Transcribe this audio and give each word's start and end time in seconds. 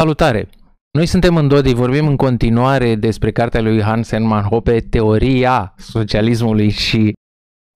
Salutare! 0.00 0.48
Noi 0.90 1.06
suntem 1.06 1.36
în 1.36 1.48
Dodi, 1.48 1.74
vorbim 1.74 2.06
în 2.06 2.16
continuare 2.16 2.94
despre 2.94 3.32
cartea 3.32 3.60
lui 3.60 3.82
Hans 3.82 4.08
Hermann 4.08 4.48
Hoppe, 4.48 4.80
Teoria 4.80 5.74
socialismului 5.78 6.70
și 6.70 7.12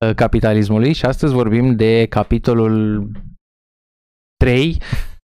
uh, 0.07 0.15
capitalismului 0.15 0.93
și 0.93 1.05
astăzi 1.05 1.33
vorbim 1.33 1.77
de 1.77 2.07
capitolul 2.07 3.07
3, 4.37 4.79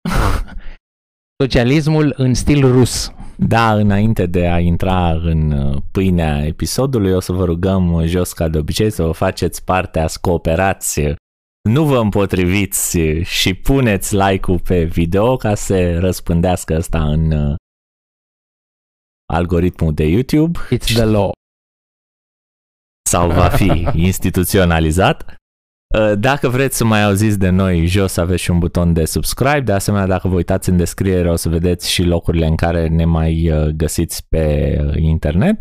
socialismul 1.43 2.13
în 2.17 2.33
stil 2.33 2.71
rus. 2.71 3.11
Da, 3.35 3.73
înainte 3.73 4.25
de 4.25 4.47
a 4.47 4.59
intra 4.59 5.11
în 5.11 5.51
uh, 5.51 5.81
pâinea 5.91 6.45
episodului, 6.45 7.13
o 7.13 7.19
să 7.19 7.31
vă 7.31 7.45
rugăm 7.45 8.05
jos 8.05 8.33
ca 8.33 8.47
de 8.47 8.57
obicei 8.57 8.89
să 8.89 9.03
vă 9.03 9.11
faceți 9.11 9.63
partea, 9.63 10.07
să 10.07 10.17
cooperați, 10.21 11.01
nu 11.67 11.85
vă 11.85 11.97
împotriviți 11.97 12.99
și 13.23 13.53
puneți 13.53 14.15
like-ul 14.15 14.59
pe 14.59 14.83
video 14.83 15.35
ca 15.35 15.55
să 15.55 15.99
răspândească 15.99 16.75
asta 16.75 17.03
în 17.03 17.31
uh, 17.31 17.55
algoritmul 19.33 19.93
de 19.93 20.03
YouTube. 20.03 20.59
It's 20.59 20.93
the 20.93 21.03
law. 21.03 21.31
Sau 23.09 23.31
va 23.31 23.49
fi 23.49 23.87
instituționalizat. 24.09 25.35
Uh, 25.95 26.19
dacă 26.19 26.49
vreți 26.49 26.77
să 26.77 26.85
mai 26.85 27.03
auziți 27.03 27.39
de 27.39 27.49
noi, 27.49 27.85
jos 27.85 28.17
aveți 28.17 28.41
și 28.41 28.51
un 28.51 28.59
buton 28.59 28.93
de 28.93 29.05
subscribe. 29.05 29.59
De 29.59 29.71
asemenea, 29.71 30.07
dacă 30.07 30.27
vă 30.27 30.35
uitați 30.35 30.69
în 30.69 30.77
descriere, 30.77 31.31
o 31.31 31.35
să 31.35 31.49
vedeți 31.49 31.91
și 31.91 32.03
locurile 32.03 32.45
în 32.45 32.55
care 32.55 32.87
ne 32.87 33.05
mai 33.05 33.51
uh, 33.51 33.67
găsiți 33.67 34.27
pe 34.29 34.77
uh, 34.85 34.95
internet. 34.95 35.59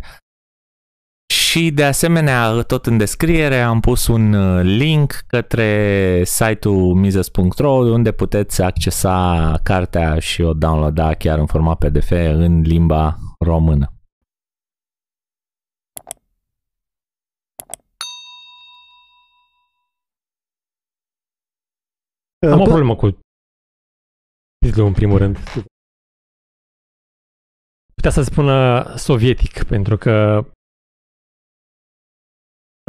Și 1.57 1.71
de 1.71 1.83
asemenea, 1.83 2.61
tot 2.61 2.85
în 2.85 2.97
descriere 2.97 3.61
am 3.61 3.79
pus 3.79 4.07
un 4.07 4.31
link 4.61 5.11
către 5.27 6.23
site-ul 6.23 6.93
mises.ro 6.93 7.71
unde 7.71 8.11
puteți 8.11 8.61
accesa 8.61 9.59
cartea 9.63 10.19
și 10.19 10.41
o 10.41 10.53
downloada 10.53 11.13
chiar 11.13 11.39
în 11.39 11.45
format 11.45 11.77
PDF 11.77 12.09
în 12.11 12.61
limba 12.61 13.17
română. 13.39 13.93
Am 22.51 22.59
o 22.59 22.63
problemă 22.63 22.95
cu 22.95 23.19
titlul 24.65 24.87
în 24.87 24.93
primul 24.93 25.17
rând. 25.17 25.37
Putea 27.93 28.11
să 28.11 28.21
spună 28.21 28.83
sovietic, 28.95 29.63
pentru 29.63 29.97
că 29.97 30.45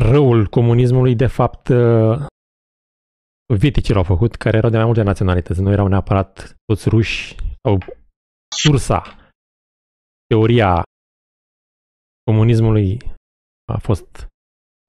răul 0.03 0.47
comunismului, 0.47 1.15
de 1.15 1.27
fapt, 1.27 1.73
sovieticii 3.53 3.95
l-au 3.95 4.03
făcut, 4.03 4.37
care 4.37 4.57
erau 4.57 4.71
de 4.71 4.77
mai 4.77 4.85
multe 4.85 5.03
naționalități. 5.03 5.61
Nu 5.61 5.71
erau 5.71 5.87
neapărat 5.87 6.57
toți 6.65 6.89
ruși 6.89 7.37
sau 7.63 7.79
sursa, 8.57 9.17
teoria 10.27 10.83
comunismului 12.25 12.99
a 13.73 13.79
fost 13.79 14.27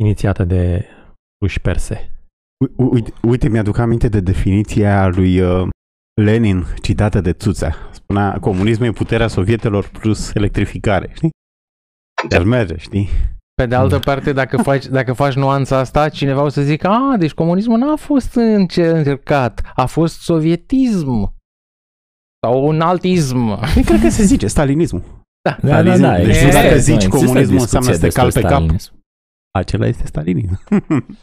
inițiată 0.01 0.43
de 0.43 0.85
ruși 1.41 1.61
perse. 1.61 2.11
Uite, 2.75 3.13
uite 3.21 3.47
mi-aduc 3.47 3.77
aminte 3.77 4.07
de 4.07 4.19
definiția 4.19 5.07
lui 5.07 5.39
uh, 5.39 5.67
Lenin, 6.21 6.63
citată 6.81 7.21
de 7.21 7.33
Țuțea. 7.33 7.75
Spunea, 7.91 8.39
comunismul 8.39 8.87
e 8.87 8.91
puterea 8.91 9.27
sovietelor 9.27 9.89
plus 9.89 10.33
electrificare, 10.33 11.11
știi? 11.13 11.29
Deci 12.29 12.43
merge, 12.43 12.77
știi? 12.77 13.07
Pe 13.59 13.65
de 13.65 13.75
altă 13.75 13.99
parte, 13.99 14.33
dacă 14.33 14.57
faci, 14.57 14.85
dacă 14.85 15.13
faci 15.13 15.33
nuanța 15.33 15.77
asta, 15.77 16.09
cineva 16.09 16.41
o 16.43 16.49
să 16.49 16.61
zică, 16.61 16.87
a, 16.87 17.15
deci 17.17 17.33
comunismul 17.33 17.77
n-a 17.77 17.95
fost 17.95 18.35
încercat, 18.35 19.61
a 19.75 19.85
fost 19.85 20.21
sovietism. 20.21 21.33
Sau 22.45 22.67
un 22.67 22.81
altism. 22.81 23.59
Păi 23.73 23.83
cred 23.83 24.01
că 24.01 24.09
se 24.09 24.23
zice 24.23 24.47
stalinismul. 24.47 25.03
Da, 25.41 25.57
Da, 25.61 25.83
da, 25.83 25.97
da. 25.97 26.15
Deci 26.15 26.27
există- 26.27 26.51
dacă 26.61 26.77
zici 26.77 26.93
există 26.95 27.17
comunismul 27.17 27.59
înseamnă 27.59 27.91
să 27.91 27.99
te 27.99 28.05
discuție 28.05 28.21
cal 28.21 28.31
pe 28.31 28.39
despre 28.39 28.41
cap. 28.41 28.51
stalinism. 28.51 28.93
Acela 29.51 29.85
este 29.87 30.05
stalinism. 30.05 30.59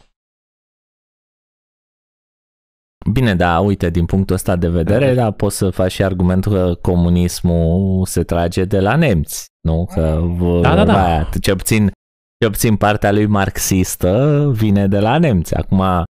Bine, 3.11 3.35
da, 3.35 3.59
uite, 3.59 3.89
din 3.89 4.05
punctul 4.05 4.35
ăsta 4.35 4.55
de 4.55 4.67
vedere, 4.69 5.13
da, 5.13 5.31
poți 5.31 5.57
să 5.57 5.69
faci 5.69 5.91
și 5.91 6.03
argumentul 6.03 6.51
că 6.53 6.73
comunismul 6.81 8.05
se 8.05 8.23
trage 8.23 8.65
de 8.65 8.79
la 8.79 8.95
nemți, 8.95 9.45
nu? 9.67 9.85
Că 9.93 10.21
vă, 10.37 10.59
Da, 10.61 10.75
da, 10.75 10.85
da. 10.85 11.05
Aia, 11.05 11.29
ce 11.41 11.55
puțin, 11.55 11.91
ce 12.39 12.49
puțin 12.49 12.75
partea 12.75 13.11
lui 13.11 13.25
marxistă 13.25 14.43
vine 14.53 14.87
de 14.87 14.99
la 14.99 15.17
nemți. 15.17 15.55
Acum, 15.55 16.03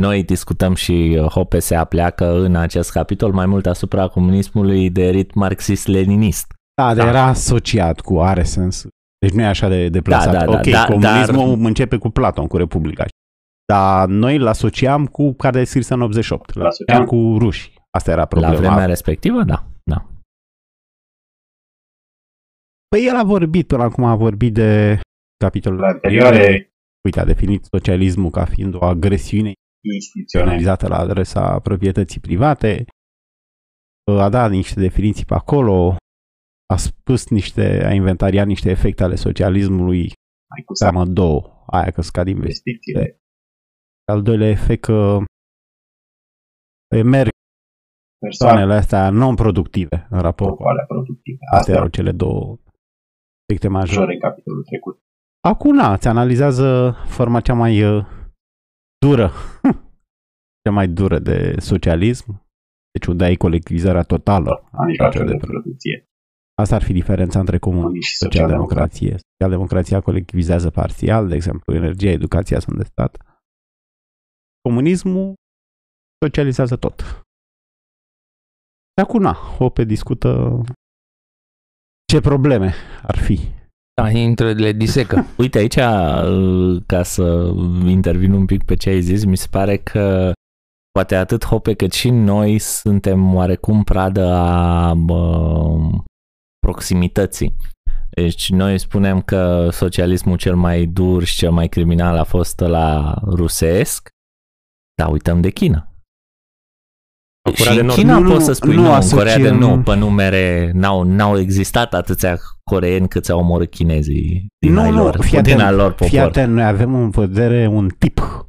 noi 0.00 0.24
discutăm 0.24 0.74
și 0.74 1.18
Hoppe 1.30 1.58
se 1.58 1.74
apleacă 1.74 2.40
în 2.40 2.56
acest 2.56 2.90
capitol 2.90 3.32
mai 3.32 3.46
mult 3.46 3.66
asupra 3.66 4.08
comunismului 4.08 4.90
de 4.90 5.10
rit 5.10 5.34
marxist-leninist. 5.34 6.52
Da, 6.82 6.94
dar 6.94 7.04
Da. 7.04 7.10
era 7.10 7.22
asociat 7.22 8.00
cu, 8.00 8.20
are 8.20 8.42
sens. 8.42 8.86
Deci 9.18 9.30
nu 9.34 9.42
e 9.42 9.46
așa 9.46 9.68
de 9.68 9.88
deplasat. 9.88 10.32
Da, 10.32 10.38
da, 10.38 10.44
da, 10.44 10.52
ok, 10.58 10.66
da, 10.66 10.84
comunismul 10.84 11.56
dar- 11.56 11.66
începe 11.66 11.96
cu 11.96 12.08
Platon, 12.10 12.46
cu 12.46 12.56
Republica. 12.56 13.04
Dar 13.72 14.08
noi 14.08 14.36
îl 14.36 14.46
asociam 14.46 15.06
cu 15.06 15.32
care 15.32 15.60
e 15.60 15.64
scris 15.64 15.88
în 15.88 16.00
88. 16.00 16.50
Îl 16.50 16.66
asociam 16.66 17.04
cu 17.04 17.36
ruși. 17.38 17.72
Asta 17.90 18.10
era 18.10 18.24
problema. 18.24 18.52
La 18.54 18.58
vremea 18.58 18.84
respectivă, 18.84 19.42
da. 19.42 19.64
da. 19.82 20.06
Păi 22.88 23.06
el 23.06 23.16
a 23.16 23.22
vorbit, 23.24 23.66
până 23.66 23.82
acum 23.82 24.04
a 24.04 24.14
vorbit 24.14 24.54
de 24.54 25.00
capitolul 25.42 25.84
anterioare. 25.84 26.72
Uite, 27.04 27.20
a 27.20 27.24
definit 27.24 27.64
socialismul 27.64 28.30
ca 28.30 28.44
fiind 28.44 28.74
o 28.74 28.84
agresiune 28.84 29.52
instituționalizată 29.94 30.88
la 30.88 30.98
adresa 30.98 31.58
proprietății 31.58 32.20
private. 32.20 32.84
A 34.18 34.28
dat 34.28 34.50
niște 34.50 34.80
definiții 34.80 35.24
pe 35.24 35.34
acolo, 35.34 35.96
a 36.74 36.76
spus 36.76 37.28
niște, 37.28 37.84
a 37.84 37.92
inventariat 37.92 38.46
niște 38.46 38.70
efecte 38.70 39.02
ale 39.02 39.14
socialismului, 39.14 40.12
mai 40.50 40.62
cu 40.64 40.74
seamă 40.74 41.04
două, 41.04 41.64
aia 41.66 41.90
că 41.90 42.02
scad 42.02 42.26
investițiile. 42.28 43.20
Al 44.12 44.22
doilea 44.22 44.48
efect 44.48 44.82
că 44.82 45.18
emerg 46.94 47.30
persoanele 48.18 48.74
astea 48.74 49.10
non-productive 49.10 50.06
în 50.10 50.20
raport 50.20 50.56
cu 50.56 50.62
alea 50.62 50.84
productive. 50.84 51.38
Astea 51.52 51.74
erau 51.74 51.88
cele 51.88 52.12
două 52.12 52.58
efecte 53.44 53.68
majore. 53.68 54.12
în 54.12 54.20
capitolul 54.20 54.64
trecut. 54.64 55.01
Acum, 55.48 55.74
na, 55.74 55.96
ți 55.96 56.08
analizează 56.08 56.96
forma 57.06 57.40
cea 57.40 57.54
mai 57.54 57.82
uh, 57.82 58.06
dură, 58.98 59.30
cea 60.64 60.70
mai 60.72 60.88
dură 60.88 61.18
de 61.18 61.60
socialism, 61.60 62.46
deci 62.90 63.06
unde 63.06 63.24
ai 63.24 63.36
colectivizarea 63.36 64.02
totală 64.02 64.68
a 64.72 64.84
mijloacelor 64.84 65.26
de 65.26 65.36
producție. 65.36 65.60
producție. 65.60 66.06
Asta 66.54 66.74
ar 66.74 66.82
fi 66.82 66.92
diferența 66.92 67.38
între 67.38 67.58
comunism 67.58 67.86
Comunism 67.86 68.08
și 68.08 68.12
și 68.12 68.18
socialdemocrație. 68.24 69.16
Socialdemocrația 69.30 70.00
colectivizează 70.00 70.70
parțial, 70.70 71.28
de 71.28 71.34
exemplu, 71.34 71.74
energia, 71.74 72.10
educația 72.10 72.58
sunt 72.58 72.76
de 72.76 72.84
stat. 72.84 73.16
Comunismul 74.60 75.34
socializează 76.24 76.76
tot. 76.76 77.00
Și 78.94 79.04
acum, 79.04 79.20
na, 79.20 79.32
Hope 79.32 79.84
discută 79.84 80.60
ce 82.12 82.20
probleme 82.20 82.74
ar 83.02 83.18
fi. 83.18 83.61
Da, 83.94 84.10
intră, 84.10 84.52
le 84.52 84.72
disecă. 84.72 85.26
Uite 85.38 85.58
aici, 85.58 85.76
uh, 85.76 86.82
ca 86.86 87.02
să 87.02 87.52
intervin 87.86 88.32
un 88.32 88.46
pic 88.46 88.64
pe 88.64 88.74
ce 88.74 88.88
ai 88.88 89.00
zis, 89.00 89.24
mi 89.24 89.36
se 89.36 89.46
pare 89.50 89.76
că 89.76 90.32
poate 90.90 91.14
atât 91.14 91.44
Hope 91.44 91.74
cât 91.74 91.92
și 91.92 92.10
noi 92.10 92.58
suntem 92.58 93.34
oarecum 93.34 93.82
pradă 93.82 94.32
a 94.32 94.94
bă, 94.94 95.76
proximității. 96.58 97.56
Deci 98.10 98.50
noi 98.50 98.78
spunem 98.78 99.20
că 99.20 99.68
socialismul 99.70 100.36
cel 100.36 100.56
mai 100.56 100.86
dur 100.86 101.22
și 101.22 101.36
cel 101.36 101.50
mai 101.50 101.68
criminal 101.68 102.16
a 102.16 102.24
fost 102.24 102.60
la 102.60 103.14
rusesc, 103.24 104.08
dar 104.94 105.12
uităm 105.12 105.40
de 105.40 105.50
China. 105.50 105.91
Sau 107.44 107.54
Și 107.54 107.62
Coreea 107.62 107.74
de 107.74 107.80
în 107.80 107.86
Nord. 107.86 107.98
China 107.98 108.18
Nu, 108.18 108.28
poți 108.28 108.38
nu, 108.38 108.44
să 108.44 108.52
spui 108.52 108.74
nu 108.74 108.82
nu, 108.82 108.94
în 108.94 109.08
Corea 109.10 109.36
de 109.36 109.48
asociem- 109.48 109.58
nu, 109.58 109.82
pe 109.82 109.94
numere 109.94 110.70
n-au, 110.74 111.02
n-au 111.02 111.38
existat 111.38 111.94
atâția 111.94 112.38
coreeni 112.70 113.08
cât 113.08 113.28
au 113.28 113.38
omorât 113.38 113.70
chinezii 113.70 114.46
din 114.58 114.76
ai 114.76 114.92
lor, 114.92 115.16
fii 115.20 115.30
din 115.30 115.38
atent, 115.38 115.60
al 115.60 115.74
lor 115.74 115.90
popor. 115.90 116.06
Fii 116.08 116.18
atent, 116.18 116.52
noi 116.52 116.64
avem 116.64 116.94
în 116.94 117.10
vedere 117.10 117.66
un 117.66 117.88
tip, 117.98 118.46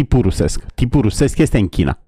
tipul 0.00 0.20
rusesc. 0.20 0.64
Tipul 0.74 1.00
rusesc 1.00 1.38
este 1.38 1.58
în 1.58 1.68
China. 1.68 1.98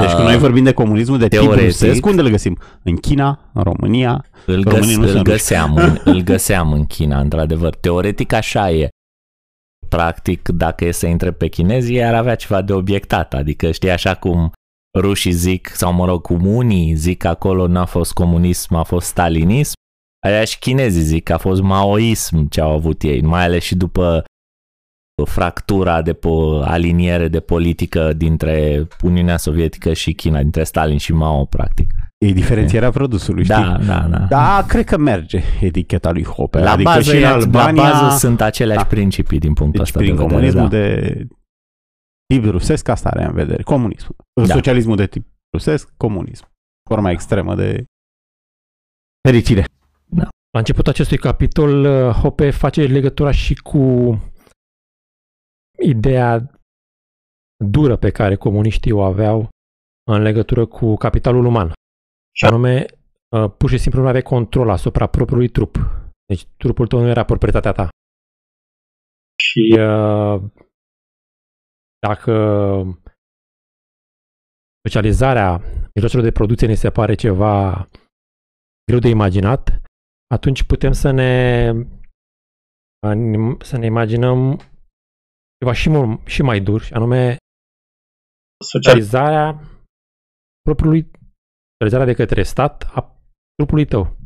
Deci 0.00 0.08
când 0.10 0.20
Ah, 0.20 0.24
noi 0.26 0.38
vorbim 0.38 0.64
de 0.64 0.72
comunismul 0.72 1.18
de 1.18 1.28
tip 1.28 1.38
teoretic. 1.40 1.64
rusesc, 1.64 2.06
unde 2.06 2.20
îl 2.22 2.28
găsim? 2.28 2.58
În 2.82 2.96
China, 2.96 3.50
în 3.52 3.62
România, 3.62 4.24
Îl, 4.46 4.62
Românii 4.62 4.86
găs, 4.86 4.96
nu 4.96 5.02
îl, 5.02 5.08
sunt 5.08 5.22
găseam, 5.24 5.76
în, 5.76 5.98
îl 6.14 6.20
găseam 6.20 6.72
în 6.72 6.84
China, 6.84 7.20
într-adevăr. 7.20 7.74
Teoretic 7.74 8.32
așa 8.32 8.70
e. 8.70 8.88
Practic, 9.88 10.48
dacă 10.48 10.84
e 10.84 10.90
să 10.90 11.06
intre 11.06 11.30
pe 11.32 11.46
chinezii, 11.48 12.02
ar 12.02 12.14
avea 12.14 12.34
ceva 12.34 12.62
de 12.62 12.72
obiectat. 12.72 13.34
Adică, 13.34 13.70
știi, 13.70 13.90
așa 13.90 14.14
cum 14.14 14.52
rușii 14.98 15.32
zic, 15.32 15.68
sau 15.68 15.92
mă 15.92 16.04
rog, 16.06 16.22
cum 16.22 16.46
unii 16.46 16.94
zic 16.94 17.18
că 17.18 17.28
acolo 17.28 17.66
n-a 17.66 17.84
fost 17.84 18.12
comunism, 18.12 18.74
a 18.74 18.82
fost 18.82 19.06
stalinism, 19.06 19.72
aia 20.26 20.44
și 20.44 20.58
chinezii 20.58 21.02
zic 21.02 21.24
că 21.24 21.32
a 21.32 21.38
fost 21.38 21.62
maoism 21.62 22.48
ce 22.48 22.60
au 22.60 22.70
avut 22.70 23.02
ei, 23.02 23.22
mai 23.22 23.44
ales 23.44 23.62
și 23.62 23.74
după 23.76 24.24
fractura 25.24 26.02
de 26.02 26.14
po- 26.14 26.62
aliniere 26.64 27.28
de 27.28 27.40
politică 27.40 28.12
dintre 28.12 28.86
Uniunea 29.02 29.36
Sovietică 29.36 29.92
și 29.92 30.12
China, 30.12 30.40
dintre 30.42 30.64
Stalin 30.64 30.98
și 30.98 31.12
Mao, 31.12 31.44
practic. 31.44 31.90
E 32.18 32.32
diferențierea 32.32 32.90
produsului, 32.90 33.44
știi? 33.44 33.54
Da, 33.56 33.78
da, 33.86 34.06
da. 34.10 34.18
Da, 34.28 34.64
cred 34.68 34.84
că 34.84 34.96
merge 34.98 35.42
eticheta 35.60 36.10
lui 36.10 36.24
Hopper. 36.24 36.62
La, 36.62 36.70
adică 36.72 36.90
bază, 36.90 37.10
și 37.10 37.16
în 37.16 37.22
e- 37.22 37.26
Albania, 37.26 37.82
la 37.82 37.90
bază 38.00 38.16
sunt 38.18 38.40
aceleași 38.40 38.78
Da. 38.80 38.84
principii 38.86 39.38
din 39.38 39.52
punctul 39.52 39.78
deci 39.84 39.88
ăsta 39.88 39.98
prin 39.98 40.16
de 40.16 40.22
vedere. 40.22 40.34
comunismul 40.34 40.68
Da. 40.68 40.76
de 40.76 41.26
tip 42.34 42.44
rusesc, 42.44 42.88
asta 42.88 43.08
are 43.08 43.24
în 43.24 43.32
vedere. 43.32 43.62
Comunismul. 43.62 44.16
Da. 44.46 44.54
Socialismul 44.54 44.96
de 44.96 45.06
tip 45.06 45.26
rusesc, 45.52 45.96
comunism. 45.96 46.46
Forma 46.90 47.10
extremă 47.10 47.54
de 47.54 47.84
fericire. 49.28 49.64
La 50.50 50.58
începutul 50.58 50.92
acestui 50.92 51.18
capitol, 51.18 51.84
uh, 51.84 52.14
Hoppe 52.14 52.50
face 52.50 52.86
legătura 52.86 53.30
și 53.30 53.54
cu 53.54 53.78
ideea 55.78 56.50
dură 57.64 57.96
pe 57.96 58.10
care 58.10 58.36
comuniștii 58.36 58.92
o 58.92 59.02
aveau 59.02 59.48
în 60.10 60.22
legătură 60.22 60.66
cu 60.66 60.96
capitalul 60.96 61.44
uman. 61.44 61.72
Și 62.36 62.44
anume, 62.44 62.86
uh, 63.28 63.50
pur 63.56 63.70
și 63.70 63.78
simplu 63.78 64.00
nu 64.00 64.08
aveai 64.08 64.22
control 64.22 64.70
asupra 64.70 65.06
propriului 65.06 65.48
trup. 65.48 65.76
Deci 66.26 66.46
trupul 66.56 66.86
tău 66.86 67.00
nu 67.00 67.08
era 67.08 67.24
proprietatea 67.24 67.72
ta. 67.72 67.88
Și 69.36 69.78
uh, 69.78 70.42
dacă 72.06 72.32
socializarea 74.86 75.60
mijloacelor 75.94 76.24
de 76.24 76.32
producție 76.32 76.66
ne 76.66 76.74
se 76.74 76.90
pare 76.90 77.14
ceva 77.14 77.88
greu 78.86 78.98
de 78.98 79.08
imaginat, 79.08 79.80
atunci 80.34 80.62
putem 80.62 80.92
să 80.92 81.10
ne 81.10 81.72
să 83.60 83.76
ne 83.76 83.86
imaginăm 83.86 84.56
ceva 85.58 85.72
și, 85.72 85.88
mult, 85.88 86.26
și 86.26 86.42
mai 86.42 86.60
dur, 86.60 86.80
și 86.80 86.92
anume 86.92 87.36
socializarea 88.64 89.60
propriului, 90.60 91.10
socializarea 91.72 92.14
de 92.14 92.22
către 92.24 92.42
stat 92.42 92.82
a 92.82 93.20
trupului 93.54 93.86
tău. 93.86 94.16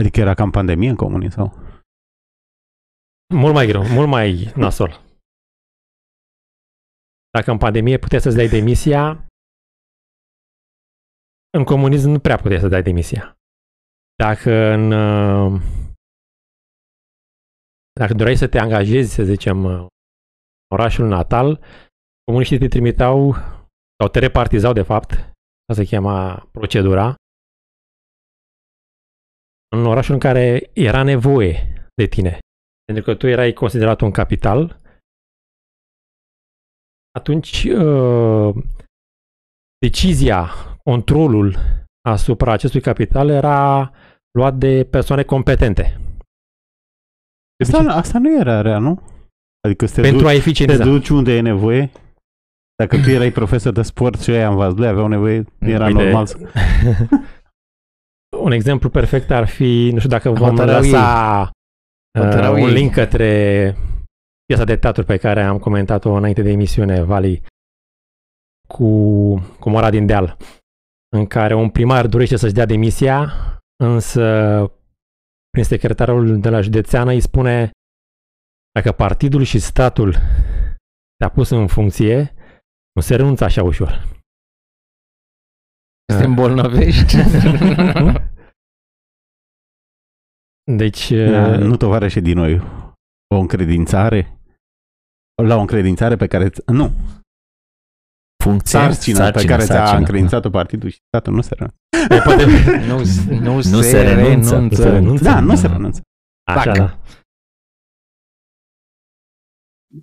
Adică 0.00 0.20
era 0.20 0.34
ca 0.34 0.42
în 0.42 0.50
pandemie 0.50 0.88
în 0.88 0.96
comunism 0.96 1.34
sau? 1.34 1.58
Mult 3.34 3.54
mai 3.54 3.66
greu, 3.66 3.82
mult 3.82 4.08
mai 4.08 4.52
nasol. 4.56 5.01
Dacă 7.36 7.50
în 7.50 7.58
pandemie 7.58 7.98
puteai 7.98 8.20
să-ți 8.20 8.36
dai 8.36 8.48
demisia, 8.48 9.26
în 11.58 11.64
comunism 11.64 12.08
nu 12.08 12.18
prea 12.18 12.36
puteai 12.36 12.60
să 12.60 12.68
dai 12.68 12.82
demisia. 12.82 13.36
Dacă 14.14 14.52
în 14.52 14.92
uh, 14.92 15.60
dacă 18.00 18.14
doreai 18.14 18.36
să 18.36 18.48
te 18.48 18.58
angajezi, 18.58 19.14
să 19.14 19.22
zicem, 19.22 19.64
în 19.64 19.88
orașul 20.74 21.06
natal, 21.08 21.60
comuniștii 22.24 22.58
te 22.58 22.68
trimiteau 22.68 23.32
sau 23.98 24.08
te 24.12 24.18
repartizau, 24.18 24.72
de 24.72 24.82
fapt, 24.82 25.10
asta 25.10 25.82
se 25.82 25.84
chema 25.84 26.48
procedura, 26.52 27.14
în 29.76 29.86
orașul 29.86 30.14
în 30.14 30.20
care 30.20 30.70
era 30.72 31.02
nevoie 31.02 31.72
de 31.94 32.06
tine. 32.06 32.38
Pentru 32.84 33.04
că 33.04 33.14
tu 33.14 33.26
erai 33.26 33.52
considerat 33.52 34.00
un 34.00 34.10
capital, 34.10 34.81
atunci 37.18 37.64
uh, 37.64 38.54
decizia, 39.78 40.48
controlul 40.84 41.56
asupra 42.08 42.52
acestui 42.52 42.80
capital 42.80 43.28
era 43.28 43.90
luat 44.38 44.54
de 44.54 44.84
persoane 44.90 45.22
competente. 45.22 46.00
Asta, 47.64 47.78
asta 47.78 48.18
nu 48.18 48.38
era 48.38 48.60
rea, 48.60 48.78
nu? 48.78 49.02
Adică 49.66 49.86
să 49.86 49.94
te, 49.94 50.00
Pentru 50.00 50.18
duci, 50.18 50.28
a 50.28 50.32
te 50.32 50.36
eficientiza. 50.38 50.84
duci 50.84 51.08
unde 51.08 51.36
e 51.36 51.40
nevoie. 51.40 51.90
Dacă 52.76 53.02
tu 53.02 53.10
erai 53.10 53.32
profesor 53.32 53.72
de 53.72 53.82
sport 53.82 54.20
și 54.20 54.30
aia 54.30 54.48
în 54.48 54.56
Vaslui 54.56 54.86
aveau 54.86 55.06
nevoie, 55.06 55.44
era 55.58 55.86
Uite, 55.86 56.02
normal 56.02 56.26
să... 56.26 56.38
un 58.42 58.52
exemplu 58.52 58.88
perfect 58.88 59.30
ar 59.30 59.46
fi, 59.46 59.90
nu 59.92 59.98
știu 59.98 60.10
dacă 60.10 60.30
vom 60.30 60.48
Hotărău 60.48 60.80
lăsa 60.80 61.50
uh, 62.18 62.24
Hotărău 62.24 62.52
un 62.52 62.68
ei. 62.68 62.72
link 62.72 62.92
către 62.92 63.76
piesa 64.44 64.64
de 64.64 64.76
teatru 64.76 65.04
pe 65.04 65.16
care 65.16 65.42
am 65.42 65.58
comentat-o 65.58 66.12
înainte 66.12 66.42
de 66.42 66.50
emisiune, 66.50 67.02
Vali, 67.02 67.42
cu, 68.68 68.84
cu 69.60 69.70
Mora 69.70 69.90
din 69.90 70.06
Deal, 70.06 70.36
în 71.16 71.26
care 71.26 71.54
un 71.54 71.70
primar 71.70 72.06
dorește 72.06 72.36
să-și 72.36 72.52
dea 72.52 72.66
demisia, 72.66 73.32
însă 73.84 74.24
prin 75.50 75.64
secretarul 75.64 76.40
de 76.40 76.48
la 76.48 76.60
județeană 76.60 77.10
îi 77.10 77.20
spune 77.20 77.70
dacă 78.72 78.92
partidul 78.92 79.42
și 79.42 79.58
statul 79.58 80.14
te-a 81.16 81.28
pus 81.28 81.50
în 81.50 81.66
funcție, 81.66 82.34
nu 82.92 83.02
se 83.02 83.16
renunță 83.16 83.44
așa 83.44 83.62
ușor. 83.62 84.08
Te 86.18 86.24
îmbolnăvești. 86.24 87.16
Deci, 90.76 91.12
Da, 91.12 91.48
uh, 91.48 91.58
nu 91.58 91.76
tovarășe 91.76 92.20
din 92.20 92.36
noi 92.36 92.60
o 93.32 93.38
încredințare 93.40 94.38
la 95.42 95.56
o 95.56 95.60
încredințare 95.60 96.16
pe 96.16 96.26
care 96.26 96.48
ți- 96.48 96.62
nu, 96.66 96.92
Funcție, 98.44 98.78
sarcina, 98.78 99.30
pe 99.30 99.44
care 99.44 99.64
ți-a 99.64 99.74
sarcină. 99.74 99.98
încredințat-o 99.98 100.50
partidul 100.50 100.88
și 100.90 100.98
statul 101.06 101.32
nu 101.34 101.40
se 101.40 101.54
renunță. 101.54 101.76
poate, 102.24 102.44
nu, 102.90 102.96
nu, 103.40 103.54
Nu 103.54 103.60
se, 103.60 103.82
se 103.82 104.02
renunță. 104.14 104.58
Nu 104.58 104.70
se 104.74 104.88
renunță. 104.90 105.24
Da, 105.24 105.40
nu 105.40 105.56
se 105.56 105.66
renunță. 105.66 106.00
Așa, 106.50 106.72
Tac. 106.72 106.76
da. 106.76 106.98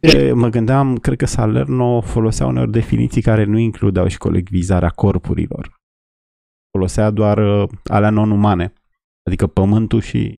E, 0.01 0.31
Mă 0.31 0.47
gândeam, 0.49 0.97
cred 0.97 1.17
că 1.17 1.25
Salerno 1.25 2.01
folosea 2.01 2.45
uneori 2.45 2.71
definiții 2.71 3.21
care 3.21 3.43
nu 3.43 3.57
includeau 3.57 4.07
și 4.07 4.17
colectivizarea 4.17 4.89
corpurilor. 4.89 5.75
Folosea 6.71 7.09
doar 7.11 7.37
uh, 7.37 7.69
alea 7.83 8.09
non-umane, 8.09 8.73
adică 9.27 9.47
pământul 9.47 10.01
și 10.01 10.33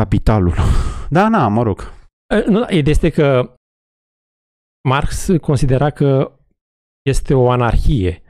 capitalul. 0.00 0.54
Da, 1.10 1.28
na, 1.28 1.48
mă 1.48 1.62
rog. 1.62 1.78
Uh, 2.34 2.44
Nu, 2.44 2.60
ideea 2.62 2.84
este 2.86 3.10
că 3.10 3.54
Marx 4.88 5.28
considera 5.40 5.90
că 5.90 6.38
este 7.02 7.34
o 7.34 7.50
anarhie 7.50 8.22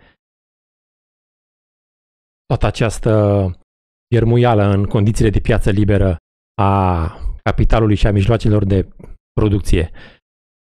toată 2.47 2.67
această 2.67 3.11
iermuială 4.15 4.63
în 4.63 4.85
condițiile 4.85 5.31
de 5.31 5.41
piață 5.41 5.71
liberă 5.71 6.17
a 6.63 7.07
capitalului 7.43 7.95
și 7.95 8.07
a 8.07 8.13
mijloacelor 8.13 8.65
de 8.65 8.89
producție. 9.33 9.91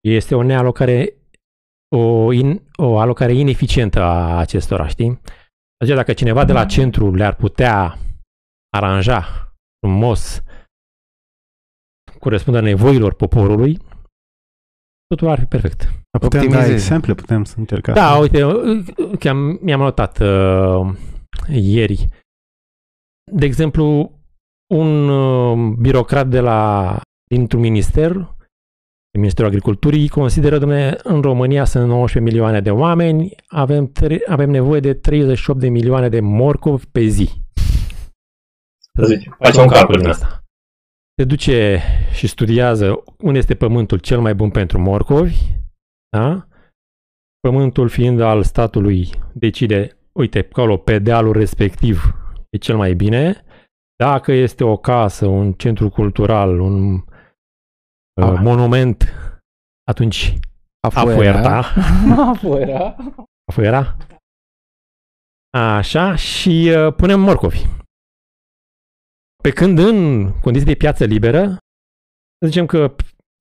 Este 0.08 0.36
o 0.36 0.44
nealocare, 0.44 1.16
o, 1.96 2.32
in, 2.32 2.62
o 2.76 3.00
alocare 3.00 3.34
ineficientă 3.34 4.02
a 4.02 4.38
acestora, 4.38 4.88
știi? 4.88 5.22
Adică 5.78 5.96
dacă 5.96 6.14
cineva 6.14 6.46
de 6.46 6.54
la 6.54 6.66
centru 6.66 7.16
le-ar 7.16 7.36
putea 7.36 7.98
aranja 8.78 9.54
frumos 9.80 10.44
corespundă 12.22 12.60
nevoilor 12.60 13.14
poporului, 13.14 13.78
totul 15.08 15.28
ar 15.28 15.40
fi 15.40 15.46
perfect. 15.46 15.80
Putem 16.20 16.40
da 16.40 16.46
Optimizezi. 16.46 16.72
exemple, 16.72 17.14
putem 17.14 17.44
să 17.44 17.56
încercăm. 17.58 17.94
Da, 17.94 18.18
uite, 18.18 18.42
chiar 19.20 19.36
mi-am 19.62 19.80
notat 19.80 20.20
uh, 20.20 20.94
ieri. 21.50 22.08
De 23.32 23.46
exemplu, 23.46 24.12
un 24.74 25.10
uh, 25.10 25.76
birocrat 25.80 26.28
de 26.28 26.40
la, 26.40 27.02
dintr-un 27.30 27.62
minister, 27.62 28.36
Ministerul 29.18 29.50
Agriculturii, 29.50 30.08
consideră, 30.10 30.58
domne, 30.58 30.98
în 31.04 31.22
România 31.22 31.66
sunt 31.66 31.88
19 31.88 32.20
milioane 32.20 32.62
de 32.62 32.72
oameni, 32.72 33.36
avem, 33.48 33.92
tre- 33.92 34.24
avem 34.28 34.50
nevoie 34.50 34.80
de 34.80 34.94
38 34.94 35.60
de 35.60 35.70
milioane 35.70 36.10
de 36.10 36.20
morcovi 36.20 36.86
pe 36.92 37.02
zi. 37.06 37.30
Să 39.00 39.06
zicem, 39.06 39.36
facem 39.40 39.62
un 39.62 39.68
calcul 39.70 39.98
din 39.98 40.08
asta. 40.08 40.41
Se 41.18 41.26
duce 41.26 41.82
și 42.14 42.28
studiază 42.28 43.04
unde 43.18 43.38
este 43.38 43.56
pământul 43.56 43.98
cel 44.00 44.20
mai 44.22 44.36
bun 44.36 44.50
pentru 44.52 44.80
morcovi, 44.80 45.38
da? 46.18 46.48
Pământul 47.40 47.90
fiind 47.90 48.20
al 48.20 48.44
statului 48.44 49.10
decide, 49.34 49.98
uite, 50.12 50.48
acolo 50.50 50.78
pe 50.78 51.00
dealul 51.00 51.34
respectiv 51.34 52.02
e 52.50 52.58
cel 52.58 52.76
mai 52.78 52.94
bine. 52.94 53.44
Dacă 54.04 54.32
este 54.32 54.64
o 54.64 54.78
casă, 54.78 55.26
un 55.28 55.54
centru 55.54 55.90
cultural, 55.90 56.60
un 56.60 56.94
uh, 56.94 57.04
Ah. 58.22 58.40
monument, 58.42 59.04
atunci 59.88 60.34
afuera. 60.88 61.58
Afuera. 62.32 62.96
afuera. 63.50 63.98
Așa, 65.58 66.16
și 66.16 66.74
uh, 66.76 66.94
punem 66.94 67.20
morcovi. 67.20 67.66
Pe 69.42 69.50
când 69.50 69.80
în 69.80 70.32
condiții 70.42 70.68
de 70.68 70.76
piață 70.76 71.06
liberă, 71.06 71.58
să 72.40 72.48
zicem 72.48 72.66
că 72.66 72.96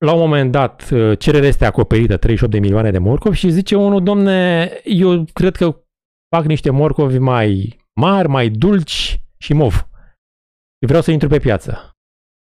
la 0.05 0.13
un 0.13 0.19
moment 0.19 0.53
dat 0.53 0.91
uh, 0.91 1.19
cererea 1.19 1.49
este 1.49 1.65
acoperită 1.65 2.17
38 2.17 2.53
de 2.53 2.59
milioane 2.59 2.91
de 2.91 2.99
morcovi 2.99 3.37
și 3.37 3.51
zice 3.51 3.77
unul, 3.77 4.03
domne, 4.03 4.71
eu 4.85 5.25
cred 5.33 5.57
că 5.57 5.85
fac 6.37 6.45
niște 6.45 6.71
morcovi 6.71 7.19
mai 7.19 7.79
mari, 8.01 8.29
mai 8.29 8.49
dulci 8.49 9.21
și 9.39 9.53
mov. 9.53 9.75
Și 10.81 10.87
vreau 10.87 11.03
să 11.03 11.11
intru 11.11 11.29
pe 11.29 11.39
piață. 11.39 11.91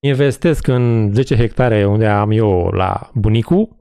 investesc 0.06 0.66
în 0.66 1.12
10 1.14 1.36
hectare 1.36 1.86
unde 1.86 2.06
am 2.06 2.30
eu 2.30 2.70
la 2.70 3.10
bunicu, 3.14 3.78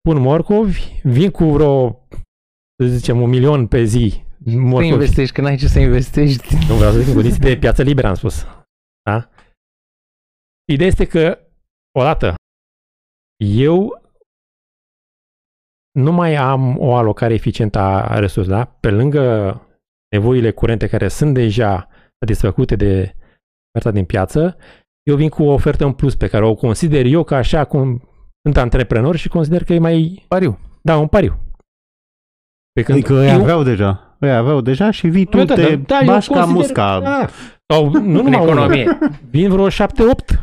pun 0.00 0.20
morcovi, 0.20 1.00
vin 1.02 1.30
cu 1.30 1.44
vreo, 1.44 2.06
să 2.82 2.86
zicem, 2.86 3.20
un 3.20 3.28
milion 3.28 3.66
pe 3.66 3.84
zi 3.84 4.25
Să 4.50 4.56
morcovi. 4.56 4.86
investești, 4.92 5.34
că 5.34 5.40
n-ai 5.40 5.56
ce 5.56 5.66
să 5.68 5.78
investești. 5.78 6.54
Nu 6.68 6.74
vreau 6.74 6.92
să 6.92 6.98
zic 6.98 7.08
în 7.08 7.14
condiții 7.20 7.40
de 7.40 7.56
piață 7.58 7.82
liberă, 7.82 8.06
am 8.08 8.14
spus. 8.14 8.46
Da? 9.02 9.28
Ideea 10.72 10.88
este 10.88 11.06
că, 11.06 11.38
odată, 11.98 12.34
eu 13.44 14.00
nu 15.98 16.12
mai 16.12 16.34
am 16.34 16.78
o 16.78 16.94
alocare 16.94 17.34
eficientă 17.34 17.78
a 17.78 18.18
resurselor, 18.18 18.58
da? 18.58 18.66
Pe 18.80 18.90
lângă 18.90 19.20
nevoile 20.10 20.52
curente 20.52 20.88
care 20.88 21.08
sunt 21.08 21.34
deja 21.34 21.88
satisfăcute 22.24 22.76
de 22.76 23.14
oferta 23.68 23.90
din 23.98 24.04
piață, 24.04 24.56
eu 25.02 25.16
vin 25.16 25.28
cu 25.28 25.42
o 25.42 25.52
ofertă 25.52 25.84
în 25.84 25.92
plus 25.92 26.16
pe 26.16 26.28
care 26.28 26.44
o 26.46 26.54
consider 26.54 27.04
eu 27.06 27.24
ca 27.24 27.36
așa 27.36 27.64
cum 27.64 28.08
sunt 28.42 28.56
antreprenor 28.56 29.16
și 29.16 29.28
consider 29.28 29.64
că 29.64 29.72
e 29.72 29.78
mai, 29.78 30.24
Pariu. 30.28 30.58
da, 30.82 30.96
un 30.98 31.08
pariu. 31.08 31.38
Pe 32.72 32.82
când 32.82 32.98
Adică 32.98 33.12
ei 33.14 33.28
eu- 33.32 33.40
aveau 33.40 33.62
deja. 33.62 34.05
Ei 34.20 34.30
aveau 34.30 34.60
deja 34.60 34.90
și 34.90 35.08
vii 35.08 35.24
tu, 35.24 35.36
Da, 35.36 35.44
da, 35.44 35.54
te 35.54 35.76
da, 35.76 35.98
eu 36.00 36.06
bași 36.06 36.28
ca 36.28 36.34
consider- 36.34 36.56
musca. 36.60 37.00
Da. 37.00 37.28
Sau 37.72 37.90
nu 37.90 37.98
În 37.98 38.10
numai 38.10 38.40
unul. 38.40 38.48
economie. 38.48 38.98
Vin 39.30 39.50
vreo 39.50 39.68
7-8 39.68 39.74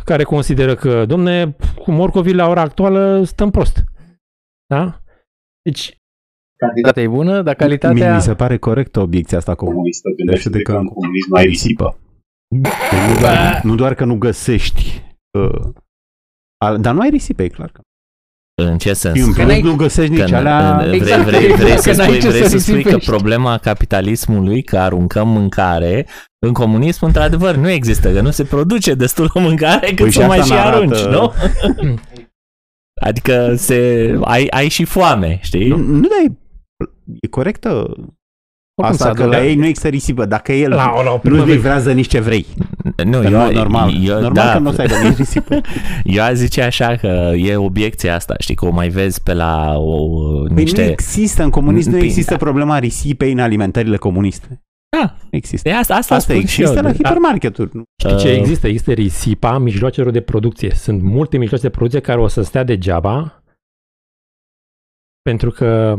care 0.05 0.23
consideră 0.23 0.75
că, 0.75 1.05
domne, 1.05 1.55
cu 1.81 1.91
morcovii 1.91 2.33
la 2.33 2.47
ora 2.47 2.61
actuală 2.61 3.23
stăm 3.23 3.49
prost. 3.51 3.83
Da? 4.67 4.99
Deci, 5.61 5.97
Cantitatea 6.57 7.03
e 7.03 7.07
bună, 7.07 7.31
dar 7.41 7.43
Mie 7.43 7.53
calitatea... 7.53 8.15
mi 8.15 8.21
se 8.21 8.33
pare 8.35 8.57
corectă 8.57 8.99
obiecția 8.99 9.37
asta 9.37 9.55
comunistă. 9.55 10.09
Gândește-te 10.17 10.61
că 10.61 10.71
în 10.71 10.85
comunism 10.87 11.27
nu 11.29 11.35
ai 11.35 11.45
risipă. 11.45 11.97
Deci 12.47 12.71
nu, 13.13 13.19
doar, 13.19 13.61
nu 13.63 13.75
doar 13.75 13.93
că 13.93 14.05
nu 14.05 14.17
găsești, 14.17 15.01
uh, 15.39 15.69
al- 16.57 16.79
dar 16.81 16.93
nu 16.93 16.99
ai 16.99 17.09
risipă, 17.09 17.43
e 17.43 17.47
clar. 17.47 17.69
Că. 17.71 17.81
În 18.61 18.77
ce 18.77 18.93
sens? 18.93 19.15
Și 19.15 19.21
în 19.21 19.33
plus 19.33 19.45
n-ai- 19.45 19.61
nu 19.61 19.75
găsești 19.75 20.15
Că 20.15 20.21
nici 20.21 20.31
n- 20.31 20.35
alea... 20.35 20.77
vrei, 20.85 20.95
Exact, 20.99 21.23
vrei, 21.23 21.39
vrei, 21.39 21.51
exact, 21.51 21.81
să 21.81 21.89
că 21.89 21.95
n-ai 21.95 22.05
spui, 22.07 22.19
ce 22.19 22.27
vrei 22.29 22.41
să 22.41 22.47
să 22.49 22.57
spui 22.57 22.73
că 22.73 22.77
risipești. 22.79 23.09
problema 23.09 23.57
capitalismului, 23.57 24.63
că 24.63 24.77
aruncăm 24.77 25.27
mâncare, 25.27 26.07
în 26.45 26.53
comunism, 26.53 27.05
într-adevăr, 27.05 27.55
nu 27.55 27.69
există, 27.69 28.11
că 28.13 28.21
nu 28.21 28.31
se 28.31 28.43
produce 28.43 28.93
destul 28.93 29.29
de 29.33 29.39
mâncare 29.39 29.87
cât 29.87 29.95
Păi 29.95 30.11
și 30.11 30.17
să 30.17 30.25
mai 30.25 30.37
asta 30.39 30.53
și 30.55 30.59
n-arată- 30.61 30.75
arunci, 30.77 30.99
nu? 31.15 31.33
adică 33.07 33.53
se, 33.57 34.19
ai, 34.21 34.47
ai 34.47 34.67
și 34.69 34.83
foame, 34.83 35.39
știi? 35.41 35.67
Nu, 35.67 35.77
nu 35.77 36.01
dar 36.07 36.17
e, 36.25 36.35
e 37.21 37.27
corectă 37.27 37.93
Oricum 38.75 38.93
asta 38.95 39.05
s-a 39.05 39.13
că 39.13 39.21
adus- 39.21 39.33
la 39.35 39.45
ei 39.45 39.55
nu 39.55 39.65
există 39.65 39.87
risipă. 39.87 40.25
Dacă 40.25 40.53
el 40.53 40.69
la, 40.69 41.01
la 41.03 41.09
o 41.09 41.13
nu 41.13 41.19
primă 41.19 41.43
livrează 41.45 41.91
nici 41.91 42.07
ce 42.07 42.19
vrei. 42.19 42.45
Nu, 43.05 43.19
Că 43.19 43.25
eu, 43.25 43.29
nu, 43.31 43.51
normal. 43.51 43.93
Eu, 44.03 44.13
normal 44.21 44.31
da, 44.45 44.51
că 44.53 44.59
nu 44.59 44.69
o 44.69 44.71
să 44.71 44.81
aibă 44.81 44.93
nici 45.07 45.17
risipă. 45.25 45.61
eu 46.03 46.23
aș 46.23 46.33
zice 46.33 46.61
așa 46.61 46.95
că 46.95 47.31
e 47.35 47.55
obiecția 47.55 48.15
asta, 48.15 48.33
știi, 48.39 48.55
că 48.55 48.65
o 48.65 48.69
mai 48.69 48.89
vezi 48.89 49.23
pe 49.23 49.33
la 49.33 49.73
o, 49.77 50.07
Păi 50.43 50.53
niște... 50.63 50.83
nu 50.83 50.89
există 50.89 51.43
în 51.43 51.49
comunism, 51.49 51.89
nu 51.89 51.97
Păi, 51.97 52.05
există 52.05 52.37
problema 52.37 52.77
risipei 52.79 53.31
în 53.31 53.39
alimentările 53.39 53.97
comuniste. 53.97 54.61
Da, 54.97 55.13
Nu 55.21 55.27
există. 55.37 55.69
de 55.69 55.75
asta, 55.75 55.95
asta, 55.95 56.15
Asta 56.15 56.33
spun 56.33 56.45
și 56.45 56.61
există 56.61 56.77
eu, 56.77 56.83
la 56.83 56.89
de- 56.91 56.95
hipermarketuri. 56.95 57.69
nu? 57.73 57.83
Știi 58.03 58.17
ce 58.17 58.29
Uh, 58.31 58.37
există? 58.37 58.67
Există 58.67 58.91
risipa 58.91 59.57
mijloacelor 59.57 60.11
de 60.11 60.21
producție. 60.21 60.71
Sunt 60.75 61.01
multe 61.01 61.37
mijloace 61.37 61.63
de 61.65 61.71
producție 61.71 61.99
care 61.99 62.19
o 62.19 62.27
să 62.27 62.41
stea 62.41 62.63
degeaba 62.63 63.43
pentru 65.21 65.49
că 65.51 65.95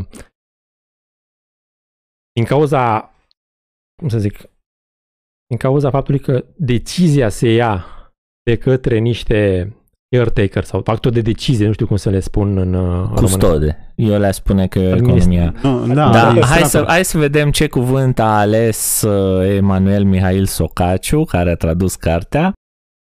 din 2.34 2.44
cauza, 2.44 3.12
cum 4.00 4.08
să 4.08 4.18
zic, 4.18 4.36
din 5.48 5.58
cauza 5.58 5.90
faptului 5.90 6.20
că 6.20 6.44
decizia 6.56 7.28
se 7.28 7.48
ia 7.52 7.84
de 8.50 8.56
către 8.56 8.98
niște 8.98 9.72
caretaker 10.16 10.64
sau 10.64 10.82
actor 10.84 11.12
de 11.12 11.20
decizie, 11.20 11.66
nu 11.66 11.72
știu 11.72 11.86
cum 11.86 11.96
să 11.96 12.10
le 12.10 12.20
spun 12.20 12.58
în 12.58 12.74
uh, 12.74 12.82
română. 12.90 13.14
Custode. 13.20 13.92
Eu 13.96 14.18
le 14.18 14.30
spune 14.30 14.68
că 14.68 14.78
e 14.78 14.92
Administ- 14.92 15.06
economia. 15.06 15.54
Nu, 15.62 15.94
da, 15.94 16.10
Da, 16.10 16.32
da, 16.32 16.46
hai, 16.46 16.56
este 16.56 16.68
să, 16.68 16.80
la- 16.80 16.86
hai 16.88 17.04
să 17.04 17.18
vedem 17.18 17.50
ce 17.50 17.68
cuvânt 17.68 18.18
a 18.18 18.38
ales 18.38 19.02
uh, 19.02 19.48
Emanuel 19.56 20.04
Mihail 20.04 20.46
Socaciu, 20.46 21.24
care 21.24 21.50
a 21.50 21.54
tradus 21.56 21.94
cartea, 21.96 22.52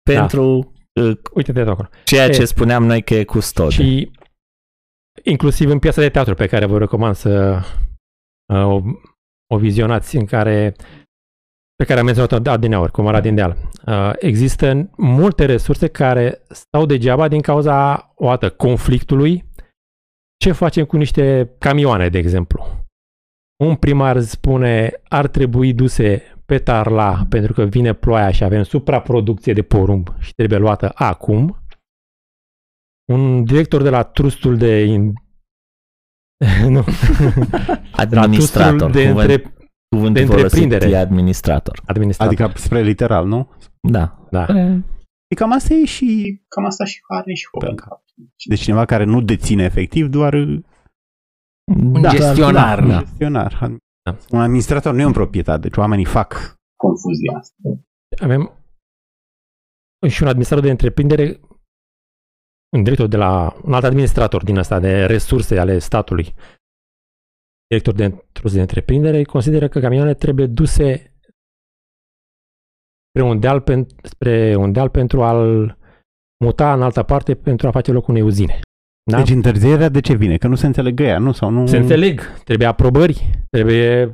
pentru 0.09 0.73
uh, 1.01 1.17
Uite-te 1.33 1.63
de 1.63 1.69
acolo. 1.69 1.89
ceea 2.03 2.29
ce 2.29 2.41
E, 2.41 2.45
spuneam 2.45 2.83
noi 2.85 3.01
că 3.03 3.13
e 3.13 3.23
custode. 3.23 3.69
Și 3.71 4.11
inclusiv 5.23 5.69
în 5.69 5.79
piesa 5.79 6.01
de 6.01 6.09
teatru 6.09 6.33
pe 6.33 6.47
care 6.47 6.65
vă 6.65 6.77
recomand 6.77 7.15
să 7.15 7.59
uh, 8.53 8.83
o, 9.51 9.55
o 9.55 9.58
vizionați 9.58 10.15
în 10.15 10.25
care 10.25 10.75
pe 11.75 11.88
care 11.88 12.00
am 12.00 12.05
menționat-o 12.05 12.50
adineauri, 12.50 12.91
cum 12.91 13.08
Aradin 13.08 13.36
Deal. 13.36 13.58
Uh, 13.86 14.12
există 14.20 14.89
multe 14.98 15.46
resurse 15.46 15.88
care 15.88 16.41
stau 16.50 16.86
degeaba 16.86 17.27
din 17.27 17.41
cauza, 17.41 18.12
o 18.15 18.27
dată, 18.27 18.50
conflictului. 18.50 19.43
Ce 20.38 20.51
facem 20.51 20.86
cu 20.86 20.98
niște 20.98 21.55
camioane, 21.58 22.10
de 22.10 22.17
exemplu? 22.17 22.65
Un 23.63 23.75
primar 23.75 24.20
spune 24.20 25.01
ar 25.08 25.27
trebui 25.27 25.74
duse 25.74 26.24
pe 26.46 26.58
tarla 26.58 27.25
pentru 27.29 27.53
că 27.53 27.63
vine 27.63 27.93
ploaia 27.93 28.31
și 28.31 28.43
avem 28.43 28.63
supraproducție 28.63 29.53
de 29.53 29.62
porumb 29.62 30.10
și 30.20 30.34
trebuie 30.34 30.60
luată 30.60 30.91
acum. 30.96 31.63
Un 33.12 33.43
director 33.43 33.81
de 33.81 33.89
la 33.89 34.03
trustul 34.03 34.58
de 34.58 34.84
in... 34.84 35.13
nu, 36.69 36.81
de 38.10 38.15
la 38.15 38.21
Administrator. 38.21 38.77
trustul 38.77 38.91
de 38.91 39.07
cuvânt, 39.10 39.29
între... 39.29 39.53
cuvântul 39.95 40.13
de 40.13 40.25
folosit 40.25 40.43
întreprindere. 40.43 40.89
e 40.89 40.98
administrator. 40.98 41.81
administrator. 41.86 42.27
Adică- 42.33 42.43
Adică 42.43 42.60
spre 42.60 42.81
literal, 42.81 43.27
nu? 43.27 43.50
Da. 43.89 44.27
Da. 44.31 44.45
E 45.27 45.36
cam 45.36 45.51
asta 45.51 45.74
e 45.74 45.86
și... 45.86 46.41
Cam 46.48 46.65
asta 46.65 46.86
și 46.86 47.00
are 47.07 47.33
și 47.33 47.48
Hope 47.51 47.67
în 47.69 47.75
cap. 47.75 48.03
Deci 48.50 48.60
cineva 48.62 48.86
care 48.86 49.03
nu 49.03 49.21
deține 49.21 49.63
efectiv, 49.63 50.07
doar 50.07 50.33
Un 50.33 52.01
Da. 52.01 52.10
gestionar. 52.10 52.86
Da. 52.88 53.00
gestionar. 53.00 53.57
Da. 54.03 54.17
Un 54.31 54.39
administrator 54.39 54.93
nu 54.93 55.01
e 55.01 55.05
un 55.05 55.12
proprietar, 55.12 55.60
deci 55.60 55.75
oamenii 55.75 56.05
fac 56.05 56.55
confuzia 56.75 57.38
asta. 57.38 57.55
avem 58.24 58.51
și 60.10 60.21
un 60.21 60.27
administrator 60.27 60.63
de 60.65 60.71
întreprindere, 60.71 61.39
un 62.77 62.83
director 62.83 63.07
de 63.07 63.17
la, 63.17 63.55
un 63.63 63.73
alt 63.73 63.83
administrator 63.83 64.43
din 64.43 64.57
asta 64.57 64.79
de 64.79 65.05
resurse 65.05 65.59
ale 65.59 65.79
statului, 65.79 66.33
director 67.67 67.93
de 67.93 68.25
trust 68.31 68.53
de 68.53 68.59
întreprindere, 68.61 69.23
consideră 69.23 69.67
că 69.67 69.79
camioanele 69.79 70.13
trebuie 70.13 70.45
duse 70.45 71.15
spre 73.09 73.23
un 73.29 73.39
deal, 73.39 73.61
pen, 73.61 73.87
spre 74.03 74.55
un 74.55 74.71
deal 74.71 74.89
pentru 74.89 75.23
a-l 75.23 75.77
muta 76.43 76.73
în 76.73 76.81
altă 76.81 77.03
parte 77.03 77.35
pentru 77.35 77.67
a 77.67 77.71
face 77.71 77.91
loc 77.91 78.07
unei 78.07 78.21
uzine. 78.21 78.59
Da? 79.11 79.17
Deci 79.17 79.29
întârzierea 79.29 79.89
de 79.89 79.99
ce 79.99 80.13
vine? 80.15 80.37
Că 80.37 80.47
nu 80.47 80.55
se 80.55 80.65
înțelegă 80.65 81.03
ea, 81.03 81.17
nu? 81.19 81.31
Sau 81.31 81.49
nu... 81.49 81.67
Se 81.67 81.77
înțeleg, 81.77 82.21
trebuie 82.43 82.67
aprobări, 82.67 83.29
trebuie... 83.49 84.05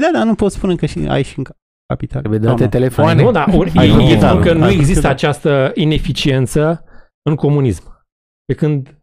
Da, 0.00 0.10
da, 0.12 0.24
nu 0.24 0.34
poți 0.34 0.56
spune 0.56 0.74
că 0.76 0.86
și 0.86 0.98
ai 1.08 1.22
și 1.22 1.38
în 1.38 1.44
capital. 1.86 2.20
Trebuie 2.20 2.40
Sau 2.40 2.50
date 2.50 2.62
nu? 2.64 2.68
telefoane. 2.70 3.22
Nu, 3.22 3.30
dar 3.30 3.48
ori, 3.54 3.72
Ai 3.76 3.88
eu 3.88 3.96
computerul. 3.96 4.28
spun 4.28 4.42
că 4.42 4.52
nu 4.52 4.64
Ai 4.64 4.74
există 4.74 5.06
computerul. 5.08 5.16
această 5.16 5.70
ineficiență 5.74 6.84
în 7.22 7.36
comunism. 7.36 8.04
Pe 8.44 8.54
când 8.54 8.94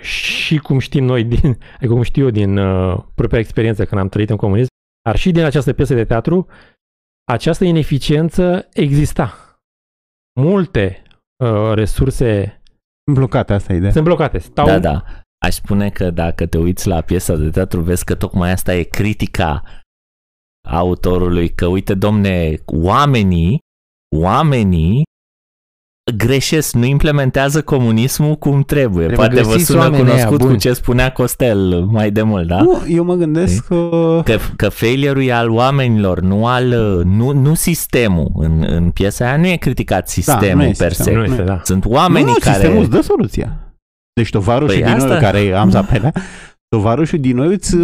și 0.00 0.58
cum 0.58 0.78
știm 0.78 1.04
noi, 1.04 1.24
din, 1.24 1.58
adică 1.74 1.92
cum 1.94 2.02
știu 2.02 2.24
eu 2.24 2.30
din 2.30 2.56
uh, 2.56 3.04
propria 3.14 3.38
experiență 3.38 3.84
când 3.84 4.00
am 4.00 4.08
trăit 4.08 4.30
în 4.30 4.36
comunism, 4.36 4.68
dar 5.02 5.16
și 5.16 5.30
din 5.30 5.42
această 5.44 5.72
piesă 5.72 5.94
de 5.94 6.04
teatru, 6.04 6.46
această 7.32 7.64
ineficiență 7.64 8.68
exista. 8.72 9.34
Multe 10.40 11.02
uh, 11.44 11.72
resurse 11.74 12.60
Sunt 13.04 13.16
blocate, 13.16 13.52
asta 13.52 13.72
e 13.72 13.76
ideea. 13.76 13.92
sunt 13.92 14.04
blocate. 14.04 14.38
Stau, 14.38 14.66
Da, 14.66 14.78
da. 14.78 15.04
Aș 15.46 15.54
spune 15.54 15.90
că 15.90 16.10
dacă 16.10 16.46
te 16.46 16.58
uiți 16.58 16.88
la 16.88 17.00
piesa 17.00 17.36
de 17.36 17.50
teatru, 17.50 17.80
vezi 17.80 18.04
că 18.04 18.14
tocmai 18.14 18.50
asta 18.50 18.74
e 18.74 18.82
critica 18.82 19.62
autorului, 20.68 21.54
că 21.54 21.66
uite, 21.66 21.94
domne, 21.94 22.54
oamenii, 22.66 23.58
oamenii 24.16 25.02
greșesc, 26.16 26.74
nu 26.74 26.84
implementează 26.84 27.62
comunismul 27.62 28.34
cum 28.34 28.62
trebuie. 28.62 29.06
Trebuie 29.06 29.26
Poate 29.28 29.42
vă 29.42 29.50
găsiți 29.50 29.64
sună 29.70 29.78
oamenii 29.78 30.04
aia 30.04 30.12
cunoscut 30.12 30.38
cu 30.40 30.46
buni. 30.46 30.58
ce 30.58 30.72
spunea 30.72 31.12
Costel 31.12 31.84
mai 31.90 32.10
de 32.10 32.22
mult, 32.22 32.46
da? 32.46 32.60
Nu, 32.60 32.82
eu 32.88 33.04
mă 33.04 33.14
gândesc 33.14 33.66
că... 33.66 34.20
Că, 34.24 34.36
că 34.56 34.68
failure-ul 34.68 35.22
e 35.24 35.32
al 35.32 35.50
oamenilor, 35.50 36.20
nu 36.20 36.46
al 36.46 36.64
nu, 37.04 37.30
nu 37.32 37.54
sistemul. 37.54 38.30
În, 38.34 38.64
în 38.68 38.90
piesa 38.90 39.24
aia 39.26 39.36
nu 39.36 39.46
e 39.46 39.56
criticat 39.56 40.08
sistemul 40.08 40.56
nu 40.56 40.62
e 40.62 40.72
per 40.78 40.92
sistemul, 40.92 41.20
se. 41.22 41.26
nu 41.26 41.32
este, 41.34 41.44
da. 41.46 41.60
Sunt 41.64 41.84
Nu, 41.84 41.90
oamenii 41.92 42.32
nu, 42.32 42.38
care... 42.40 42.54
sistemul 42.56 42.80
îți 42.82 42.90
dă 42.90 43.00
soluția. 43.00 43.58
Deci 44.12 44.30
tovarășul 44.30 44.66
Păi 44.74 44.82
din 44.82 44.92
asta- 44.94 45.06
noi, 45.08 45.18
care 45.20 45.52
am 45.52 45.70
zapelea, 45.70 46.12
tovarășul 46.68 47.18
din 47.18 47.36
noi 47.36 47.52
îți, 47.54 47.76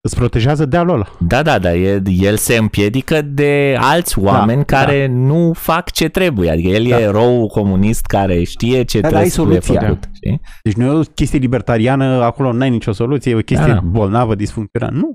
îți 0.00 0.16
protejează 0.16 0.64
dealul 0.66 0.94
ăla. 0.94 1.06
Da, 1.20 1.42
da, 1.42 1.58
da, 1.58 1.74
el, 1.74 2.02
el 2.20 2.36
se 2.36 2.56
împiedică 2.56 3.22
de 3.22 3.76
alți 3.80 4.18
oameni 4.18 4.64
Da, 4.64 4.76
care 4.78 5.06
nu 5.06 5.52
fac 5.52 5.90
ce 5.90 6.08
trebuie. 6.08 6.50
Adică 6.50 6.68
el 6.68 6.88
Da. 6.88 6.98
e 6.98 7.02
erou 7.02 7.46
comunist 7.46 8.06
care 8.06 8.42
știe 8.42 8.82
ce 8.84 9.00
Da, 9.00 9.10
dar 9.10 9.20
ai 9.20 9.28
trebuie 9.28 9.60
soluția. 9.60 9.80
făcut. 9.88 10.08
Știi? 10.12 10.40
Deci 10.62 10.74
nu 10.74 10.84
e 10.84 10.98
o 10.98 11.02
chestie 11.14 11.38
libertariană, 11.38 12.04
acolo 12.04 12.52
n-ai 12.52 12.70
nicio 12.70 12.92
soluție, 12.92 13.32
e 13.32 13.34
o 13.34 13.38
chestie 13.40 13.66
Da, 13.66 13.74
da. 13.74 13.80
bolnavă, 13.80 14.34
disfuncțională. 14.34 14.96
Nu. 14.96 15.12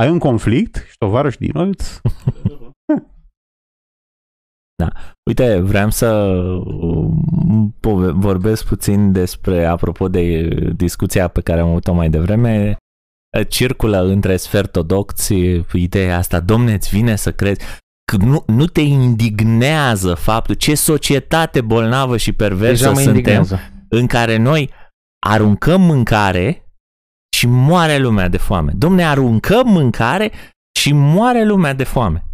Ai 0.00 0.10
un 0.10 0.18
conflict 0.18 0.76
și 0.88 0.96
tovarășul 0.98 1.38
din 1.40 1.50
noi 1.54 1.68
îți... 1.68 2.00
Da. 4.82 4.88
Uite, 5.28 5.60
vreau 5.60 5.90
să 5.90 6.10
um, 6.66 7.74
pove- 7.80 8.10
vorbesc 8.10 8.66
puțin 8.66 9.12
despre, 9.12 9.64
apropo 9.64 10.08
de 10.08 10.48
discuția 10.76 11.28
pe 11.28 11.40
care 11.40 11.60
am 11.60 11.68
avut-o 11.68 11.92
mai 11.92 12.10
devreme, 12.10 12.76
circulă 13.42 14.00
între 14.02 14.36
sfertodoxi 14.36 15.64
ideea 15.72 16.16
asta, 16.18 16.40
domne, 16.40 16.72
îți 16.72 16.88
vine 16.88 17.16
să 17.16 17.32
crezi 17.32 17.60
că 18.12 18.16
nu, 18.16 18.44
nu 18.46 18.66
te 18.66 18.80
indignează 18.80 20.14
faptul 20.14 20.54
ce 20.54 20.74
societate 20.74 21.60
bolnavă 21.60 22.16
și 22.16 22.32
perversă 22.32 22.72
Deja 22.72 22.88
mă 22.90 22.94
suntem 22.96 23.14
indignează. 23.16 23.60
în 23.88 24.06
care 24.06 24.36
noi 24.36 24.70
aruncăm 25.26 25.80
mâncare 25.80 26.68
și 27.36 27.46
moare 27.46 27.98
lumea 27.98 28.28
de 28.28 28.36
foame. 28.36 28.72
Domne, 28.76 29.04
aruncăm 29.04 29.68
mâncare 29.68 30.32
și 30.78 30.92
moare 30.92 31.44
lumea 31.44 31.72
de 31.74 31.84
foame. 31.84 32.24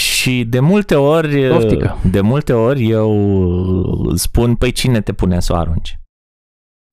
Și 0.00 0.44
de 0.44 0.60
multe 0.60 0.94
ori, 0.94 1.48
Poftică. 1.48 1.98
de 2.10 2.20
multe 2.20 2.52
ori 2.52 2.88
eu 2.88 4.12
spun, 4.14 4.54
păi 4.54 4.72
cine 4.72 5.00
te 5.00 5.12
pune 5.12 5.40
să 5.40 5.52
o 5.52 5.56
arunci? 5.56 5.98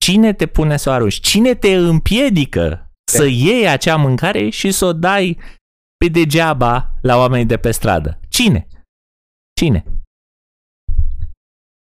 Cine 0.04 0.34
te 0.34 0.46
pune 0.46 0.78
să 0.78 0.90
o 0.90 0.94
arunci? 0.94 1.20
Cine 1.20 1.54
te 1.54 1.76
împiedică 1.76 2.92
să 3.12 3.26
iei 3.26 3.68
acea 3.68 3.96
mâncare 3.96 4.50
și 4.50 4.72
să 4.72 4.86
o 4.86 4.94
dai 4.94 5.38
pe 5.98 6.08
degeaba 6.12 6.94
la 7.02 7.18
oamenii 7.18 7.46
de 7.46 7.58
pe 7.58 7.72
stradă? 7.72 8.20
Cine? 8.30 8.68
Cine? 9.60 9.84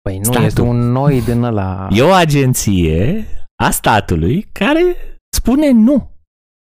Păi 0.02 0.16
nu, 0.16 0.22
Statul. 0.24 0.44
este 0.44 0.60
un 0.60 0.76
noi 0.76 1.22
din 1.22 1.42
ăla. 1.42 1.88
E 1.90 2.02
o 2.02 2.12
agenție 2.12 3.24
a 3.62 3.70
statului 3.70 4.42
care 4.52 4.82
spune 5.36 5.70
nu. 5.70 6.10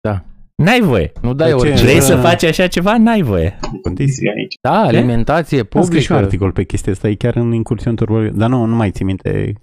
Da. 0.07 0.24
N-ai 0.63 0.79
voie. 0.81 1.12
Nu 1.21 1.33
dai 1.33 1.51
De 1.51 1.55
ce? 1.57 1.60
orice. 1.67 1.83
Vrei 1.83 1.98
Da. 2.00 2.01
să 2.05 2.15
faci 2.17 2.43
așa 2.43 2.67
ceva? 2.67 2.98
N-ai 2.98 3.21
voie. 3.21 3.60
Condiții 3.81 4.29
aici. 4.38 4.53
Da, 4.62 4.79
alimentație 4.81 5.60
Am 5.60 5.65
scris 5.65 5.81
și 5.81 5.86
un 5.88 5.91
publică. 5.91 6.13
articol 6.13 6.51
pe 6.51 6.63
chestia 6.63 6.91
asta, 6.91 7.10
e 7.10 7.15
chiar 7.15 7.36
în 7.36 7.51
incursiune 7.53 7.95
turbo, 7.95 8.19
dar 8.29 8.50
nu, 8.50 8.65
nu 8.65 8.75
mai 8.75 8.91
ții 8.91 9.05
minte 9.05 9.53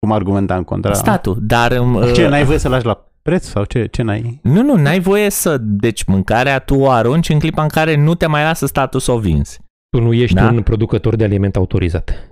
cum 0.00 0.12
argumenta 0.12 0.56
în 0.56 0.64
contra. 0.64 0.92
Statul. 0.92 1.36
Dar 1.40 1.78
um, 1.80 2.12
Ce, 2.14 2.24
uh, 2.24 2.30
n-ai 2.30 2.44
voie 2.44 2.58
să 2.58 2.68
lași 2.68 2.84
la 2.86 3.06
preț 3.22 3.44
sau 3.44 3.64
ce, 3.64 3.86
ce 3.86 4.02
n-ai? 4.02 4.40
nu, 4.42 4.62
nu, 4.62 4.74
n-ai 4.76 5.00
voie 5.00 5.30
să... 5.30 5.56
Deci 5.58 6.04
mâncarea 6.04 6.58
tu 6.58 6.74
o 6.74 6.90
arunci 6.90 7.28
în 7.28 7.38
clipa 7.38 7.62
în 7.62 7.68
care 7.68 7.96
nu 7.96 8.14
te 8.14 8.26
mai 8.26 8.42
lasă 8.42 8.66
statul 8.66 9.00
să 9.00 9.12
o 9.12 9.18
vinzi. 9.18 9.60
Tu 9.90 10.00
nu 10.02 10.12
ești 10.12 10.34
Da? 10.34 10.50
un 10.50 10.62
producător 10.62 11.16
de 11.16 11.24
aliment 11.24 11.56
autorizat. 11.56 12.28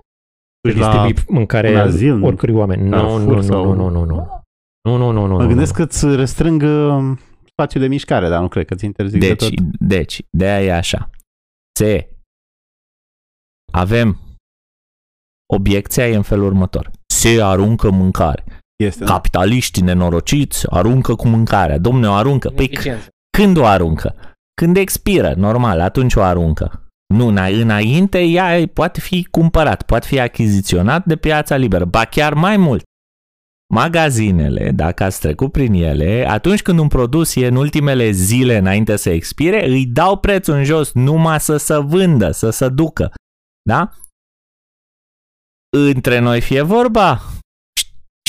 Duci 0.68 0.76
La 0.76 0.94
la... 0.94 1.06
distribui 1.06 1.35
mâncare 1.37 1.70
un 1.70 1.76
azil, 1.76 2.23
oricărui 2.23 2.54
oameni. 2.54 2.82
Nu, 2.82 2.90
Carrefour 2.96 3.20
nu, 3.20 3.35
nu, 3.35 3.42
sau- 3.42 3.64
nu, 3.75 3.75
nu, 3.75 3.88
nu, 3.90 4.04
nu. 4.04 4.44
Nu, 4.88 4.96
nu, 4.96 5.10
nu, 5.10 5.26
nu. 5.26 5.34
Mă 5.34 5.43
nu, 5.43 5.49
gândesc 5.49 5.71
nu. 5.78 5.84
că 5.84 5.90
îți 5.90 6.17
restrâng 6.17 6.62
uh, 6.62 7.19
spațiul 7.47 7.82
de 7.82 7.88
mișcare, 7.88 8.28
dar 8.28 8.40
nu 8.40 8.49
cred 8.49 8.67
că 8.67 8.75
ți 8.75 8.84
interzic 8.84 9.21
de 9.21 9.26
Deci, 9.28 9.38
tot. 9.54 9.64
deci, 9.78 10.23
de 10.30 10.47
aia 10.47 10.64
e 10.64 10.73
așa. 10.76 11.10
Se. 11.78 12.10
Avem 13.73 14.19
obiecția 15.54 16.08
e 16.08 16.14
în 16.17 16.23
felul 16.23 16.47
următor. 16.47 16.90
Se 17.16 17.42
aruncă 17.42 17.90
mâncare. 17.90 18.44
Este, 18.76 19.04
da. 19.04 19.10
Capitaliștii 19.12 19.82
nenorociți 19.82 20.66
aruncă 20.70 21.14
cu 21.14 21.28
mâncarea. 21.28 21.78
Domne, 21.78 22.08
o 22.08 22.12
aruncă. 22.12 22.48
Păi 22.48 22.64
Ineficiență. 22.64 23.08
Când 23.36 23.56
o 23.56 23.64
aruncă? 23.64 24.14
Când 24.60 24.76
expiră, 24.76 25.34
normal, 25.36 25.80
atunci 25.80 26.14
o 26.14 26.22
aruncă. 26.22 26.80
Nu, 27.14 27.30
îna- 27.32 27.60
înainte 27.60 28.20
ea 28.20 28.68
poate 28.72 29.00
fi 29.00 29.24
cumpărat, 29.30 29.82
poate 29.82 30.06
fi 30.06 30.20
achiziționat 30.20 31.04
de 31.04 31.16
piața 31.16 31.56
liberă, 31.56 31.84
ba 31.84 32.04
chiar 32.04 32.34
mai 32.34 32.56
mult. 32.56 32.82
Magazinele, 33.74 34.70
dacă 34.70 35.04
ați 35.04 35.20
trecut 35.20 35.52
prin 35.52 35.72
ele, 35.72 36.26
atunci 36.28 36.62
când 36.62 36.78
un 36.78 36.88
produs 36.88 37.34
e 37.34 37.46
în 37.46 37.56
ultimele 37.56 38.10
zile 38.10 38.56
înainte 38.56 38.96
să 38.96 39.10
expire, 39.10 39.68
îi 39.68 39.86
dau 39.86 40.16
prețul 40.16 40.54
în 40.54 40.64
jos 40.64 40.92
numai 40.92 41.40
să 41.40 41.56
se 41.56 41.76
vândă, 41.78 42.30
să 42.30 42.50
se 42.50 42.68
ducă. 42.68 43.12
Da? 43.62 43.90
Între 45.78 46.19
noi 46.19 46.41
fie 46.41 46.62
vorba, 46.62 47.21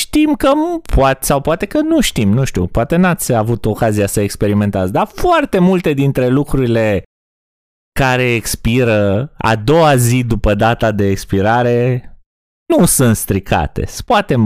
știm 0.00 0.34
că 0.34 0.48
m- 0.48 0.94
poate 0.94 1.24
sau 1.24 1.40
poate 1.40 1.66
că 1.66 1.80
nu 1.80 2.00
știm, 2.00 2.32
nu 2.32 2.44
știu, 2.44 2.66
poate 2.66 2.96
n-ați 2.96 3.32
avut 3.32 3.64
ocazia 3.64 4.06
să 4.06 4.20
experimentați, 4.20 4.92
dar 4.92 5.06
foarte 5.06 5.58
multe 5.58 5.92
dintre 5.92 6.28
lucrurile 6.28 7.02
care 8.00 8.34
expiră 8.34 9.32
a 9.38 9.56
doua 9.56 9.96
zi 9.96 10.24
după 10.24 10.54
data 10.54 10.92
de 10.92 11.08
expirare 11.08 12.02
nu 12.78 12.84
sunt 12.86 13.16
stricate. 13.16 13.86
Poate 14.06 14.36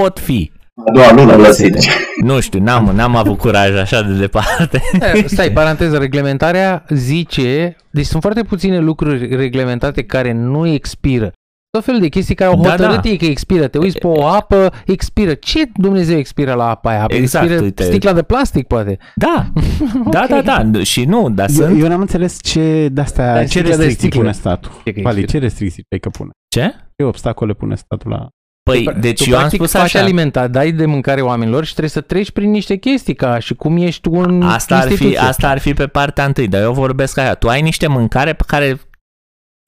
pot 0.00 0.18
fi. 0.18 0.52
A 0.86 0.90
doua 0.92 1.12
lună 1.12 1.36
lăsite. 1.36 1.78
Nu 2.22 2.40
știu, 2.40 2.60
n-am, 2.62 2.84
n-am 2.84 3.16
avut 3.16 3.38
curaj 3.38 3.74
așa 3.76 4.02
de 4.02 4.12
departe. 4.12 4.82
Eh, 5.00 5.24
Stai, 5.26 5.50
paranteză, 5.50 5.98
reglementarea 5.98 6.84
zice, 6.88 7.76
deci 7.90 8.06
sunt 8.06 8.22
foarte 8.22 8.42
puține 8.42 8.78
lucruri 8.78 9.36
reglementate 9.36 10.04
care 10.04 10.32
nu 10.32 10.66
expiră. 10.66 11.32
Tot 11.70 11.84
felul 11.84 12.00
de 12.00 12.08
chestii 12.08 12.34
care 12.34 12.50
au 12.50 12.62
Da, 12.62 12.70
hotărât 12.70 13.02
da. 13.02 13.08
ei 13.08 13.16
că 13.18 13.24
expiră. 13.24 13.68
Te 13.68 13.78
uiți 13.78 13.98
pe 13.98 14.06
o 14.06 14.26
apă, 14.26 14.72
expiră. 14.86 15.34
Ce 15.34 15.70
Dumnezeu 15.74 16.18
expiră 16.18 16.52
la 16.54 16.68
apa 16.70 16.90
aia? 16.90 17.04
Exact, 17.08 17.44
expiră 17.44 17.64
uite. 17.64 17.82
sticla 17.82 18.12
de 18.12 18.22
plastic, 18.22 18.66
poate. 18.66 18.98
Da, 19.14 19.52
da, 20.10 20.26
da, 20.28 20.62
da. 20.62 20.82
Și 20.82 21.04
nu, 21.04 21.30
dar 21.30 21.48
Eu, 21.48 21.54
sunt... 21.54 21.80
eu 21.80 21.88
n-am 21.88 22.00
înțeles 22.00 22.38
ce 22.42 22.88
de-astea, 22.92 23.32
Dar 23.34 23.42
ce 23.42 23.48
sticla 23.48 23.62
de 23.62 23.68
restricții 23.68 23.96
sticlă. 23.98 24.20
pune 24.20 24.32
statul. 24.32 24.70
Ce 24.84 24.92
că 24.92 25.00
Vali, 25.02 25.18
expiră. 25.20 25.38
ce 25.38 25.44
restricții 25.46 25.82
ai 25.90 25.98
că 25.98 26.08
pune? 26.08 26.30
Ce? 26.48 26.74
Ce 26.96 27.04
obstacole 27.04 27.52
pune 27.52 27.74
statul 27.74 28.10
la... 28.10 28.28
Păi, 28.70 28.84
Tu, 28.84 28.92
deci 29.00 29.22
tu 29.24 29.28
eu 29.30 29.34
am 29.34 29.38
practic 29.40 29.58
spus 29.60 29.70
faci 29.72 29.82
așa. 29.94 30.00
alimentat, 30.00 30.50
dai 30.50 30.72
de 30.72 30.86
mâncare 30.86 31.20
oamenilor 31.20 31.64
și 31.64 31.70
trebuie 31.70 31.90
să 31.90 32.00
treci 32.00 32.30
prin 32.30 32.50
niște 32.50 32.76
chestii 32.76 33.14
ca 33.14 33.38
și 33.38 33.54
cum 33.54 33.76
ești 33.76 34.08
un 34.08 34.42
Asta 34.42 34.74
ar, 34.76 34.82
fi, 34.82 34.90
instituție. 34.90 35.18
asta 35.18 35.48
ar 35.48 35.58
fi 35.58 35.74
pe 35.74 35.86
partea 35.86 36.24
întâi, 36.24 36.48
dar 36.48 36.62
eu 36.62 36.72
vorbesc 36.72 37.18
așa. 37.18 37.34
Tu 37.34 37.48
ai 37.48 37.62
niște 37.62 37.86
mâncare 37.86 38.32
pe 38.32 38.42
care 38.46 38.80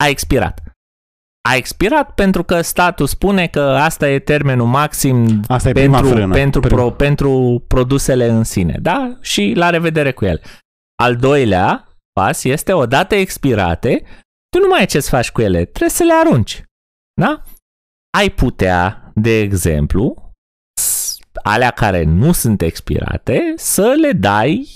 a 0.03 0.07
expirat. 0.07 0.61
A 1.49 1.55
expirat 1.55 2.13
pentru 2.13 2.43
că 2.43 2.61
statul 2.61 3.07
spune 3.07 3.47
că 3.47 3.61
asta 3.61 4.09
e 4.09 4.19
termenul 4.19 4.67
maxim 4.67 5.41
Asta 5.47 5.69
e 5.69 5.71
prima 5.71 5.99
pentru, 5.99 6.15
frână. 6.15 6.33
pentru, 6.33 6.59
Prima. 6.59 6.75
pro, 6.81 6.91
pentru 6.91 7.63
produsele 7.67 8.25
în 8.27 8.43
sine. 8.43 8.77
Da? 8.81 9.17
Și 9.21 9.53
la 9.55 9.69
revedere 9.69 10.13
cu 10.13 10.25
ele. 10.25 10.41
Al 11.03 11.15
doilea 11.15 11.87
pas 12.19 12.43
este 12.43 12.73
odată 12.73 13.15
expirate, 13.15 14.03
tu 14.49 14.59
nu 14.59 14.67
mai 14.67 14.79
ai 14.79 14.85
ce 14.85 14.99
să 14.99 15.09
faci 15.09 15.31
cu 15.31 15.41
ele, 15.41 15.65
trebuie 15.65 15.89
să 15.89 16.03
le 16.03 16.13
arunci. 16.13 16.63
Da? 17.21 17.41
Ai 18.17 18.29
putea, 18.29 19.11
de 19.15 19.39
exemplu, 19.39 20.31
s- 20.81 21.17
alea 21.43 21.71
care 21.71 22.03
nu 22.03 22.31
sunt 22.31 22.61
expirate, 22.61 23.53
să 23.57 23.93
le 24.01 24.11
dai 24.11 24.67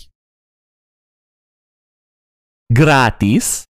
gratis 2.73 3.63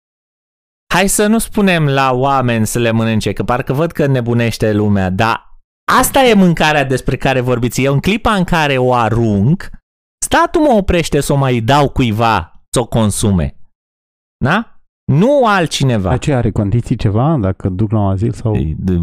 hai 0.93 1.07
să 1.07 1.27
nu 1.27 1.37
spunem 1.37 1.85
la 1.87 2.11
oameni 2.13 2.67
să 2.67 2.79
le 2.79 2.91
mănânce, 2.91 3.33
că 3.33 3.43
parcă 3.43 3.73
văd 3.73 3.91
că 3.91 4.05
nebunește 4.05 4.73
lumea, 4.73 5.09
dar 5.09 5.59
asta 6.01 6.23
e 6.23 6.33
mâncarea 6.33 6.83
despre 6.85 7.15
care 7.17 7.39
vorbiți. 7.39 7.83
Eu 7.83 7.93
în 7.93 7.99
clipa 7.99 8.33
în 8.33 8.43
care 8.43 8.77
o 8.77 8.93
arunc, 8.93 9.69
statul 10.25 10.61
mă 10.61 10.71
oprește 10.73 11.19
să 11.19 11.33
o 11.33 11.35
mai 11.35 11.59
dau 11.59 11.89
cuiva 11.89 12.61
să 12.73 12.79
o 12.79 12.85
consume. 12.85 13.55
Da? 14.43 14.71
Nu 15.11 15.45
altcineva. 15.45 16.09
Dar 16.09 16.19
ce 16.19 16.33
are 16.33 16.51
condiții 16.51 16.95
ceva? 16.95 17.37
Dacă 17.41 17.69
duc 17.69 17.91
la 17.91 17.99
un 17.99 18.09
azil 18.11 18.31
sau 18.31 18.55
E, 18.55 18.73
de- 18.77 18.99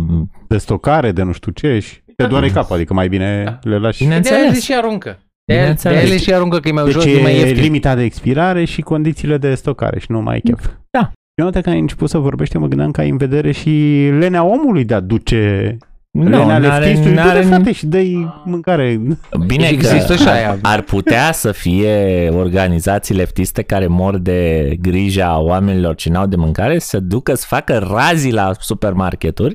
de 0.48 0.58
stocare, 0.58 1.12
de 1.12 1.22
nu 1.22 1.32
știu 1.32 1.52
ce 1.52 1.78
și 1.78 2.02
te 2.16 2.26
doare 2.26 2.50
capul, 2.50 2.74
adică 2.74 2.94
mai 2.94 3.08
bine 3.08 3.58
le 3.62 3.78
lași. 3.78 4.02
Bine 4.02 4.20
De 4.20 4.28
aia 4.28 4.36
le 4.38 4.42
înțeles. 4.44 4.64
și 4.64 4.74
aruncă. 4.74 5.18
De 5.44 5.52
aia, 5.52 5.56
de 5.56 5.60
Bineînțeles. 5.60 5.98
aia 5.98 6.08
le 6.08 6.16
și 6.18 6.34
aruncă 6.34 6.58
că 6.60 6.68
e 6.68 6.72
mai 6.72 6.84
Deci 6.84 6.94
ușor, 6.94 7.08
e 7.16 7.22
mai 7.22 7.32
e 7.34 7.38
ieftin. 7.38 7.62
limita 7.62 7.94
de 7.94 8.02
expirare 8.02 8.64
și 8.64 8.80
condițiile 8.82 9.38
de 9.38 9.54
stocare 9.54 9.98
și 9.98 10.06
nu 10.10 10.20
mai 10.22 10.34
ai 10.34 10.40
chef. 10.40 10.66
Da. 10.90 11.12
Eu 11.34 11.44
notă 11.44 11.60
că 11.60 11.70
ai 11.70 11.78
început 11.78 12.08
să 12.08 12.18
vorbești, 12.18 12.54
eu 12.54 12.60
mă 12.60 12.66
gândeam 12.68 12.90
că 12.90 13.00
ai 13.00 13.08
în 13.08 13.16
vedere 13.16 13.52
și 13.52 13.70
lenea 14.18 14.44
omului 14.44 14.84
de 14.84 14.94
a 14.94 15.00
duce 15.00 15.76
Nu, 16.10 16.22
lenea 16.22 16.58
n-are, 16.58 16.84
leftistului. 16.84 17.14
n-are, 17.16 17.38
Du-te, 17.42 17.54
frate, 17.54 17.72
și 17.72 17.86
dă 17.86 17.98
mâncare. 18.44 19.00
Bine 19.46 19.68
Deci 19.68 19.80
că 19.80 19.86
există 19.86 20.16
și 20.16 20.28
aia. 20.28 20.58
ar 20.62 20.80
putea 20.80 21.32
să 21.32 21.52
fie 21.52 22.28
organizații 22.28 23.14
leftiste 23.14 23.62
care 23.62 23.86
mor 23.86 24.18
de 24.18 24.70
grija 24.80 25.38
oamenilor 25.40 25.94
ce 25.94 26.10
n-au 26.10 26.26
de 26.26 26.36
mâncare 26.36 26.78
să 26.78 27.00
ducă 27.00 27.34
să 27.34 27.44
facă 27.48 27.88
razii 27.92 28.32
la 28.32 28.52
supermarketuri 28.60 29.54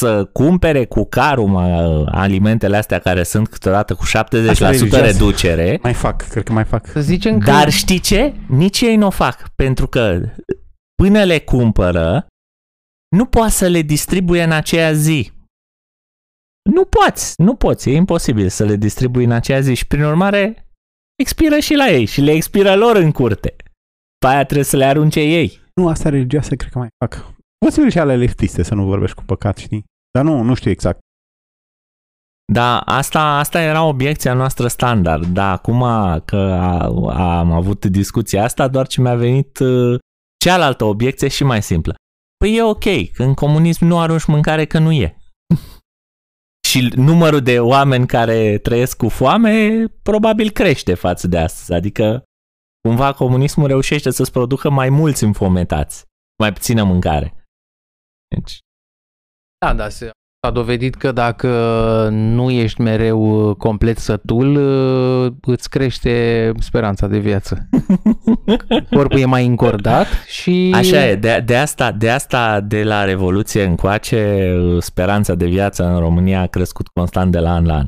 să 0.00 0.24
cumpere 0.32 0.84
cu 0.84 1.04
carul 1.04 1.46
mă, 1.46 2.04
alimentele 2.10 2.76
astea 2.76 2.98
care 2.98 3.22
sunt 3.22 3.48
câteodată 3.48 3.94
cu 3.94 4.04
70% 4.06 4.10
Asta 4.50 4.70
religioasă. 4.70 5.04
reducere. 5.04 5.78
Mai 5.82 5.92
fac, 5.92 6.28
cred 6.28 6.42
că 6.44 6.52
mai 6.52 6.64
fac. 6.64 6.86
Să 6.86 7.00
zicem 7.00 7.38
că... 7.38 7.50
Dar 7.50 7.70
știi 7.70 7.98
ce? 7.98 8.32
Nici 8.46 8.80
ei 8.80 8.96
nu 8.96 9.06
o 9.06 9.10
fac, 9.10 9.48
pentru 9.56 9.86
că 9.86 10.20
până 10.94 11.24
le 11.24 11.40
cumpără, 11.40 12.26
nu 13.16 13.26
poți 13.26 13.56
să 13.56 13.68
le 13.68 13.80
distribuie 13.80 14.42
în 14.42 14.52
aceea 14.52 14.92
zi. 14.92 15.32
Nu 16.70 16.84
poți, 16.84 17.34
nu 17.42 17.54
poți, 17.54 17.90
e 17.90 17.94
imposibil 17.94 18.48
să 18.48 18.64
le 18.64 18.76
distribui 18.76 19.24
în 19.24 19.30
aceea 19.30 19.60
zi 19.60 19.74
și 19.74 19.86
prin 19.86 20.02
urmare 20.02 20.68
expiră 21.22 21.58
și 21.58 21.74
la 21.74 21.88
ei 21.88 22.04
și 22.04 22.20
le 22.20 22.32
expiră 22.32 22.74
lor 22.74 22.96
în 22.96 23.12
curte. 23.12 23.56
Pe 24.18 24.26
aia 24.26 24.44
trebuie 24.44 24.64
să 24.64 24.76
le 24.76 24.84
arunce 24.84 25.20
ei. 25.20 25.60
Nu, 25.74 25.88
asta 25.88 26.08
religioasă 26.08 26.54
cred 26.54 26.70
că 26.70 26.78
mai 26.78 26.88
fac. 27.04 27.34
Posibil 27.58 27.90
și 27.90 27.98
ale 27.98 28.16
leftiste 28.16 28.62
să 28.62 28.74
nu 28.74 28.84
vorbești 28.84 29.16
cu 29.16 29.22
păcat, 29.24 29.56
știi? 29.56 29.84
Dar 30.10 30.24
nu, 30.24 30.42
nu 30.42 30.54
știu 30.54 30.70
exact. 30.70 30.98
Da, 32.52 32.78
asta, 32.80 33.38
asta 33.38 33.60
era 33.60 33.84
obiecția 33.84 34.34
noastră 34.34 34.68
standard, 34.68 35.26
dar 35.26 35.52
acum 35.52 35.80
că 36.24 36.36
a, 36.36 37.38
am 37.38 37.52
avut 37.52 37.84
discuția 37.84 38.44
asta, 38.44 38.68
doar 38.68 38.86
ce 38.86 39.00
mi-a 39.00 39.14
venit 39.14 39.58
uh, 39.58 39.98
cealaltă 40.44 40.84
obiecție 40.84 41.28
și 41.28 41.44
mai 41.44 41.62
simplă. 41.62 41.94
Păi 42.36 42.56
e 42.56 42.62
ok, 42.62 43.12
că 43.12 43.22
în 43.22 43.34
comunism 43.34 43.84
nu 43.84 43.98
arunci 43.98 44.24
mâncare 44.24 44.64
că 44.66 44.78
nu 44.78 44.92
e. 44.92 45.16
și 46.68 46.92
numărul 46.96 47.40
de 47.40 47.60
oameni 47.60 48.06
care 48.06 48.58
trăiesc 48.58 48.96
cu 48.96 49.08
foame 49.08 49.84
probabil 50.02 50.50
crește 50.50 50.94
față 50.94 51.26
de 51.28 51.38
astăzi. 51.38 51.72
Adică 51.72 52.24
cumva 52.80 53.12
comunismul 53.12 53.66
reușește 53.66 54.10
să-ți 54.10 54.32
producă 54.32 54.70
mai 54.70 54.88
mulți 54.88 55.24
înfometați, 55.24 56.04
mai 56.38 56.52
puțină 56.52 56.84
mâncare. 56.84 57.46
Deci, 58.34 58.58
Da, 59.58 59.74
da, 59.74 59.88
se 59.88 60.10
a 60.44 60.50
dovedit 60.50 60.94
că 60.94 61.12
dacă 61.12 61.48
nu 62.10 62.50
ești 62.50 62.80
mereu 62.80 63.48
uh, 63.48 63.56
complet 63.56 63.98
sătul, 63.98 64.56
uh, 64.56 65.32
îți 65.42 65.70
crește 65.70 66.52
speranța 66.58 67.06
de 67.06 67.18
viață. 67.18 67.68
Corpul 68.96 69.18
e 69.18 69.24
mai 69.24 69.46
încordat 69.46 70.06
și... 70.26 70.72
Așa 70.74 71.06
e, 71.06 71.14
de, 71.14 71.42
de, 71.46 71.56
asta, 71.56 71.92
de 71.92 72.10
asta 72.10 72.60
de 72.60 72.82
la 72.82 73.04
Revoluție 73.04 73.64
încoace 73.64 74.52
speranța 74.78 75.34
de 75.34 75.46
viață 75.46 75.84
în 75.84 75.98
România 75.98 76.40
a 76.40 76.46
crescut 76.46 76.88
constant 76.88 77.32
de 77.32 77.38
la 77.38 77.54
an 77.54 77.66
la 77.66 77.74
an. 77.74 77.86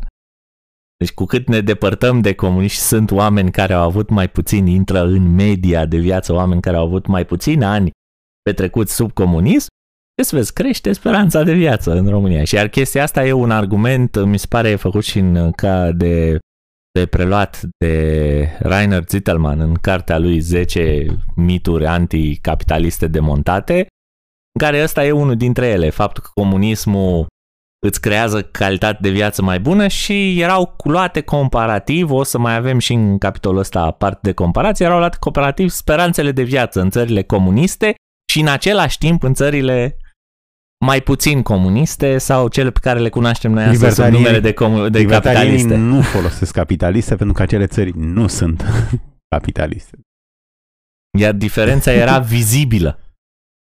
Deci 0.96 1.12
cu 1.12 1.24
cât 1.24 1.48
ne 1.48 1.60
depărtăm 1.60 2.20
de 2.20 2.34
comuniști, 2.34 2.80
sunt 2.80 3.10
oameni 3.10 3.50
care 3.50 3.72
au 3.72 3.82
avut 3.82 4.10
mai 4.10 4.28
puțin, 4.28 4.66
intră 4.66 5.02
în 5.02 5.34
media 5.34 5.86
de 5.86 5.96
viață, 5.96 6.32
oameni 6.32 6.60
care 6.60 6.76
au 6.76 6.84
avut 6.84 7.06
mai 7.06 7.24
puțini 7.24 7.64
ani 7.64 7.90
petrecuți 8.42 8.94
sub 8.94 9.12
comunism, 9.12 9.68
ce 10.16 10.22
să 10.22 10.36
vezi, 10.36 10.52
crește 10.52 10.92
speranța 10.92 11.42
de 11.42 11.52
viață 11.52 11.92
în 11.92 12.08
România. 12.08 12.44
Și 12.44 12.54
iar 12.54 12.68
chestia 12.68 13.02
asta 13.02 13.26
e 13.26 13.32
un 13.32 13.50
argument, 13.50 14.24
mi 14.24 14.38
se 14.38 14.46
pare 14.48 14.74
făcut 14.74 15.04
și 15.04 15.18
în, 15.18 15.52
ca 15.52 15.92
de, 15.92 16.38
de 16.98 17.06
preluat 17.06 17.60
de 17.78 18.56
Rainer 18.58 19.04
Zittelmann 19.08 19.60
în 19.60 19.74
cartea 19.74 20.18
lui 20.18 20.38
10 20.38 21.06
mituri 21.34 21.86
anticapitaliste 21.86 23.06
demontate, 23.06 23.76
în 24.52 24.60
care 24.60 24.82
ăsta 24.82 25.04
e 25.04 25.12
unul 25.12 25.36
dintre 25.36 25.66
ele, 25.66 25.90
faptul 25.90 26.22
că 26.22 26.30
comunismul 26.34 27.26
îți 27.86 28.00
creează 28.00 28.42
calitate 28.42 28.98
de 29.00 29.10
viață 29.10 29.42
mai 29.42 29.60
bună 29.60 29.88
și 29.88 30.40
erau 30.40 30.76
luate 30.84 31.20
comparativ, 31.20 32.10
o 32.10 32.22
să 32.22 32.38
mai 32.38 32.56
avem 32.56 32.78
și 32.78 32.92
în 32.92 33.18
capitolul 33.18 33.58
ăsta 33.58 33.90
parte 33.90 34.18
de 34.22 34.32
comparație, 34.32 34.86
erau 34.86 34.98
luate 34.98 35.16
comparativ 35.20 35.68
speranțele 35.68 36.32
de 36.32 36.42
viață 36.42 36.80
în 36.80 36.90
țările 36.90 37.22
comuniste 37.22 37.94
și 38.32 38.40
în 38.40 38.48
același 38.48 38.98
timp 38.98 39.22
în 39.22 39.34
țările 39.34 39.96
mai 40.84 41.00
puțin 41.00 41.42
comuniste 41.42 42.18
sau 42.18 42.48
cele 42.48 42.70
pe 42.70 42.78
care 42.82 42.98
le 42.98 43.08
cunoaștem 43.08 43.52
noi 43.52 43.64
astăzi 43.64 43.94
sub 43.94 44.04
numele 44.04 44.40
de, 44.40 44.52
comu- 44.52 44.88
de 44.88 45.04
capitaliste. 45.04 45.76
nu 45.76 46.00
folosesc 46.00 46.52
capitaliste 46.52 47.16
pentru 47.16 47.34
că 47.34 47.42
acele 47.42 47.66
țări 47.66 47.92
nu 47.98 48.26
sunt 48.26 48.64
capitaliste. 49.34 49.98
Iar 51.18 51.32
diferența 51.32 51.92
era 51.92 52.18
vizibilă. 52.18 53.00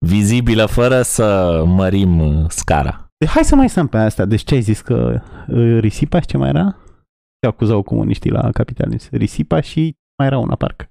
Vizibilă 0.06 0.66
fără 0.66 1.02
să 1.02 1.62
mărim 1.66 2.18
uh, 2.18 2.44
scara. 2.50 3.10
Deci 3.18 3.28
hai 3.28 3.44
să 3.44 3.54
mai 3.54 3.68
stăm 3.68 3.86
pe 3.86 3.96
asta. 3.96 4.24
Deci 4.24 4.42
ce 4.44 4.54
ai 4.54 4.60
zis 4.60 4.80
că 4.80 5.22
uh, 5.48 5.78
risipa 5.80 6.20
și 6.20 6.26
ce 6.26 6.36
mai 6.36 6.48
era? 6.48 6.76
Ce 7.40 7.48
acuzau 7.48 7.82
comuniștii 7.82 8.30
la 8.30 8.50
capitalism? 8.50 9.08
Risipa 9.16 9.60
și 9.60 9.94
mai 10.18 10.26
era 10.26 10.38
una 10.38 10.54
parcă. 10.54 10.90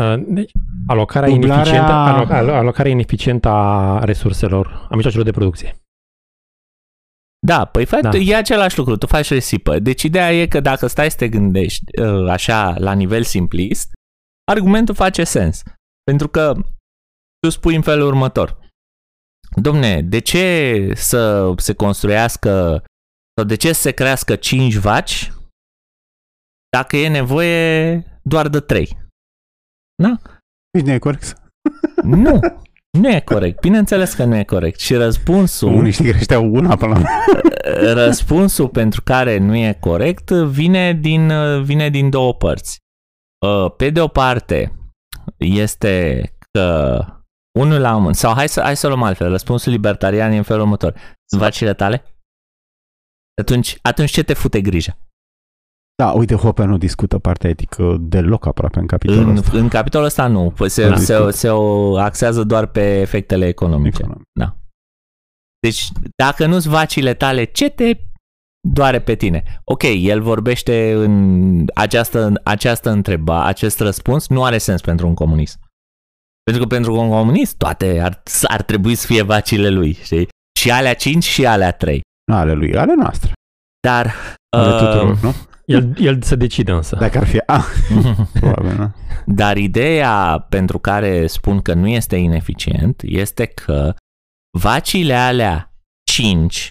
Uh, 0.00 0.14
Deci, 0.26 0.50
alocarea, 0.86 1.28
Dublarea- 1.28 1.54
ineficientă, 1.54 1.92
aloca, 1.92 2.36
alo- 2.42 2.54
alocarea 2.54 2.90
ineficientă 2.92 3.48
a 3.48 4.04
resurselor, 4.04 4.86
a 4.90 4.94
mijloacelor 4.94 5.24
de 5.24 5.30
producție. 5.32 5.76
Da, 7.46 7.64
păi 7.64 7.84
faci, 7.84 8.00
Da. 8.00 8.08
da. 8.10 8.16
e 8.16 8.36
același 8.36 8.78
lucru, 8.78 8.96
tu 8.96 9.06
faci 9.06 9.30
risipă. 9.30 9.78
Deci 9.78 10.02
ideea 10.02 10.32
e 10.32 10.46
că 10.46 10.60
dacă 10.60 10.86
stai 10.86 11.10
să 11.10 11.16
te 11.16 11.28
gândești 11.28 12.00
uh, 12.00 12.28
așa 12.30 12.78
la 12.78 12.92
nivel 12.92 13.22
simplist, 13.22 13.92
argumentul 14.52 14.94
face 14.94 15.24
sens. 15.24 15.62
Pentru 16.02 16.28
că 16.28 16.52
tu 17.38 17.48
spui 17.50 17.74
în 17.74 17.82
felul 17.82 18.06
următor. 18.06 18.60
Domne, 19.56 20.02
de 20.02 20.18
ce 20.18 20.92
să 20.94 21.52
se 21.56 21.74
construiască 21.74 22.84
sau 23.36 23.44
de 23.46 23.54
ce 23.56 23.72
să 23.72 23.80
se 23.80 23.90
crească 23.92 24.36
5 24.36 24.74
vaci 24.74 25.32
dacă 26.76 26.96
e 26.96 27.08
nevoie 27.08 27.94
doar 28.22 28.48
de 28.48 28.60
3? 28.60 29.00
Deci 30.70 30.84
nu 30.84 30.92
e 30.92 30.98
corect. 30.98 31.36
Nu, 32.02 32.40
nu 32.98 33.08
e 33.08 33.20
corect. 33.20 33.60
Bineînțeles 33.60 34.14
că 34.14 34.24
nu 34.24 34.36
e 34.36 34.44
corect. 34.44 34.80
Și 34.80 34.94
răspunsul... 34.94 35.68
Comuniștii 35.68 36.10
creșteau 36.10 36.54
una 36.54 36.76
până 36.76 36.98
la 36.98 37.04
răspunsul 38.04 38.68
pentru 38.68 39.02
care 39.02 39.38
nu 39.38 39.56
e 39.56 39.76
corect 39.80 40.30
vine 40.30 40.92
din, 40.92 41.32
vine 41.62 41.88
din 41.88 42.10
două 42.10 42.34
părți. 42.34 42.78
Uh, 43.46 43.74
Pe 43.76 43.90
de 43.90 44.00
o 44.00 44.08
parte, 44.08 44.72
este 45.38 46.22
că 46.50 46.98
unul 47.58 47.80
la 47.80 47.96
un 47.96 48.12
sau 48.12 48.34
hai 48.34 48.48
să, 48.48 48.60
hai 48.60 48.76
să 48.76 48.86
o 48.86 48.88
luăm 48.88 49.02
altfel, 49.02 49.28
răspunsul 49.28 49.72
libertarian 49.72 50.32
e 50.32 50.36
în 50.36 50.42
felul 50.42 50.62
următor. 50.62 50.92
Sunt 51.30 51.40
vacile 51.40 51.74
tale? 51.74 52.04
Atunci, 53.40 53.78
atunci 53.82 54.10
ce 54.10 54.22
te 54.22 54.34
fute 54.34 54.60
grija? 54.60 54.98
Da, 55.96 56.10
uite, 56.10 56.34
Hopper 56.34 56.66
nu 56.66 56.78
discută 56.78 57.18
partea 57.18 57.50
etică 57.50 57.96
deloc 58.00 58.46
aproape 58.46 58.78
în 58.78 58.86
capitolul 58.86 59.28
În, 59.28 59.36
ăsta. 59.36 59.58
în 59.58 59.68
capitolul 59.68 60.06
ăsta 60.06 60.26
nu, 60.26 60.54
se, 60.66 60.88
Da. 60.88 60.96
se, 60.96 61.30
se 61.30 61.48
o 61.48 61.96
axează 61.96 62.44
doar 62.44 62.66
pe 62.66 63.00
efectele 63.00 63.46
economice. 63.46 63.98
Economic. 64.02 64.26
Deci, 65.60 65.88
dacă 66.16 66.46
nu-ți 66.46 66.68
vacile 66.68 67.14
tale, 67.14 67.44
ce 67.44 67.68
te 67.70 67.96
doare 68.68 69.00
pe 69.00 69.14
tine? 69.14 69.60
Ok, 69.64 69.82
el 69.82 70.22
vorbește 70.22 70.92
în 70.92 71.64
această, 71.74 72.32
această 72.44 72.90
întrebare, 72.90 73.48
acest 73.48 73.80
răspuns 73.80 74.28
nu 74.28 74.44
are 74.44 74.58
sens 74.58 74.80
pentru 74.80 75.06
un 75.06 75.14
comunist. 75.14 75.58
Pentru 76.42 76.62
că 76.62 76.68
pentru 76.74 77.00
un 77.00 77.08
comunist 77.08 77.56
toate 77.56 78.00
ar, 78.00 78.22
ar 78.42 78.62
trebui 78.62 78.94
să 78.94 79.06
fie 79.06 79.22
vacile 79.22 79.68
lui, 79.68 79.92
știi? 79.92 80.28
Și 80.58 80.70
alea 80.70 80.94
5 80.94 81.24
și 81.24 81.46
alea 81.46 81.72
3. 81.72 82.00
Nu 82.30 82.34
ale 82.36 82.52
lui, 82.52 82.76
ale 82.76 82.94
noastre. 82.94 83.32
Dar... 83.86 84.14
Ale 84.56 84.72
uh, 84.72 84.78
tuturor, 84.78 85.18
nu? 85.22 85.34
El, 85.64 85.94
el 85.98 86.22
se 86.22 86.36
decide 86.36 86.72
însă. 86.72 86.96
Dacă 86.96 87.18
ar 87.18 87.26
fi... 87.26 87.38
Ah, 87.46 87.64
probabil, 88.40 88.76
nu? 88.76 88.94
Dar 89.26 89.56
ideea 89.56 90.46
pentru 90.48 90.78
care 90.78 91.26
spun 91.26 91.62
că 91.62 91.74
nu 91.74 91.88
este 91.88 92.16
ineficient 92.16 93.02
este 93.04 93.46
că 93.46 93.94
vacile 94.58 95.14
alea 95.14 95.74
5 96.10 96.70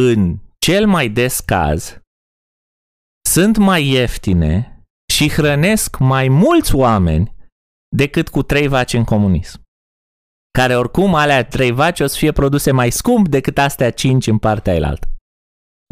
în 0.00 0.38
cel 0.58 0.86
mai 0.86 1.08
des 1.08 1.40
caz 1.40 2.00
sunt 3.28 3.56
mai 3.56 3.86
ieftine 3.86 4.82
și 5.12 5.30
hrănesc 5.30 5.98
mai 5.98 6.28
mulți 6.28 6.74
oameni 6.74 7.34
decât 7.96 8.28
cu 8.28 8.42
trei 8.42 8.68
vaci 8.68 8.92
în 8.92 9.04
comunism. 9.04 9.60
Care 10.58 10.76
oricum 10.76 11.14
alea 11.14 11.44
trei 11.44 11.70
vaci 11.70 12.00
o 12.00 12.06
să 12.06 12.16
fie 12.16 12.32
produse 12.32 12.70
mai 12.70 12.90
scump 12.90 13.28
decât 13.28 13.58
astea 13.58 13.90
5 13.90 14.26
în 14.26 14.38
partea 14.38 14.74
elaltă. 14.74 15.08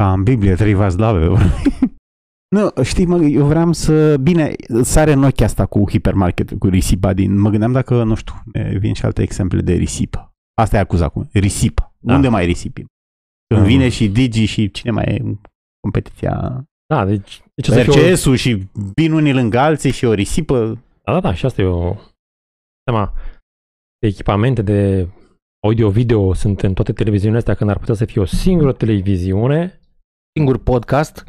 Ca 0.03 0.11
în 0.13 0.23
Biblie, 0.23 0.55
trei 0.55 0.73
vaslave. 0.73 1.27
nu, 2.55 2.83
știi, 2.83 3.05
mă, 3.05 3.17
eu 3.23 3.45
vreau 3.45 3.71
să... 3.71 4.17
Bine, 4.17 4.53
sare 4.81 5.11
în 5.11 5.23
ochi 5.23 5.41
asta 5.41 5.65
cu 5.65 5.89
hipermarket, 5.89 6.51
cu 6.59 6.67
risipa 6.67 7.13
din... 7.13 7.39
Mă 7.39 7.49
gândeam 7.49 7.71
dacă, 7.71 8.03
nu 8.03 8.15
știu, 8.15 8.33
ne 8.53 8.77
vin 8.77 8.93
și 8.93 9.05
alte 9.05 9.21
exemple 9.21 9.61
de 9.61 9.73
risipă. 9.73 10.31
Asta 10.61 10.77
e 10.77 10.79
acuzat 10.79 11.11
cu 11.11 11.29
risipă. 11.33 11.93
Da. 11.99 12.15
Unde 12.15 12.27
mai 12.27 12.45
risipim? 12.45 12.85
Când 13.47 13.59
Mhm. 13.59 13.69
vine 13.69 13.89
și 13.89 14.09
Digi 14.09 14.45
și 14.45 14.71
cine 14.71 14.91
mai 14.91 15.03
e 15.05 15.19
în 15.21 15.37
competiția... 15.81 16.63
Da, 16.93 17.05
deci, 17.05 17.41
deci 17.55 17.67
o 17.67 17.71
să 17.71 17.81
fie 17.83 18.01
o, 18.01 18.09
RCS-ul 18.09 18.35
și 18.35 18.63
vin 18.95 19.11
unii 19.11 19.33
lângă 19.33 19.59
alții 19.59 19.91
și 19.91 20.05
o 20.05 20.13
risipă. 20.13 20.79
Da, 21.03 21.11
da, 21.13 21.19
da, 21.19 21.33
și 21.33 21.45
asta 21.45 21.61
e 21.61 21.65
o... 21.65 21.95
Seama, 22.89 23.13
de 23.99 24.07
echipamente 24.07 24.61
de 24.61 25.07
audio-video 25.65 26.33
sunt 26.33 26.61
în 26.61 26.73
toate 26.73 26.93
televiziunile 26.93 27.37
astea, 27.39 27.53
când 27.53 27.69
ar 27.69 27.77
putea 27.77 27.93
să 27.95 28.05
fie 28.05 28.21
o 28.21 28.25
singură 28.25 28.73
televiziune, 28.73 29.79
Singur 30.37 30.57
podcast. 30.57 31.23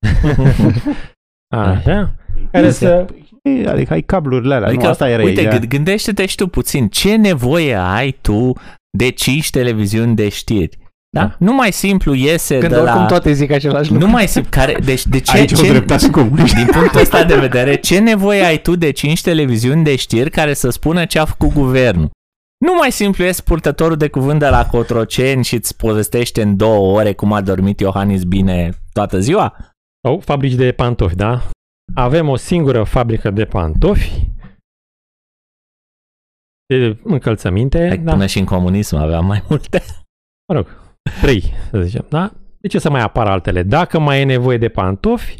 așa, 1.54 2.14
care 2.50 2.70
să... 2.70 3.06
E, 3.42 3.68
Adică 3.68 3.92
ai 3.92 4.02
cablurile 4.02 4.54
alea. 4.54 4.68
Adică, 4.68 4.82
nu, 4.82 4.88
asta 4.88 5.08
era 5.08 5.22
uite, 5.22 5.40
ideea. 5.40 5.58
gând- 5.58 5.68
gândește-te 5.68 6.26
și 6.26 6.36
tu 6.36 6.46
puțin, 6.48 6.88
ce 6.88 7.16
nevoie 7.16 7.74
ai 7.74 8.18
tu 8.20 8.52
de 8.98 9.10
5 9.10 9.50
televiziuni 9.50 10.14
de 10.14 10.28
știri? 10.28 10.78
Da? 11.16 11.20
Da. 11.20 11.36
Nu 11.38 11.54
mai 11.54 11.72
simplu 11.72 12.14
iese 12.14 12.58
Când 12.58 12.72
de 12.72 12.78
oricum 12.78 13.00
la... 13.00 13.06
toate 13.06 13.32
zic 13.32 13.50
același 13.50 13.90
lucru. 13.90 14.06
Nu 14.06 14.12
mai 14.12 14.28
simplu, 14.28 14.50
care, 14.50 14.76
deci 14.84 15.06
de 15.06 15.20
ce, 15.20 15.36
Aici 15.36 15.52
o 15.52 15.56
ce, 15.56 15.68
dreptate 15.68 16.10
comuniști. 16.10 16.56
din 16.56 16.66
punctul 16.72 17.00
ăsta 17.00 17.24
de 17.24 17.34
vedere, 17.36 17.74
ce 17.76 17.98
nevoie 17.98 18.40
ai 18.42 18.60
tu 18.60 18.76
de 18.76 18.90
5 18.90 19.22
televiziuni 19.22 19.84
de 19.84 19.96
știri 19.96 20.30
care 20.30 20.54
să 20.54 20.70
spună 20.70 21.04
ce 21.04 21.18
a 21.18 21.24
făcut 21.24 21.52
guvernul? 21.52 22.10
Nu 22.66 22.74
mai 22.74 22.92
simplu 22.92 23.24
ies 23.24 23.40
purtătorul 23.40 23.96
de 23.96 24.08
cuvânt 24.08 24.38
de 24.38 24.48
la 24.48 24.66
Cotroceni 24.66 25.44
și 25.44 25.54
îți 25.54 25.76
povestește 25.76 26.42
în 26.42 26.56
două 26.56 26.98
ore 26.98 27.14
cum 27.14 27.32
a 27.32 27.40
dormit 27.40 27.80
Iohannis 27.80 28.24
bine 28.24 28.70
toată 28.92 29.18
ziua? 29.18 29.56
Sau 30.06 30.20
fabrici 30.20 30.54
de 30.54 30.72
pantofi, 30.72 31.14
da? 31.14 31.42
Avem 31.94 32.28
o 32.28 32.36
singură 32.36 32.82
fabrică 32.82 33.30
de 33.30 33.44
pantofi, 33.44 34.30
de 36.66 37.00
încălțăminte, 37.04 37.86
Hai, 37.86 37.98
da, 37.98 38.12
Până 38.12 38.26
și 38.26 38.38
în 38.38 38.44
comunism 38.44 38.96
aveam 38.96 39.26
mai 39.26 39.44
multe. 39.48 39.82
mă 40.48 40.54
rog, 40.54 40.66
trei, 41.20 41.42
să 41.70 41.80
zicem, 41.80 42.06
da? 42.08 42.32
De 42.58 42.68
ce 42.68 42.78
să 42.78 42.90
mai 42.90 43.00
apară 43.00 43.30
altele? 43.30 43.62
Dacă 43.62 43.98
mai 43.98 44.20
e 44.20 44.24
nevoie 44.24 44.58
de 44.58 44.68
pantofi, 44.68 45.36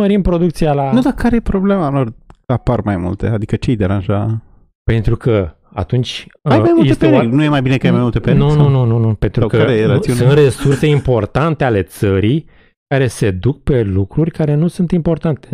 mărim 0.00 0.22
producția 0.22 0.72
la... 0.72 0.92
Nu, 0.92 1.00
dar 1.00 1.12
care 1.12 1.36
e 1.36 1.40
problema 1.40 1.90
lor? 1.90 2.14
Apar 2.46 2.80
mai 2.80 2.96
multe. 2.96 3.26
Adică 3.26 3.56
ce-i 3.56 3.76
deranja? 3.76 4.42
Pentru 4.82 5.16
că 5.16 5.56
atunci 5.76 6.26
Ai 6.42 6.58
mai 6.58 6.68
uh, 6.68 6.72
multe 6.74 6.90
este 6.90 7.06
perechi. 7.08 7.26
o... 7.26 7.34
Nu 7.34 7.42
e 7.42 7.48
mai 7.48 7.62
bine 7.62 7.76
că 7.76 7.86
ai 7.86 7.92
mai 7.92 8.00
multe 8.02 8.20
perechi? 8.20 8.42
Nu, 8.42 8.48
sau? 8.50 8.58
nu, 8.58 8.68
nu, 8.68 8.84
nu, 8.84 8.98
nu, 8.98 9.14
pentru 9.14 9.40
Sau 9.40 9.48
că 9.48 9.56
care 9.56 9.72
e 9.72 9.86
nu- 9.86 9.92
rațiunea? 9.92 10.22
sunt 10.26 10.38
resurse 10.38 10.86
importante 10.86 11.64
ale 11.64 11.82
țării 11.82 12.48
care 12.94 13.06
se 13.06 13.30
duc 13.30 13.62
pe 13.62 13.82
lucruri 13.82 14.30
care 14.30 14.54
nu 14.54 14.68
sunt 14.68 14.90
importante. 14.90 15.48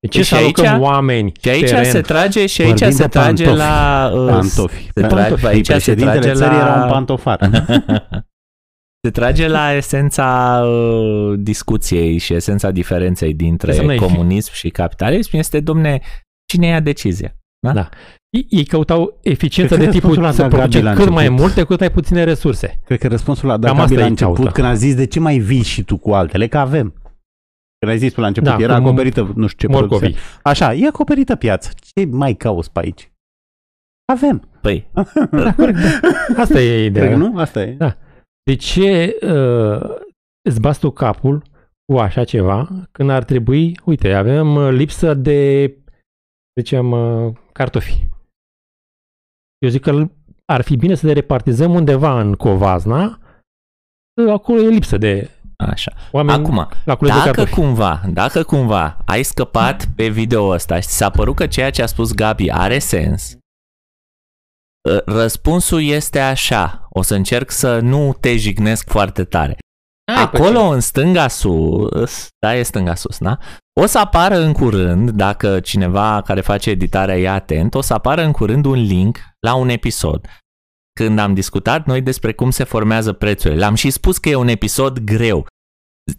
De 0.00 0.08
ce 0.08 0.18
Deci 0.18 0.26
să 0.26 0.34
alocăm 0.36 0.64
aici- 0.64 0.80
oameni 0.82 1.32
Și 1.42 1.48
aici 1.48 1.68
teren? 1.68 1.84
se 1.84 2.00
trage 2.00 2.46
și 2.46 2.60
aici 2.62 2.70
Vorbim 2.78 2.96
se 2.96 3.02
de 3.02 3.08
trage 3.08 3.44
pantofi. 3.44 3.66
la... 3.66 4.10
uh, 4.14 4.26
Pantofi. 4.28 4.82
Se 4.94 5.06
trage, 5.06 5.14
Pantofi. 5.14 5.46
aici 5.46 5.66
se 5.66 5.72
Președintele 5.72 6.18
trage 6.20 6.34
țării 6.34 6.56
la... 6.58 6.62
era 6.62 6.82
un 6.82 6.88
pantofar. 6.90 7.38
se 9.04 9.10
trage 9.10 9.48
la 9.48 9.72
esența 9.72 10.60
uh, 10.66 11.38
discuției 11.38 12.18
și 12.18 12.34
esența 12.34 12.70
diferenței 12.70 13.34
dintre 13.34 13.68
Înseamnă 13.70 13.94
efi- 13.94 13.98
comunism 13.98 14.52
și 14.52 14.68
capitalism 14.70 15.36
este, 15.36 15.60
domne, 15.60 16.00
cine 16.52 16.66
ia 16.66 16.80
decizia? 16.80 17.34
Da. 17.66 17.88
Ei- 18.30 18.46
Ei 18.50 18.64
căutau 18.64 19.18
eficiență 19.22 19.74
Cred 19.74 19.86
de 19.86 19.92
că 19.92 19.98
tipul 20.00 20.14
răspunsul 20.14 20.34
să 20.34 20.42
la 20.42 20.48
Gabi 20.48 20.60
produce 20.70 20.82
la 20.82 20.92
cât 20.94 21.08
mai 21.08 21.24
început. 21.26 21.40
multe, 21.40 21.64
cât 21.64 21.78
mai 21.78 21.90
puține 21.90 22.24
resurse. 22.24 22.80
Cred 22.84 22.98
că 22.98 23.08
răspunsul 23.08 23.48
la 23.48 23.58
Cam 23.58 23.60
Gabi 23.76 23.80
asta 23.80 23.94
la 23.94 24.04
e 24.04 24.08
început, 24.08 24.34
caută. 24.34 24.50
când 24.50 24.66
a 24.66 24.74
zis 24.74 24.94
de 24.94 25.06
ce 25.06 25.20
mai 25.20 25.38
vii 25.38 25.62
și 25.62 25.82
tu 25.82 25.96
cu 25.96 26.10
altele, 26.12 26.46
că 26.48 26.58
avem. 26.58 26.88
Când 27.78 27.92
ai 27.92 27.98
zis 27.98 28.12
tu 28.12 28.20
la 28.20 28.26
început, 28.26 28.48
Da, 28.48 28.56
era 28.58 28.76
cu 28.80 28.86
acoperită, 28.86 29.32
nu 29.34 29.46
știu 29.46 29.68
ce 29.68 29.74
Morcovii. 29.74 29.98
produse. 30.10 30.38
Așa, 30.42 30.74
e 30.74 30.86
acoperită 30.86 31.36
piața. 31.36 31.70
Ce 31.94 32.04
mai 32.10 32.34
cauți 32.34 32.72
pe 32.72 32.80
aici? 32.80 33.12
Avem. 34.12 34.48
Păi, 34.60 34.86
Asta 36.42 36.60
e 36.60 36.84
ideea. 36.84 37.06
Cred 37.06 37.18
că 37.18 37.24
nu? 37.24 37.38
Asta 37.38 37.62
e. 37.62 37.72
Da. 37.72 37.96
De 38.42 38.54
ce 38.54 39.16
uh, 39.22 39.90
îți 40.48 40.60
bați 40.60 40.80
tu 40.80 40.90
capul 40.90 41.42
cu 41.92 41.98
așa 41.98 42.24
ceva 42.24 42.68
când 42.92 43.10
ar 43.10 43.24
trebui, 43.24 43.78
uite, 43.84 44.12
avem 44.12 44.54
uh, 44.54 44.68
lipsă 44.70 45.14
de, 45.14 45.72
zicem, 46.60 46.90
uh, 46.90 47.32
cartofi. 47.52 48.08
Eu 49.58 49.68
zic 49.70 49.82
că 49.82 50.10
ar 50.44 50.62
fi 50.62 50.76
bine 50.76 50.94
să 50.94 51.06
le 51.06 51.12
repartizăm 51.12 51.74
undeva 51.74 52.20
în 52.20 52.34
Covazna, 52.34 53.20
uh, 54.22 54.32
acolo 54.32 54.60
e 54.60 54.68
lipsă 54.68 54.98
de 54.98 55.30
așa. 55.56 55.92
oameni 56.12 56.44
Acum, 56.44 56.68
la 56.84 56.96
cules 56.96 57.12
de 57.12 57.18
dacă 57.18 57.30
cartofi. 57.30 57.60
cumva, 57.60 58.02
dacă 58.12 58.42
cumva 58.42 58.98
ai 59.06 59.22
scăpat 59.22 59.86
pe 59.96 60.08
video 60.08 60.44
ăsta 60.44 60.80
și 60.80 60.86
ți 60.86 60.96
s-a 60.96 61.10
părut 61.10 61.36
că 61.36 61.46
ceea 61.46 61.70
ce 61.70 61.82
a 61.82 61.86
spus 61.86 62.12
Gabi 62.14 62.50
are 62.50 62.78
sens, 62.78 63.36
ă, 64.90 65.02
răspunsul 65.06 65.82
este 65.82 66.20
așa. 66.20 66.86
O 66.90 67.02
să 67.02 67.14
încerc 67.14 67.50
să 67.50 67.78
nu 67.78 68.16
te 68.20 68.36
jignesc 68.36 68.88
foarte 68.88 69.24
tare. 69.24 69.56
Hai, 70.04 70.28
pe 70.28 70.36
Acolo 70.36 70.60
în 70.60 70.80
stânga 70.80 71.28
sus, 71.28 72.28
da, 72.38 72.54
e 72.54 72.62
stânga 72.62 72.94
sus, 72.94 73.18
da? 73.18 73.38
O 73.80 73.86
să 73.86 73.98
apară 73.98 74.36
în 74.36 74.52
curând, 74.52 75.10
dacă 75.10 75.60
cineva 75.60 76.22
care 76.22 76.40
face 76.40 76.70
editarea 76.70 77.18
e 77.18 77.28
atent, 77.28 77.74
o 77.74 77.80
să 77.80 77.94
apară 77.94 78.22
în 78.22 78.32
curând 78.32 78.64
un 78.64 78.82
link 78.82 79.18
la 79.40 79.54
un 79.54 79.68
episod. 79.68 80.26
Când 81.00 81.18
am 81.18 81.34
discutat 81.34 81.86
noi 81.86 82.00
despre 82.00 82.32
cum 82.32 82.50
se 82.50 82.64
formează 82.64 83.12
prețurile, 83.12 83.60
l-am 83.60 83.74
și 83.74 83.90
spus 83.90 84.18
că 84.18 84.28
e 84.28 84.34
un 84.34 84.48
episod 84.48 84.98
greu. 84.98 85.46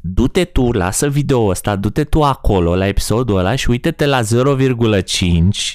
Du-te 0.01 0.45
tu, 0.45 0.71
lasă 0.71 1.09
video 1.09 1.45
ăsta, 1.45 1.75
du-te 1.75 2.03
tu 2.03 2.23
acolo 2.23 2.75
la 2.75 2.87
episodul 2.87 3.37
ăla 3.37 3.55
și 3.55 3.69
uite-te 3.69 4.05
la 4.05 4.21
0,5 4.21 5.73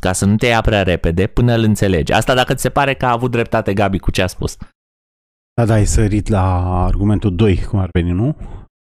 ca 0.00 0.12
să 0.12 0.24
nu 0.24 0.36
te 0.36 0.46
ia 0.46 0.60
prea 0.60 0.82
repede 0.82 1.26
până 1.26 1.54
îl 1.54 1.62
înțelegi. 1.62 2.12
Asta 2.12 2.34
dacă 2.34 2.54
ți 2.54 2.62
se 2.62 2.70
pare 2.70 2.94
că 2.94 3.06
a 3.06 3.10
avut 3.10 3.30
dreptate 3.30 3.74
Gabi 3.74 3.98
cu 3.98 4.10
ce 4.10 4.22
a 4.22 4.26
spus. 4.26 4.56
Da, 5.60 5.66
da, 5.66 5.74
ai 5.74 5.84
sărit 5.86 6.28
la 6.28 6.74
argumentul 6.84 7.34
2, 7.34 7.64
cum 7.64 7.78
ar 7.78 7.88
veni, 7.92 8.10
nu? 8.10 8.36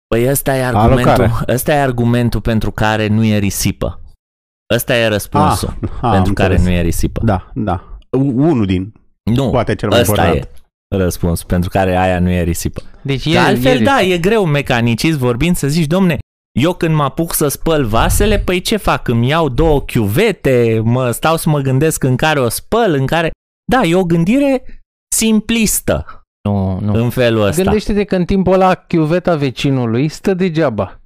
Păi 0.07 0.31
ăsta 0.31 0.57
e 0.57 0.65
argumentul, 0.65 1.09
Alocare. 1.23 1.53
ăsta 1.53 1.73
e 1.73 1.81
argumentul 1.81 2.41
pentru 2.41 2.71
care 2.71 3.07
nu 3.07 3.25
e 3.25 3.39
risipă. 3.39 4.01
Ăsta 4.75 4.97
e 4.97 5.07
răspunsul 5.07 5.69
ah, 5.69 5.89
pentru 6.01 6.09
am 6.29 6.33
care 6.33 6.53
înțeles. 6.53 6.73
nu 6.73 6.79
e 6.79 6.83
risipă. 6.83 7.21
Da, 7.25 7.51
da. 7.55 7.99
U- 8.11 8.43
Unul 8.49 8.67
din, 8.67 8.93
Nu, 9.35 9.51
poate 9.51 9.75
cel 9.75 9.89
mai 9.89 10.01
ăsta 10.01 10.23
important. 10.27 10.51
e 10.89 10.97
răspunsul 10.97 11.47
pentru 11.47 11.69
care 11.71 11.97
aia 11.97 12.19
nu 12.21 12.31
e 12.31 12.43
risipă. 12.43 12.83
Deci 13.03 13.23
Că 13.23 13.29
e, 13.29 13.39
altfel, 13.39 13.81
e, 13.81 13.85
da, 13.85 14.01
e 14.01 14.19
greu 14.19 14.45
mecanicist 14.45 15.19
vorbind 15.19 15.57
să 15.57 15.69
zici, 15.69 15.87
domne, 15.87 16.19
eu 16.59 16.73
când 16.75 16.95
mă 16.95 17.03
apuc 17.03 17.35
să 17.35 17.49
spăl 17.49 17.85
vasele, 17.85 18.39
păi 18.39 18.61
ce 18.61 18.77
fac? 18.77 19.09
Îmi 19.09 19.29
iau 19.29 19.49
două 19.49 19.83
chiuvete, 19.83 20.81
mă 20.85 21.11
stau 21.11 21.37
să 21.37 21.49
mă 21.49 21.61
gândesc 21.61 22.03
în 22.05 22.17
care 22.17 22.41
o 22.41 22.49
spăl, 22.49 22.95
în 22.95 23.07
care... 23.07 23.31
Da, 23.73 23.83
e 23.83 23.95
o 23.95 24.05
gândire 24.05 24.63
simplistă 25.17 26.16
Nu, 26.53 26.81
nu. 26.81 26.95
în 27.03 27.11
felul 27.11 27.43
ăsta. 27.43 27.63
Gândește-te 27.63 28.05
că 28.05 28.17
în 28.17 28.25
timpul 28.25 28.53
ăla 28.53 28.75
chiuveta 28.75 29.37
vecinului 29.37 30.09
stă 30.09 30.35
degeaba. 30.35 31.01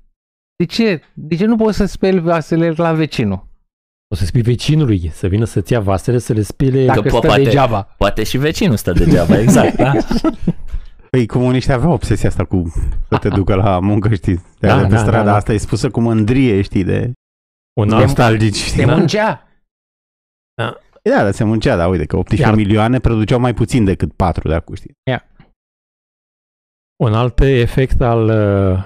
De 0.57 0.65
ce? 0.65 1.03
De 1.15 1.37
ce 1.37 1.47
nu 1.47 1.57
poți 1.57 1.77
să 1.77 1.85
speli 1.85 2.19
vasele 2.21 2.71
la 2.77 2.93
vecinul? 2.93 3.49
O 4.13 4.17
să 4.17 4.25
spui 4.25 4.43
vecinului 4.43 5.11
să 5.13 5.27
vină 5.27 5.45
să-ți 5.45 5.73
ia 5.73 5.81
vasele, 5.81 6.19
să 6.19 6.33
le 6.33 6.43
spile. 6.43 6.85
Dacă 6.87 7.01
po- 7.03 7.09
stă 7.09 7.19
poate- 7.27 7.43
degeaba. 7.43 7.83
Poate 7.99 8.23
și 8.25 8.39
vecinul 8.39 8.77
stă 8.77 8.93
degeaba, 8.93 9.39
exact, 9.39 9.77
da? 9.77 9.93
Păi 11.11 11.27
comuniștii 11.27 11.73
aveau 11.73 11.93
obsesia 11.93 12.29
asta 12.29 12.45
cu 12.45 12.73
să 13.09 13.19
te 13.19 13.29
ducă 13.29 13.55
la 13.55 13.79
muncă, 13.79 14.15
știi? 14.15 14.35
De 14.35 14.67
Da, 14.67 14.77
da, 14.77 14.83
pe 14.83 14.89
da, 14.89 14.97
strada 14.97 15.17
da, 15.17 15.25
da. 15.31 15.35
asta 15.37 15.53
e 15.53 15.57
spusă 15.57 15.91
cu 15.91 16.01
mândrie, 16.01 16.61
știi, 16.63 16.85
de 16.85 17.13
Un 17.81 17.91
alt 17.93 18.03
nostalgici, 18.05 18.57
știi? 18.57 18.79
Se 18.79 18.85
muncea. 18.85 19.45
Da, 21.03 21.23
dar 21.23 21.31
se 21.33 21.45
muncea, 21.45 21.77
da, 21.77 21.87
uite, 21.89 22.05
că 22.05 22.17
18 22.17 22.49
Iar- 22.49 22.57
milioane 22.57 22.99
produceau 22.99 23.41
mai 23.41 23.55
puțin 23.55 23.85
decât 23.85 24.13
4 24.13 24.49
de 24.49 24.55
acum, 24.55 24.75
știi? 24.75 24.95
Un 27.01 27.15
alt 27.15 27.41
efect 27.41 28.01
al 28.01 28.29
uh, 28.29 28.85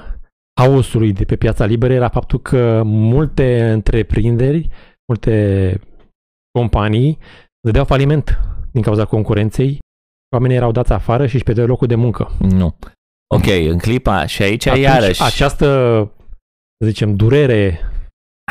haosului 0.60 1.12
de 1.12 1.24
pe 1.24 1.36
piața 1.36 1.64
liberă 1.64 1.92
era 1.92 2.08
faptul 2.08 2.40
că 2.40 2.82
multe 2.84 3.70
întreprinderi, 3.70 4.68
multe 5.08 5.80
companii 6.58 7.18
dădeau 7.60 7.84
faliment 7.84 8.40
din 8.72 8.82
cauza 8.82 9.04
concurenței. 9.04 9.78
Oamenii 10.34 10.56
erau 10.56 10.72
dați 10.72 10.92
afară 10.92 11.26
și 11.26 11.34
își 11.34 11.44
pierdeau 11.44 11.66
locul 11.66 11.86
de 11.86 11.94
muncă. 11.94 12.30
Nu. 12.38 12.76
Ok, 13.34 13.46
în 13.46 13.78
clipa 13.78 14.26
și 14.26 14.42
aici 14.42 14.66
Atunci, 14.66 14.84
iarăși... 14.84 15.22
Această, 15.22 15.66
să 16.78 16.86
zicem, 16.86 17.16
durere 17.16 17.80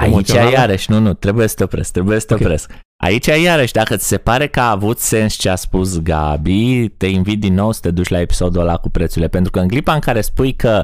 Aici 0.02 0.12
emoțională. 0.12 0.50
iarăși, 0.50 0.92
nu, 0.92 1.00
nu, 1.00 1.14
trebuie 1.14 1.48
să 1.48 1.56
te 1.56 1.64
opresc, 1.64 1.92
trebuie 1.92 2.20
să 2.20 2.26
te 2.26 2.34
Ok. 2.34 2.40
opresc. 2.40 2.72
Aici 3.04 3.26
iarăși, 3.26 3.74
dacă 3.74 3.96
ți 3.96 4.08
se 4.08 4.18
pare 4.18 4.48
că 4.48 4.60
a 4.60 4.70
avut 4.70 5.00
sens 5.00 5.34
ce 5.34 5.50
a 5.50 5.56
spus 5.56 6.00
Gabi, 6.02 6.90
te 6.90 7.06
invit 7.08 7.40
din 7.40 7.54
nou 7.54 7.72
să 7.72 7.80
te 7.80 7.92
duci 7.92 8.08
la 8.08 8.20
episodul 8.20 8.62
ăla 8.62 8.78
cu 8.78 8.90
prețurile, 8.90 9.28
pentru 9.28 9.52
că 9.52 9.60
în 9.60 9.68
clipa 9.68 9.94
în 9.94 10.00
care 10.00 10.22
spui 10.22 10.56
că 10.56 10.84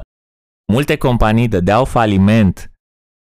multe 0.72 0.96
companii 0.96 1.48
dădeau 1.48 1.84
faliment 1.84 2.72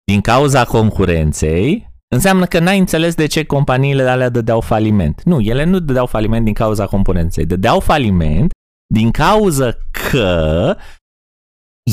din 0.05 0.21
cauza 0.21 0.65
concurenței, 0.65 1.91
înseamnă 2.15 2.47
că 2.47 2.59
n-ai 2.59 2.79
înțeles 2.79 3.15
de 3.15 3.27
ce 3.27 3.45
companiile 3.45 4.03
alea 4.09 4.29
dădeau 4.29 4.61
faliment. 4.61 5.23
Nu, 5.23 5.41
ele 5.41 5.65
nu 5.65 5.79
dădeau 5.79 6.07
faliment 6.07 6.45
din 6.45 6.55
cauza 6.55 6.87
concurenței, 6.87 7.47
dădeau 7.47 7.81
faliment 7.81 8.51
din 8.95 9.11
cauza 9.11 9.77
că 10.11 10.77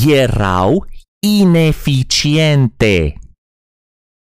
erau 0.07 0.87
ineficiente. 1.27 3.17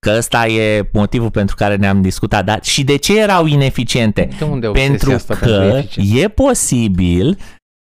Că 0.07 0.15
ăsta 0.17 0.47
e 0.47 0.89
motivul 0.93 1.31
pentru 1.31 1.55
care 1.57 1.77
ne-am 1.77 2.03
discutat. 2.03 2.45
Dar 2.45 2.65
și 2.65 2.85
de 2.85 2.97
ce 2.97 3.21
erau 3.21 3.47
ineficiente? 3.47 4.29
De 4.39 4.45
unde 4.45 4.67
obsesia 4.67 4.89
Pentru 4.91 5.13
asta 5.13 5.35
că 5.35 5.47
pentru 5.47 5.77
eficiență? 5.77 6.19
e 6.19 6.29
posibil 6.29 7.39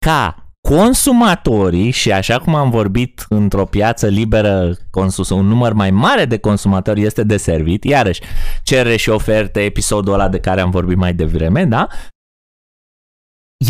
ca 0.06 0.40
consumatorii, 0.68 1.90
și 1.90 2.12
așa 2.12 2.38
cum 2.38 2.54
am 2.54 2.70
vorbit 2.70 3.26
într-o 3.28 3.64
piață 3.64 4.06
liberă, 4.06 4.76
consus, 4.90 5.28
un 5.28 5.46
număr 5.46 5.72
mai 5.72 5.90
mare 5.90 6.24
de 6.24 6.38
consumatori 6.38 7.02
este 7.02 7.22
deservit, 7.22 7.84
iarăși 7.84 8.20
cerere 8.62 8.96
și 8.96 9.08
oferte, 9.08 9.60
episodul 9.60 10.12
ăla 10.12 10.28
de 10.28 10.38
care 10.40 10.60
am 10.60 10.70
vorbit 10.70 10.96
mai 10.96 11.14
devreme, 11.14 11.64
da? 11.64 11.86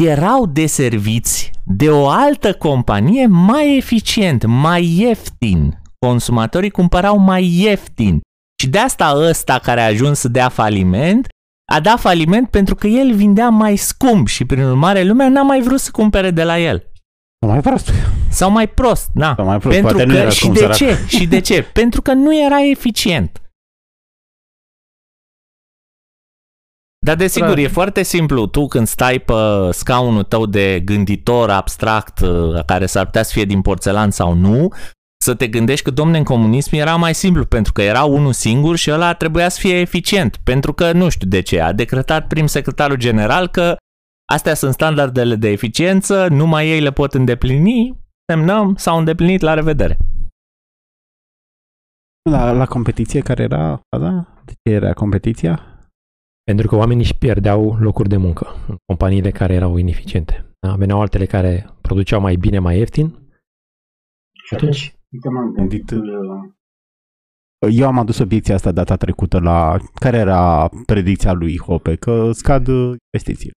Erau 0.05 0.47
deserviți 0.47 1.51
de 1.65 1.91
o 1.91 2.09
altă 2.09 2.53
companie 2.53 3.27
mai 3.27 3.77
eficient, 3.77 4.45
mai 4.45 4.97
ieftin. 4.99 5.79
Consumatorii 6.07 6.71
cumpărau 6.71 7.17
mai 7.19 7.45
ieftin. 7.45 8.21
Și 8.63 8.69
de 8.69 8.79
asta 8.79 9.13
ăsta 9.17 9.59
care 9.59 9.81
a 9.81 9.87
ajuns 9.87 10.19
să 10.19 10.29
dea 10.29 10.49
faliment, 10.49 11.27
a 11.73 11.81
dat 11.81 12.01
faliment 12.01 12.49
pentru 12.51 12.75
că 12.75 12.87
el 12.87 13.15
vindea 13.15 13.49
mai 13.49 13.77
scump 13.77 14.27
și 14.27 14.45
prin 14.45 14.63
urmare 14.63 15.03
lumea 15.03 15.29
n-a 15.29 15.43
mai 15.43 15.61
vrut 15.61 15.81
să 15.81 15.91
cumpere 15.91 16.31
de 16.31 16.45
la 16.45 16.59
el. 16.59 16.91
Sau 17.39 17.51
mai 17.51 17.61
prost. 17.61 17.91
Sau 18.31 18.51
mai 18.51 18.69
prost, 18.69 19.11
da. 19.15 19.33
Sau 19.37 19.45
mai 19.45 19.59
prost, 19.59 19.75
Pentru 19.77 19.95
poate 19.95 20.09
nu 20.09 20.15
că, 20.15 20.21
era 20.21 20.31
și 20.31 20.45
cum 20.45 20.53
de 20.53 20.59
sărac. 20.59 20.77
ce? 20.77 20.99
Și 21.07 21.27
de 21.27 21.41
ce? 21.41 21.63
Pentru 21.81 22.03
că 22.03 22.13
nu 22.13 22.45
era 22.45 22.63
eficient. 22.71 23.41
Dar 27.07 27.17
desigur, 27.17 27.55
Da. 27.55 27.61
e 27.61 27.69
foarte 27.69 28.03
simplu. 28.03 28.47
Tu 28.47 28.67
când 28.67 28.87
stai 28.87 29.19
pe 29.19 29.33
scaunul 29.71 30.23
tău 30.23 30.47
de 30.47 30.81
gânditor 30.81 31.51
abstract, 31.51 32.21
uh, 32.21 32.65
care 32.65 32.87
s-ar 32.87 33.05
putea 33.05 33.23
să 33.23 33.33
fie 33.33 33.45
din 33.45 33.63
porțelan 33.63 34.11
sau 34.11 34.33
nu, 34.33 34.73
să 35.27 35.35
te 35.35 35.49
gândești 35.49 35.85
că, 35.85 35.91
domne, 35.91 36.19
în 36.19 36.25
comunism 36.25 36.75
era 36.75 36.97
mai 36.97 37.15
simplu, 37.15 37.45
pentru 37.45 37.73
că 37.73 37.83
era 37.83 38.05
unul 38.05 38.33
singur 38.33 38.77
și 38.77 38.91
ăla 38.91 39.15
trebuia 39.15 39.49
să 39.49 39.59
fie 39.61 39.81
eficient. 39.81 40.37
Pentru 40.37 40.73
că, 40.73 40.93
nu 40.93 41.09
știu 41.09 41.29
de 41.29 41.41
ce, 41.41 41.61
a 41.61 41.73
decretat 41.73 42.27
prim 42.27 42.47
secretarul 42.47 42.97
general 42.97 43.49
că 43.49 43.77
astea 44.33 44.55
sunt 44.55 44.73
standardele 44.73 45.35
de 45.35 45.49
eficiență, 45.49 46.27
numai 46.29 46.69
ei 46.69 46.81
le 46.81 46.91
pot 46.91 47.15
îndeplini, 47.15 47.99
semnăm, 48.33 48.75
s-au 48.77 48.99
îndeplinit, 48.99 49.41
la 49.41 49.55
revedere. 49.55 49.97
La, 52.31 52.53
la 52.53 52.67
competiție 52.67 53.21
care 53.21 53.43
era, 53.43 53.81
da? 53.99 54.27
De 54.45 54.53
ce 54.53 54.75
era 54.75 54.93
competiția? 54.93 55.61
Pentru 56.45 56.67
că 56.67 56.77
oamenii 56.77 57.03
își 57.03 57.19
pierdeau 57.19 57.77
locuri 57.79 58.09
de 58.09 58.17
muncă 58.17 58.47
în 58.69 58.77
companiile 58.85 59.31
care 59.31 59.55
erau 59.55 59.77
ineficiente. 59.77 60.55
Da? 60.67 60.75
Veneau 60.75 61.01
altele 61.01 61.27
care 61.27 61.71
produceau 61.81 62.21
mai 62.21 62.37
bine, 62.37 62.59
mai 62.59 62.79
ieftin. 62.79 63.07
Și 64.47 64.55
atunci, 64.55 64.96
uite, 65.17 65.29
m-am 65.29 65.53
gândit... 65.53 65.91
Uh, 65.91 66.55
eu 67.71 67.87
am 67.87 67.99
adus 67.99 68.19
obiecția 68.19 68.55
asta 68.55 68.73
data 68.73 68.97
trecută 68.97 69.39
la 69.39 69.77
care 69.95 70.17
era 70.17 70.69
predicția 70.87 71.33
lui 71.33 71.59
Hope, 71.59 71.97
că 71.97 72.33
scad 72.33 72.67
investițiile. 72.67 73.53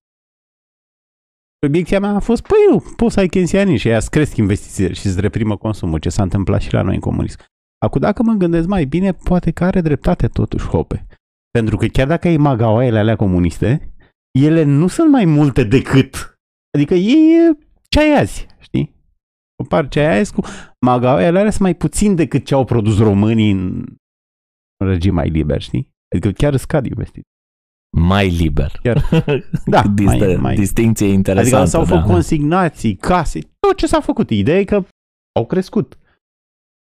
Obiecția 1.66 2.00
mea 2.00 2.10
a 2.10 2.18
fost, 2.20 2.42
păi 2.42 2.58
nu, 2.70 2.84
poți 2.96 3.14
să 3.14 3.20
ai 3.20 3.28
keynesianii 3.28 3.76
și 3.76 3.88
aia 3.88 4.00
cresc 4.10 4.36
investițiile 4.36 4.92
și 4.92 5.06
îți 5.06 5.20
reprimă 5.20 5.56
consumul, 5.56 5.98
ce 5.98 6.08
s-a 6.08 6.22
întâmplat 6.22 6.60
și 6.60 6.72
la 6.72 6.82
noi 6.82 6.94
în 6.94 7.00
comunism. 7.00 7.38
Acum, 7.78 8.00
dacă 8.00 8.22
mă 8.22 8.32
gândesc 8.32 8.68
mai 8.68 8.84
bine, 8.84 9.12
poate 9.12 9.50
că 9.50 9.64
are 9.64 9.80
dreptate 9.80 10.28
totuși 10.28 10.66
Hope. 10.66 11.06
Pentru 11.50 11.76
că 11.76 11.86
chiar 11.86 12.06
dacă 12.06 12.28
ai 12.28 12.36
magaoaiele 12.36 12.98
alea 12.98 13.16
comuniste, 13.16 13.94
ele 14.38 14.62
nu 14.62 14.86
sunt 14.86 15.10
mai 15.10 15.24
multe 15.24 15.64
decât, 15.64 16.38
adică 16.74 16.94
e 16.94 17.56
ce 17.88 18.00
ai 18.00 18.20
azi, 18.20 18.46
știi? 18.58 18.99
Compar 19.60 19.88
ce 19.88 20.00
ai 20.00 20.18
azi 20.18 20.32
cu 20.32 20.40
magaoaiele 20.86 21.38
alea 21.38 21.50
sunt 21.50 21.62
mai 21.62 21.74
puțin 21.74 22.14
decât 22.14 22.44
ce 22.44 22.54
au 22.54 22.64
produs 22.64 22.98
românii 22.98 23.50
în 23.50 23.86
regim 24.76 25.14
mai 25.14 25.28
liber, 25.28 25.60
știi? 25.62 25.90
Adică 26.14 26.30
chiar 26.32 26.56
scad 26.56 26.86
investiții. 26.86 27.30
Mai 27.96 28.28
liber. 28.28 28.78
Chiar. 28.82 29.08
Da, 29.66 29.82
Dist- 29.94 30.18
mai, 30.18 30.36
mai. 30.36 30.54
Distinție 30.54 31.06
interesantă. 31.06 31.56
Adică 31.56 31.70
s-au 31.70 31.84
făcut 31.84 32.06
da. 32.06 32.12
consignații, 32.12 32.96
case, 32.96 33.40
tot 33.40 33.76
ce 33.76 33.86
s-a 33.86 34.00
făcut. 34.00 34.30
Ideea 34.30 34.58
e 34.58 34.64
că 34.64 34.84
au 35.38 35.46
crescut. 35.46 35.98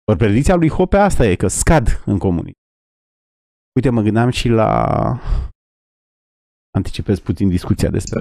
Ori 0.04 0.18
predicția 0.18 0.54
lui 0.54 0.68
Hope 0.68 0.96
asta 0.96 1.26
e, 1.26 1.34
că 1.34 1.48
scad 1.48 2.02
în 2.06 2.18
comunism. 2.18 2.58
Uite, 3.74 3.90
mă 3.90 4.02
gândeam 4.02 4.30
și 4.30 4.48
la... 4.48 4.70
Anticipez 6.76 7.18
puțin 7.18 7.48
discuția 7.48 7.90
despre... 7.90 8.20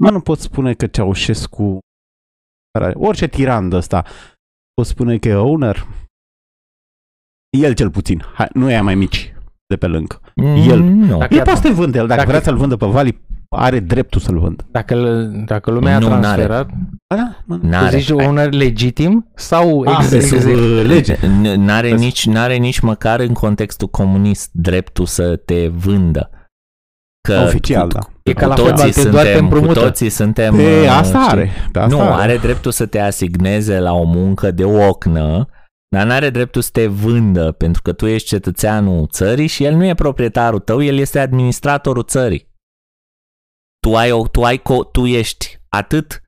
Mă, 0.00 0.10
nu 0.10 0.20
pot 0.20 0.38
spune 0.38 0.74
că 0.74 0.86
Ceaușescu... 0.86 1.78
Orice 2.94 3.26
tiran 3.26 3.68
de 3.68 3.76
ăsta 3.76 4.04
pot 4.74 4.86
spune 4.86 5.18
că 5.18 5.28
e 5.28 5.34
owner. 5.34 5.86
El 7.58 7.74
cel 7.74 7.90
puțin. 7.90 8.22
Hai, 8.34 8.48
nu 8.52 8.70
e 8.70 8.80
mai 8.80 8.94
mici 8.94 9.34
de 9.66 9.76
pe 9.76 9.86
lângă. 9.86 10.20
El. 10.68 10.80
Mm, 10.82 10.98
Nu. 10.98 11.18
Dacă- 11.18 11.34
El 11.34 11.42
poate 11.42 11.60
să-l 11.60 11.74
vândă 11.74 11.98
el. 11.98 12.06
Dacă, 12.06 12.18
Dacă- 12.18 12.30
vrea 12.30 12.42
să-l 12.42 12.56
vândă 12.56 12.76
pe 12.76 12.86
Vali, 12.86 13.20
are 13.48 13.80
dreptul 13.80 14.20
să-l 14.20 14.38
vândă. 14.38 14.64
Dacă, 14.70 14.96
dacă 15.46 15.70
lumea 15.70 15.98
Nu, 15.98 16.06
a 16.06 16.08
n-are. 16.08 16.20
transferat, 16.20 16.70
A, 17.06 17.16
da, 17.16 17.36
mă, 17.44 17.58
tu 17.58 17.66
N-are. 17.66 17.98
zici 17.98 18.08
un 18.10 18.34
legitim 18.50 19.30
sau 19.34 19.82
Ah, 19.82 19.96
ex- 20.00 20.08
pe 20.08 20.16
ex- 20.16 20.26
sub, 20.26 20.36
ex- 20.36 20.44
uh, 20.44 20.82
lege. 20.86 21.16
N- 21.16 21.54
N-are 21.56 21.90
Vezi? 21.90 22.04
nici, 22.04 22.26
n-are 22.26 22.56
nici 22.56 22.80
măcar 22.80 23.20
în 23.20 23.32
contextul 23.32 23.88
comunist 23.88 24.50
dreptul 24.52 25.06
să 25.06 25.36
te 25.36 25.68
vândă. 25.68 26.30
Că 27.28 27.42
Oficial, 27.46 27.88
cu, 27.88 27.92
da. 27.92 28.00
E 28.22 28.32
ca 28.32 28.46
la 28.46 28.54
cu 28.54 28.60
fotbal, 28.60 28.84
toții 28.84 29.02
te 29.02 29.08
doar 29.08 29.24
te 29.24 29.32
suntem, 29.32 29.48
cu 29.48 29.54
împrumută. 29.54 29.80
toții 29.80 30.08
suntem... 30.08 30.56
Pe 30.56 30.80
uh, 30.80 30.88
asta 30.88 31.18
știi? 31.18 31.30
are. 31.30 31.50
Pe 31.72 31.78
asta 31.78 31.96
nu, 31.96 32.02
are. 32.02 32.22
are 32.22 32.36
dreptul 32.36 32.70
să 32.70 32.86
te 32.86 32.98
asigneze 32.98 33.78
la 33.78 33.92
o 33.92 34.02
muncă 34.02 34.50
de 34.50 34.64
ocnă, 34.64 35.48
dar 35.88 36.06
nu 36.06 36.12
are 36.12 36.30
dreptul 36.30 36.62
să 36.62 36.70
te 36.72 36.86
vândă, 36.86 37.52
pentru 37.52 37.82
că 37.82 37.92
tu 37.92 38.06
ești 38.06 38.28
cetățeanul 38.28 39.06
țării 39.06 39.46
și 39.46 39.64
el 39.64 39.74
nu 39.74 39.84
e 39.84 39.94
proprietarul 39.94 40.58
tău, 40.58 40.82
el 40.82 40.98
este 40.98 41.18
administratorul 41.18 42.04
țării. 42.04 42.50
Tu 43.80 43.96
ai, 43.96 44.10
o, 44.10 44.26
tu, 44.26 44.42
ai 44.42 44.58
co, 44.58 44.84
tu 44.84 45.06
ești 45.06 45.58
atât 45.68 46.12
uh, 46.12 46.21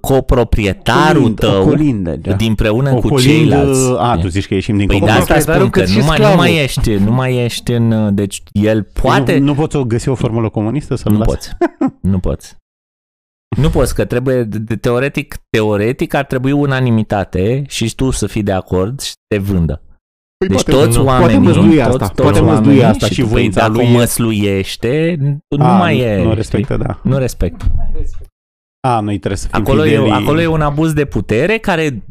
coproprietarul 0.00 1.22
Colind- 1.22 1.34
tău, 1.38 1.60
o 1.62 1.64
colindă, 1.64 2.16
da. 2.16 2.32
din 2.32 2.48
împreună 2.48 2.90
O 2.90 2.94
cu 2.94 3.08
colindă- 3.08 3.22
ceilalți. 3.22 3.80
A, 3.98 4.16
tu 4.20 4.28
zici 4.28 4.46
că 4.48 4.54
ieșim 4.54 4.76
din 4.76 4.86
Păi 4.86 4.98
de 4.98 5.04
comunism. 5.06 5.32
asta 5.32 5.52
spun 5.54 5.70
că 5.70 5.80
cât 5.80 5.88
și 5.88 5.98
nu 5.98 6.04
mai, 6.04 6.18
nu 6.18 6.22
sclavul. 6.24 6.38
mai 6.38 6.56
ești, 6.62 6.94
nu 6.94 7.12
mai 7.12 7.36
ești 7.36 7.72
în... 7.72 7.90
uh, 7.92 8.12
Deci 8.14 8.42
el 8.52 8.82
poate... 9.02 9.38
Nu, 9.38 9.44
nu 9.44 9.54
poți 9.54 9.76
o 9.76 9.84
găsi 9.84 10.08
o 10.08 10.14
formulă 10.14 10.48
comunistă 10.48 10.94
să-l 10.94 11.12
Nu 11.12 11.18
lasi? 11.18 11.28
poți. 11.30 11.50
Nu 12.00 12.18
poți. 12.18 12.56
Nu 13.56 13.68
poți, 13.70 13.94
că 13.94 14.04
trebuie, 14.04 14.42
de- 14.42 14.58
de- 14.58 14.76
teoretic, 14.76 15.36
teoretic 15.50 16.14
ar 16.14 16.24
trebui 16.24 16.52
unanimitate 16.52 17.64
și 17.68 17.94
tu 17.94 18.10
să 18.10 18.26
fii 18.26 18.42
de 18.42 18.52
acord 18.52 19.00
și 19.00 19.08
să 19.08 19.14
te 19.34 19.38
vândă. 19.38 19.82
Păi 20.36 20.48
Deci 20.48 20.62
poate- 20.64 20.84
toți 20.84 20.98
nu, 20.98 21.04
oamenii, 21.04 21.34
Poate 21.42 21.58
măslui 21.58 21.76
toți, 21.76 21.80
asta, 21.88 22.06
toți 22.06 22.22
poate 22.22 22.40
măslui 22.40 22.56
oamenii 22.66 22.84
asta 22.84 23.06
și 23.06 23.14
tu, 23.20 23.20
păi, 23.26 23.30
voința 23.32 23.60
dacă 23.60 23.72
lui. 23.72 23.86
o 23.86 23.90
măsluiește, 23.98 25.16
nu 25.48 25.64
A, 25.64 25.76
mai 25.78 25.98
e. 25.98 26.14
Nu 26.16 26.22
știi? 26.22 26.34
respectă, 26.34 26.76
da. 26.76 27.00
Nu 27.02 27.16
respect. 27.18 27.60
A, 28.88 29.00
noi 29.00 29.18
trebuie 29.18 29.38
să 29.38 29.48
fim 29.48 29.60
Acolo 29.60 29.84
e, 29.84 29.88
fideli. 29.88 30.10
acolo 30.10 30.40
e 30.40 30.46
un 30.46 30.60
abuz 30.60 30.92
de 30.92 31.04
putere 31.04 31.58
care 31.58 32.04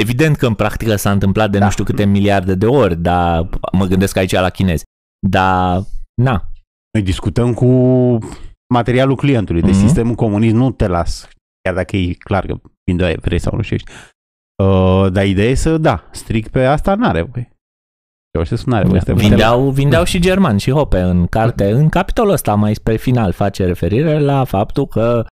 evident 0.00 0.36
că 0.36 0.46
în 0.46 0.54
practică 0.54 0.96
s-a 0.96 1.10
întâmplat 1.10 1.50
de 1.50 1.58
Da. 1.58 1.64
nu 1.64 1.70
știu 1.70 1.84
câte 1.84 2.04
miliarde 2.04 2.54
de 2.54 2.66
ori, 2.66 2.96
dar 2.96 3.48
mă 3.72 3.84
gândesc 3.84 4.16
aici 4.16 4.32
la 4.32 4.50
chinezi. 4.50 4.84
Dar, 5.28 5.82
na, 6.22 6.44
Noi 6.92 7.04
discutăm 7.04 7.54
cu 7.54 7.66
materialul 8.74 9.16
clientului. 9.16 9.60
Deci 9.62 9.74
Mhm. 9.74 9.80
sistemul 9.80 10.14
comunist 10.14 10.54
nu 10.54 10.70
te 10.70 10.86
las. 10.86 11.28
Chiar 11.62 11.74
dacă 11.74 11.96
e 11.96 12.12
clar 12.12 12.46
că 12.46 12.54
vinde 12.90 13.16
vrei 13.20 13.38
sau 13.38 13.56
nu 13.56 13.62
știu 13.62 13.76
ești. 13.76 13.90
Uh, 14.62 15.12
dar 15.12 15.26
ideea 15.26 15.48
e 15.50 15.54
să, 15.54 15.78
da, 15.78 16.08
strict 16.12 16.50
pe 16.50 16.64
asta 16.64 16.94
n-are 16.94 17.22
voie. 17.22 17.50
Ceaușescu 18.32 18.70
n-are 18.70 18.86
voie 18.88 18.98
să 19.00 19.06
te 19.06 19.12
vândă. 19.12 19.28
vindeau, 19.28 19.70
vindeau 19.70 20.04
și 20.04 20.18
germani 20.20 20.60
și 20.60 20.70
Hope 20.70 21.00
în 21.00 21.26
carte. 21.26 21.70
În 21.70 21.88
capitolul 21.88 22.32
ăsta 22.32 22.54
mai 22.54 22.74
spre 22.74 22.96
final 22.96 23.32
face 23.32 23.64
referire 23.64 24.18
la 24.18 24.44
faptul 24.44 24.86
că 24.86 25.26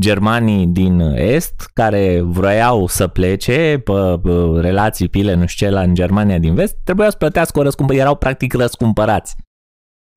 germanii 0.00 0.66
din 0.66 1.00
Est 1.14 1.70
care 1.72 2.20
vroiau 2.22 2.86
să 2.86 3.06
plece 3.06 3.80
pe, 3.84 3.92
pe 4.22 4.60
relații 4.60 5.08
pile, 5.08 5.34
nu 5.34 5.46
știu 5.46 5.66
ce, 5.66 5.72
la 5.72 5.80
în 5.80 5.94
Germania 5.94 6.38
din 6.38 6.54
Vest, 6.54 6.76
trebuiau 6.84 7.10
să 7.10 7.16
plătească 7.16 7.58
o 7.58 7.62
răscumpărare, 7.62 8.04
erau 8.04 8.16
practic 8.16 8.52
răscumpărați. 8.54 9.34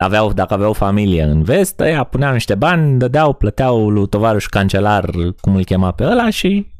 Aveau, 0.04 0.34
dacă 0.34 0.54
aveau 0.54 0.74
familie 0.74 1.24
în 1.24 1.44
vest, 1.44 1.80
ăia 1.80 2.04
puneau 2.04 2.34
niște 2.34 2.56
bani, 2.56 2.98
dădeau, 3.00 3.34
plăteau 3.34 3.90
lui 3.90 4.08
tovarăș 4.08 4.46
cancelar, 4.46 5.10
cum 5.42 5.56
îl 5.56 5.64
chema 5.64 5.92
pe 5.92 6.04
ăla 6.04 6.30
și 6.30 6.72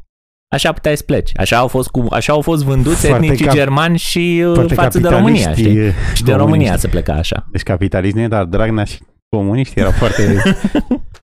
așa 0.52 0.72
puteai 0.72 0.98
să 0.98 1.04
pleci. 1.04 1.32
Așa 1.36 1.58
au 1.58 1.68
fost, 1.68 1.90
cu, 1.90 2.06
așa 2.12 2.34
au 2.34 2.42
fost 2.42 2.64
vânduți 2.64 3.08
Foarte 3.08 3.24
etnicii 3.26 3.46
cap- 3.46 3.56
germani 3.56 3.98
și 3.98 4.44
uh, 4.48 4.54
Foarte 4.54 4.74
față 4.74 5.00
de 5.00 5.08
România, 5.08 5.44
capitaliști, 5.48 5.72
știi? 5.72 5.86
e, 5.86 5.94
Și 6.14 6.24
de 6.24 6.32
comuniști. 6.32 6.32
România 6.38 6.78
se 6.78 6.88
pleca 6.88 7.14
așa. 7.14 7.46
Deci 7.52 7.64
capitalism 7.64 8.18
nu 8.18 8.24
e, 8.24 8.28
dar 8.28 8.44
Dragnea 8.44 8.84
și 8.84 9.00
comuniști 9.36 9.80
erau 9.80 9.92
foarte... 9.92 10.24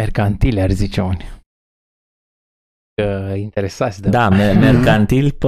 mercantile, 0.00 0.60
ar 0.62 0.70
zice 0.70 1.00
unii. 1.02 1.28
Că 2.94 3.34
interesați 3.36 4.02
de 4.02 4.08
Da, 4.08 4.28
me- 4.28 4.52
mercantil 4.70 5.30
pe 5.32 5.46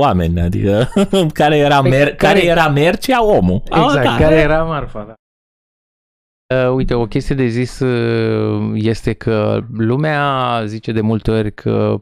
oameni, 0.00 0.40
adică 0.40 0.88
care 1.40 1.56
era, 1.56 1.80
Păi, 1.80 1.90
mer- 1.90 2.14
care- 2.14 2.14
care 2.16 2.44
era 2.44 2.68
mercea 2.68 3.24
omul. 3.24 3.62
Exact, 3.64 4.06
Ah, 4.06 4.16
care 4.18 4.34
era 4.34 4.64
marfa, 4.64 5.04
da. 5.04 5.14
Uh, 6.54 6.74
uite, 6.74 6.94
o 6.94 7.06
chestie 7.06 7.34
de 7.34 7.46
zis 7.46 7.78
uh, 7.80 8.72
este 8.74 9.12
că 9.14 9.60
lumea 9.72 10.62
zice 10.66 10.92
de 10.92 11.00
multe 11.00 11.30
ori 11.30 11.54
că 11.54 11.96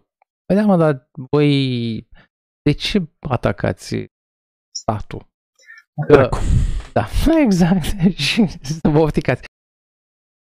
Păi 0.47 0.57
da, 0.57 0.63
mă, 0.67 0.77
dar 0.77 1.09
voi 1.31 2.09
de 2.63 2.73
ce 2.73 3.09
atacați 3.29 4.05
statul? 4.77 5.27
Că, 6.07 6.13
Dracu. 6.13 6.39
da, 6.93 7.07
exact. 7.45 7.85
Și 8.17 8.47
să 8.63 8.89
vă 8.89 8.99
ofticați. 8.99 9.43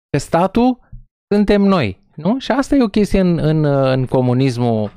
Că 0.10 0.18
statul 0.18 0.85
suntem 1.34 1.62
noi, 1.62 2.02
nu? 2.16 2.40
Și 2.40 2.52
asta 2.52 2.76
e 2.76 2.84
o 2.84 2.88
chestie 2.88 3.20
în, 3.20 3.38
în, 3.38 3.64
în 3.66 4.06
comunismul 4.06 4.92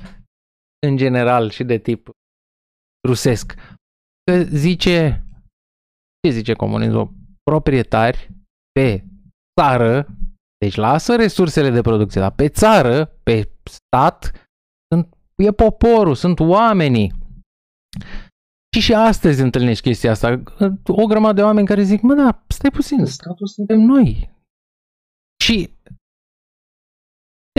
în 0.87 0.97
general 0.97 1.49
și 1.49 1.63
de 1.63 1.77
tip 1.77 2.09
rusesc. 3.07 3.53
Că 4.23 4.43
zice, 4.43 5.23
ce 6.21 6.29
zice 6.29 6.53
comunismul? 6.53 7.13
Proprietari 7.43 8.29
pe 8.71 9.03
țară, 9.59 10.07
deci 10.57 10.75
lasă 10.75 11.15
resursele 11.15 11.69
de 11.69 11.81
producție, 11.81 12.21
dar 12.21 12.31
pe 12.31 12.47
țară, 12.47 13.05
pe 13.23 13.51
stat, 13.63 14.47
sunt, 14.93 15.15
e 15.35 15.51
poporul, 15.51 16.15
sunt 16.15 16.39
oamenii. 16.39 17.13
Și 18.75 18.81
și 18.81 18.93
astăzi 18.93 19.41
întâlnești 19.41 19.83
chestia 19.83 20.11
asta. 20.11 20.43
O 20.85 21.05
grămadă 21.05 21.33
de 21.33 21.43
oameni 21.43 21.67
care 21.67 21.81
zic, 21.83 22.01
mă, 22.01 22.13
da, 22.13 22.43
stai 22.47 22.71
puțin, 22.71 23.05
statul 23.05 23.47
suntem 23.47 23.79
noi. 23.79 24.29
Și 25.43 25.73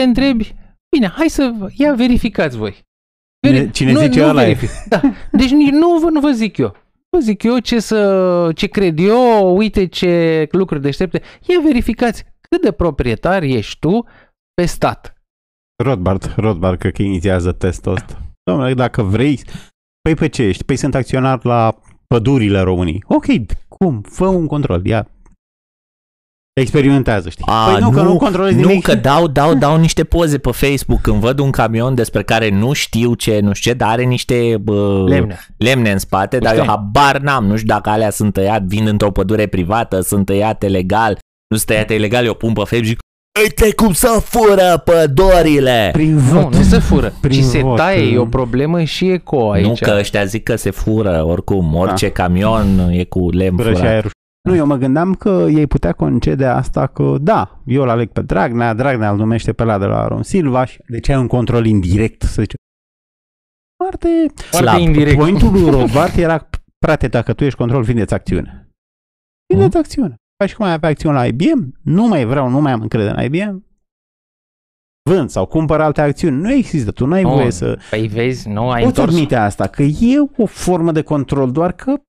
te 0.01 0.07
întrebi, 0.07 0.55
bine, 0.96 1.09
hai 1.09 1.28
să, 1.28 1.53
ia 1.74 1.94
verificați 1.94 2.57
voi. 2.57 2.86
Cine- 3.46 3.70
cine 3.70 3.94
zice 3.94 4.24
ăla 4.24 4.42
e. 4.42 4.44
verific. 4.44 4.70
Da. 4.88 5.01
Deci 5.32 5.51
nici 5.51 5.70
nu, 5.70 5.98
vă, 5.98 6.09
nu 6.11 6.20
vă 6.20 6.30
zic 6.30 6.57
eu. 6.57 6.74
Vă 7.11 7.18
zic 7.18 7.42
eu 7.42 7.59
ce, 7.59 7.80
să, 7.80 8.51
ce 8.55 8.66
cred 8.66 8.98
eu, 8.98 9.57
uite 9.57 9.86
ce 9.86 10.48
lucruri 10.51 10.82
deștepte. 10.82 11.22
Ia 11.46 11.61
verificați 11.62 12.24
cât 12.48 12.62
de 12.62 12.70
proprietar 12.72 13.42
ești 13.42 13.78
tu 13.78 14.07
pe 14.55 14.64
stat. 14.66 15.14
Rothbard, 15.84 16.32
Rothbard 16.36 16.78
cred 16.78 16.92
că 16.92 17.03
inițiază 17.03 17.53
testul 17.53 17.92
ăsta. 17.92 18.18
Domnule, 18.42 18.74
dacă 18.74 19.03
vrei, 19.03 19.40
păi 20.03 20.14
pe 20.14 20.28
ce 20.28 20.42
ești? 20.42 20.64
Păi 20.64 20.76
sunt 20.76 20.94
acționar 20.94 21.44
la 21.44 21.78
pădurile 22.07 22.61
României. 22.61 23.05
Ok, 23.07 23.24
cum? 23.68 24.01
Fă 24.01 24.26
un 24.26 24.46
control, 24.46 24.86
ia. 24.86 25.09
Experimentează, 26.61 27.28
știi? 27.28 27.44
A, 27.46 27.70
păi 27.72 27.80
nu, 27.80 27.90
că 27.90 28.00
nu 28.02 28.16
controlezi 28.16 28.54
nu 28.61 28.66
nimic. 28.68 28.82
că 28.84 28.94
dau, 28.94 29.26
dau, 29.26 29.54
dau 29.54 29.76
niște 29.78 30.04
poze 30.04 30.38
pe 30.38 30.50
Facebook 30.50 31.00
când 31.00 31.16
văd 31.20 31.38
un 31.38 31.50
camion 31.50 31.94
despre 31.94 32.22
care 32.22 32.48
nu 32.50 32.72
știu 32.72 33.14
ce, 33.14 33.38
nu 33.42 33.52
știu 33.52 33.70
ce, 33.70 33.76
dar 33.76 33.88
are 33.88 34.02
niște 34.04 34.56
bă, 34.61 35.04
Lemne. 35.08 35.38
lemne 35.56 35.90
în 35.90 35.98
spate, 35.98 36.38
dar 36.38 36.52
eu 36.54 36.58
Puțin. 36.58 36.70
habar 36.74 37.18
n-am, 37.20 37.44
nu 37.46 37.56
știu 37.56 37.66
dacă 37.74 37.90
alea 37.90 38.11
sunt 38.11 38.32
tăiate, 38.32 38.64
vin 38.68 38.86
într-o 38.86 39.11
pădure 39.11 39.46
privată, 39.46 40.00
sunt 40.00 40.26
tăiate 40.26 40.66
legal, 40.68 41.18
nu 41.48 41.56
sunt 41.56 41.68
tăiate 41.68 41.94
ilegal, 41.94 42.24
eu 42.24 42.34
pun 42.34 42.52
pe 42.52 42.58
Facebook 42.61 42.82
și 42.82 42.88
zic, 42.88 42.98
Uite 43.42 43.74
cum 43.74 43.92
să 43.92 44.20
fură 44.24 44.82
pădurile! 44.84 45.88
Prin 45.92 46.14
Nu, 46.14 46.20
vot. 46.20 46.54
nu 46.54 46.62
se 46.62 46.78
fură, 46.78 47.12
Prin 47.20 47.40
ci 47.40 47.44
se 47.44 47.61
vot, 47.61 47.76
taie, 47.76 48.12
e 48.12 48.18
o 48.18 48.22
nu? 48.22 48.28
problemă 48.28 48.82
și 48.82 49.08
eco 49.11 49.36
Nu 49.44 49.50
aici. 49.50 49.78
că 49.78 49.96
ăștia 49.98 50.24
zic 50.24 50.42
că 50.42 50.56
se 50.56 50.70
fură 50.70 51.24
oricum, 51.26 51.74
orice 51.74 52.06
Ah. 52.06 52.12
camion 52.12 52.88
e 52.90 53.04
cu 53.04 53.30
lemn 53.30 53.56
Fără 53.56 53.68
și 53.68 53.74
furat. 53.76 53.90
aerul. 53.92 54.11
Nu, 54.49 54.55
eu 54.55 54.66
mă 54.66 54.76
gândeam 54.76 55.14
că 55.14 55.47
ei 55.51 55.66
putea 55.66 55.93
concede 55.93 56.47
asta 56.47 56.86
că, 56.86 57.16
da, 57.20 57.61
eu 57.66 57.82
îl 57.82 57.88
aleg 57.88 58.11
pe 58.11 58.22
Dragnea, 58.22 58.74
Dragnea 58.74 59.11
îl 59.11 59.16
numește 59.16 59.53
pe 59.53 59.64
la 59.64 59.78
de 59.78 59.84
la 59.84 60.07
Ron 60.09 60.22
Silva 60.22 60.64
și 60.64 60.82
de 60.88 61.01
ce 61.01 61.12
ai 61.12 61.20
un 61.20 61.26
control 61.26 61.66
indirect, 61.66 62.22
să 62.22 62.43
zicem. 62.43 62.57
Foarte... 63.84 64.09
Foarte 64.34 64.68
slab. 64.68 64.80
indirect. 64.80 65.16
Pointul 65.18 65.53
lui 65.53 65.70
Rothbard 65.76 66.16
era, 66.16 66.49
frate, 66.86 67.09
dacă 67.09 67.32
tu 67.32 67.45
ești 67.45 67.59
control, 67.59 67.82
vindeți 67.82 68.14
acțiune. 68.14 68.68
Vindeți 69.55 69.76
acțiune. 69.76 70.14
Ca 70.36 70.47
și 70.47 70.55
cum 70.57 70.64
ai 70.64 70.72
avea 70.72 70.88
acțiune 70.88 71.14
la 71.16 71.26
IBM, 71.26 71.78
nu 71.82 72.07
mai 72.07 72.24
vreau, 72.24 72.49
nu 72.49 72.61
mai 72.61 72.72
am 72.72 72.80
încredere 72.80 73.14
în 73.16 73.24
IBM, 73.24 73.66
vând 75.11 75.30
sau 75.30 75.47
cumpăr 75.47 75.80
alte 75.80 76.01
acțiuni. 76.01 76.36
Nu 76.41 76.53
există, 76.53 76.91
tu 76.91 77.07
nu 77.07 77.14
ai 77.14 77.22
Nu, 77.22 77.30
voie 77.30 77.51
să... 77.51 77.78
Păi 77.91 78.07
vezi, 78.07 78.49
nu 78.49 78.70
ai 78.70 78.82
Poți 78.82 78.99
întors. 78.99 79.14
admite 79.14 79.36
asta, 79.36 79.66
că 79.66 79.82
e 79.82 80.18
o 80.36 80.47
formă 80.47 80.93
de 80.93 81.03
control, 81.03 81.51
doar 81.53 81.72
că 81.72 82.01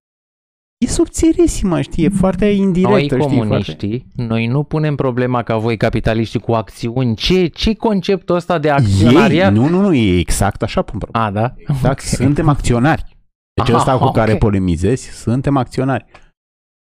e 0.81 0.87
subțiresimă, 0.87 1.81
știi, 1.81 2.03
e 2.03 2.09
foarte 2.09 2.45
Noi 2.45 2.57
indirectă, 2.57 2.97
știi, 2.99 3.17
foarte... 3.17 3.35
comuniștii, 3.35 4.05
noi 4.15 4.47
nu 4.47 4.63
punem 4.63 4.95
problema 4.95 5.43
ca 5.43 5.57
voi 5.57 5.77
capitaliștii 5.77 6.39
cu 6.39 6.51
acțiuni. 6.51 7.15
Ce, 7.15 7.47
ce 7.47 7.73
conceptul 7.73 8.35
ăsta 8.35 8.57
de 8.57 8.67
Ei, 8.67 8.73
acționariat? 8.73 9.53
nu, 9.53 9.67
nu, 9.67 9.81
nu, 9.81 9.93
e 9.93 10.19
exact 10.19 10.61
așa 10.61 10.81
pun 10.81 10.99
problema. 10.99 11.25
A, 11.25 11.31
da? 11.31 11.53
Exact, 11.57 12.01
suntem 12.01 12.49
acționari. 12.49 13.05
Deci 13.53 13.69
Aha, 13.69 13.77
ăsta 13.77 13.97
cu 13.97 14.11
care 14.11 14.31
ok. 14.31 14.37
polemizezi, 14.37 15.09
suntem 15.09 15.57
acționari. 15.57 16.05